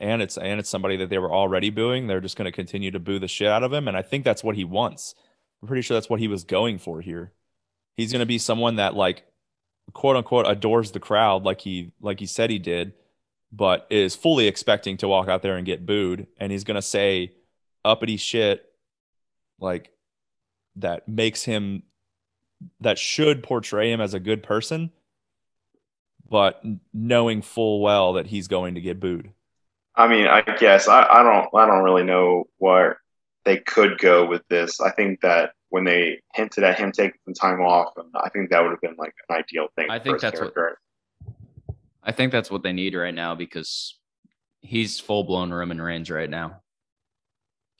and 0.00 0.22
it's 0.22 0.38
and 0.38 0.58
it's 0.58 0.70
somebody 0.70 0.96
that 0.96 1.10
they 1.10 1.18
were 1.18 1.32
already 1.32 1.70
booing. 1.70 2.06
They're 2.06 2.20
just 2.20 2.36
going 2.36 2.46
to 2.46 2.52
continue 2.52 2.90
to 2.90 2.98
boo 2.98 3.18
the 3.18 3.28
shit 3.28 3.48
out 3.48 3.62
of 3.62 3.72
him, 3.72 3.88
and 3.88 3.96
I 3.96 4.02
think 4.02 4.24
that's 4.24 4.44
what 4.44 4.56
he 4.56 4.64
wants. 4.64 5.14
I'm 5.62 5.68
pretty 5.68 5.82
sure 5.82 5.94
that's 5.94 6.10
what 6.10 6.20
he 6.20 6.28
was 6.28 6.44
going 6.44 6.78
for 6.78 7.00
here. 7.00 7.32
He's 7.94 8.12
going 8.12 8.20
to 8.20 8.26
be 8.26 8.38
someone 8.38 8.76
that 8.76 8.94
like, 8.94 9.24
quote 9.92 10.16
unquote, 10.16 10.46
adores 10.48 10.92
the 10.92 11.00
crowd 11.00 11.44
like 11.44 11.60
he 11.60 11.92
like 12.00 12.20
he 12.20 12.26
said 12.26 12.50
he 12.50 12.58
did 12.58 12.94
but 13.54 13.86
is 13.90 14.16
fully 14.16 14.48
expecting 14.48 14.96
to 14.96 15.06
walk 15.06 15.28
out 15.28 15.42
there 15.42 15.56
and 15.56 15.66
get 15.66 15.86
booed 15.86 16.26
and 16.38 16.50
he's 16.50 16.64
going 16.64 16.74
to 16.74 16.82
say 16.82 17.32
uppity 17.84 18.16
shit 18.16 18.64
like 19.60 19.90
that 20.76 21.06
makes 21.06 21.44
him 21.44 21.82
that 22.80 22.98
should 22.98 23.42
portray 23.42 23.92
him 23.92 24.00
as 24.00 24.14
a 24.14 24.20
good 24.20 24.42
person 24.42 24.90
but 26.28 26.62
knowing 26.92 27.42
full 27.42 27.80
well 27.80 28.14
that 28.14 28.26
he's 28.26 28.48
going 28.48 28.74
to 28.74 28.80
get 28.80 28.98
booed 28.98 29.30
I 29.96 30.08
mean, 30.08 30.26
I 30.26 30.40
guess 30.40 30.88
I, 30.88 31.04
I 31.04 31.22
don't 31.22 31.48
I 31.54 31.66
don't 31.66 31.84
really 31.84 32.02
know 32.02 32.46
where 32.58 32.98
they 33.44 33.58
could 33.58 33.96
go 33.98 34.26
with 34.26 34.42
this. 34.48 34.80
I 34.80 34.90
think 34.90 35.20
that 35.20 35.52
when 35.68 35.84
they 35.84 36.20
hinted 36.34 36.64
at 36.64 36.78
him 36.80 36.90
taking 36.90 37.14
some 37.24 37.34
time 37.34 37.60
off, 37.60 37.92
and 37.96 38.08
I 38.16 38.28
think 38.30 38.50
that 38.50 38.60
would 38.60 38.70
have 38.70 38.80
been 38.80 38.96
like 38.98 39.14
an 39.28 39.36
ideal 39.36 39.68
thing. 39.76 39.86
I 39.90 39.98
for 40.00 40.04
think 40.04 40.14
his 40.16 40.22
that's 40.22 40.40
what- 40.40 40.54
character. 40.54 40.80
I 42.04 42.12
think 42.12 42.32
that's 42.32 42.50
what 42.50 42.62
they 42.62 42.72
need 42.72 42.94
right 42.94 43.14
now 43.14 43.34
because 43.34 43.98
he's 44.60 45.00
full 45.00 45.24
blown 45.24 45.52
Roman 45.52 45.80
Reigns 45.80 46.10
right 46.10 46.28
now. 46.28 46.60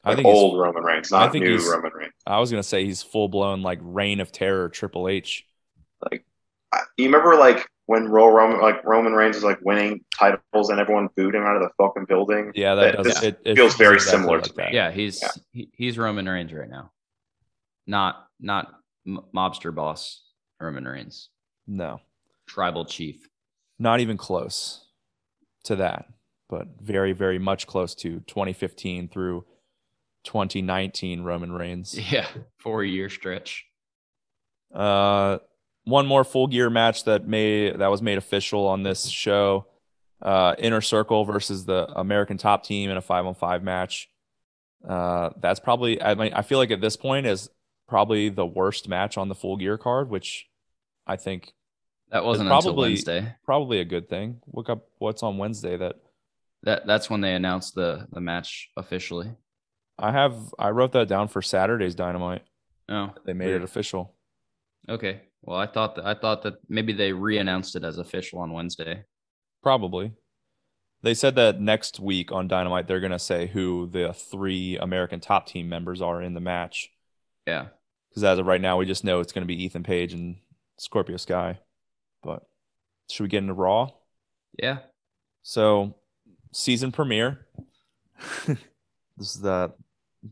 i 0.02 0.10
Like 0.10 0.16
think 0.18 0.28
he's, 0.28 0.36
old 0.36 0.59
Roman 0.59 0.82
Reigns, 0.82 1.12
I 1.12 1.24
not 1.24 1.32
think 1.32 1.44
new 1.44 1.70
Roman 1.70 1.92
Reigns. 1.92 2.12
i 2.26 2.38
was 2.40 2.51
going 2.51 2.62
to 2.62 2.68
say 2.68 2.84
he's 2.84 3.02
full 3.02 3.28
blown 3.28 3.62
like 3.62 3.78
reign 3.82 4.20
of 4.20 4.32
terror 4.32 4.68
triple 4.68 5.09
H. 5.09 5.46
Like, 6.10 6.24
You 6.96 7.06
remember 7.06 7.36
like 7.36 7.66
when 7.86 8.09
Royal 8.09 8.30
Roman 8.30 8.60
like 8.60 8.82
Roman 8.84 9.12
Reigns 9.12 9.36
was 9.36 9.44
like 9.44 9.59
winning 9.62 10.05
titles 10.18 10.70
and 10.70 10.80
everyone 10.80 11.09
booed 11.16 11.34
him 11.34 11.42
out 11.42 11.56
of 11.56 11.62
the 11.62 11.70
fucking 11.78 12.06
building. 12.06 12.52
yeah 12.55 12.74
that 12.74 12.96
That- 12.96 13.02
does 13.05 13.14
this 13.14 13.22
it, 13.22 13.40
it 13.44 13.56
feels 13.56 13.74
very 13.76 13.96
exactly 13.96 14.20
similar 14.20 14.38
like 14.38 14.46
to 14.52 14.56
me. 14.56 14.68
Yeah, 14.72 14.90
he's 14.90 15.20
Yeah. 15.22 15.28
He, 15.52 15.68
he's 15.74 15.98
Roman 15.98 16.26
Reigns 16.28 16.52
right 16.52 16.68
now, 16.68 16.90
not 17.86 18.26
not 18.40 18.72
mobster 19.06 19.74
boss 19.74 20.22
Roman 20.60 20.86
Reigns, 20.86 21.28
no 21.66 22.01
tribal 22.46 22.84
chief. 22.86 23.28
Not 23.78 24.01
even 24.01 24.16
close 24.16 24.86
to 25.64 25.76
that, 25.76 26.06
but 26.48 26.68
very, 26.80 27.12
very 27.12 27.38
much 27.38 27.66
close 27.66 27.94
to 27.96 28.20
2015 28.20 29.09
through 29.09 29.44
2019 30.24 31.22
Roman 31.22 31.52
Reigns. 31.52 31.98
Yeah, 32.10 32.26
four 32.59 32.84
year 32.84 33.09
stretch. 33.09 33.66
Uh, 34.74 35.38
one 35.84 36.06
more 36.06 36.24
full 36.24 36.46
gear 36.46 36.70
match 36.70 37.05
that 37.05 37.26
made 37.26 37.78
that 37.78 37.90
was 37.90 38.02
made 38.02 38.18
official 38.18 38.66
on 38.66 38.82
this 38.82 39.09
show. 39.09 39.66
Uh, 40.22 40.55
Inner 40.59 40.80
Circle 40.80 41.24
versus 41.24 41.66
the 41.66 41.86
American 41.94 42.38
Top 42.38 42.64
Team 42.64 42.90
in 42.90 42.96
a 42.96 43.02
five 43.02 43.26
on 43.26 43.34
five 43.34 43.62
match. 43.62 44.09
Uh, 44.86 45.30
that's 45.40 45.60
probably 45.60 46.01
I 46.02 46.14
mean 46.14 46.32
I 46.34 46.42
feel 46.42 46.59
like 46.59 46.70
at 46.70 46.80
this 46.80 46.96
point 46.96 47.26
is 47.26 47.51
probably 47.88 48.28
the 48.30 48.46
worst 48.46 48.88
match 48.88 49.16
on 49.18 49.28
the 49.28 49.34
full 49.34 49.56
gear 49.56 49.76
card, 49.76 50.09
which 50.09 50.48
I 51.06 51.16
think 51.16 51.52
That 52.10 52.24
wasn't 52.24 52.48
until 52.48 52.62
probably- 52.62 52.90
Wednesday. 52.90 53.35
probably 53.44 53.81
a 53.81 53.85
good 53.85 54.09
thing. 54.09 54.40
Look 54.52 54.68
up 54.68 54.86
what's 54.98 55.22
on 55.22 55.39
Wednesday 55.39 55.76
that 55.76 55.97
That 56.62 56.86
that's 56.86 57.10
when 57.10 57.20
they 57.20 57.35
announced 57.35 57.74
the 57.74 58.06
the 58.12 58.20
match 58.20 58.70
officially. 58.76 59.31
I 59.98 60.12
have 60.12 60.36
I 60.59 60.70
wrote 60.70 60.93
that 60.93 61.09
down 61.09 61.28
for 61.28 61.43
Saturday's 61.43 61.94
Dynamite. 61.94 62.43
Oh, 62.89 63.14
They 63.24 63.32
made 63.32 63.47
weird. 63.47 63.62
it 63.62 63.64
official. 63.64 64.14
Okay. 64.89 65.22
Well, 65.43 65.59
I 65.59 65.66
thought 65.66 65.97
that 65.97 66.06
I 66.06 66.14
thought 66.14 66.43
that 66.43 66.55
maybe 66.68 66.93
they 66.93 67.12
re-announced 67.12 67.76
it 67.76 67.85
as 67.85 67.98
official 67.98 68.39
on 68.40 68.52
Wednesday. 68.52 69.05
Probably. 69.62 70.12
They 71.02 71.14
said 71.14 71.35
that 71.35 71.60
next 71.60 72.01
week 72.01 72.32
on 72.32 72.48
Dynamite 72.48 72.86
they're 72.86 73.01
gonna 73.01 73.18
say 73.18 73.47
who 73.47 73.86
the 73.86 74.12
three 74.14 74.78
American 74.78 75.20
top 75.20 75.47
team 75.47 75.68
members 75.68 76.01
are 76.01 76.22
in 76.22 76.32
the 76.35 76.40
match. 76.40 76.90
Yeah. 77.47 77.68
Because 78.09 78.24
as 78.24 78.39
of 78.39 78.47
right 78.47 78.60
now, 78.60 78.78
we 78.78 78.86
just 78.86 79.05
know 79.05 79.20
it's 79.20 79.32
gonna 79.32 79.44
be 79.47 79.62
Ethan 79.64 79.82
Page 79.82 80.12
and 80.14 80.36
Scorpio 80.78 81.16
Sky. 81.18 81.59
But 82.24 82.42
should 83.10 83.24
we 83.24 83.28
get 83.28 83.38
into 83.38 83.55
Raw? 83.55 83.90
Yeah. 84.59 84.78
So 85.42 85.96
season 86.52 86.92
premiere. 86.92 87.46
this 88.46 88.56
is 89.18 89.40
the 89.40 89.72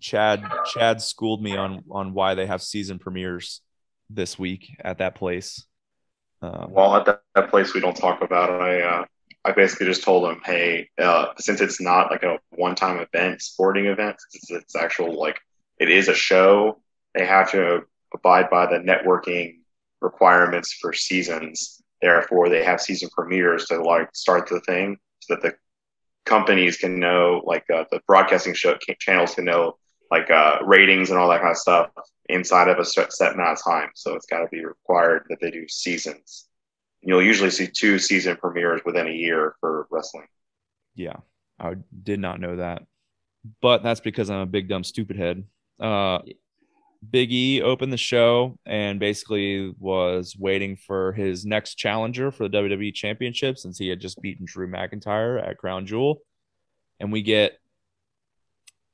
Chad 0.01 0.43
Chad 0.73 1.03
schooled 1.03 1.43
me 1.43 1.57
on 1.57 1.85
on 1.91 2.15
why 2.15 2.35
they 2.35 2.47
have 2.47 2.63
season 2.63 2.99
premieres 2.99 3.61
this 4.09 4.39
week 4.39 4.77
at 4.83 4.99
that 4.99 5.15
place. 5.15 5.67
Um, 6.41 6.69
Well, 6.71 6.97
at 6.97 7.05
that, 7.07 7.23
that 7.35 7.51
place 7.51 7.75
we 7.75 7.81
don't 7.81 7.97
talk 7.97 8.23
about 8.23 8.51
it. 8.51 8.61
I 8.63 8.81
uh, 8.83 9.05
I 9.45 9.53
basically 9.53 9.87
just 9.87 10.05
told 10.05 10.31
him, 10.31 10.41
hey, 10.45 10.89
uh, 10.99 11.27
since 11.39 11.61
it's 11.61 11.81
not 11.81 12.11
like 12.11 12.23
a 12.23 12.39
one-time 12.51 13.01
event, 13.01 13.43
sporting 13.43 13.87
event, 13.87 14.17
it's, 14.33 14.51
it's 14.51 14.77
actual 14.77 15.19
like 15.19 15.41
it 15.79 15.91
is 15.91 16.09
a 16.09 16.15
show. 16.15 16.81
They 17.15 17.27
have 17.27 17.51
to 17.51 17.83
abide 18.15 18.51
by 18.51 18.67
the 18.67 18.79
networking 18.79 19.59
requirements 20.01 20.73
for 20.73 20.93
seasons. 20.93 21.82
Therefore, 22.03 22.49
they 22.49 22.65
have 22.65 22.81
season 22.81 23.09
premieres 23.11 23.67
to 23.67 23.81
like 23.81 24.09
start 24.13 24.49
the 24.49 24.61
thing 24.61 24.99
so 25.21 25.35
that 25.35 25.43
the 25.43 25.55
companies 26.27 26.77
can 26.77 26.99
know, 26.99 27.43
like 27.45 27.65
uh, 27.71 27.85
the 27.93 28.01
broadcasting 28.07 28.55
show 28.55 28.77
channels 28.99 29.37
can 29.37 29.45
know, 29.45 29.79
like 30.11 30.29
uh, 30.31 30.59
ratings 30.65 31.11
and 31.11 31.19
all 31.19 31.29
that 31.31 31.41
kind 31.41 31.53
of 31.53 31.57
stuff 31.57 31.91
inside 32.29 32.69
of 32.69 32.79
a 32.79 32.85
set 32.85 33.13
set 33.13 33.35
amount 33.35 33.59
of 33.59 33.65
time. 33.65 33.91
So 33.95 34.15
it's 34.15 34.27
got 34.27 34.41
to 34.41 34.49
be 34.51 34.65
required 34.65 35.27
that 35.29 35.41
they 35.41 35.53
do 35.53 35.67
seasons. 35.69 36.49
You'll 37.03 37.23
usually 37.23 37.51
see 37.51 37.69
two 37.69 37.99
season 37.99 38.37
premieres 38.37 38.83
within 38.85 39.07
a 39.07 39.13
year 39.13 39.55
for 39.61 39.87
wrestling. 39.91 40.27
Yeah, 40.95 41.17
I 41.59 41.77
did 42.03 42.21
not 42.21 42.41
know 42.41 42.57
that, 42.57 42.85
but 43.61 43.83
that's 43.83 44.01
because 44.01 44.29
I'm 44.29 44.41
a 44.41 44.47
big 44.47 44.69
dumb 44.69 44.85
stupid 44.85 45.17
head. 45.17 45.45
Uh, 45.81 46.19
Big 47.11 47.33
E 47.33 47.63
opened 47.63 47.93
the 47.93 47.97
show 47.97 48.59
and 48.65 49.01
basically 49.01 49.75
was 49.79 50.37
waiting 50.39 50.77
for 50.77 51.13
his 51.13 51.45
next 51.45 51.75
challenger 51.75 52.31
for 52.31 52.49
the 52.49 52.59
WWE 52.59 52.95
Championship 52.95 53.59
since 53.59 53.77
he 53.77 53.89
had 53.89 54.01
just 54.01 54.23
beaten 54.23 54.47
Drew 54.47 54.69
McIntyre 54.69 55.43
at 55.47 55.59
Crown 55.59 55.85
Jewel. 55.85 56.23
And 57.01 57.11
we 57.11 57.23
get 57.23 57.59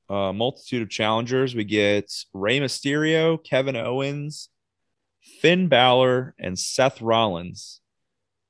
a 0.09 0.32
multitude 0.32 0.82
of 0.82 0.89
challengers. 0.89 1.55
We 1.55 1.64
get 1.64 2.10
Rey 2.32 2.60
Mysterio, 2.60 3.43
Kevin 3.44 3.76
Owens, 3.76 4.48
Finn 5.40 5.68
Balor, 5.68 6.35
and 6.39 6.59
Seth 6.59 7.02
Rollins. 7.02 7.80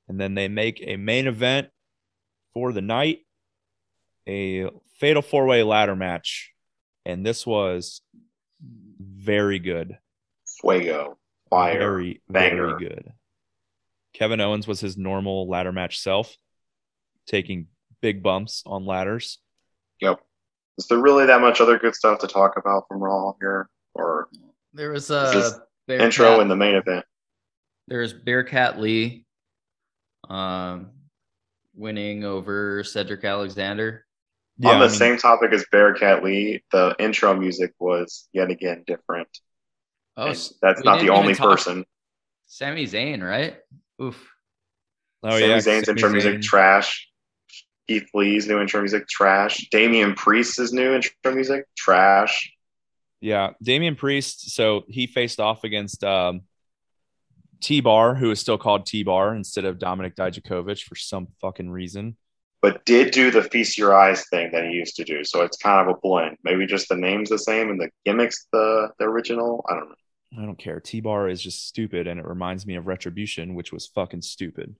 And 0.07 0.19
then 0.19 0.35
they 0.35 0.47
make 0.47 0.81
a 0.81 0.95
main 0.95 1.27
event 1.27 1.67
for 2.53 2.71
the 2.71 2.81
night, 2.81 3.19
a 4.25 4.69
fatal 4.99 5.21
four 5.21 5.45
way 5.45 5.63
ladder 5.63 5.97
match. 5.97 6.53
And 7.05 7.25
this 7.25 7.45
was 7.45 8.01
very 9.19 9.59
good. 9.59 9.97
Fuego, 10.61 11.17
fire, 11.49 11.79
very, 11.79 12.21
banger. 12.29 12.77
very 12.77 12.89
good. 12.89 13.13
Kevin 14.13 14.41
Owens 14.41 14.67
was 14.67 14.79
his 14.79 14.97
normal 14.97 15.47
ladder 15.47 15.71
match 15.71 15.99
self, 15.99 16.35
taking 17.27 17.67
big 18.01 18.23
bumps 18.23 18.63
on 18.65 18.85
ladders. 18.85 19.39
Yep. 20.01 20.19
Is 20.77 20.87
there 20.87 20.99
really 20.99 21.25
that 21.25 21.41
much 21.41 21.61
other 21.61 21.77
good 21.77 21.95
stuff 21.95 22.19
to 22.19 22.27
talk 22.27 22.57
about 22.57 22.85
from 22.87 22.99
Raw 22.99 23.33
here, 23.39 23.69
or 23.93 24.29
There 24.73 24.91
was 24.91 25.09
Is 25.09 25.33
this 25.33 25.53
a 25.53 25.61
Bearcat, 25.87 26.05
intro 26.05 26.39
in 26.39 26.47
the 26.47 26.55
main 26.55 26.75
event? 26.75 27.05
There's 27.87 28.13
Bearcat 28.13 28.79
Lee, 28.79 29.25
um, 30.29 30.91
winning 31.75 32.23
over 32.23 32.83
Cedric 32.83 33.23
Alexander. 33.23 34.05
On 34.63 34.79
the 34.79 34.85
I 34.85 34.87
mean, 34.87 34.97
same 34.97 35.17
topic 35.17 35.53
as 35.53 35.65
Bearcat 35.71 36.21
Lee, 36.21 36.63
the 36.71 36.93
intro 36.99 37.33
music 37.33 37.73
was 37.79 38.27
yet 38.33 38.49
again 38.49 38.83
different. 38.85 39.29
Oh, 40.17 40.27
And 40.27 40.49
that's 40.61 40.83
not 40.83 40.99
the 40.99 41.11
only 41.11 41.33
person. 41.33 41.85
Sami 42.45 42.85
Zayn, 42.85 43.23
right? 43.23 43.57
Oof. 44.01 44.29
Oh 45.23 45.29
Sami 45.29 45.41
yeah, 45.41 45.57
Zayn's 45.57 45.85
Sami 45.85 46.01
intro 46.01 46.09
music 46.09 46.41
trash. 46.41 47.09
Keith 47.87 48.09
Lee's 48.13 48.47
new 48.47 48.59
intro 48.59 48.81
music 48.81 49.07
trash. 49.07 49.67
Damian 49.71 50.13
Priest's 50.13 50.73
new 50.73 50.93
intro 50.93 51.33
music 51.33 51.65
trash. 51.77 52.51
Yeah, 53.21 53.51
Damian 53.63 53.95
Priest. 53.95 54.51
So 54.51 54.83
he 54.87 55.07
faced 55.07 55.39
off 55.39 55.63
against 55.63 56.03
um, 56.03 56.41
T 57.61 57.81
Bar, 57.81 58.15
who 58.15 58.29
is 58.31 58.39
still 58.39 58.57
called 58.57 58.85
T 58.85 59.03
Bar 59.03 59.35
instead 59.35 59.65
of 59.65 59.77
Dominik 59.77 60.15
Dijakovic 60.15 60.83
for 60.83 60.95
some 60.95 61.27
fucking 61.41 61.69
reason. 61.69 62.17
But 62.61 62.83
did 62.85 63.11
do 63.11 63.31
the 63.31 63.43
feast 63.43 63.77
your 63.77 63.97
eyes 63.97 64.27
thing 64.29 64.51
that 64.51 64.65
he 64.65 64.71
used 64.71 64.95
to 64.97 65.03
do. 65.03 65.23
So 65.23 65.41
it's 65.41 65.57
kind 65.57 65.87
of 65.87 65.95
a 65.95 65.99
blend. 65.99 66.37
Maybe 66.43 66.65
just 66.65 66.89
the 66.89 66.95
name's 66.95 67.29
the 67.29 67.39
same 67.39 67.69
and 67.69 67.79
the 67.79 67.89
gimmicks 68.05 68.47
the 68.51 68.91
the 68.99 69.05
original. 69.05 69.65
I 69.69 69.75
don't 69.75 69.89
know. 69.89 69.95
I 70.41 70.45
don't 70.45 70.59
care. 70.59 70.79
T 70.79 71.01
Bar 71.01 71.29
is 71.29 71.41
just 71.41 71.67
stupid, 71.67 72.07
and 72.07 72.19
it 72.19 72.25
reminds 72.25 72.65
me 72.65 72.75
of 72.75 72.87
Retribution, 72.87 73.55
which 73.55 73.71
was 73.71 73.87
fucking 73.87 74.21
stupid. 74.21 74.75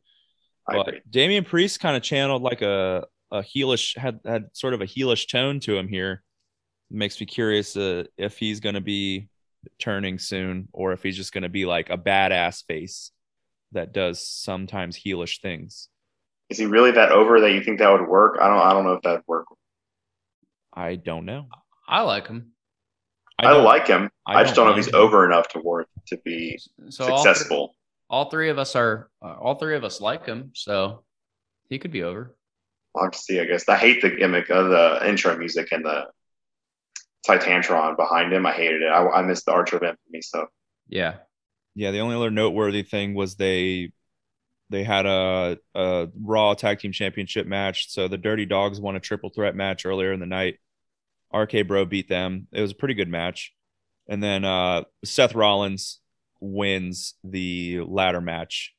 I 0.68 0.76
but 0.76 0.88
agree. 0.88 1.02
Damian 1.10 1.46
Priest 1.46 1.80
kind 1.80 1.98
of 1.98 2.04
channeled 2.04 2.42
like 2.42 2.62
a 2.62 3.08
a 3.32 3.42
heelish 3.42 3.98
had 3.98 4.20
had 4.26 4.50
sort 4.54 4.74
of 4.74 4.82
a 4.82 4.86
heelish 4.86 5.28
tone 5.28 5.60
to 5.62 5.78
him 5.78 5.88
here. 5.88 6.24
Makes 6.92 7.20
me 7.20 7.28
curious 7.28 7.78
uh, 7.78 8.06
if 8.18 8.38
he's 8.38 8.60
going 8.60 8.76
to 8.76 8.82
be 8.82 9.30
turning 9.78 10.20
soon, 10.20 10.68
or 10.74 10.92
if 10.94 11.04
he's 11.04 11.18
just 11.18 11.34
going 11.34 11.44
to 11.44 11.50
be 11.50 11.66
like 11.66 11.90
a 11.90 11.98
badass 11.98 12.66
face 12.66 13.12
that 13.72 13.94
does 13.94 14.26
sometimes 14.26 14.98
heelish 14.98 15.42
things. 15.42 15.90
Is 16.50 16.58
he 16.58 16.66
really 16.66 16.92
that 16.92 17.12
over 17.12 17.42
that 17.42 17.52
you 17.54 17.62
think 17.64 17.80
that 17.80 17.92
would 17.92 18.08
work? 18.08 18.38
I 18.42 18.48
don't. 18.48 18.58
I 18.60 18.74
don't 18.74 18.84
know 18.86 18.94
if 18.94 19.02
that'd 19.04 19.22
work. 19.28 19.46
I 20.74 20.96
don't 20.96 21.26
know. 21.26 21.48
I 21.88 22.02
like 22.02 22.28
him. 22.28 22.52
I, 23.38 23.52
don't- 23.54 23.64
like 23.64 23.88
him. 23.88 24.10
I 24.26 24.40
I, 24.40 24.44
just 24.44 24.56
don't 24.56 24.66
know 24.66 24.72
if 24.72 24.78
he's 24.78 24.88
him. 24.88 24.96
over 24.96 25.26
enough 25.26 25.48
to 25.50 25.60
work 25.60 25.88
to 26.08 26.18
be 26.26 26.60
So 26.90 27.06
all 27.06 27.24
three- 27.24 27.34
successful. 27.34 27.76
all 28.10 28.30
three 28.30 28.50
of 28.50 28.58
us 28.60 28.76
are 28.76 29.10
uh, 29.22 29.34
all 29.40 29.56
three 29.56 29.76
of 29.76 29.84
us 29.84 30.02
like 30.02 30.26
him, 30.26 30.52
so 30.56 31.04
he 31.70 31.80
could 31.80 31.92
be 31.92 32.04
over. 32.04 32.36
I'll 32.96 33.04
have 33.04 33.12
to 33.14 33.20
see. 33.20 33.40
I 33.40 33.46
guess 33.46 33.68
I 33.70 33.78
hate 33.78 34.02
the 34.02 34.10
gimmick 34.10 34.50
of 34.50 34.70
the 34.70 35.08
intro 35.08 35.38
music 35.38 35.72
and 35.72 35.86
the 35.86 36.08
Titantron 37.28 37.96
behind 37.96 38.34
him. 38.34 38.46
I 38.46 38.52
hated 38.54 38.82
it. 38.82 38.88
I, 38.90 39.08
I 39.08 39.22
missed 39.22 39.46
the 39.46 39.52
Archer 39.52 39.78
of 39.78 39.84
Infamy 39.84 40.22
stuff. 40.22 40.50
Yeah. 40.88 41.16
Yeah, 41.76 41.92
the 41.92 42.00
only 42.00 42.16
other 42.16 42.32
noteworthy 42.32 42.82
thing 42.84 43.14
was 43.14 43.36
they 43.36 43.92
they 44.70 44.84
had 44.84 45.06
a, 45.06 45.58
a 45.74 46.08
Raw 46.20 46.54
Tag 46.54 46.80
Team 46.80 46.92
Championship 46.92 47.48
match. 47.48 47.90
So 47.90 48.08
the 48.08 48.18
Dirty 48.18 48.46
Dawgs 48.46 48.80
won 48.80 48.96
a 48.96 49.00
triple 49.00 49.30
threat 49.30 49.56
match 49.56 49.86
earlier 49.86 50.12
in 50.12 50.20
the 50.20 50.26
night. 50.26 50.60
RK 51.34 51.68
Bro 51.68 51.86
beat 51.86 52.10
them. 52.10 52.48
It 52.52 52.62
was 52.62 52.72
a 52.72 52.76
pretty 52.76 52.94
good 52.94 53.10
match. 53.10 53.54
And 54.08 54.24
then 54.24 54.46
uh, 54.46 54.84
Seth 55.04 55.36
Rollins 55.36 56.00
wins 56.40 57.16
the 57.24 57.82
ladder 57.82 58.22
match 58.22 58.74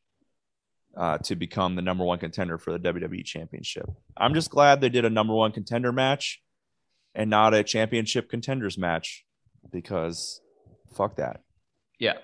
uh, 0.97 1.19
to 1.19 1.37
become 1.37 1.77
the 1.77 1.83
number 1.83 2.05
one 2.05 2.19
contender 2.19 2.59
for 2.59 2.73
the 2.73 2.79
WWE 2.79 3.25
Championship. 3.25 3.87
I'm 4.17 4.35
just 4.35 4.51
glad 4.51 4.81
they 4.81 4.89
did 4.89 5.05
a 5.05 5.11
number 5.11 5.35
one 5.35 5.53
contender 5.53 5.93
match 5.93 6.43
and 7.15 7.31
not 7.31 7.55
a 7.55 7.63
championship 7.63 8.29
contenders 8.29 8.79
match 8.79 9.25
because 9.71 10.41
fuck 10.95 11.17
that. 11.17 11.43
Yeah. 11.99 12.15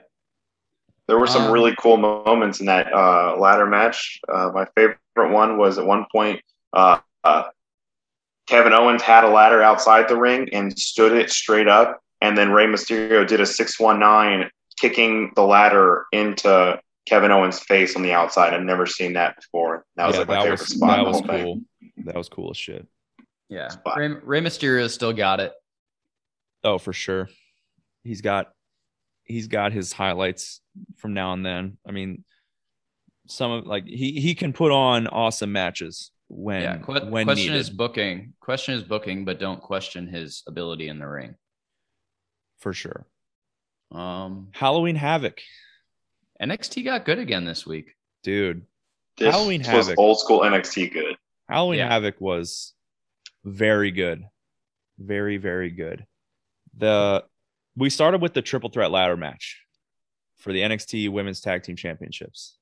There 1.09 1.19
were 1.19 1.27
some 1.27 1.45
Um, 1.45 1.53
really 1.53 1.75
cool 1.79 1.97
moments 1.97 2.61
in 2.61 2.67
that 2.67 2.93
uh, 2.93 3.37
ladder 3.39 3.67
match. 3.67 4.21
Uh, 4.29 4.51
my 4.53 4.67
favorite 4.75 4.99
one 5.17 5.57
was 5.59 5.79
at 5.79 5.87
one 5.87 6.07
point 6.11 6.41
uh, 6.73 6.99
uh, 7.25 7.45
Kevin 8.47 8.73
Owens 8.73 9.03
had 9.03 9.25
a 9.25 9.29
ladder 9.29 9.63
outside 9.63 10.09
the 10.09 10.17
ring 10.17 10.49
and 10.53 10.77
stood 10.79 11.13
it 11.13 11.31
straight 11.31 11.69
up, 11.69 12.01
and 12.21 12.37
then 12.37 12.51
Rey 12.53 12.67
Mysterio 12.67 13.27
did 13.27 13.41
a 13.41 13.47
six 13.47 13.79
one 13.81 13.99
nine, 14.01 14.51
kicking 14.79 15.33
the 15.35 15.43
ladder 15.43 16.07
into 16.13 16.79
Kevin 17.07 17.31
Owens' 17.31 17.61
face 17.61 17.97
on 17.97 18.03
the 18.03 18.13
outside. 18.13 18.53
I've 18.55 18.63
never 18.63 18.87
seen 18.87 19.13
that 19.15 19.37
before. 19.37 19.85
That 19.97 20.07
was 20.07 20.15
Yeah, 20.17 20.19
like 20.21 20.29
my 20.29 20.39
favorite 20.41 20.59
was, 20.61 20.69
spot. 20.69 20.97
that 20.97 21.07
was 21.07 21.17
whole 21.19 21.27
thing. 21.27 21.45
cool. 21.45 21.61
That 22.05 22.15
was 22.17 22.29
cool 22.29 22.51
as 22.51 22.57
shit. 22.57 22.87
Yeah. 23.49 23.69
Spot. 23.69 23.97
Rey, 23.97 24.09
Rey 24.09 24.41
Mysterio 24.41 24.91
still 24.91 25.13
got 25.13 25.39
it. 25.41 25.53
Oh, 26.65 26.79
for 26.79 26.93
sure. 26.93 27.29
He's 28.03 28.21
got 28.23 28.53
he's 29.27 29.49
got 29.49 29.73
his 29.73 29.93
highlights 29.93 30.61
from 30.97 31.13
now 31.15 31.33
and 31.33 31.45
then. 31.45 31.77
I 31.87 31.93
mean, 31.93 32.25
some 33.27 33.51
of 33.53 33.67
like 33.67 33.85
he 33.87 34.21
he 34.21 34.35
can 34.35 34.53
put 34.53 34.73
on 34.73 35.07
awesome 35.07 35.53
matches 35.53 36.11
when 36.29 36.63
yeah. 36.63 36.77
Que- 36.79 37.07
when 37.09 37.27
question 37.27 37.47
needed 37.53 37.57
is 37.61 37.71
booking. 37.71 38.33
Question 38.41 38.75
is 38.75 38.83
booking, 38.83 39.25
but 39.25 39.39
don't 39.39 39.61
question 39.61 40.07
his 40.09 40.43
ability 40.47 40.89
in 40.89 40.99
the 40.99 41.07
ring. 41.07 41.35
for 42.59 42.73
sure. 42.73 43.07
Um, 43.93 44.49
Halloween 44.53 44.97
Havoc, 44.97 45.41
NXT 46.43 46.85
got 46.85 47.05
good 47.05 47.19
again 47.19 47.45
this 47.45 47.67
week. 47.67 47.95
dude. 48.23 48.63
This 49.19 49.33
Halloween 49.35 49.61
was 49.61 49.69
Havoc. 49.69 49.99
old 49.99 50.19
school 50.19 50.41
NXT 50.41 50.93
good. 50.93 51.17
Halloween 51.49 51.79
Yeah. 51.79 51.89
Havoc 51.89 52.21
was 52.21 52.75
very 53.45 53.91
good. 53.91 54.25
Very, 54.99 55.37
very 55.39 55.71
good. 55.71 56.05
The 56.77 57.25
we 57.77 57.91
started 57.91 58.23
with 58.23 58.35
the 58.35 58.43
triple 58.43 58.71
threat 58.71 58.91
ladder 58.91 59.17
match 59.17 59.61
for 60.37 60.53
the 60.53 60.61
NXT 60.63 61.11
Women's 61.11 61.41
Tag 61.41 61.63
Team 61.63 61.77
Championships. 61.77 62.57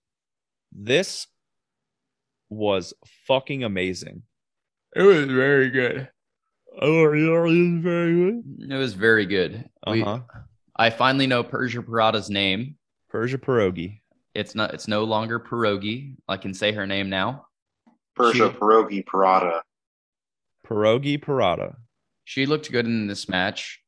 This 0.73 1.27
was 2.49 2.95
fucking 3.27 3.65
amazing. 3.65 4.23
It 4.95 5.03
was 5.03 5.25
very 5.27 5.71
good. 5.71 6.09
Oh, 6.81 7.05
it 7.13 7.43
was 7.43 7.83
very 7.83 8.13
good. 8.15 8.43
It 8.71 8.77
was 8.77 8.95
very 8.95 9.27
good. 9.27 9.69
Uh-huh. 9.87 10.21
I 10.77 10.91
finally 10.91 11.27
know 11.27 11.45
Persia 11.45 11.83
Pirotta's 11.83 12.31
name. 12.31 12.77
Persia 13.09 13.39
Pierogi. 13.39 14.01
It's 14.35 14.57
not. 14.57 14.75
It's 14.75 14.89
no 14.89 15.05
longer 15.05 15.39
Pierogi. 15.39 16.17
I 16.29 16.37
can 16.37 16.53
say 16.55 16.73
her 16.73 16.87
name 16.87 17.09
now. 17.09 17.47
Persia, 18.17 18.51
She- 18.53 18.59
Pierogi, 18.59 19.05
Pirotta. 19.05 19.61
Pierogi 20.67 21.23
Pirotta. 21.23 21.77
She 22.25 22.47
looked 22.47 22.73
good 22.73 22.87
in 22.87 23.07
this 23.07 23.29
match. 23.29 23.81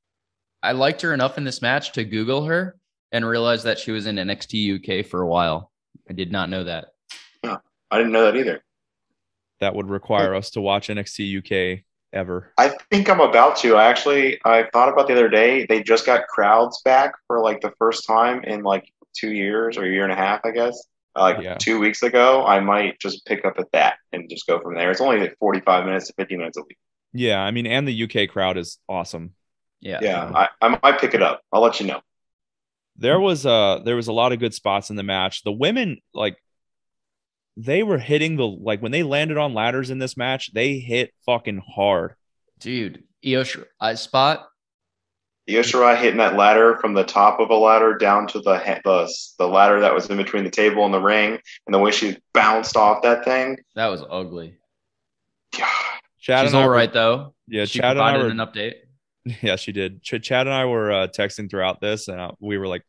I 0.62 0.72
liked 0.72 1.02
her 1.02 1.12
enough 1.14 1.38
in 1.38 1.44
this 1.44 1.62
match 1.62 1.92
to 1.92 2.04
Google 2.04 2.44
her 2.46 2.76
and 3.12 3.26
realize 3.26 3.62
that 3.64 3.78
she 3.78 3.92
was 3.92 4.06
in 4.06 4.16
NXT 4.16 5.00
UK 5.00 5.06
for 5.06 5.22
a 5.22 5.26
while. 5.26 5.70
I 6.08 6.12
did 6.12 6.32
not 6.32 6.50
know 6.50 6.64
that. 6.64 6.86
No, 7.44 7.58
I 7.90 7.98
didn't 7.98 8.12
know 8.12 8.24
that 8.24 8.36
either. 8.36 8.62
That 9.60 9.74
would 9.74 9.88
require 9.88 10.34
us 10.34 10.50
to 10.50 10.60
watch 10.60 10.88
NXT 10.88 11.38
UK 11.78 11.84
ever. 12.12 12.52
I 12.58 12.74
think 12.90 13.08
I'm 13.08 13.20
about 13.20 13.56
to. 13.58 13.76
I 13.76 13.84
actually 13.86 14.38
I 14.44 14.68
thought 14.72 14.88
about 14.88 15.06
the 15.06 15.14
other 15.14 15.28
day. 15.28 15.66
They 15.66 15.82
just 15.82 16.04
got 16.06 16.26
crowds 16.28 16.80
back 16.84 17.14
for 17.26 17.40
like 17.40 17.60
the 17.60 17.72
first 17.78 18.06
time 18.06 18.42
in 18.44 18.62
like 18.62 18.88
two 19.14 19.32
years 19.32 19.76
or 19.78 19.84
a 19.84 19.88
year 19.90 20.04
and 20.04 20.12
a 20.12 20.16
half, 20.16 20.40
I 20.44 20.50
guess. 20.50 20.78
Uh, 21.16 21.22
Like 21.22 21.42
Yeah. 21.42 21.54
two 21.54 21.78
weeks 21.78 22.02
ago, 22.02 22.44
I 22.44 22.60
might 22.60 22.98
just 23.00 23.24
pick 23.24 23.44
up 23.46 23.54
at 23.58 23.70
that 23.72 23.96
and 24.12 24.28
just 24.28 24.46
go 24.46 24.60
from 24.60 24.74
there. 24.74 24.90
It's 24.90 25.00
only 25.00 25.20
like 25.20 25.36
45 25.38 25.86
minutes 25.86 26.08
to 26.08 26.14
50 26.18 26.36
minutes 26.36 26.58
a 26.58 26.62
week. 26.62 26.76
Yeah, 27.14 27.40
I 27.40 27.50
mean, 27.50 27.66
and 27.66 27.88
the 27.88 28.02
UK 28.02 28.28
crowd 28.28 28.58
is 28.58 28.78
awesome. 28.88 29.32
Yeah. 29.80 29.98
Yeah, 30.02 30.30
I, 30.34 30.48
I 30.60 30.78
might 30.82 30.98
pick 31.00 31.14
it 31.14 31.22
up. 31.22 31.42
I'll 31.52 31.60
let 31.62 31.80
you 31.80 31.86
know. 31.86 32.00
there 32.96 33.20
was 33.20 33.44
uh 33.46 33.80
there 33.84 33.96
was 33.96 34.08
a 34.08 34.12
lot 34.12 34.32
of 34.32 34.38
good 34.38 34.54
spots 34.54 34.90
in 34.90 34.96
the 34.96 35.02
match. 35.02 35.42
The 35.44 35.52
women 35.52 35.98
like 36.14 36.36
they 37.56 37.82
were 37.82 37.98
hitting 37.98 38.36
the 38.36 38.46
like 38.46 38.80
when 38.82 38.92
they 38.92 39.02
landed 39.02 39.36
on 39.38 39.54
ladders 39.54 39.90
in 39.90 39.98
this 39.98 40.16
match, 40.16 40.52
they 40.52 40.78
hit 40.78 41.12
fucking 41.24 41.62
hard. 41.74 42.14
Dude, 42.58 43.04
Io 43.24 43.44
Sh- 43.44 43.58
I 43.80 43.94
spot. 43.94 44.48
Io 45.48 45.60
Shirai 45.60 45.96
hitting 45.96 46.18
that 46.18 46.34
ladder 46.36 46.76
from 46.80 46.94
the 46.94 47.04
top 47.04 47.38
of 47.38 47.50
a 47.50 47.54
ladder 47.54 47.96
down 47.96 48.26
to 48.28 48.40
the, 48.40 48.58
ha- 48.58 48.80
the 48.84 49.08
the 49.38 49.46
ladder 49.46 49.80
that 49.80 49.94
was 49.94 50.08
in 50.10 50.16
between 50.16 50.44
the 50.44 50.50
table 50.50 50.84
and 50.84 50.92
the 50.92 51.00
ring, 51.00 51.38
and 51.66 51.74
the 51.74 51.78
way 51.78 51.90
she 51.92 52.16
bounced 52.34 52.76
off 52.76 53.02
that 53.02 53.24
thing. 53.24 53.56
That 53.74 53.86
was 53.88 54.02
ugly. 54.10 54.58
God. 55.56 55.68
Chad 56.18 56.46
She's 56.46 56.54
and 56.54 56.62
I 56.62 56.66
were- 56.66 56.86
though. 56.88 57.34
Yeah, 57.46 57.64
she 57.66 57.78
Chad 57.78 57.92
and 57.92 58.00
I 58.00 58.12
provided 58.14 58.24
were 58.36 58.42
an 58.42 58.48
update. 58.48 58.74
Yeah, 59.42 59.56
she 59.56 59.72
did. 59.72 60.02
Ch- 60.02 60.22
Chad 60.22 60.46
and 60.46 60.54
I 60.54 60.66
were 60.66 60.92
uh, 60.92 61.08
texting 61.08 61.50
throughout 61.50 61.80
this, 61.80 62.08
and 62.08 62.20
uh, 62.20 62.32
we 62.40 62.58
were 62.58 62.68
like, 62.68 62.84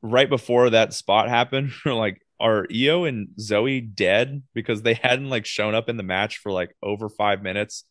right 0.00 0.28
before 0.28 0.70
that 0.70 0.92
spot 0.92 1.28
happened, 1.28 1.72
we're 1.84 1.94
like, 1.94 2.20
are 2.40 2.66
Io 2.72 3.04
and 3.04 3.28
Zoe 3.38 3.80
dead 3.80 4.42
because 4.54 4.82
they 4.82 4.94
hadn't 4.94 5.28
like 5.28 5.46
shown 5.46 5.74
up 5.74 5.88
in 5.88 5.96
the 5.96 6.02
match 6.02 6.38
for 6.38 6.52
like 6.52 6.76
over 6.82 7.08
five 7.08 7.42
minutes? 7.42 7.84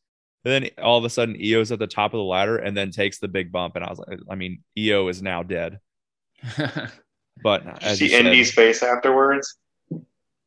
And 0.44 0.52
then 0.66 0.70
all 0.84 0.98
of 0.98 1.06
a 1.06 1.10
sudden, 1.10 1.36
Io's 1.42 1.72
at 1.72 1.80
the 1.80 1.88
top 1.88 2.14
of 2.14 2.18
the 2.18 2.24
ladder 2.24 2.58
and 2.58 2.76
then 2.76 2.92
takes 2.92 3.20
the 3.20 3.28
big 3.28 3.52
bump, 3.52 3.76
and 3.76 3.86
I 3.86 3.90
was 3.90 4.00
like, 4.00 4.20
I 4.30 4.36
mean, 4.36 4.64
Io 4.78 5.08
is 5.10 5.22
now 5.22 5.44
dead. 5.44 5.80
But 7.44 7.64
Did 7.66 7.84
as 7.84 8.00
you 8.02 8.06
you 8.06 8.10
see 8.10 8.16
said, 8.18 8.26
Indi's 8.26 8.52
face 8.52 8.84
afterwards? 8.84 9.58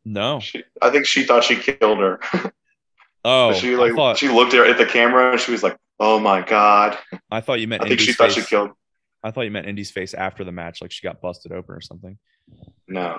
no. 0.05 0.41
She, 0.41 0.63
I 0.83 0.91
think 0.91 1.07
she 1.07 1.25
thought 1.25 1.45
she 1.45 1.57
killed 1.57 1.99
her. 1.99 2.21
Oh, 3.25 3.51
But 3.51 3.57
she 3.57 3.75
like 3.77 3.95
thought 3.95 4.19
she 4.19 4.29
looked 4.29 4.55
at 4.55 4.67
at 4.69 4.79
the 4.79 4.87
camera 4.87 5.33
and 5.33 5.41
she 5.41 5.51
was 5.53 5.63
like, 5.63 5.77
"Oh 5.99 6.19
my 6.19 6.43
god!" 6.43 6.99
I 7.31 7.41
thought 7.41 7.61
you 7.61 7.69
meant. 7.69 7.85
I 7.85 7.89
think 7.89 8.01
she 8.01 8.13
thought 8.13 8.33
face. 8.33 8.45
she 8.45 8.49
killed. 8.49 8.71
I 9.23 9.31
thought 9.31 9.43
you 9.43 9.51
meant 9.51 9.67
Indi's 9.67 9.91
face 9.91 10.13
after 10.13 10.45
the 10.45 10.53
match, 10.53 10.83
like 10.83 10.93
she 10.93 11.03
got 11.03 11.21
busted 11.21 11.51
open 11.53 11.75
or 11.75 11.81
something. 11.81 12.19
No, 12.87 13.19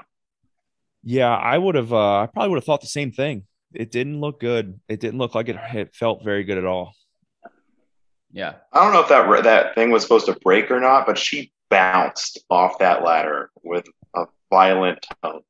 Yeah, 1.03 1.35
I 1.35 1.57
would 1.57 1.75
have. 1.75 1.91
Uh, 1.91 2.21
I 2.21 2.27
probably 2.27 2.49
would 2.49 2.57
have 2.57 2.65
thought 2.65 2.81
the 2.81 2.87
same 2.87 3.11
thing. 3.11 3.43
It 3.73 3.91
didn't 3.91 4.21
look 4.21 4.39
good. 4.39 4.79
It 4.87 4.99
didn't 4.99 5.17
look 5.17 5.33
like 5.35 5.49
it, 5.49 5.57
it 5.73 5.95
felt 5.95 6.23
very 6.23 6.43
good 6.43 6.57
at 6.57 6.65
all. 6.65 6.93
yeah. 8.31 8.53
I 8.71 8.83
don't 8.83 8.93
know 8.93 9.01
if 9.01 9.09
that 9.09 9.43
that 9.43 9.75
thing 9.75 9.89
was 9.89 10.03
supposed 10.03 10.27
to 10.27 10.33
break 10.33 10.69
or 10.69 10.79
not, 10.79 11.05
but 11.07 11.17
she 11.17 11.51
bounced 11.69 12.39
off 12.49 12.79
that 12.79 13.03
ladder 13.03 13.49
with 13.63 13.85
a 14.15 14.25
violent 14.49 15.05
tone. 15.23 15.41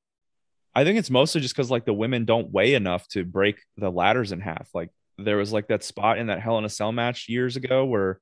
I 0.74 0.84
think 0.84 0.98
it's 0.98 1.10
mostly 1.10 1.42
just 1.42 1.56
because 1.56 1.72
like 1.72 1.86
the 1.86 1.94
women 1.94 2.26
don't 2.26 2.52
weigh 2.52 2.74
enough 2.74 3.08
to 3.10 3.24
break 3.24 3.62
the 3.78 3.90
ladders 3.90 4.32
in 4.32 4.42
half. 4.42 4.70
Like 4.74 4.90
there 5.18 5.38
was 5.38 5.54
like 5.54 5.68
that 5.68 5.84
spot 5.84 6.18
in 6.18 6.28
that 6.28 6.42
Hell 6.42 6.58
in 6.58 6.66
a 6.66 6.70
Cell 6.70 6.92
match 6.92 7.28
years 7.30 7.56
ago 7.56 7.86
where 7.86 8.20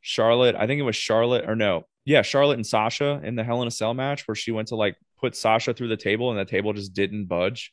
Charlotte, 0.00 0.54
I 0.56 0.66
think 0.66 0.78
it 0.78 0.84
was 0.84 0.96
Charlotte 0.96 1.48
or 1.48 1.56
no, 1.56 1.84
yeah, 2.04 2.22
Charlotte 2.22 2.56
and 2.58 2.66
Sasha 2.66 3.20
in 3.24 3.34
the 3.34 3.44
Hell 3.44 3.62
in 3.62 3.68
a 3.68 3.70
Cell 3.70 3.94
match 3.94 4.26
where 4.28 4.34
she 4.34 4.52
went 4.52 4.68
to 4.68 4.76
like 4.76 4.96
put 5.18 5.36
Sasha 5.36 5.72
through 5.72 5.88
the 5.88 5.96
table 5.96 6.30
and 6.30 6.38
the 6.38 6.44
table 6.44 6.72
just 6.72 6.92
didn't 6.92 7.26
budge. 7.26 7.72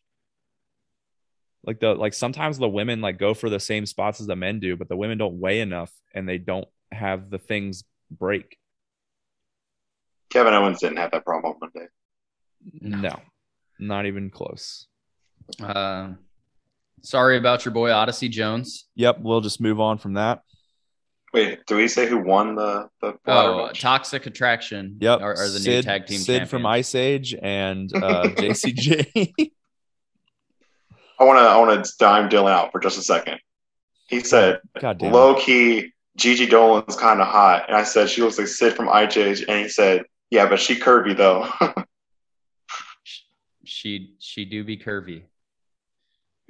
Like 1.64 1.80
the 1.80 1.94
like 1.94 2.14
sometimes 2.14 2.58
the 2.58 2.70
women 2.70 3.02
like 3.02 3.20
go 3.20 3.34
for 3.34 3.50
the 3.50 3.60
same 3.60 3.86
spots 3.86 4.22
as 4.22 4.28
the 4.28 4.36
men 4.36 4.60
do, 4.60 4.76
but 4.76 4.90
the 4.90 4.96
women 4.96 5.18
don't 5.18 5.40
weigh 5.40 5.60
enough 5.60 5.92
and 6.14 6.28
they 6.28 6.38
don't 6.38 6.68
have 6.92 7.30
the 7.30 7.38
things 7.38 7.84
break. 8.10 8.58
Kevin 10.32 10.54
Owens 10.54 10.80
didn't 10.80 10.98
have 10.98 11.12
that 11.12 11.26
problem 11.26 11.54
on 11.54 11.60
Monday. 11.60 11.88
No, 12.80 13.20
not 13.80 14.06
even 14.06 14.30
close. 14.30 14.88
Uh, 15.62 16.14
sorry 17.02 17.38
about 17.38 17.66
your 17.66 17.74
boy 17.74 17.92
Odyssey 17.92 18.30
Jones. 18.30 18.88
Yep, 18.96 19.20
we'll 19.22 19.42
just 19.42 19.62
move 19.62 19.80
on 19.80 19.98
from 19.98 20.14
that. 20.14 20.42
Wait, 21.34 21.66
do 21.66 21.78
we 21.78 21.88
say 21.88 22.08
who 22.08 22.18
won 22.18 22.56
the 22.56 22.90
the 23.02 23.18
Oh, 23.26 23.68
match? 23.68 23.82
Toxic 23.82 24.26
Attraction. 24.26 24.98
Yep. 25.00 25.22
Are, 25.22 25.34
are 25.34 25.50
the 25.50 25.60
new 25.60 25.82
tag 25.82 26.06
team 26.06 26.20
Sid 26.20 26.50
from 26.50 26.64
champions. 26.64 26.66
Ice 26.88 26.96
Age 26.96 27.36
and 27.42 27.96
uh, 27.96 28.28
Jacy 28.38 28.74
Jayne. 28.74 29.34
I 31.20 31.24
want 31.24 31.38
to 31.38 31.44
I 31.44 31.58
want 31.58 31.86
to 31.86 31.92
dime 32.00 32.30
Dylan 32.30 32.52
out 32.52 32.72
for 32.72 32.80
just 32.82 32.98
a 32.98 33.02
second. 33.04 33.40
He 34.08 34.20
said 34.22 34.60
God 34.80 35.02
low 35.02 35.36
key 35.36 35.94
Gigi 36.18 36.48
Dolin's 36.48 36.98
kind 36.98 37.22
of 37.22 37.28
hot, 37.28 37.66
and 37.70 37.78
I 37.78 37.84
said 37.84 38.10
she 38.10 38.22
looks 38.22 38.38
like 38.38 38.48
Sid 38.48 38.74
from 38.76 38.88
IJ, 38.88 39.46
and 39.48 39.60
he 39.64 39.70
said, 39.70 40.04
"Yeah, 40.30 40.50
but 40.50 40.60
she 40.60 40.76
curvy 40.76 41.16
though." 41.16 41.48
She 43.64 44.16
she 44.20 44.46
do 44.46 44.64
be 44.64 44.78
curvy. 44.78 45.24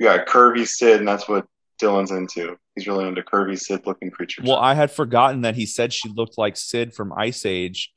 You 0.02 0.08
got 0.08 0.26
curvy 0.26 0.68
Sid, 0.68 0.98
and 0.98 1.08
that's 1.08 1.30
what 1.30 1.46
Dylan's 1.80 2.10
into. 2.10 2.58
He's 2.74 2.88
really 2.88 3.08
into 3.08 3.22
curvy 3.22 3.56
Sid 3.56 3.86
looking 3.86 4.10
creatures. 4.10 4.44
Well, 4.48 4.58
I 4.58 4.74
had 4.74 4.90
forgotten 4.90 5.42
that 5.42 5.54
he 5.54 5.68
said 5.68 5.94
she 5.94 6.10
looked 6.10 6.40
like 6.40 6.58
Sid 6.58 6.96
from 6.96 7.14
Ice 7.16 7.46
Age, 7.46 7.94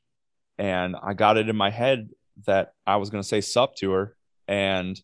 and 0.59 0.95
I 1.01 1.15
got 1.15 1.37
it 1.37 1.49
in 1.49 1.55
my 1.55 1.71
head 1.71 2.11
that 2.45 2.73
I 2.85 2.97
was 2.97 3.09
going 3.09 3.23
to 3.23 3.27
say 3.27 3.41
sup 3.41 3.75
to 3.77 3.89
her, 3.89 4.15
and 4.47 5.01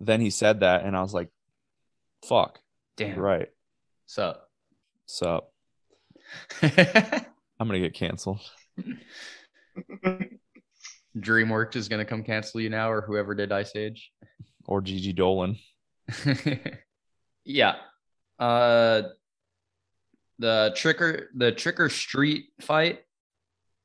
then 0.00 0.20
he 0.20 0.28
said 0.28 0.60
that, 0.60 0.84
and 0.84 0.94
I 0.94 1.00
was 1.00 1.14
like, 1.14 1.30
"Fuck, 2.28 2.60
Damn. 2.98 3.18
right, 3.18 3.48
Sup? 4.04 4.50
sup." 5.06 5.50
I'm 6.62 7.66
gonna 7.68 7.80
get 7.80 7.94
canceled. 7.94 8.40
DreamWorks 11.16 11.76
is 11.76 11.88
gonna 11.88 12.04
come 12.04 12.22
cancel 12.22 12.60
you 12.60 12.68
now, 12.68 12.90
or 12.90 13.00
whoever 13.00 13.34
did 13.34 13.50
Ice 13.50 13.74
Age. 13.74 14.12
Or 14.66 14.82
Gigi 14.82 15.14
Dolin. 15.14 15.56
yeah. 17.44 17.76
Uh 18.38 19.02
the 20.38 20.74
tricker 20.76 21.26
the 21.34 21.52
tricker 21.52 21.90
street 21.90 22.46
fight 22.60 23.00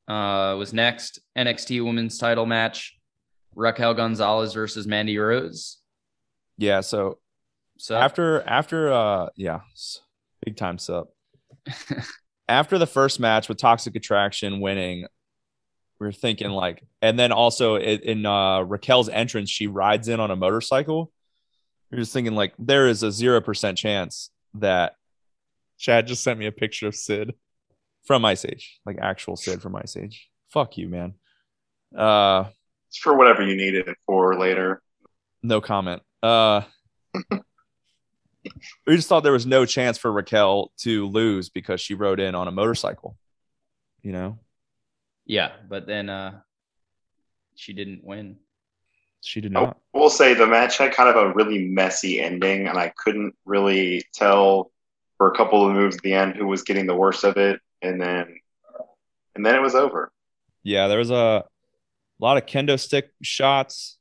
uh 0.08 0.56
was 0.58 0.74
next 0.74 1.20
NXT 1.38 1.84
women's 1.84 2.18
title 2.18 2.46
match. 2.46 2.98
Raquel 3.56 3.94
Gonzalez 3.96 4.54
versus 4.54 4.86
Mandy 4.86 5.18
Rose. 5.18 5.78
Yeah. 6.58 6.82
So 6.82 7.20
So 7.78 7.96
after 7.96 8.42
after 8.48 8.92
uh 8.92 9.30
yeah 9.36 9.62
big 10.46 10.58
time 10.58 10.78
sup 10.78 11.10
after 12.48 12.78
the 12.78 12.88
first 12.88 13.20
match 13.20 13.50
with 13.50 13.58
toxic 13.58 13.96
attraction 13.96 14.60
winning 14.60 15.06
we 16.00 16.08
are 16.08 16.12
thinking 16.12 16.50
like 16.50 16.84
and 17.02 17.18
then 17.18 17.32
also 17.32 17.76
in, 17.76 18.00
in 18.00 18.26
uh 18.26 18.62
raquel's 18.62 19.10
entrance 19.10 19.50
she 19.50 19.68
rides 19.68 20.08
in 20.08 20.20
on 20.20 20.32
a 20.32 20.36
motorcycle 20.36 21.12
you're 21.90 22.00
just 22.00 22.14
thinking 22.14 22.36
like 22.36 22.54
there 22.60 22.88
is 22.88 23.04
a 23.04 23.12
zero 23.12 23.42
percent 23.42 23.78
chance 23.78 24.30
that 24.56 24.96
chad 25.78 26.08
just 26.08 26.24
sent 26.24 26.40
me 26.40 26.48
a 26.48 26.52
picture 26.52 26.88
of 26.88 26.96
sid 26.96 27.34
from 28.06 28.26
ice 28.26 28.46
age 28.46 28.80
like 28.86 28.98
actual 29.00 29.36
sid 29.36 29.62
from 29.62 29.76
ice 29.76 29.96
age 29.98 30.30
fuck 30.50 30.78
you 30.78 30.88
man 30.88 31.14
uh 31.96 32.46
it's 32.88 32.98
for 32.98 33.16
whatever 33.16 33.44
you 33.44 33.56
need 33.56 33.76
it 33.76 33.98
for 34.06 34.38
later. 34.38 34.82
no 35.44 35.62
comment. 35.62 36.02
Uh, 36.24 36.62
we 38.86 38.96
just 38.96 39.08
thought 39.10 39.24
there 39.24 39.32
was 39.32 39.46
no 39.46 39.66
chance 39.66 39.98
for 39.98 40.12
Raquel 40.12 40.72
to 40.80 41.06
lose 41.08 41.50
because 41.50 41.82
she 41.82 41.94
rode 41.94 42.20
in 42.20 42.34
on 42.36 42.48
a 42.48 42.52
motorcycle. 42.52 43.18
You 44.02 44.14
know, 44.14 44.40
yeah, 45.26 45.52
but 45.68 45.86
then 45.86 46.10
uh 46.10 46.40
she 47.56 47.74
didn't 47.74 48.04
win. 48.04 48.38
She 49.22 49.42
did 49.42 49.52
not. 49.52 49.78
I 49.94 49.98
will 49.98 50.10
say 50.10 50.34
the 50.34 50.48
match 50.48 50.78
had 50.78 50.94
kind 50.94 51.10
of 51.10 51.16
a 51.16 51.34
really 51.34 51.68
messy 51.68 52.20
ending, 52.20 52.68
and 52.68 52.78
I 52.78 52.94
couldn't 52.96 53.36
really 53.46 54.04
tell 54.14 54.72
for 55.18 55.32
a 55.32 55.36
couple 55.36 55.66
of 55.68 55.74
moves 55.74 55.96
at 55.98 56.02
the 56.04 56.14
end 56.14 56.36
who 56.36 56.48
was 56.48 56.64
getting 56.64 56.86
the 56.86 56.96
worst 56.96 57.24
of 57.24 57.38
it, 57.38 57.60
and 57.82 58.00
then 58.02 58.40
and 59.36 59.46
then 59.46 59.56
it 59.56 59.62
was 59.62 59.76
over. 59.76 60.12
Yeah, 60.64 60.88
there 60.88 60.98
was 61.00 61.12
a 61.12 61.46
lot 62.20 62.38
of 62.38 62.46
kendo 62.46 62.80
stick 62.80 63.12
shots 63.24 63.98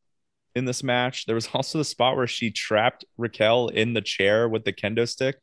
in 0.54 0.64
this 0.64 0.82
match. 0.82 1.26
There 1.26 1.34
was 1.34 1.48
also 1.54 1.78
the 1.78 1.84
spot 1.84 2.16
where 2.16 2.26
she 2.26 2.50
trapped 2.50 3.04
Raquel 3.18 3.68
in 3.68 3.94
the 3.94 4.02
chair 4.02 4.48
with 4.48 4.64
the 4.64 4.72
kendo 4.72 5.08
stick. 5.08 5.38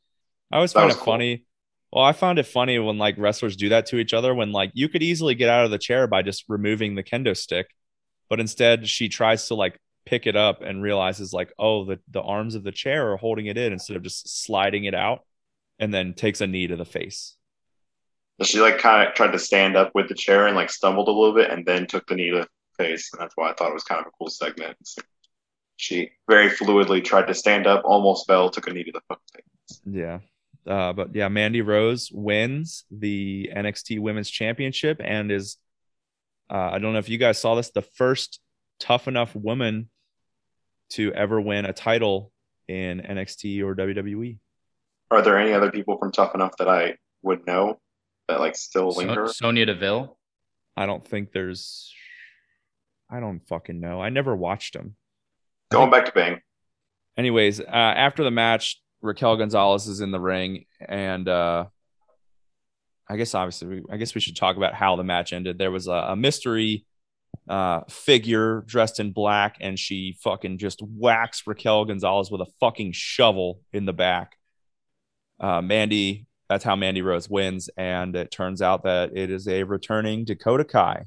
I 0.52 0.58
always 0.58 0.74
That 0.74 0.84
find 0.84 0.91
it 0.91 0.98
cool. 0.98 1.04
funny. 1.04 1.45
Well, 1.91 2.04
I 2.06 2.14
found 2.14 2.40
it 2.40 2.48
funny 2.48 2.80
when 2.80 2.98
like 2.98 3.18
wrestlers 3.18 3.56
do 3.56 3.70
that 3.70 3.88
to 3.88 3.98
each 3.98 4.14
other 4.14 4.34
when 4.36 4.52
like 4.52 4.72
you 4.74 4.90
could 4.90 5.04
easily 5.04 5.36
get 5.36 5.50
out 5.50 5.66
of 5.66 5.72
the 5.72 5.78
chair 5.78 6.08
by 6.08 6.24
just 6.24 6.45
removing 6.50 6.95
the 6.95 7.04
kendo 7.04 7.38
stick, 7.38 7.68
but 8.34 8.39
instead 8.39 8.89
she 8.89 9.10
tries 9.10 9.47
to 9.49 9.53
like 9.53 9.80
pick 10.07 10.26
it 10.26 10.35
up 10.35 10.64
and 10.64 10.81
realizes 10.81 11.34
like, 11.34 11.53
oh, 11.60 11.85
the, 11.85 11.99
the 12.10 12.19
arms 12.19 12.55
of 12.55 12.64
the 12.64 12.72
chair 12.72 13.11
are 13.11 13.15
holding 13.15 13.45
it 13.45 13.60
in 13.60 13.72
instead 13.72 13.95
of 13.95 14.01
just 14.01 14.43
sliding 14.43 14.85
it 14.85 14.95
out 14.95 15.19
and 15.77 15.93
then 15.93 16.15
takes 16.15 16.41
a 16.41 16.47
knee 16.47 16.65
to 16.65 16.76
the 16.76 16.84
face. 16.84 17.35
She 18.41 18.60
like 18.60 18.80
kind 18.80 19.07
of 19.07 19.14
tried 19.14 19.34
to 19.34 19.38
stand 19.38 19.77
up 19.77 19.91
with 19.93 20.10
the 20.10 20.15
chair 20.15 20.47
and 20.47 20.55
like 20.55 20.72
stumbled 20.72 21.10
a 21.10 21.11
little 21.11 21.35
bit, 21.35 21.51
and 21.51 21.64
then 21.64 21.85
took 21.85 22.07
the 22.07 22.15
knee 22.15 22.31
to 22.31 22.38
the 22.38 22.47
face, 22.84 23.11
and 23.14 23.22
that's 23.22 23.38
why 23.38 23.51
I 23.51 23.53
thought 23.53 23.69
it 23.69 23.76
was 23.76 23.84
kind 23.84 24.01
of 24.01 24.07
a 24.07 24.11
cool 24.18 24.31
segment. 24.31 24.77
She 25.76 26.10
very 26.27 26.49
fluidly 26.49 27.05
tried 27.05 27.27
to 27.27 27.35
stand 27.35 27.68
up, 27.68 27.84
almost 27.85 28.26
fell, 28.26 28.49
took 28.49 28.65
a 28.65 28.73
knee 28.73 28.85
to 28.85 28.93
the 28.93 29.15
face. 29.35 29.80
Yeah. 29.85 30.22
Uh, 30.65 30.91
but 30.91 31.14
yeah, 31.14 31.27
Mandy 31.27 31.61
Rose 31.61 32.10
wins 32.11 32.85
the 32.89 33.51
NXT 33.55 33.99
Women's 33.99 34.31
Championship 34.31 34.99
and 35.03 35.31
is, 35.31 35.57
uh, 36.49 36.70
I 36.74 36.80
don't 36.80 36.94
know 36.94 36.99
if 36.99 37.10
you 37.10 37.18
guys 37.18 37.40
saw 37.40 37.56
this, 37.56 37.72
the 37.72 37.82
first 37.82 38.40
tough 38.80 39.07
enough 39.07 39.36
woman 39.36 39.90
to 40.91 41.14
ever 41.14 41.40
win 41.41 41.65
a 41.65 41.74
title 41.74 42.32
in 42.68 42.99
NXT 43.02 43.61
or. 43.64 43.76
WWE. 43.76 44.38
Are 45.11 45.22
there 45.22 45.38
any 45.38 45.53
other 45.53 45.72
people 45.72 45.98
from 45.98 46.11
Tough 46.11 46.34
Enough 46.34 46.57
that 46.57 46.68
I 46.68 46.95
would 47.22 47.45
know 47.45 47.80
that 48.28 48.40
like 48.40 48.56
still 48.56 48.90
linger? 48.90 49.28
So- 49.28 49.34
Sonya 49.34 49.65
Deville. 49.68 50.18
I 50.76 50.88
don't 50.88 51.06
think 51.06 51.32
there's, 51.32 51.94
I 53.10 53.20
don't 53.20 53.48
fucking 53.48 53.80
know. 53.80 54.02
I 54.02 54.10
never 54.10 54.36
watched 54.36 54.74
them. 54.74 54.95
Going 55.72 55.91
back 55.91 56.06
to 56.06 56.11
Bang. 56.11 56.41
anyways, 57.18 57.60
uh, 57.60 57.64
after 57.65 58.24
the 58.24 58.32
match, 58.32 58.82
Raquel 59.02 59.38
Gonzalez 59.38 59.88
is 59.88 60.02
in 60.02 60.11
the 60.11 60.20
ring, 60.20 60.65
and 60.80 61.28
uh, 61.28 61.65
I 63.09 63.17
guess 63.17 63.35
obviously, 63.35 63.67
we, 63.67 63.84
I 63.91 63.97
guess 63.97 64.15
we 64.15 64.21
should 64.21 64.35
talk 64.35 64.57
about 64.57 64.73
how 64.73 64.95
the 64.95 65.03
match 65.03 65.34
ended. 65.34 65.57
There 65.57 65.71
was 65.71 65.88
a, 65.88 65.91
a 65.91 66.15
mystery 66.15 66.85
uh, 67.49 67.81
figure 67.89 68.63
dressed 68.65 68.99
in 68.99 69.11
black, 69.11 69.57
and 69.59 69.77
she 69.77 70.17
fucking 70.23 70.57
just 70.57 70.81
whacks 70.81 71.43
Raquel 71.45 71.85
Gonzalez 71.85 72.31
with 72.31 72.41
a 72.41 72.51
fucking 72.59 72.93
shovel 72.93 73.59
in 73.73 73.85
the 73.85 73.93
back. 73.93 74.38
Uh, 75.39 75.61
Mandy, 75.61 76.27
that's 76.47 76.63
how 76.63 76.75
Mandy 76.75 77.01
Rose 77.01 77.30
wins, 77.30 77.69
and 77.75 78.15
it 78.15 78.31
turns 78.31 78.61
out 78.61 78.84
that 78.84 79.17
it 79.17 79.30
is 79.30 79.47
a 79.47 79.63
returning 79.63 80.23
Dakota 80.23 80.63
Kai. 80.63 81.05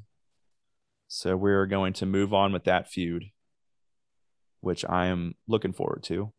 So 1.07 1.35
we're 1.35 1.65
going 1.65 1.93
to 1.93 2.05
move 2.05 2.33
on 2.33 2.51
with 2.51 2.65
that 2.65 2.89
feud, 2.89 3.25
which 4.61 4.85
I 4.87 5.07
am 5.07 5.35
looking 5.47 5.73
forward 5.73 6.03
to. 6.03 6.33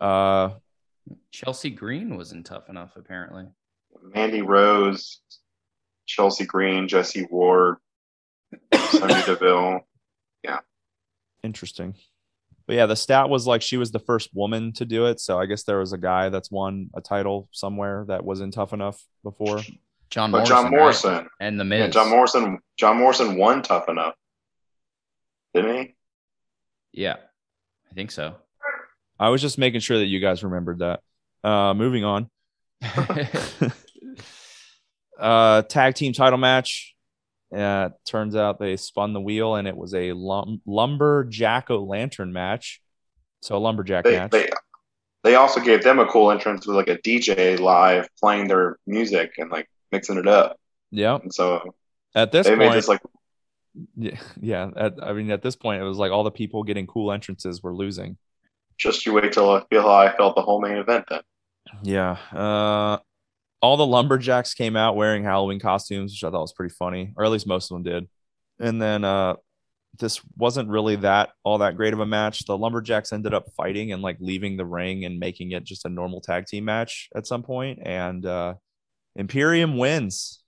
Uh, 0.00 0.50
Chelsea 1.30 1.70
Green 1.70 2.16
wasn't 2.16 2.46
tough 2.46 2.68
enough, 2.68 2.96
apparently. 2.96 3.46
Mandy 4.02 4.42
Rose, 4.42 5.20
Chelsea 6.06 6.44
Green, 6.44 6.88
Jesse 6.88 7.26
Ward, 7.30 7.76
Sonya 8.74 9.22
Deville. 9.26 9.80
Yeah. 10.42 10.58
Interesting. 11.42 11.94
But 12.66 12.76
yeah, 12.76 12.86
the 12.86 12.96
stat 12.96 13.28
was 13.30 13.46
like 13.46 13.62
she 13.62 13.76
was 13.78 13.90
the 13.92 13.98
first 13.98 14.30
woman 14.34 14.72
to 14.74 14.84
do 14.84 15.06
it. 15.06 15.20
So 15.20 15.38
I 15.38 15.46
guess 15.46 15.62
there 15.62 15.78
was 15.78 15.92
a 15.94 15.98
guy 15.98 16.28
that's 16.28 16.50
won 16.50 16.90
a 16.94 17.00
title 17.00 17.48
somewhere 17.52 18.04
that 18.08 18.24
wasn't 18.24 18.52
tough 18.54 18.72
enough 18.72 19.02
before. 19.22 19.60
John 20.10 20.30
But 20.30 20.38
Morrison. 20.38 20.54
John 20.56 20.64
right? 20.64 20.70
Morrison, 20.78 21.28
And 21.40 21.60
the 21.60 21.64
Miz. 21.64 21.78
yeah, 21.80 21.86
John 21.88 22.10
Morrison, 22.10 22.58
John 22.78 22.96
Morrison 22.98 23.36
won 23.36 23.62
tough 23.62 23.88
enough, 23.88 24.14
didn't 25.54 25.76
he? 25.76 25.94
Yeah, 26.92 27.16
I 27.90 27.94
think 27.94 28.10
so. 28.10 28.36
I 29.20 29.28
was 29.30 29.42
just 29.42 29.58
making 29.58 29.80
sure 29.80 29.98
that 29.98 30.06
you 30.06 30.20
guys 30.20 30.42
remembered 30.44 30.78
that. 30.78 31.00
Uh, 31.44 31.74
moving 31.74 32.04
on. 32.04 32.28
uh, 35.18 35.62
tag 35.62 35.94
team 35.94 36.12
title 36.12 36.38
match. 36.38 36.94
Uh, 37.54 37.88
turns 38.06 38.36
out 38.36 38.58
they 38.58 38.76
spun 38.76 39.14
the 39.14 39.20
wheel 39.20 39.54
and 39.54 39.66
it 39.66 39.76
was 39.76 39.94
a 39.94 40.12
lum- 40.12 40.60
lumberjack 40.66 41.70
o 41.70 41.78
lantern 41.82 42.32
match. 42.32 42.80
So 43.40 43.56
a 43.56 43.58
lumberjack 43.58 44.04
They, 44.04 44.16
match. 44.16 44.30
they 44.30 44.48
they 45.24 45.34
also 45.34 45.60
gave 45.60 45.82
them 45.82 45.98
a 45.98 46.06
cool 46.06 46.30
entrance 46.30 46.66
with 46.66 46.76
like 46.76 46.88
a 46.88 46.98
DJ 46.98 47.58
live 47.58 48.08
playing 48.20 48.48
their 48.48 48.78
music 48.86 49.32
and 49.38 49.50
like 49.50 49.68
mixing 49.92 50.18
it 50.18 50.28
up. 50.28 50.58
Yeah. 50.90 51.16
And 51.22 51.32
so 51.32 51.74
At 52.14 52.32
this 52.32 52.46
they 52.46 52.56
point, 52.56 52.70
made 52.70 52.72
this 52.72 52.88
like 52.88 53.00
yeah, 53.96 54.18
yeah. 54.40 54.70
At, 54.76 54.94
I 55.02 55.12
mean, 55.12 55.30
at 55.30 55.42
this 55.42 55.54
point, 55.56 55.80
it 55.80 55.84
was 55.84 55.98
like 55.98 56.10
all 56.10 56.24
the 56.24 56.30
people 56.30 56.64
getting 56.64 56.86
cool 56.86 57.12
entrances 57.12 57.62
were 57.62 57.74
losing. 57.74 58.16
just 58.76 59.06
you 59.06 59.12
wait 59.12 59.32
till 59.32 59.50
I 59.50 59.64
feel 59.70 59.82
how 59.82 59.92
I 59.94 60.16
felt 60.16 60.34
the 60.36 60.42
whole 60.42 60.60
main 60.60 60.76
event 60.78 61.04
then. 61.08 61.20
Yeah. 61.82 62.16
Uh, 62.32 62.98
all 63.60 63.76
the 63.76 63.86
lumberjacks 63.86 64.54
came 64.54 64.76
out 64.76 64.96
wearing 64.96 65.24
Halloween 65.24 65.60
costumes, 65.60 66.12
which 66.12 66.24
I 66.24 66.30
thought 66.30 66.42
was 66.42 66.52
pretty 66.52 66.74
funny, 66.74 67.12
or 67.16 67.24
at 67.24 67.30
least 67.30 67.46
most 67.46 67.70
of 67.70 67.76
them 67.76 67.82
did. 67.82 68.08
And 68.60 68.80
then 68.80 69.04
uh, 69.04 69.34
this 69.98 70.20
wasn't 70.36 70.68
really 70.68 70.96
that 70.96 71.30
all 71.42 71.58
that 71.58 71.76
great 71.76 71.92
of 71.92 72.00
a 72.00 72.06
match. 72.06 72.44
The 72.44 72.56
lumberjacks 72.56 73.12
ended 73.12 73.34
up 73.34 73.46
fighting 73.56 73.92
and 73.92 74.02
like 74.02 74.18
leaving 74.20 74.56
the 74.56 74.66
ring 74.66 75.04
and 75.04 75.18
making 75.18 75.52
it 75.52 75.64
just 75.64 75.84
a 75.84 75.88
normal 75.88 76.20
tag 76.20 76.46
team 76.46 76.64
match 76.64 77.08
at 77.14 77.26
some 77.26 77.42
point. 77.42 77.80
And 77.82 78.24
uh, 78.24 78.54
Imperium 79.16 79.76
wins 79.76 80.42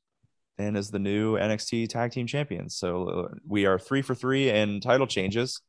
and 0.58 0.76
is 0.76 0.90
the 0.90 0.98
new 0.98 1.36
NXT 1.36 1.88
tag 1.88 2.12
team 2.12 2.26
champions. 2.26 2.76
So 2.76 3.08
uh, 3.08 3.34
we 3.46 3.66
are 3.66 3.78
three 3.78 4.02
for 4.02 4.14
three 4.14 4.50
in 4.50 4.80
title 4.80 5.06
changes 5.06 5.60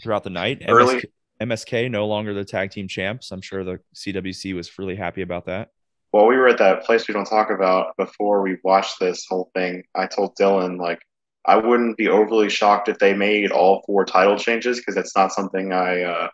throughout 0.00 0.24
the 0.24 0.30
night. 0.30 0.62
Early- 0.66 0.96
MSK, 0.96 1.04
MSK 1.42 1.90
no 1.90 2.06
longer 2.06 2.34
the 2.34 2.44
tag 2.44 2.70
team 2.70 2.88
champs. 2.88 3.30
I'm 3.30 3.42
sure 3.42 3.64
the 3.64 3.78
CWC 3.94 4.54
was 4.54 4.76
really 4.78 4.96
happy 4.96 5.22
about 5.22 5.46
that. 5.46 5.68
While 6.10 6.26
we 6.26 6.36
were 6.36 6.48
at 6.48 6.58
that 6.58 6.84
place 6.84 7.06
we 7.06 7.14
don't 7.14 7.26
talk 7.26 7.50
about 7.50 7.96
before 7.96 8.40
we 8.42 8.56
watched 8.64 8.98
this 8.98 9.26
whole 9.28 9.50
thing, 9.54 9.84
I 9.94 10.06
told 10.06 10.36
Dylan 10.36 10.78
like 10.78 11.00
I 11.44 11.56
wouldn't 11.56 11.96
be 11.96 12.08
overly 12.08 12.50
shocked 12.50 12.88
if 12.88 12.98
they 12.98 13.14
made 13.14 13.50
all 13.50 13.82
four 13.86 14.04
title 14.04 14.38
changes 14.38 14.78
because 14.78 14.94
that's 14.94 15.16
not 15.16 15.32
something 15.32 15.72
I. 15.72 16.02
Uh, 16.02 16.28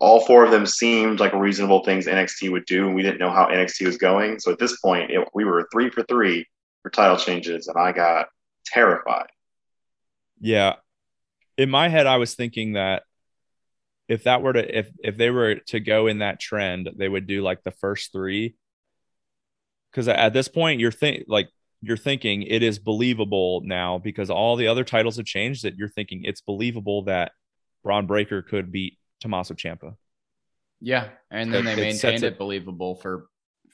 all 0.00 0.20
four 0.26 0.44
of 0.44 0.50
them 0.50 0.66
seemed 0.66 1.20
like 1.20 1.32
reasonable 1.32 1.82
things 1.84 2.06
NXT 2.06 2.50
would 2.50 2.66
do, 2.66 2.86
and 2.86 2.94
we 2.94 3.02
didn't 3.02 3.20
know 3.20 3.30
how 3.30 3.46
NXT 3.46 3.86
was 3.86 3.96
going. 3.96 4.38
So 4.38 4.52
at 4.52 4.58
this 4.58 4.78
point, 4.80 5.10
it, 5.10 5.26
we 5.32 5.44
were 5.44 5.66
three 5.72 5.88
for 5.88 6.02
three 6.02 6.46
for 6.82 6.90
title 6.90 7.16
changes, 7.16 7.68
and 7.68 7.78
I 7.78 7.92
got 7.92 8.26
terrified. 8.66 9.28
Yeah. 10.40 10.74
In 11.56 11.70
my 11.70 11.88
head, 11.88 12.06
I 12.06 12.16
was 12.16 12.34
thinking 12.34 12.74
that 12.74 13.04
if 14.08 14.24
that 14.24 14.42
were 14.42 14.52
to 14.52 14.78
if 14.78 14.90
if 15.02 15.16
they 15.16 15.30
were 15.30 15.56
to 15.68 15.80
go 15.80 16.06
in 16.06 16.18
that 16.18 16.40
trend, 16.40 16.90
they 16.96 17.08
would 17.08 17.26
do 17.26 17.42
like 17.42 17.62
the 17.62 17.70
first 17.70 18.12
three. 18.12 18.56
Because 19.94 20.08
at 20.08 20.32
this 20.32 20.48
point, 20.48 20.80
you're 20.80 20.90
think 20.90 21.26
like 21.28 21.48
you're 21.80 21.96
thinking 21.96 22.42
it 22.42 22.64
is 22.64 22.80
believable 22.80 23.60
now 23.64 23.98
because 23.98 24.28
all 24.28 24.56
the 24.56 24.66
other 24.66 24.82
titles 24.82 25.18
have 25.18 25.26
changed. 25.26 25.62
That 25.64 25.76
you're 25.76 25.88
thinking 25.88 26.22
it's 26.24 26.40
believable 26.40 27.04
that 27.04 27.30
Bron 27.84 28.06
Breakker 28.06 28.42
could 28.42 28.72
beat 28.72 28.98
Tommaso 29.20 29.54
Ciampa. 29.54 29.94
yeah, 30.80 31.10
and 31.30 31.54
then 31.54 31.66
It- 31.66 31.76
they 31.76 31.88
it 31.90 31.92
sets 31.92 32.02
maintained 32.02 32.24
it- 32.24 32.32
it 32.34 32.38
believable 32.38 32.96
for 32.96 33.28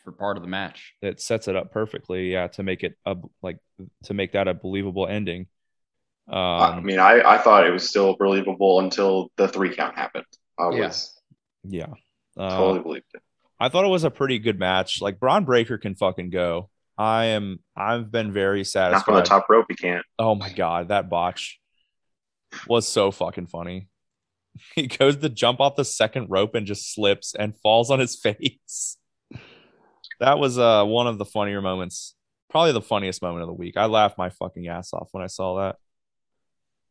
for 0.05 0.13
part 0.13 0.37
of 0.37 0.43
the 0.43 0.49
match. 0.49 0.95
It 1.03 1.21
sets 1.21 1.47
it 1.49 1.57
up 1.57 1.73
perfectly, 1.73 2.33
yeah, 2.33 2.49
to 2.49 2.63
make 2.63 2.83
it 2.85 2.97
a 3.07 3.17
like 3.43 3.59
to 4.05 4.15
make 4.15 4.33
that 4.33 4.47
a 4.49 4.55
believable 4.55 5.07
ending. 5.07 5.47
Um, 6.29 6.37
I 6.39 6.81
mean, 6.81 6.99
I, 6.99 7.21
I 7.23 7.39
thought 7.39 7.67
it 7.67 7.71
was 7.71 7.89
still 7.89 8.15
believable 8.17 8.79
until 8.81 9.31
the 9.37 9.49
three 9.49 9.75
count 9.75 9.97
happened. 9.97 10.27
I 10.59 10.71
Yeah. 10.71 10.87
was 10.87 11.21
yeah. 11.65 11.93
Uh, 12.37 12.57
totally 12.57 12.81
believed 12.83 13.07
it. 13.15 13.23
I 13.61 13.69
thought 13.69 13.85
it 13.85 13.89
was 13.89 14.05
a 14.05 14.11
pretty 14.11 14.39
good 14.39 14.59
match. 14.59 15.03
Like 15.03 15.21
Bron 15.21 15.45
Breakker 15.45 15.77
can 15.77 15.95
fucking 15.95 16.31
go. 16.31 16.71
I 16.97 17.27
am. 17.27 17.61
I've 17.77 18.11
been 18.11 18.33
very 18.33 18.65
satisfied. 18.65 18.99
Not 18.99 19.05
from 19.05 19.15
the 19.17 19.23
top 19.23 19.49
rope, 19.51 19.67
you 19.69 19.77
can't. 19.77 20.05
Oh 20.19 20.35
my 20.35 20.51
god, 20.51 20.89
that 20.89 21.11
botch 21.11 21.61
was 22.67 22.89
so 22.89 23.11
fucking 23.11 23.47
funny. 23.47 23.89
He 24.75 24.89
goes 24.89 25.17
to 25.17 25.29
jump 25.29 25.61
off 25.61 25.77
the 25.77 25.85
second 25.85 26.27
rope 26.29 26.57
and 26.57 26.67
just 26.67 26.93
slips 26.93 27.37
and 27.37 27.57
falls 27.63 27.89
on 27.89 28.01
his 28.01 28.17
face. 28.21 28.97
That 30.19 30.39
was 30.39 30.59
uh 30.59 30.85
one 30.85 31.07
of 31.07 31.19
the 31.19 31.25
funnier 31.25 31.63
moments, 31.63 32.15
probably 32.51 32.73
the 32.73 32.83
funniest 32.83 33.23
moment 33.23 33.43
of 33.43 33.47
the 33.47 33.55
week. 33.55 33.77
I 33.77 33.87
laughed 33.87 34.19
my 34.19 34.29
fucking 34.29 34.67
ass 34.67 34.93
off 34.93 35.09
when 35.13 35.23
I 35.23 35.29
saw 35.29 35.61
that. 35.61 35.77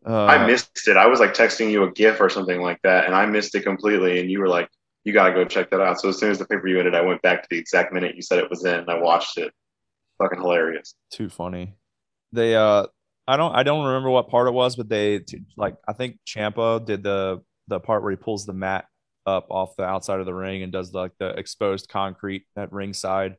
Uh, 0.10 0.26
I 0.26 0.48
missed 0.48 0.88
it. 0.88 0.96
I 0.96 1.08
was 1.08 1.20
like 1.20 1.34
texting 1.34 1.70
you 1.70 1.84
a 1.84 1.92
GIF 1.92 2.22
or 2.22 2.30
something 2.30 2.62
like 2.62 2.82
that, 2.84 3.06
and 3.06 3.14
I 3.14 3.26
missed 3.26 3.54
it 3.54 3.64
completely. 3.64 4.22
And 4.22 4.32
you 4.32 4.40
were 4.40 4.48
like, 4.48 4.70
"You 5.04 5.14
got 5.14 5.30
to 5.30 5.34
go 5.34 5.46
check 5.46 5.70
that 5.72 5.82
out." 5.82 6.00
So 6.00 6.10
as 6.10 6.20
soon 6.20 6.32
as 6.32 6.40
the 6.40 6.46
pay 6.46 6.56
per 6.56 6.64
view 6.64 6.80
ended, 6.80 6.96
I 6.96 7.02
went 7.02 7.22
back 7.22 7.42
to 7.44 7.48
the 7.50 7.58
exact 7.58 7.94
minute 7.94 8.16
you 8.16 8.22
said 8.22 8.40
it 8.40 8.50
was 8.50 8.66
in, 8.66 8.76
and 8.76 8.90
I 8.90 9.00
watched 9.00 9.38
it. 9.38 9.54
Fucking 10.18 10.42
hilarious. 10.42 10.96
too 11.12 11.30
funny. 11.30 11.76
They 12.34 12.56
uh 12.56 12.88
I 13.28 13.38
don't 13.38 13.56
I 13.56 13.64
don't 13.64 13.86
remember 13.86 14.10
what 14.10 14.28
part 14.28 14.48
it 14.48 14.54
was, 14.54 14.76
but 14.76 14.90
they 14.90 15.24
like 15.56 15.76
I 15.88 15.94
think 15.94 16.18
Ciampa 16.28 16.86
did 16.86 17.04
the 17.04 17.42
the 17.68 17.80
part 17.80 18.04
where 18.04 18.12
he 18.12 18.18
pulls 18.18 18.46
the 18.46 18.54
mat 18.54 18.86
up 19.26 19.48
off 19.50 19.76
the 19.78 19.84
outside 19.84 20.20
of 20.20 20.26
the 20.26 20.34
ring 20.34 20.64
and 20.64 20.72
does 20.72 20.94
like 20.94 21.12
the 21.20 21.30
exposed 21.30 21.90
concrete 21.90 22.46
at 22.56 22.74
ringside. 22.74 23.38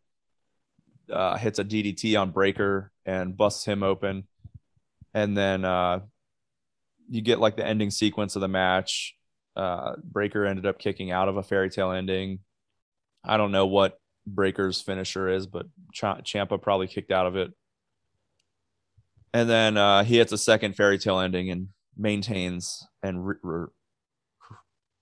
Uh, 1.12 1.36
hits 1.36 1.58
a 1.58 1.64
DDT 1.64 2.18
on 2.20 2.30
Breakker 2.30 2.92
and 3.04 3.36
busts 3.36 3.64
him 3.64 3.82
open, 3.82 4.28
and 5.12 5.36
then 5.36 5.64
uh, 5.64 6.00
you 7.08 7.20
get 7.20 7.40
like 7.40 7.56
the 7.56 7.66
ending 7.66 7.90
sequence 7.90 8.36
of 8.36 8.40
the 8.42 8.48
match. 8.48 9.16
Uh, 9.56 9.94
Breakker 10.02 10.46
ended 10.46 10.66
up 10.66 10.78
kicking 10.78 11.10
out 11.10 11.28
of 11.28 11.36
a 11.36 11.42
fairy 11.42 11.70
tale 11.70 11.90
ending. 11.90 12.40
I 13.24 13.36
don't 13.36 13.52
know 13.52 13.66
what 13.66 14.00
Breakker's 14.26 14.80
finisher 14.80 15.28
is, 15.28 15.46
but 15.46 15.66
Ch- 15.92 16.02
Ciampa 16.02 16.60
probably 16.60 16.86
kicked 16.86 17.10
out 17.10 17.26
of 17.26 17.36
it. 17.36 17.52
And 19.32 19.48
then 19.48 19.76
uh, 19.76 20.04
he 20.04 20.18
hits 20.18 20.32
a 20.32 20.38
second 20.38 20.76
fairy 20.76 20.98
tale 20.98 21.20
ending 21.20 21.50
and 21.50 21.68
maintains 21.96 22.86
and 23.02 23.26
re- 23.26 23.36
re- 23.42 23.66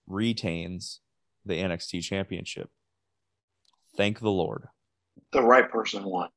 retains 0.07 1.01
the 1.47 1.55
NXT 1.55 2.03
championship. 2.03 2.69
Thank 3.97 4.21
the 4.21 4.31
Lord. 4.31 4.67
The 5.33 5.43
right 5.43 5.71
person 5.71 6.05
won. 6.05 6.29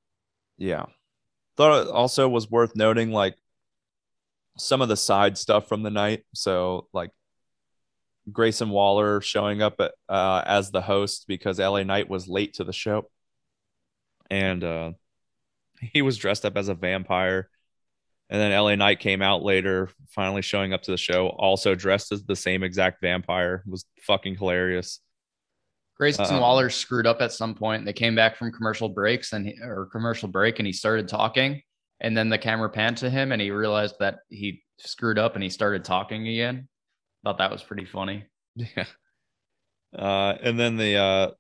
Yeah. 0.58 0.86
Thought 1.58 1.88
it 1.88 1.92
also 1.92 2.30
was 2.30 2.50
worth 2.50 2.76
noting 2.76 3.12
like 3.12 3.36
some 4.58 4.82
of 4.82 4.90
the 4.90 4.98
side 4.98 5.38
stuff 5.38 5.68
from 5.68 5.84
the 5.84 5.90
night. 5.90 6.24
So 6.34 6.88
like 6.94 7.12
Grayson 8.32 8.70
Waller 8.70 9.22
showing 9.22 9.62
up 9.62 9.76
at, 9.80 9.94
uh, 10.10 10.44
as 10.46 10.72
the 10.72 10.82
host 10.82 11.26
because 11.28 11.60
LA 11.60 11.84
Knight 11.84 12.10
was 12.10 12.28
late 12.28 12.56
to 12.56 12.64
the 12.64 12.74
show. 12.74 13.10
And 14.30 14.64
uh, 14.64 14.92
he 15.80 16.02
was 16.02 16.18
dressed 16.18 16.46
up 16.46 16.58
as 16.58 16.68
a 16.68 16.76
vampire. 16.76 17.50
And 18.30 18.40
then 18.40 18.58
LA 18.58 18.76
Knight 18.76 19.00
came 19.00 19.22
out 19.22 19.44
later, 19.44 19.90
finally 20.10 20.42
showing 20.42 20.72
up 20.72 20.84
to 20.84 20.92
the 20.92 20.98
show, 20.98 21.28
also 21.28 21.76
dressed 21.76 22.12
as 22.14 22.24
the 22.24 22.36
same 22.36 22.64
exact 22.64 23.02
vampire. 23.02 23.64
It 23.66 23.70
was 23.70 23.86
fucking 24.04 24.38
hilarious. 24.38 25.00
Grayson 25.98 26.26
Uh, 26.26 26.40
Waller 26.40 26.70
screwed 26.70 27.06
up 27.06 27.22
at 27.22 27.34
some 27.34 27.54
point. 27.54 27.86
They 27.86 27.94
came 27.94 28.16
back 28.16 28.38
from 28.38 28.52
commercial 28.52 28.88
breaks 28.90 29.34
and 29.34 29.48
he, 29.48 29.56
or 29.62 29.88
commercial 29.92 30.30
break, 30.30 30.60
and 30.60 30.66
he 30.66 30.72
started 30.74 31.08
talking. 31.08 31.62
And 32.00 32.18
then 32.18 32.30
the 32.30 32.38
camera 32.38 32.70
panned 32.70 32.98
to 32.98 33.10
him, 33.10 33.32
and 33.32 33.40
he 33.42 33.52
realized 33.52 33.96
that 34.00 34.20
he 34.30 34.64
screwed 34.78 35.20
up, 35.20 35.36
and 35.36 35.44
he 35.44 35.50
started 35.50 35.84
talking 35.84 36.28
again. 36.28 36.68
Thought 37.24 37.38
that 37.38 37.52
was 37.52 37.64
pretty 37.64 37.86
funny. 37.86 38.26
Yeah. 38.56 38.86
Uh, 39.98 40.36
and 40.42 40.60
then 40.60 40.78
the 40.78 40.96
uh, 40.96 41.32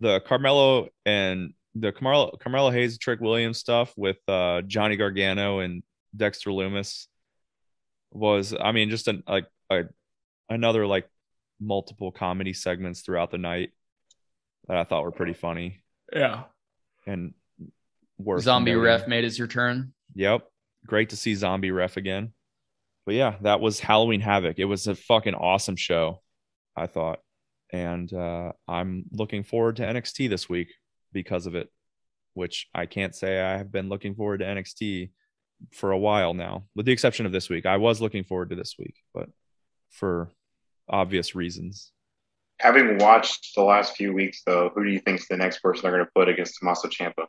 the 0.00 0.20
Carmelo 0.20 0.88
and 1.04 1.52
the 1.74 1.92
Carmelo 1.92 2.36
Carmelo 2.40 2.70
Hayes 2.70 2.98
Trick 2.98 3.20
Williams 3.20 3.58
stuff 3.58 3.92
with 3.96 4.16
uh, 4.28 4.62
Johnny 4.62 4.96
Gargano 4.96 5.60
and 5.60 5.82
Dexter 6.16 6.50
Lumis 6.50 7.06
was 8.10 8.54
I 8.58 8.72
mean 8.72 8.90
just 8.90 9.06
an 9.08 9.22
like 9.28 9.46
a, 9.70 9.82
another 10.48 10.86
like 10.86 11.08
multiple 11.60 12.10
comedy 12.10 12.52
segments 12.54 13.02
throughout 13.02 13.30
the 13.30 13.38
night 13.38 13.70
that 14.66 14.76
I 14.78 14.84
thought 14.84 15.04
were 15.04 15.12
pretty 15.12 15.34
funny 15.34 15.82
Yeah. 16.12 16.44
and 17.06 17.34
worth 18.18 18.42
Zombie 18.42 18.74
ref 18.74 19.06
made 19.06 19.24
his 19.24 19.38
return. 19.40 19.92
Yep. 20.14 20.46
Great 20.86 21.10
to 21.10 21.16
see 21.16 21.34
Zombie 21.34 21.70
Ref 21.70 21.96
again. 21.98 22.32
But 23.06 23.14
yeah, 23.14 23.36
that 23.42 23.60
was 23.60 23.80
Halloween 23.80 24.20
Havoc. 24.20 24.58
It 24.58 24.66
was 24.66 24.86
a 24.86 24.94
fucking 24.94 25.34
awesome 25.34 25.76
show, 25.76 26.22
I 26.76 26.86
thought. 26.86 27.20
And 27.72 28.12
uh, 28.12 28.52
I'm 28.68 29.04
looking 29.12 29.42
forward 29.42 29.76
to 29.76 29.82
NXT 29.82 30.28
this 30.28 30.48
week 30.48 30.68
because 31.12 31.46
of 31.46 31.54
it, 31.54 31.68
which 32.34 32.68
I 32.74 32.86
can't 32.86 33.14
say 33.14 33.40
I 33.40 33.56
have 33.58 33.72
been 33.72 33.88
looking 33.88 34.14
forward 34.14 34.38
to 34.38 34.46
NXT 34.46 35.10
for 35.72 35.92
a 35.92 35.98
while 35.98 36.34
now, 36.34 36.64
with 36.74 36.86
the 36.86 36.92
exception 36.92 37.26
of 37.26 37.32
this 37.32 37.48
week. 37.48 37.66
I 37.66 37.76
was 37.76 38.00
looking 38.00 38.24
forward 38.24 38.50
to 38.50 38.56
this 38.56 38.76
week, 38.78 38.94
but 39.14 39.28
for 39.90 40.30
obvious 40.88 41.34
reasons. 41.34 41.92
Having 42.58 42.98
watched 42.98 43.54
the 43.54 43.62
last 43.62 43.96
few 43.96 44.12
weeks, 44.12 44.42
though, 44.44 44.70
who 44.74 44.84
do 44.84 44.90
you 44.90 45.00
think's 45.00 45.28
the 45.28 45.36
next 45.36 45.60
person 45.60 45.82
they're 45.82 45.92
going 45.92 46.04
to 46.04 46.10
put 46.14 46.28
against 46.28 46.58
Tommaso 46.58 46.88
Ciampa? 46.88 47.26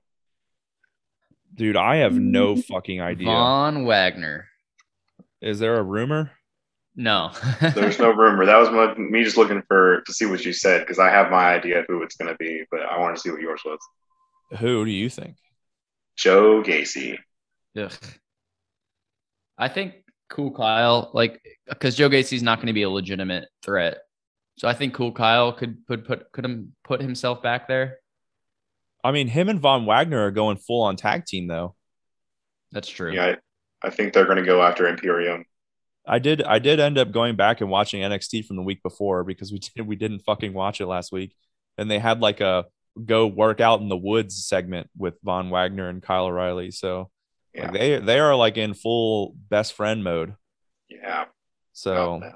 Dude, 1.54 1.78
I 1.78 1.98
have 1.98 2.14
no 2.14 2.56
fucking 2.56 3.02
idea. 3.02 3.28
Von 3.28 3.86
Wagner. 3.86 4.48
Is 5.42 5.60
there 5.60 5.78
a 5.78 5.84
rumor? 5.84 6.32
No. 6.96 7.32
There's 7.62 8.00
no 8.00 8.12
rumor. 8.16 8.46
That 8.46 8.58
was 8.58 8.70
my, 8.70 8.94
me 8.96 9.24
just 9.24 9.38
looking 9.38 9.64
for 9.68 10.02
to 10.02 10.14
see 10.14 10.26
what 10.26 10.44
you 10.46 10.54
said 10.54 10.82
because 10.82 11.00
I 11.00 11.10
have 11.10 11.32
my 11.32 11.54
idea 11.54 11.80
of 11.80 11.86
who 11.88 12.04
it's 12.04 12.16
going 12.16 12.32
to 12.32 12.38
be, 12.38 12.64
but 12.70 12.82
I 12.82 13.00
want 13.00 13.16
to 13.16 13.22
see 13.22 13.32
what 13.32 13.42
yours 13.42 13.62
was. 13.66 13.80
Who 14.60 14.86
do 14.86 14.92
you 14.92 15.10
think? 15.10 15.38
Joe 16.18 16.62
Gacy. 16.62 17.18
Ugh. 17.78 17.94
I 19.58 19.68
think 19.70 19.94
Cool 20.30 20.52
Kyle, 20.52 21.12
like, 21.14 21.42
because 21.68 21.96
Joe 21.96 22.10
Gacy's 22.10 22.44
not 22.44 22.58
going 22.58 22.68
to 22.68 22.74
be 22.74 22.84
a 22.84 22.90
legitimate 22.90 23.48
threat, 23.64 24.00
so 24.58 24.68
I 24.68 24.74
think 24.74 24.94
Cool 24.94 25.12
Kyle 25.12 25.54
could 25.54 25.86
put 25.88 26.06
put 26.06 26.32
could 26.32 26.46
him 26.46 26.76
put 26.84 27.02
himself 27.02 27.42
back 27.42 27.68
there. 27.68 27.98
I 29.04 29.12
mean, 29.12 29.28
him 29.28 29.50
and 29.50 29.60
Von 29.60 29.86
Wagner 29.86 30.26
are 30.26 30.32
going 30.32 30.58
full 30.58 30.84
on 30.84 30.96
tag 30.96 31.26
team 31.26 31.48
though. 31.48 31.76
That's 32.72 32.88
true. 32.88 33.12
Yeah, 33.14 33.36
I, 33.84 33.90
think 33.90 34.14
they're 34.14 34.26
going 34.26 34.38
to 34.38 34.44
go 34.44 34.62
after 34.62 34.88
Imperium. 34.88 35.46
I 36.06 36.20
did 36.20 36.42
I 36.42 36.60
did 36.60 36.80
end 36.80 36.98
up 36.98 37.12
going 37.12 37.36
back 37.36 37.62
and 37.62 37.70
watching 37.70 38.02
NXT 38.02 38.46
from 38.46 38.56
the 38.56 38.64
week 38.64 38.82
before 38.82 39.24
because 39.24 39.52
we 39.52 39.60
did 39.76 39.88
we 39.88 39.96
didn't 39.96 40.20
fucking 40.20 40.54
watch 40.54 40.82
it 40.82 40.88
last 40.88 41.12
week. 41.12 41.36
And 41.78 41.90
they 41.90 42.00
had 42.00 42.20
like 42.22 42.42
a 42.42 42.66
go 43.06 43.28
work 43.28 43.62
out 43.62 43.82
in 43.82 43.90
the 43.90 43.98
woods 43.98 44.46
segment 44.46 44.90
with 44.98 45.16
Von 45.24 45.50
Wagner 45.50 45.90
and 45.90 46.02
Kyle 46.02 46.26
O'Reilly. 46.26 46.72
So 46.72 47.10
Yeah, 47.54 47.64
like, 47.64 47.74
they 47.74 48.00
they 48.00 48.20
are 48.20 48.36
like 48.36 48.58
in 48.58 48.74
full 48.74 49.36
best 49.50 49.74
friend 49.74 50.04
mode. 50.04 50.36
yeah. 50.90 51.26
So 51.74 52.16
about 52.16 52.24
uh, 52.24 52.36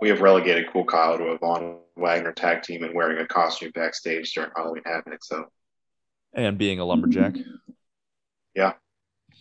we 0.00 0.08
have 0.08 0.20
relegated 0.20 0.70
Cool 0.72 0.84
Kyle 0.84 1.18
to 1.18 1.24
a 1.24 1.38
Von 1.38 1.78
Wagner 1.96 2.32
tag 2.32 2.62
team 2.62 2.84
and 2.84 2.94
wearing 2.94 3.18
a 3.18 3.26
costume 3.26 3.72
backstage 3.74 4.32
during 4.32 4.50
Halloween 4.54 4.82
Havoc. 4.84 5.24
So 5.24 5.46
and 6.32 6.58
being 6.58 6.78
a 6.78 6.84
lumberjack. 6.84 7.34
Yeah. 8.54 8.74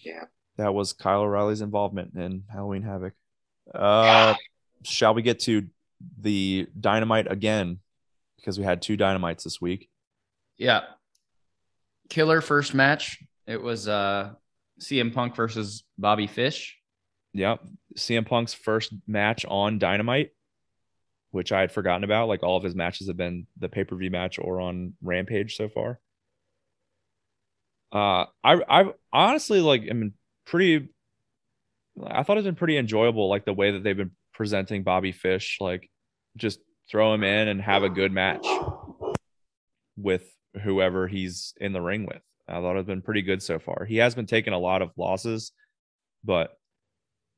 Yeah. 0.03 0.25
That 0.57 0.73
was 0.73 0.93
Kyle 0.93 1.21
O'Reilly's 1.21 1.61
involvement 1.61 2.15
in 2.15 2.43
Halloween 2.51 2.83
Havoc. 2.83 3.13
Uh 3.73 4.35
shall 4.83 5.13
we 5.13 5.21
get 5.21 5.39
to 5.41 5.67
the 6.19 6.67
dynamite 6.79 7.31
again? 7.31 7.79
Because 8.37 8.59
we 8.59 8.65
had 8.65 8.81
two 8.81 8.97
dynamites 8.97 9.43
this 9.43 9.59
week. 9.59 9.89
Yeah. 10.57 10.81
Killer 12.09 12.41
first 12.41 12.73
match. 12.73 13.23
It 13.47 13.61
was 13.61 13.87
uh 13.87 14.33
CM 14.79 15.13
Punk 15.13 15.35
versus 15.35 15.83
Bobby 15.97 16.27
Fish. 16.27 16.77
Yep. 17.33 17.65
CM 17.97 18.25
Punk's 18.25 18.53
first 18.53 18.93
match 19.07 19.45
on 19.47 19.77
Dynamite, 19.77 20.31
which 21.31 21.51
I 21.51 21.59
had 21.61 21.71
forgotten 21.71 22.03
about. 22.03 22.29
Like 22.29 22.43
all 22.43 22.57
of 22.57 22.63
his 22.63 22.75
matches 22.75 23.07
have 23.07 23.17
been 23.17 23.47
the 23.57 23.69
pay 23.69 23.83
per 23.83 23.95
view 23.95 24.09
match 24.09 24.39
or 24.39 24.61
on 24.61 24.93
Rampage 25.01 25.55
so 25.55 25.67
far. 25.67 25.99
Uh, 27.91 28.25
I 28.43 28.61
I 28.69 28.85
honestly 29.11 29.61
like 29.61 29.83
am 29.89 30.13
pretty. 30.45 30.89
I 32.05 32.23
thought 32.23 32.37
it's 32.37 32.45
been 32.45 32.55
pretty 32.55 32.77
enjoyable, 32.77 33.29
like 33.29 33.45
the 33.45 33.53
way 33.53 33.71
that 33.71 33.83
they've 33.83 33.95
been 33.95 34.11
presenting 34.33 34.83
Bobby 34.83 35.11
Fish. 35.11 35.57
Like, 35.61 35.89
just 36.37 36.59
throw 36.89 37.13
him 37.13 37.23
in 37.23 37.47
and 37.47 37.61
have 37.61 37.83
a 37.83 37.89
good 37.89 38.11
match 38.11 38.45
with 39.97 40.23
whoever 40.61 41.07
he's 41.07 41.53
in 41.59 41.73
the 41.73 41.81
ring 41.81 42.05
with. 42.05 42.21
I 42.47 42.53
thought 42.61 42.77
it's 42.77 42.85
been 42.87 43.01
pretty 43.01 43.21
good 43.23 43.41
so 43.41 43.59
far. 43.59 43.85
He 43.85 43.97
has 43.97 44.13
been 44.13 44.27
taking 44.27 44.53
a 44.53 44.59
lot 44.59 44.81
of 44.81 44.91
losses, 44.97 45.51
but 46.23 46.51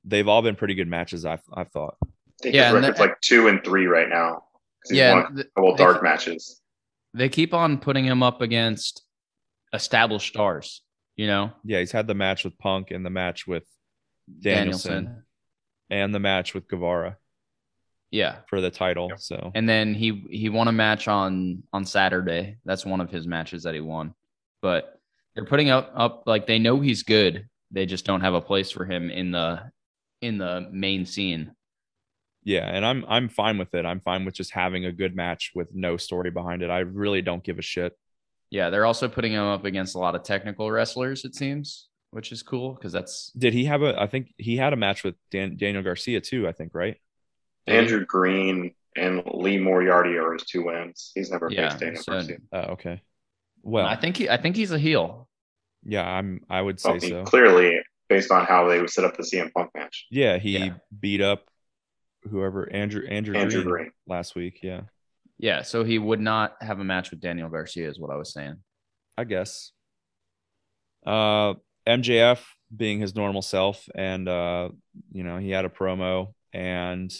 they've 0.03 0.27
all 0.27 0.41
been 0.41 0.55
pretty 0.55 0.73
good 0.75 0.87
matches. 0.87 1.23
I've 1.25 1.41
I've 1.53 1.69
thought. 1.71 1.95
I 2.03 2.07
think 2.43 2.55
Yeah, 2.55 2.65
his 2.65 2.73
record's 2.75 2.97
the- 2.97 3.03
like 3.05 3.21
two 3.21 3.47
and 3.47 3.63
three 3.63 3.85
right 3.87 4.09
now. 4.09 4.43
Yeah, 4.89 5.23
won 5.23 5.35
th- 5.35 5.47
a 5.57 5.61
they- 5.61 5.75
dark 5.75 6.03
matches. 6.03 6.61
They 7.13 7.29
keep 7.29 7.53
on 7.53 7.79
putting 7.79 8.05
him 8.05 8.21
up 8.21 8.41
against 8.41 9.03
established 9.73 10.27
stars, 10.29 10.83
you 11.17 11.27
know, 11.27 11.51
Yeah, 11.65 11.79
he's 11.79 11.91
had 11.91 12.07
the 12.07 12.13
match 12.15 12.45
with 12.45 12.57
Punk 12.57 12.91
and 12.91 13.05
the 13.05 13.09
match 13.09 13.45
with 13.45 13.65
Danielson, 14.41 15.23
and 15.89 16.13
the 16.13 16.19
match 16.19 16.53
with 16.53 16.67
Guevara 16.67 17.17
Yeah. 18.11 18.37
for 18.49 18.61
the 18.61 18.71
title. 18.71 19.09
Yep. 19.09 19.19
So 19.19 19.51
And 19.55 19.67
then 19.67 19.93
he 19.93 20.25
he 20.29 20.49
won 20.49 20.67
a 20.67 20.71
match 20.71 21.07
on 21.07 21.63
on 21.73 21.85
Saturday. 21.85 22.57
That's 22.65 22.85
one 22.85 23.01
of 23.01 23.09
his 23.11 23.27
matches 23.27 23.63
that 23.63 23.73
he 23.73 23.81
won. 23.81 24.13
But 24.61 24.99
they're 25.35 25.45
putting 25.45 25.69
up 25.69 25.91
up 25.95 26.23
like 26.25 26.47
they 26.47 26.59
know 26.59 26.79
he's 26.79 27.03
good. 27.03 27.47
They 27.71 27.85
just 27.85 28.05
don't 28.05 28.21
have 28.21 28.33
a 28.33 28.41
place 28.41 28.71
for 28.71 28.85
him 28.85 29.09
in 29.09 29.31
the 29.31 29.71
in 30.21 30.37
the 30.37 30.67
main 30.71 31.05
scene. 31.05 31.51
yeah, 32.43 32.65
and 32.65 32.85
I'm 32.85 33.05
I'm 33.07 33.29
fine 33.29 33.57
with 33.57 33.73
it. 33.75 33.85
I'm 33.85 33.99
fine 34.01 34.25
with 34.25 34.33
just 34.35 34.51
having 34.51 34.85
a 34.85 34.91
good 34.91 35.15
match 35.15 35.51
with 35.53 35.67
no 35.73 35.97
story 35.97 36.31
behind 36.31 36.63
it. 36.63 36.69
I 36.69 36.79
really 36.79 37.21
don't 37.21 37.43
give 37.43 37.59
a 37.59 37.61
shit. 37.61 37.93
Yeah, 38.49 38.69
they're 38.69 38.85
also 38.85 39.07
putting 39.09 39.33
him 39.33 39.43
up 39.43 39.65
against 39.65 39.95
a 39.95 39.99
lot 39.99 40.15
of 40.15 40.23
technical 40.23 40.71
wrestlers, 40.71 41.25
it 41.25 41.35
seems, 41.35 41.87
which 42.11 42.31
is 42.31 42.41
cool 42.43 42.73
because 42.73 42.91
that's 42.93 43.31
Did 43.37 43.53
he 43.53 43.65
have 43.65 43.81
a? 43.83 43.99
I 43.99 44.07
think 44.07 44.33
he 44.37 44.55
had 44.57 44.73
a 44.73 44.77
match 44.77 45.03
with 45.03 45.15
Dan, 45.31 45.57
Daniel 45.57 45.83
Garcia 45.83 46.21
too. 46.21 46.47
I 46.47 46.51
think 46.53 46.73
right. 46.73 46.97
Andrew 47.67 48.05
Green 48.05 48.73
and 48.95 49.21
Lee 49.33 49.57
Moriarty 49.59 50.17
are 50.17 50.31
his 50.33 50.43
two 50.43 50.63
wins. 50.65 51.11
He's 51.13 51.29
never 51.29 51.49
Yeah, 51.51 51.69
faced 51.69 51.79
Daniel 51.81 52.03
so- 52.03 52.11
Garcia. 52.13 52.37
Oh, 52.53 52.59
okay. 52.73 53.01
Well, 53.63 53.85
I 53.85 53.95
think 53.97 54.15
he 54.17 54.29
I 54.29 54.37
think 54.37 54.55
he's 54.55 54.71
a 54.71 54.79
heel. 54.79 55.27
yeah, 55.83 56.07
I'm. 56.07 56.41
I 56.49 56.61
would 56.61 56.79
I 56.85 56.97
say 56.99 57.09
mean, 57.09 57.09
so. 57.09 57.23
clearly, 57.25 57.81
based 58.07 58.31
on 58.31 58.45
how 58.45 58.67
they 58.69 58.79
would 58.79 58.89
set 58.89 59.03
up 59.03 59.17
the 59.17 59.23
CM 59.23 59.51
Punk 59.51 59.71
match. 59.75 60.05
Yeah, 60.09 60.37
he 60.37 60.57
Yeah. 60.57 60.75
beat 60.97 61.19
up 61.21 61.43
whoever 62.29 62.71
Andrew 62.71 63.05
Andrew, 63.05 63.35
Andrew 63.35 63.63
Green, 63.63 63.73
Green. 63.73 63.91
last 64.07 64.35
week. 64.35 64.59
Yeah, 64.63 64.81
Yeah, 65.39 65.61
so 65.61 65.83
he 65.83 65.99
would 65.99 66.19
not 66.19 66.55
have 66.61 66.79
a 66.79 66.83
match 66.83 67.11
with 67.11 67.19
Daniel 67.21 67.49
Garcia, 67.49 67.87
is 67.89 67.99
what 67.99 68.11
I 68.11 68.15
was 68.15 68.33
saying. 68.33 68.57
I 69.17 69.23
guess. 69.23 69.71
Uh, 71.05 71.53
MJF 71.87 72.39
being 72.75 72.99
his 72.99 73.15
normal 73.15 73.41
self, 73.41 73.87
and 73.95 74.27
uh, 74.27 74.69
you 75.11 75.23
know, 75.23 75.37
he 75.37 75.51
had 75.51 75.65
a 75.65 75.69
promo, 75.69 76.33
and 76.53 77.13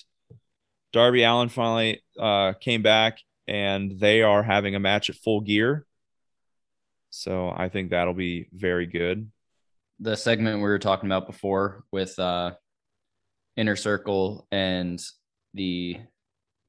Darby 0.94 1.24
Allin 1.24 1.50
finally 1.50 2.02
uh 2.20 2.54
came 2.54 2.82
back, 2.82 3.20
and 3.48 4.00
they 4.00 4.24
are 4.24 4.44
having 4.44 4.76
a 4.76 4.80
match 4.80 5.10
at 5.10 5.16
Full 5.18 5.42
Gear. 5.42 5.86
So 7.10 7.50
I 7.56 7.70
think 7.70 7.92
that'll 7.92 8.14
be 8.14 8.48
very 8.52 8.86
good. 8.88 9.32
the 10.00 10.16
segment 10.18 10.58
we 10.58 10.64
were 10.64 10.80
talking 10.80 11.08
about 11.08 11.26
before 11.28 11.84
with 11.92 12.18
uh 12.20 12.52
inner 13.56 13.76
circle 13.76 14.48
and 14.52 15.02
the 15.54 15.98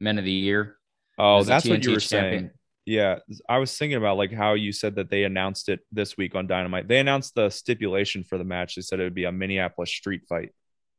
men 0.00 0.18
of 0.18 0.24
the 0.24 0.30
year 0.32 0.77
Oh, 1.18 1.42
that's 1.42 1.68
what 1.68 1.84
you 1.84 1.92
were 1.92 2.00
champion. 2.00 2.42
saying. 2.42 2.50
Yeah, 2.86 3.18
I 3.48 3.58
was 3.58 3.76
thinking 3.76 3.98
about 3.98 4.16
like 4.16 4.32
how 4.32 4.54
you 4.54 4.72
said 4.72 4.94
that 4.94 5.10
they 5.10 5.24
announced 5.24 5.68
it 5.68 5.80
this 5.92 6.16
week 6.16 6.34
on 6.34 6.46
Dynamite. 6.46 6.88
They 6.88 7.00
announced 7.00 7.34
the 7.34 7.50
stipulation 7.50 8.24
for 8.24 8.38
the 8.38 8.44
match. 8.44 8.76
They 8.76 8.82
said 8.82 8.98
it 8.98 9.02
would 9.04 9.14
be 9.14 9.24
a 9.24 9.32
Minneapolis 9.32 9.90
street 9.90 10.22
fight. 10.28 10.52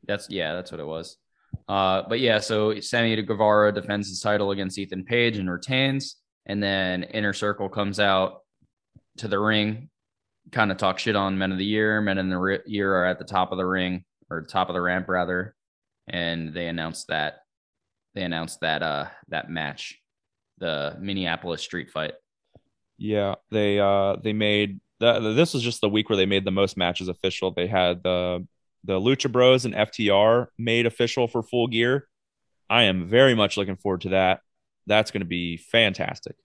that's 0.06 0.30
yeah 0.30 0.54
that's 0.54 0.72
what 0.72 0.80
it 0.80 0.86
was 0.86 1.18
uh 1.68 2.04
but 2.08 2.20
yeah 2.20 2.40
so 2.40 2.80
Sammy 2.80 3.20
Guevara 3.22 3.74
defends 3.74 4.08
his 4.08 4.22
title 4.22 4.52
against 4.52 4.78
Ethan 4.78 5.04
Page 5.04 5.38
and 5.38 5.50
retains 5.50 6.18
and 6.46 6.62
then 6.62 7.04
inner 7.04 7.34
circle 7.34 7.68
comes 7.70 8.00
out 8.00 8.41
to 9.18 9.28
the 9.28 9.40
ring 9.40 9.90
kind 10.52 10.72
of 10.72 10.78
talk 10.78 11.00
shit 11.00 11.16
on 11.16 11.38
men 11.38 11.52
of 11.52 11.58
the 11.58 11.66
year 11.66 12.00
men 12.02 12.18
in 12.18 12.30
the 12.30 12.38
Ri- 12.38 12.62
year 12.66 12.96
are 12.96 13.06
at 13.06 13.18
the 13.20 13.26
top 13.26 13.52
of 13.52 13.58
the 13.58 13.66
ring 13.66 14.06
or 14.30 14.44
top 14.44 14.70
of 14.70 14.74
the 14.74 14.82
ramp 14.82 15.10
rather 15.10 15.56
and 16.08 16.54
they 16.54 16.68
announced 16.68 17.08
that 17.08 17.40
they 18.14 18.22
announced 18.24 18.60
that 18.62 18.82
uh 18.84 19.08
that 19.28 19.50
match 19.50 20.00
the 20.60 20.98
Minneapolis 20.99 21.61
street 21.61 21.90
fight 21.90 22.14
Yeah, 22.98 23.36
they 23.52 23.80
uh 23.80 24.18
they 24.23 24.34
made 24.34 24.80
that. 24.99 25.19
This 25.19 25.53
was 25.53 25.64
just 25.64 25.81
the 25.81 25.90
week 25.90 26.10
where 26.10 26.18
they 26.18 26.26
made 26.26 26.45
the 26.45 26.52
most 26.52 26.77
matches 26.77 27.07
official. 27.07 27.52
They 27.52 27.68
had 27.68 28.03
the 28.03 28.45
the 28.84 28.99
Lucha 28.99 29.31
Bros 29.31 29.65
and 29.65 29.73
FTR 29.73 30.48
made 30.57 30.86
official 30.86 31.27
for 31.27 31.44
Full 31.44 31.68
Gear. 31.68 32.07
I 32.69 32.84
am 32.84 33.07
very 33.07 33.36
much 33.36 33.57
looking 33.57 33.76
forward 33.76 34.02
to 34.02 34.10
that. 34.10 34.41
That's 34.88 35.11
going 35.11 35.22
to 35.22 35.27
be 35.27 35.57
fantastic. 35.57 36.36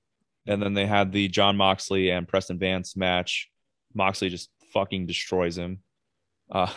And 0.47 0.63
then 0.63 0.75
they 0.75 0.87
had 0.87 1.13
the 1.13 1.29
Jon 1.29 1.57
Moxley 1.57 2.11
and 2.11 2.29
Preston 2.29 2.59
Vance 2.59 2.97
match. 2.97 3.51
Moxley 3.95 4.29
just 4.29 4.51
fucking 4.73 5.07
destroys 5.07 5.57
him. 5.57 5.79
Uh, 6.51 6.73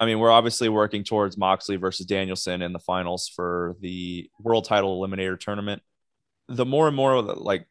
I 0.00 0.06
mean, 0.06 0.18
we're 0.18 0.30
obviously 0.30 0.68
working 0.68 1.04
towards 1.04 1.36
Moxley 1.36 1.76
versus 1.76 2.06
Danielson 2.06 2.62
in 2.62 2.72
the 2.72 2.78
finals 2.78 3.28
for 3.28 3.76
the 3.80 4.28
world 4.40 4.64
title 4.64 5.00
eliminator 5.00 5.38
tournament. 5.38 5.82
The 6.48 6.64
more 6.64 6.86
and 6.86 6.96
more 6.96 7.22
like 7.22 7.66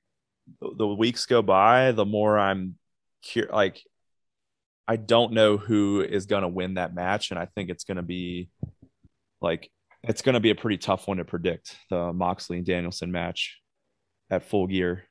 the 0.61 0.87
weeks 0.87 1.25
go 1.25 1.41
by, 1.41 1.91
the 1.91 2.05
more 2.05 2.37
I'm 2.37 2.75
cur- 3.33 3.49
like, 3.51 3.81
I 4.87 4.95
don't 4.97 5.33
know 5.33 5.57
who 5.57 6.01
is 6.01 6.25
going 6.25 6.41
to 6.41 6.47
win 6.47 6.75
that 6.75 6.93
match. 6.93 7.31
And 7.31 7.39
I 7.39 7.45
think 7.45 7.69
it's 7.69 7.83
going 7.83 7.97
to 7.97 8.03
be 8.03 8.49
like, 9.41 9.71
it's 10.03 10.21
going 10.21 10.33
to 10.33 10.41
be 10.41 10.49
a 10.49 10.55
pretty 10.55 10.77
tough 10.77 11.07
one 11.07 11.17
to 11.17 11.25
predict 11.25 11.77
the 11.89 12.11
Moxley 12.11 12.57
and 12.57 12.65
Danielson 12.65 13.11
match 13.11 13.59
at 14.29 14.43
full 14.43 14.67
gear. 14.67 15.03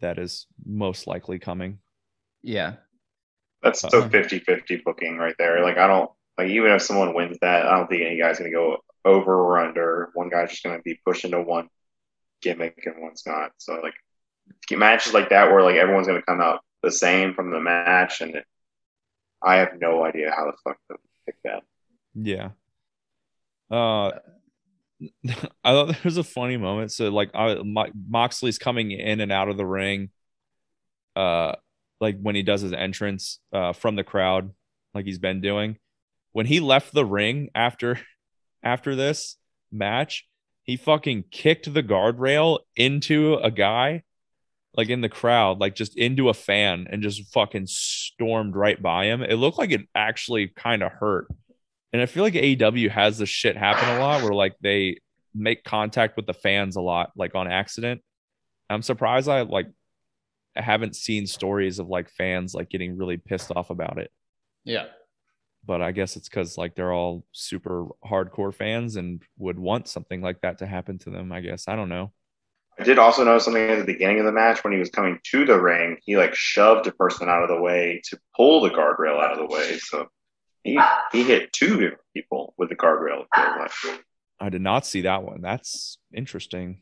That 0.00 0.18
is 0.18 0.46
most 0.66 1.06
likely 1.06 1.38
coming. 1.38 1.78
Yeah. 2.42 2.74
That's 3.62 3.80
so 3.80 3.88
uh-huh. 3.88 4.08
50 4.10 4.40
50 4.40 4.82
booking 4.84 5.16
right 5.16 5.34
there. 5.38 5.62
Like, 5.62 5.78
I 5.78 5.86
don't, 5.86 6.10
like, 6.36 6.48
even 6.48 6.72
if 6.72 6.82
someone 6.82 7.14
wins 7.14 7.38
that, 7.40 7.64
I 7.64 7.78
don't 7.78 7.88
think 7.88 8.02
any 8.02 8.18
guy's 8.18 8.38
going 8.38 8.50
to 8.50 8.56
go 8.56 8.78
over 9.06 9.34
or 9.34 9.58
under. 9.58 10.10
One 10.12 10.28
guy's 10.28 10.50
just 10.50 10.62
going 10.62 10.76
to 10.76 10.82
be 10.82 11.00
pushing 11.06 11.30
to 11.30 11.40
one 11.40 11.68
gimmick 12.44 12.80
and 12.84 12.96
one's 12.98 13.24
not. 13.26 13.50
So, 13.58 13.80
like, 13.82 13.94
matches 14.70 15.14
like 15.14 15.30
that 15.30 15.50
where 15.50 15.62
like 15.62 15.76
everyone's 15.76 16.06
to 16.06 16.22
come 16.22 16.40
out 16.40 16.60
the 16.82 16.92
same 16.92 17.34
from 17.34 17.50
the 17.50 17.60
match, 17.60 18.20
and 18.20 18.36
it, 18.36 18.44
I 19.42 19.56
have 19.56 19.80
no 19.80 20.04
idea 20.04 20.30
how 20.30 20.46
the 20.46 20.56
fuck 20.62 20.78
to 20.90 20.98
pick 21.26 21.36
that. 21.44 21.62
Yeah. 22.14 22.50
Uh, 23.70 24.12
I 25.64 25.72
thought 25.72 25.88
there 25.88 25.96
was 26.04 26.18
a 26.18 26.24
funny 26.24 26.56
moment. 26.56 26.92
So 26.92 27.08
like, 27.08 27.30
I, 27.34 27.58
Moxley's 28.08 28.58
coming 28.58 28.90
in 28.90 29.20
and 29.20 29.32
out 29.32 29.48
of 29.48 29.56
the 29.56 29.66
ring. 29.66 30.10
Uh, 31.16 31.54
like 32.00 32.20
when 32.20 32.34
he 32.34 32.42
does 32.42 32.60
his 32.60 32.72
entrance 32.72 33.38
uh, 33.52 33.72
from 33.72 33.96
the 33.96 34.04
crowd, 34.04 34.50
like 34.94 35.06
he's 35.06 35.18
been 35.18 35.40
doing. 35.40 35.78
When 36.32 36.46
he 36.46 36.60
left 36.60 36.92
the 36.92 37.04
ring 37.04 37.50
after 37.54 37.98
after 38.62 38.94
this 38.94 39.36
match, 39.72 40.26
he 40.64 40.76
fucking 40.76 41.24
kicked 41.30 41.72
the 41.72 41.82
guardrail 41.82 42.60
into 42.76 43.34
a 43.34 43.50
guy 43.50 44.02
like 44.76 44.88
in 44.88 45.00
the 45.00 45.08
crowd, 45.08 45.60
like 45.60 45.74
just 45.74 45.96
into 45.96 46.28
a 46.28 46.34
fan 46.34 46.88
and 46.90 47.02
just 47.02 47.32
fucking 47.32 47.66
stormed 47.66 48.56
right 48.56 48.80
by 48.82 49.04
him. 49.04 49.22
It 49.22 49.36
looked 49.36 49.58
like 49.58 49.70
it 49.70 49.82
actually 49.94 50.48
kind 50.48 50.82
of 50.82 50.90
hurt. 50.90 51.28
And 51.92 52.02
I 52.02 52.06
feel 52.06 52.24
like 52.24 52.34
AEW 52.34 52.90
has 52.90 53.18
this 53.18 53.28
shit 53.28 53.56
happen 53.56 53.88
a 53.88 54.00
lot 54.00 54.22
where 54.22 54.34
like 54.34 54.56
they 54.60 54.98
make 55.32 55.62
contact 55.62 56.16
with 56.16 56.26
the 56.26 56.34
fans 56.34 56.74
a 56.74 56.80
lot, 56.80 57.12
like 57.16 57.36
on 57.36 57.46
accident. 57.46 58.02
I'm 58.68 58.82
surprised 58.82 59.28
I 59.28 59.42
like 59.42 59.70
I 60.56 60.62
haven't 60.62 60.96
seen 60.96 61.26
stories 61.26 61.78
of 61.78 61.88
like 61.88 62.10
fans 62.10 62.54
like 62.54 62.68
getting 62.68 62.96
really 62.96 63.16
pissed 63.16 63.52
off 63.54 63.70
about 63.70 63.98
it. 63.98 64.10
Yeah. 64.64 64.86
But 65.66 65.80
I 65.80 65.92
guess 65.92 66.16
it's 66.16 66.28
because 66.28 66.58
like 66.58 66.74
they're 66.74 66.92
all 66.92 67.24
super 67.32 67.86
hardcore 68.04 68.54
fans 68.54 68.96
and 68.96 69.22
would 69.38 69.58
want 69.58 69.88
something 69.88 70.20
like 70.20 70.42
that 70.42 70.58
to 70.58 70.66
happen 70.66 70.98
to 71.00 71.10
them. 71.10 71.32
I 71.32 71.40
guess. 71.40 71.68
I 71.68 71.76
don't 71.76 71.88
know. 71.88 72.12
I 72.78 72.82
did 72.82 72.98
also 72.98 73.24
notice 73.24 73.44
something 73.44 73.70
at 73.70 73.78
the 73.78 73.84
beginning 73.84 74.18
of 74.18 74.26
the 74.26 74.32
match 74.32 74.64
when 74.64 74.72
he 74.72 74.78
was 74.80 74.90
coming 74.90 75.20
to 75.30 75.44
the 75.44 75.60
ring. 75.60 75.98
He 76.04 76.16
like 76.16 76.34
shoved 76.34 76.86
a 76.86 76.92
person 76.92 77.28
out 77.28 77.42
of 77.42 77.48
the 77.48 77.60
way 77.60 78.02
to 78.06 78.18
pull 78.36 78.62
the 78.62 78.70
guardrail 78.70 79.22
out 79.22 79.32
of 79.32 79.38
the 79.38 79.46
way. 79.46 79.78
So 79.78 80.08
he 80.64 80.80
he 81.12 81.22
hit 81.22 81.52
two 81.52 81.92
people 82.14 82.54
with 82.58 82.70
the 82.70 82.76
guardrail. 82.76 83.26
I 84.40 84.48
did 84.48 84.62
not 84.62 84.86
see 84.86 85.02
that 85.02 85.22
one. 85.22 85.40
That's 85.40 85.98
interesting. 86.12 86.80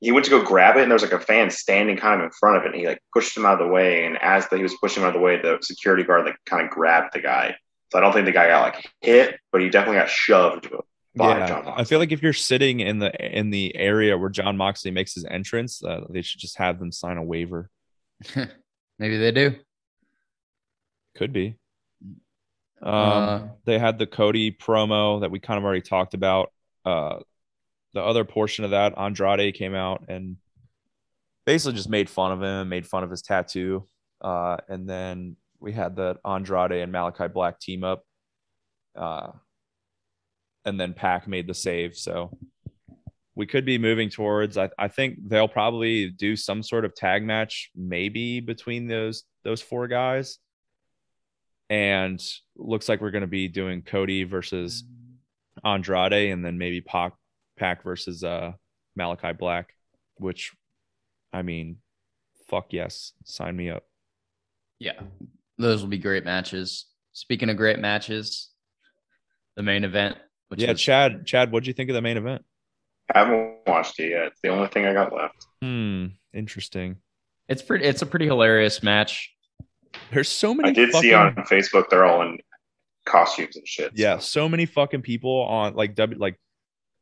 He 0.00 0.12
went 0.12 0.24
to 0.24 0.30
go 0.30 0.42
grab 0.42 0.76
it, 0.76 0.82
and 0.82 0.90
there 0.90 0.94
was 0.94 1.02
like 1.02 1.12
a 1.12 1.20
fan 1.20 1.50
standing 1.50 1.96
kind 1.96 2.20
of 2.20 2.26
in 2.26 2.30
front 2.32 2.56
of 2.56 2.62
it. 2.64 2.72
And 2.72 2.74
he 2.76 2.86
like 2.86 3.00
pushed 3.12 3.36
him 3.36 3.44
out 3.44 3.60
of 3.60 3.66
the 3.66 3.72
way, 3.72 4.06
and 4.06 4.16
as 4.22 4.48
the, 4.48 4.56
he 4.56 4.62
was 4.62 4.76
pushing 4.80 5.02
him 5.02 5.08
out 5.08 5.14
of 5.14 5.20
the 5.20 5.24
way, 5.24 5.40
the 5.40 5.58
security 5.60 6.02
guard 6.02 6.24
like 6.24 6.36
kind 6.46 6.64
of 6.64 6.70
grabbed 6.70 7.14
the 7.14 7.20
guy. 7.20 7.56
So 7.94 7.98
I 7.98 8.02
don't 8.02 8.12
think 8.12 8.26
the 8.26 8.32
guy 8.32 8.48
got 8.48 8.74
like 8.74 8.90
hit, 9.02 9.38
but 9.52 9.60
he 9.60 9.70
definitely 9.70 10.00
got 10.00 10.10
shoved 10.10 10.66
yeah, 11.16 11.74
I 11.76 11.84
feel 11.84 12.00
like 12.00 12.10
if 12.10 12.22
you're 12.22 12.32
sitting 12.32 12.80
in 12.80 12.98
the 12.98 13.12
in 13.38 13.50
the 13.50 13.76
area 13.76 14.18
where 14.18 14.30
Jon 14.30 14.56
Moxley 14.56 14.90
makes 14.90 15.14
his 15.14 15.24
entrance, 15.24 15.82
uh, 15.84 16.00
they 16.10 16.22
should 16.22 16.40
just 16.40 16.58
have 16.58 16.78
them 16.78 16.90
sign 16.90 17.18
a 17.18 17.22
waiver. 17.22 17.70
Maybe 18.98 19.16
they 19.16 19.30
do. 19.30 19.54
Could 21.14 21.32
be. 21.32 21.56
Um, 22.82 22.92
uh, 22.92 23.42
they 23.64 23.78
had 23.78 23.98
the 23.98 24.06
Cody 24.06 24.50
promo 24.50 25.20
that 25.20 25.30
we 25.30 25.38
kind 25.38 25.56
of 25.56 25.64
already 25.64 25.82
talked 25.82 26.14
about. 26.14 26.52
Uh, 26.84 27.20
the 27.92 28.02
other 28.02 28.24
portion 28.24 28.64
of 28.64 28.72
that, 28.72 28.98
Andrade 28.98 29.54
came 29.54 29.74
out 29.74 30.06
and 30.08 30.36
basically 31.46 31.76
just 31.76 31.88
made 31.88 32.10
fun 32.10 32.32
of 32.32 32.42
him, 32.42 32.68
made 32.68 32.88
fun 32.88 33.04
of 33.04 33.10
his 33.10 33.22
tattoo. 33.22 33.86
Uh, 34.20 34.56
and 34.68 34.88
then 34.88 35.36
we 35.64 35.72
had 35.72 35.96
the 35.96 36.18
Andrade 36.26 36.72
and 36.72 36.92
Malakai 36.92 37.32
Black 37.32 37.58
team 37.58 37.84
up. 37.84 38.04
Uh, 38.94 39.30
and 40.66 40.78
then 40.78 40.92
Pac 40.92 41.26
made 41.26 41.46
the 41.46 41.54
save. 41.54 41.96
So 41.96 42.36
we 43.34 43.46
could 43.46 43.64
be 43.64 43.78
moving 43.78 44.10
towards. 44.10 44.58
I, 44.58 44.68
I 44.78 44.88
think 44.88 45.18
they'll 45.26 45.48
probably 45.48 46.10
do 46.10 46.36
some 46.36 46.62
sort 46.62 46.84
of 46.84 46.94
tag 46.94 47.24
match, 47.24 47.70
maybe 47.74 48.40
between 48.40 48.86
those 48.86 49.24
those 49.42 49.62
four 49.62 49.88
guys. 49.88 50.38
And 51.70 52.22
looks 52.56 52.88
like 52.88 53.00
we're 53.00 53.10
going 53.10 53.22
to 53.22 53.26
be 53.26 53.48
doing 53.48 53.80
Cody 53.80 54.24
versus 54.24 54.84
Andrade, 55.64 56.30
and 56.30 56.44
then 56.44 56.58
maybe 56.58 56.82
Pac 56.82 57.14
Pac 57.58 57.82
versus 57.82 58.22
uh, 58.22 58.52
Malakai 58.98 59.36
Black. 59.36 59.72
Which, 60.18 60.52
I 61.32 61.40
mean, 61.40 61.78
fuck 62.48 62.66
yes, 62.70 63.12
sign 63.24 63.56
me 63.56 63.70
up. 63.70 63.84
Yeah, 64.78 65.00
those 65.58 65.82
will 65.82 65.88
be 65.88 65.98
great 65.98 66.24
matches. 66.24 66.86
Speaking 67.12 67.48
of 67.48 67.56
great 67.56 67.78
matches, 67.78 68.50
the 69.56 69.62
main 69.62 69.84
event 69.84 70.16
which 70.48 70.62
yeah, 70.62 70.70
is, 70.70 70.80
Chad, 70.80 71.26
Chad, 71.26 71.50
what 71.50 71.64
do 71.64 71.68
you 71.68 71.72
think 71.72 71.90
of 71.90 71.94
the 71.94 72.02
main 72.02 72.16
event? 72.16 72.44
I 73.12 73.18
haven't 73.20 73.56
watched 73.66 73.98
it 73.98 74.10
yet. 74.10 74.26
It's 74.28 74.40
the 74.40 74.50
only 74.50 74.68
thing 74.68 74.86
I 74.86 74.92
got 74.92 75.12
left. 75.12 75.46
Hmm. 75.60 76.06
Interesting. 76.32 76.96
It's 77.48 77.60
pretty. 77.60 77.84
It's 77.84 78.02
a 78.02 78.06
pretty 78.06 78.26
hilarious 78.26 78.82
match. 78.82 79.34
There's 80.12 80.28
so 80.28 80.54
many. 80.54 80.70
I 80.70 80.72
did 80.72 80.90
fucking, 80.90 81.10
see 81.10 81.14
on 81.14 81.34
Facebook 81.34 81.90
they're 81.90 82.04
all 82.04 82.22
in 82.22 82.38
costumes 83.04 83.56
and 83.56 83.66
shit. 83.66 83.92
Yeah, 83.94 84.18
so. 84.18 84.42
so 84.42 84.48
many 84.48 84.66
fucking 84.66 85.02
people 85.02 85.40
on 85.40 85.74
like 85.74 85.94
W 85.96 86.18
like 86.18 86.38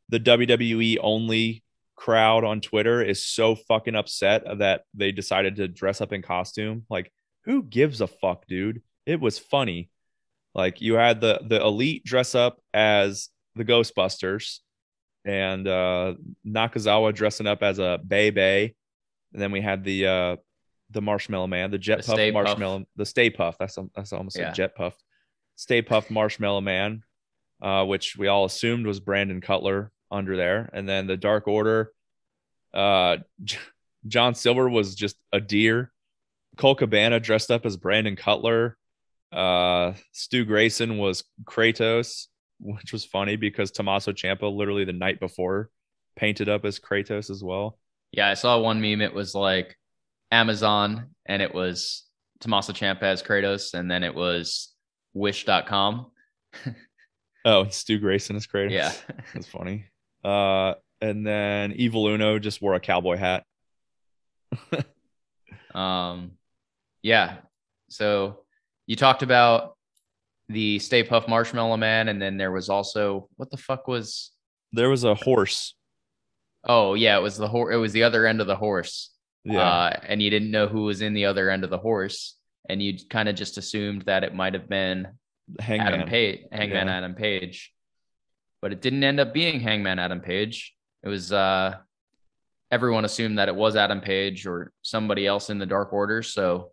the 0.09 0.19
WWE 0.19 0.99
only 1.01 1.63
crowd 1.95 2.45
on 2.45 2.61
Twitter 2.61 3.03
is 3.03 3.25
so 3.25 3.55
fucking 3.55 3.95
upset 3.95 4.45
that 4.59 4.85
they 4.95 5.13
decided 5.13 5.57
to 5.57 5.69
dress 5.69 6.01
up 6.01 6.13
in 6.13 6.23
costume. 6.23 6.85
Like, 6.91 7.13
who 7.45 7.63
gives 7.63 8.01
a 8.01 8.07
fuck, 8.07 8.47
dude? 8.47 8.83
It 9.07 9.21
was 9.21 9.39
funny. 9.39 9.91
Like 10.55 10.81
you 10.81 10.95
had 10.95 11.21
the 11.21 11.41
the 11.47 11.61
elite 11.61 12.05
dress 12.05 12.35
up 12.35 12.61
as 12.75 13.29
the 13.55 13.65
Ghostbusters, 13.65 14.59
and 15.25 15.67
uh, 15.67 16.15
Nakazawa 16.47 17.15
dressing 17.15 17.47
up 17.47 17.63
as 17.63 17.79
a 17.79 18.01
Bay 18.07 18.31
Bay, 18.31 18.75
and 19.33 19.41
then 19.41 19.51
we 19.51 19.61
had 19.61 19.83
the 19.85 20.07
uh, 20.07 20.37
the 20.91 21.03
Marshmallow 21.03 21.47
Man, 21.47 21.71
the 21.71 21.79
Jet 21.79 22.05
the 22.05 22.15
Puff 22.15 22.33
Marshmallow, 22.35 22.79
Puff. 22.81 22.89
the 22.97 23.07
Stay 23.07 23.31
Puft. 23.31 23.57
That's 23.59 23.79
that's 23.95 24.13
almost 24.13 24.39
yeah. 24.39 24.51
a 24.51 24.55
Jet 24.55 24.75
Puff, 24.75 24.95
Stay 25.57 25.83
Puft 25.83 26.11
Marshmallow 26.11 26.61
Man, 26.61 27.03
uh, 27.63 27.85
which 27.85 28.17
we 28.17 28.29
all 28.29 28.45
assumed 28.45 28.87
was 28.87 29.01
Brandon 29.01 29.41
Cutler 29.41 29.91
under 30.11 30.37
there, 30.37 30.69
and 30.73 30.89
then 30.89 31.07
the 31.07 31.17
Dark 31.17 31.49
Order. 31.49 31.93
Uh, 32.75 33.19
John 34.07 34.35
Silver 34.35 34.69
was 34.69 34.95
just 34.95 35.17
a 35.33 35.41
deer. 35.41 35.92
Colt 36.57 36.79
Cabana 36.79 37.21
dressed 37.21 37.51
up 37.51 37.67
as 37.67 37.77
Brandon 37.77 38.17
Cutler. 38.17 38.77
Uh, 39.31 39.95
Stu 40.13 40.45
Grayson 40.45 40.99
was 40.99 41.25
Kratos 41.45 42.27
which 42.63 42.93
was 42.93 43.05
funny 43.05 43.37
because 43.37 43.71
Tommaso 43.71 44.13
Ciampa 44.13 44.55
literally 44.55 44.85
the 44.85 44.93
night 44.93 45.21
before 45.21 45.69
painted 46.17 46.49
up 46.49 46.65
as 46.65 46.79
Kratos 46.79 47.29
as 47.31 47.43
well. 47.43 47.79
Yeah, 48.13 48.29
I 48.29 48.35
saw 48.35 48.59
one 48.61 48.81
meme. 48.81 49.01
It 49.01 49.15
was 49.15 49.35
like 49.35 49.77
Amazon 50.31 51.11
and 51.27 51.43
it 51.43 51.53
was 51.53 52.05
Tommaso 52.41 52.73
Ciampa 52.73 53.03
as 53.03 53.23
Kratos, 53.23 53.75
and 53.75 53.91
then 53.91 54.03
it 54.03 54.15
was 54.15 54.73
Wish.com. 55.15 56.11
oh, 57.45 57.69
Stu 57.69 57.99
Grayson 57.99 58.37
is 58.37 58.47
Kratos. 58.47 58.73
Yeah, 58.73 58.93
that's 59.35 59.47
funny. 59.47 59.87
Uh, 60.25 60.75
and 61.01 61.27
then 61.27 61.73
Evil 61.73 62.07
Uno 62.07 62.39
just 62.39 62.63
wore 62.63 62.75
a 62.75 62.81
cowboy 62.81 63.17
hat. 63.17 63.45
um, 65.75 66.33
yeah. 67.03 67.37
So 67.89 68.41
you 68.87 68.97
talked 68.97 69.23
about 69.23 69.77
the 70.49 70.79
Stay 70.79 71.05
Puft 71.05 71.29
Marshmallow 71.29 71.77
Man, 71.77 72.09
and 72.09 72.21
then 72.21 72.37
there 72.37 72.53
was 72.53 72.69
also 72.69 73.29
what 73.37 73.51
the 73.51 73.57
fuck 73.57 73.89
was 73.89 74.31
there 74.73 74.89
was 74.89 75.05
a 75.05 75.15
horse. 75.15 75.75
Oh 76.65 76.95
yeah, 76.95 77.19
it 77.19 77.23
was 77.23 77.37
the 77.37 77.49
horse. 77.49 77.75
It 77.75 77.79
was 77.79 77.93
the 77.93 78.05
other 78.05 78.27
end 78.27 78.41
of 78.41 78.47
the 78.47 78.57
horse. 78.57 79.11
Yeah, 79.45 79.61
uh, 79.61 80.01
and 80.07 80.23
you 80.23 80.31
didn't 80.31 80.51
know 80.51 80.69
who 80.69 80.85
was 80.85 81.03
in 81.03 81.15
the 81.15 81.27
other 81.27 81.51
end 81.51 81.65
of 81.65 81.71
the 81.71 81.79
horse, 81.79 82.37
and 82.69 82.83
you 82.83 82.97
kind 83.11 83.29
of 83.29 83.35
just 83.35 83.59
assumed 83.59 84.03
that 84.03 84.25
it 84.25 84.35
might 84.35 84.55
have 84.55 84.69
been 84.69 85.09
Hangman. 85.59 85.95
Adam 85.95 86.09
Page, 86.09 86.41
Hangman 86.53 86.87
yeah. 86.87 86.97
Adam 86.97 87.15
Page, 87.15 87.73
but 88.61 88.73
it 88.73 88.81
didn't 88.81 89.05
end 89.05 89.21
up 89.21 89.35
being 89.35 89.61
Hangman 89.61 89.99
Adam 89.99 90.21
Page. 90.21 90.75
It 91.03 91.09
was 91.09 91.33
uh, 91.33 91.77
everyone 92.71 93.05
assumed 93.05 93.39
that 93.39 93.49
it 93.49 93.55
was 93.55 93.77
Adam 93.77 94.01
Page 94.01 94.47
or 94.47 94.73
somebody 94.83 95.27
else 95.27 95.51
in 95.51 95.59
the 95.59 95.67
Dark 95.67 95.93
Order. 95.93 96.23
So 96.23 96.72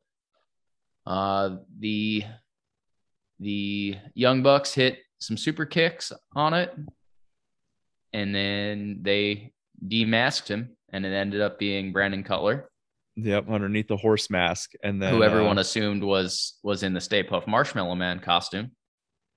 uh, 1.09 1.57
the 1.79 2.23
the 3.39 3.97
Young 4.13 4.43
Bucks 4.43 4.73
hit 4.73 4.99
some 5.17 5.35
super 5.37 5.65
kicks 5.65 6.11
on 6.35 6.53
it, 6.53 6.73
and 8.13 8.33
then 8.33 8.99
they 9.01 9.51
demasked 9.85 10.47
him, 10.47 10.77
and 10.93 11.05
it 11.05 11.09
ended 11.13 11.41
up 11.41 11.57
being 11.57 11.91
Brandon 11.91 12.23
Cutler. 12.23 12.69
Yep, 13.15 13.49
underneath 13.49 13.87
the 13.87 13.97
horse 13.97 14.29
mask, 14.29 14.71
and 14.83 15.01
then 15.01 15.13
who 15.13 15.23
everyone 15.23 15.57
uh, 15.57 15.61
assumed 15.61 16.03
was 16.03 16.57
was 16.63 16.83
in 16.83 16.93
the 16.93 17.01
Stay 17.01 17.23
Puft 17.23 17.47
Marshmallow 17.47 17.95
Man 17.95 18.19
costume. 18.19 18.71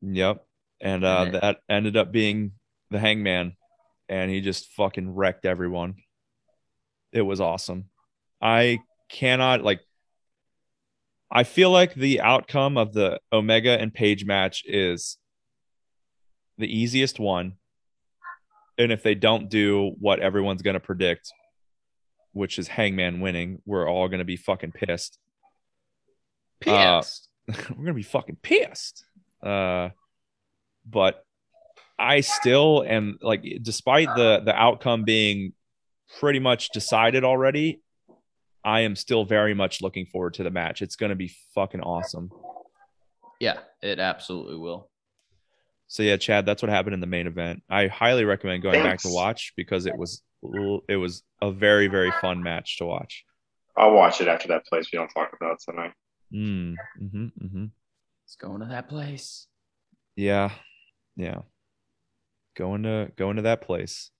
Yep, 0.03 0.44
and 0.81 1.05
uh, 1.05 1.24
And 1.27 1.35
that 1.35 1.59
ended 1.70 1.97
up 1.97 2.12
being 2.12 2.53
the 2.90 2.99
Hangman, 2.99 3.57
and 4.11 4.31
he 4.31 4.40
just 4.40 4.66
fucking 4.73 5.15
wrecked 5.15 5.47
everyone. 5.47 5.94
It 7.12 7.23
was 7.23 7.40
awesome. 7.40 7.86
I 8.43 8.81
cannot 9.09 9.62
like. 9.62 9.81
I 11.35 11.45
feel 11.45 11.71
like 11.71 11.95
the 11.95 12.21
outcome 12.21 12.77
of 12.77 12.93
the 12.93 13.19
Omega 13.33 13.81
and 13.81 13.93
Page 13.93 14.27
match 14.27 14.65
is 14.67 15.17
the 16.59 16.67
easiest 16.67 17.19
one. 17.19 17.55
And 18.77 18.93
if 18.93 19.03
they 19.03 19.15
don't 19.15 19.49
do 19.49 19.93
what 19.99 20.21
everyone's 20.21 20.61
going 20.61 20.75
to 20.75 20.81
predict, 20.81 21.33
which 22.33 22.59
is 22.59 22.69
Hangman 22.69 23.21
winning, 23.21 23.63
we're 23.65 23.89
all 23.89 24.09
going 24.09 24.19
to 24.19 24.25
be 24.27 24.37
fucking 24.37 24.73
pissed. 24.73 25.19
Uh, 26.67 27.01
Pissed. 27.01 27.29
we're 27.71 27.77
gonna 27.77 27.95
be 27.95 28.03
fucking 28.03 28.37
pissed. 28.43 29.05
Uh, 29.43 29.91
but 30.89 31.25
I 31.99 32.21
still 32.21 32.85
am 32.87 33.19
like, 33.21 33.45
despite 33.63 34.09
the 34.15 34.43
the 34.45 34.55
outcome 34.55 35.05
being 35.05 35.53
pretty 36.21 36.39
much 36.39 36.71
decided 36.71 37.25
already, 37.25 37.81
I 38.64 38.80
am 38.80 38.97
still 38.97 39.24
very 39.24 39.55
much 39.55 39.82
looking 39.82 40.06
forward 40.06 40.34
to 40.34 40.43
the 40.43 40.51
match. 40.51 40.82
It's 40.82 40.97
gonna 40.97 41.16
be 41.16 41.34
fucking 41.55 41.80
awesome. 41.80 42.30
yeah, 43.40 43.59
it 43.82 43.98
absolutely 43.98 44.56
will. 44.56 44.89
So 45.89 46.02
yeah, 46.02 46.16
Chad, 46.16 46.47
that's 46.47 46.62
what 46.62 46.70
happened 46.70 46.94
in 46.94 47.01
the 47.01 47.06
main 47.06 47.26
event. 47.26 47.62
I 47.68 47.89
highly 47.89 48.24
recommend 48.24 48.62
going 48.62 48.82
back 48.82 49.01
to 49.02 49.09
watch 49.10 49.52
because 49.56 49.84
it 49.86 49.97
was 49.97 50.22
it 50.89 50.97
was 50.97 51.22
a 51.43 51.52
very 51.52 51.86
very 51.89 52.10
fun 52.20 52.43
match 52.43 52.78
to 52.78 52.86
watch. 52.86 53.24
I'll 53.76 53.93
watch 53.93 54.20
it 54.20 54.28
after 54.28 54.48
that 54.48 54.64
place 54.66 54.89
we 54.93 54.98
don't 54.98 55.09
talk 55.09 55.32
about 55.39 55.59
tonight. 55.60 55.93
Mm, 56.32 56.76
hmm 56.98 57.26
hmm 57.26 57.64
It's 58.24 58.36
going 58.36 58.60
to 58.60 58.66
that 58.66 58.89
place. 58.89 59.47
Yeah. 60.16 60.51
Yeah. 61.16 61.43
Going 62.56 62.82
to 62.84 63.10
going 63.16 63.36
to 63.36 63.43
that 63.43 63.62
place. 63.62 64.10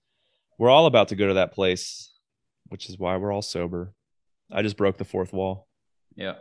We're 0.59 0.71
all 0.71 0.87
about 0.87 1.09
to 1.09 1.17
go 1.17 1.29
to 1.29 1.35
that 1.35 1.53
place, 1.53 2.13
which 2.69 2.89
is 2.89 2.99
why 2.99 3.17
we're 3.17 3.33
all 3.33 3.43
sober. 3.43 3.93
I 4.53 4.63
just 4.63 4.77
broke 4.77 4.99
the 4.99 5.05
fourth 5.05 5.33
wall. 5.33 5.67
Yeah. 6.15 6.35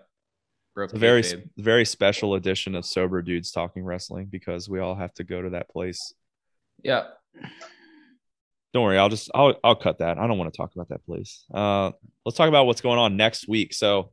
Broke 0.75 0.89
It's 0.91 0.93
a 0.97 0.99
very 0.99 1.21
kayfabe. 1.21 1.49
very 1.57 1.85
special 1.85 2.35
edition 2.35 2.75
of 2.75 2.85
sober 2.85 3.21
dudes 3.21 3.51
talking 3.51 3.83
wrestling 3.83 4.27
because 4.27 4.69
we 4.69 4.79
all 4.79 4.95
have 4.95 5.13
to 5.15 5.23
go 5.23 5.41
to 5.41 5.49
that 5.51 5.69
place. 5.69 6.13
Yeah. 6.83 7.05
Don't 8.73 8.83
worry, 8.83 8.97
I'll 8.97 9.09
just 9.09 9.29
I'll 9.35 9.53
I'll 9.63 9.75
cut 9.75 9.99
that. 9.99 10.17
I 10.17 10.27
don't 10.27 10.37
want 10.37 10.53
to 10.53 10.57
talk 10.57 10.73
about 10.73 10.89
that 10.89 11.05
place. 11.05 11.43
Uh 11.53 11.91
let's 12.25 12.37
talk 12.37 12.47
about 12.47 12.65
what's 12.67 12.79
going 12.81 12.99
on 12.99 13.17
next 13.17 13.47
week. 13.47 13.73
So 13.73 14.11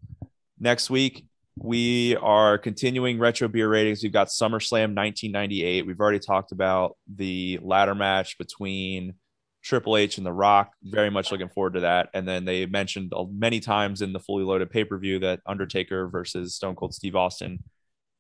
next 0.59 0.91
week 0.91 1.27
we 1.57 2.16
are 2.16 2.59
continuing 2.59 3.19
retro 3.20 3.47
beer 3.49 3.69
ratings. 3.69 4.03
We've 4.03 4.12
got 4.12 4.29
SummerSlam 4.29 4.95
1998. 4.97 5.87
We've 5.87 6.01
already 6.01 6.19
talked 6.19 6.51
about 6.53 6.97
the 7.12 7.59
ladder 7.62 7.95
match 7.95 8.37
between 8.39 9.15
Triple 9.63 9.97
H 9.97 10.19
and 10.19 10.27
The 10.27 10.33
Rock. 10.33 10.73
Very 10.83 11.11
much 11.11 11.31
looking 11.33 11.49
forward 11.49 11.75
to 11.75 11.81
that. 11.81 12.11
And 12.15 12.27
then 12.27 12.45
they 12.45 12.67
mentioned 12.67 13.13
many 13.31 13.61
times 13.61 14.03
in 14.03 14.13
the 14.13 14.21
fully 14.21 14.45
loaded 14.45 14.71
pay 14.71 14.85
per 14.85 14.99
view 14.99 15.19
that 15.21 15.41
Undertaker 15.47 16.09
versus 16.09 16.55
Stone 16.55 16.77
Cold 16.77 16.95
Steve 16.95 17.17
Austin 17.17 17.63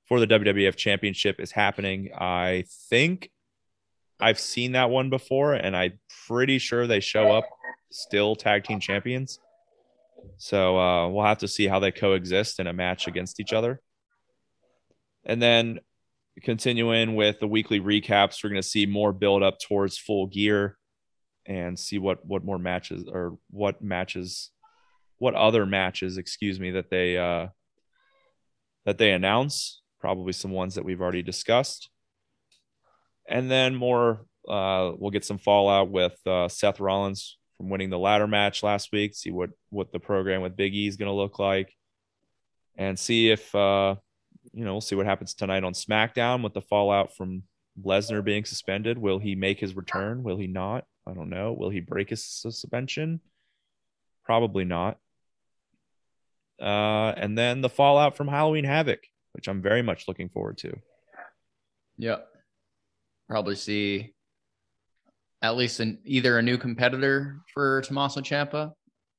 for 0.06 0.20
the 0.20 0.26
WWF 0.26 0.76
Championship 0.76 1.38
is 1.38 1.52
happening. 1.52 2.10
I 2.14 2.64
think 2.88 3.30
I've 4.20 4.40
seen 4.40 4.72
that 4.72 4.90
one 4.90 5.10
before, 5.10 5.54
and 5.54 5.76
I'm 5.76 5.98
pretty 6.26 6.58
sure 6.58 6.86
they 6.86 7.00
show 7.00 7.30
up 7.32 7.44
still 7.90 8.34
tag 8.34 8.64
team 8.64 8.80
champions. 8.80 9.38
So 10.38 10.78
uh, 10.78 11.08
we'll 11.08 11.24
have 11.24 11.38
to 11.38 11.48
see 11.48 11.66
how 11.66 11.78
they 11.78 11.92
coexist 11.92 12.58
in 12.58 12.66
a 12.66 12.72
match 12.72 13.06
against 13.06 13.38
each 13.38 13.52
other. 13.52 13.80
And 15.24 15.40
then 15.40 15.80
continuing 16.42 17.14
with 17.14 17.38
the 17.38 17.46
weekly 17.46 17.80
recaps, 17.80 18.42
we're 18.42 18.50
going 18.50 18.62
to 18.62 18.68
see 18.68 18.86
more 18.86 19.12
build 19.12 19.42
up 19.42 19.58
towards 19.60 19.98
full 19.98 20.26
gear 20.26 20.77
and 21.48 21.78
see 21.78 21.98
what 21.98 22.24
what 22.24 22.44
more 22.44 22.58
matches 22.58 23.08
or 23.10 23.38
what 23.50 23.82
matches 23.82 24.50
what 25.18 25.34
other 25.34 25.66
matches, 25.66 26.16
excuse 26.16 26.60
me, 26.60 26.70
that 26.72 26.90
they 26.90 27.18
uh 27.18 27.48
that 28.84 28.98
they 28.98 29.12
announce, 29.12 29.82
probably 30.00 30.32
some 30.32 30.52
ones 30.52 30.76
that 30.76 30.84
we've 30.84 31.00
already 31.00 31.22
discussed. 31.22 31.90
And 33.28 33.50
then 33.50 33.74
more 33.74 34.26
uh 34.48 34.92
we'll 34.96 35.10
get 35.10 35.24
some 35.24 35.38
fallout 35.38 35.90
with 35.90 36.16
uh 36.26 36.48
Seth 36.48 36.78
Rollins 36.78 37.36
from 37.56 37.70
winning 37.70 37.90
the 37.90 37.98
ladder 37.98 38.28
match 38.28 38.62
last 38.62 38.92
week, 38.92 39.14
see 39.14 39.30
what 39.30 39.50
what 39.70 39.90
the 39.90 39.98
program 39.98 40.42
with 40.42 40.56
Big 40.56 40.74
E 40.74 40.86
is 40.86 40.96
going 40.96 41.10
to 41.10 41.12
look 41.12 41.38
like 41.38 41.74
and 42.76 42.98
see 42.98 43.30
if 43.30 43.52
uh 43.54 43.96
you 44.52 44.64
know, 44.64 44.72
we'll 44.72 44.80
see 44.80 44.94
what 44.94 45.06
happens 45.06 45.34
tonight 45.34 45.64
on 45.64 45.72
SmackDown 45.72 46.42
with 46.42 46.54
the 46.54 46.62
fallout 46.62 47.14
from 47.14 47.42
Lesnar 47.82 48.24
being 48.24 48.44
suspended. 48.44 48.98
Will 48.98 49.18
he 49.18 49.34
make 49.34 49.60
his 49.60 49.76
return? 49.76 50.22
Will 50.22 50.36
he 50.36 50.46
not? 50.46 50.84
I 51.08 51.14
don't 51.14 51.30
know. 51.30 51.52
Will 51.52 51.70
he 51.70 51.80
break 51.80 52.10
his 52.10 52.24
suspension? 52.24 53.20
Probably 54.24 54.64
not. 54.64 54.98
Uh, 56.60 57.12
and 57.16 57.38
then 57.38 57.60
the 57.60 57.68
fallout 57.68 58.16
from 58.16 58.28
Halloween 58.28 58.64
Havoc, 58.64 59.00
which 59.32 59.48
I'm 59.48 59.62
very 59.62 59.82
much 59.82 60.08
looking 60.08 60.28
forward 60.28 60.58
to. 60.58 60.76
Yeah. 61.96 62.18
Probably 63.28 63.54
see 63.54 64.14
at 65.40 65.56
least 65.56 65.80
an 65.80 65.98
either 66.04 66.38
a 66.38 66.42
new 66.42 66.58
competitor 66.58 67.40
for 67.54 67.80
Tommaso 67.82 68.20
Ciampa 68.20 68.72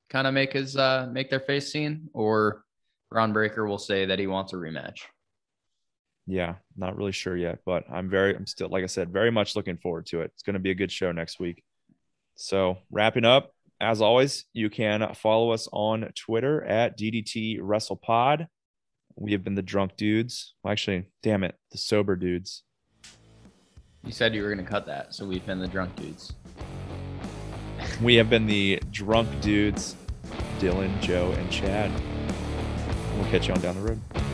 kind 0.09 0.27
of 0.27 0.33
make 0.33 0.53
his 0.53 0.75
uh 0.75 1.07
make 1.11 1.29
their 1.29 1.39
face 1.39 1.71
seen 1.71 2.09
or 2.13 2.63
Bron 3.09 3.33
Breakker 3.33 3.65
will 3.65 3.77
say 3.77 4.05
that 4.05 4.19
he 4.19 4.27
wants 4.27 4.53
a 4.53 4.55
rematch. 4.55 4.99
Yeah, 6.27 6.55
not 6.77 6.95
really 6.95 7.11
sure 7.11 7.35
yet, 7.35 7.59
but 7.65 7.85
I'm 7.91 8.07
very, 8.07 8.35
I'm 8.35 8.45
still, 8.45 8.69
like 8.69 8.83
I 8.83 8.87
said, 8.87 9.11
very 9.11 9.31
much 9.31 9.55
looking 9.55 9.77
forward 9.77 10.05
to 10.07 10.21
it. 10.21 10.31
It's 10.35 10.43
going 10.43 10.53
to 10.53 10.59
be 10.59 10.69
a 10.69 10.75
good 10.75 10.91
show 10.91 11.11
next 11.11 11.39
week. 11.39 11.63
So, 12.41 12.77
wrapping 12.89 13.25
up, 13.25 13.51
as 13.81 14.01
always, 14.01 14.45
you 14.53 14.69
can 14.69 15.13
follow 15.13 15.51
us 15.51 15.67
on 15.73 16.09
Twitter 16.15 16.63
at 16.63 16.97
DDT 16.97 17.59
WrestlePod. 17.59 18.47
We 19.17 19.33
have 19.33 19.43
been 19.43 19.55
the 19.55 19.61
drunk 19.61 19.97
dudes. 19.97 20.53
Well, 20.63 20.71
actually, 20.71 21.09
damn 21.21 21.43
it, 21.43 21.55
the 21.73 21.77
sober 21.77 22.15
dudes. 22.15 22.63
You 24.05 24.13
said 24.13 24.33
you 24.33 24.41
were 24.41 24.49
gonna 24.49 24.63
cut 24.63 24.85
that, 24.85 25.13
so 25.13 25.25
we've 25.25 25.45
been 25.45 25.59
the 25.59 25.67
drunk 25.67 25.93
dudes. 25.97 26.33
We 28.01 28.15
have 28.15 28.29
been 28.29 28.45
the 28.45 28.81
drunk 28.91 29.41
dudes, 29.41 29.97
Dylan, 30.59 31.01
Joe, 31.01 31.31
and 31.31 31.51
Chad. 31.51 31.91
We'll 33.15 33.29
catch 33.31 33.47
you 33.49 33.53
on 33.53 33.61
down 33.61 33.75
the 33.75 33.89
road. 33.89 34.28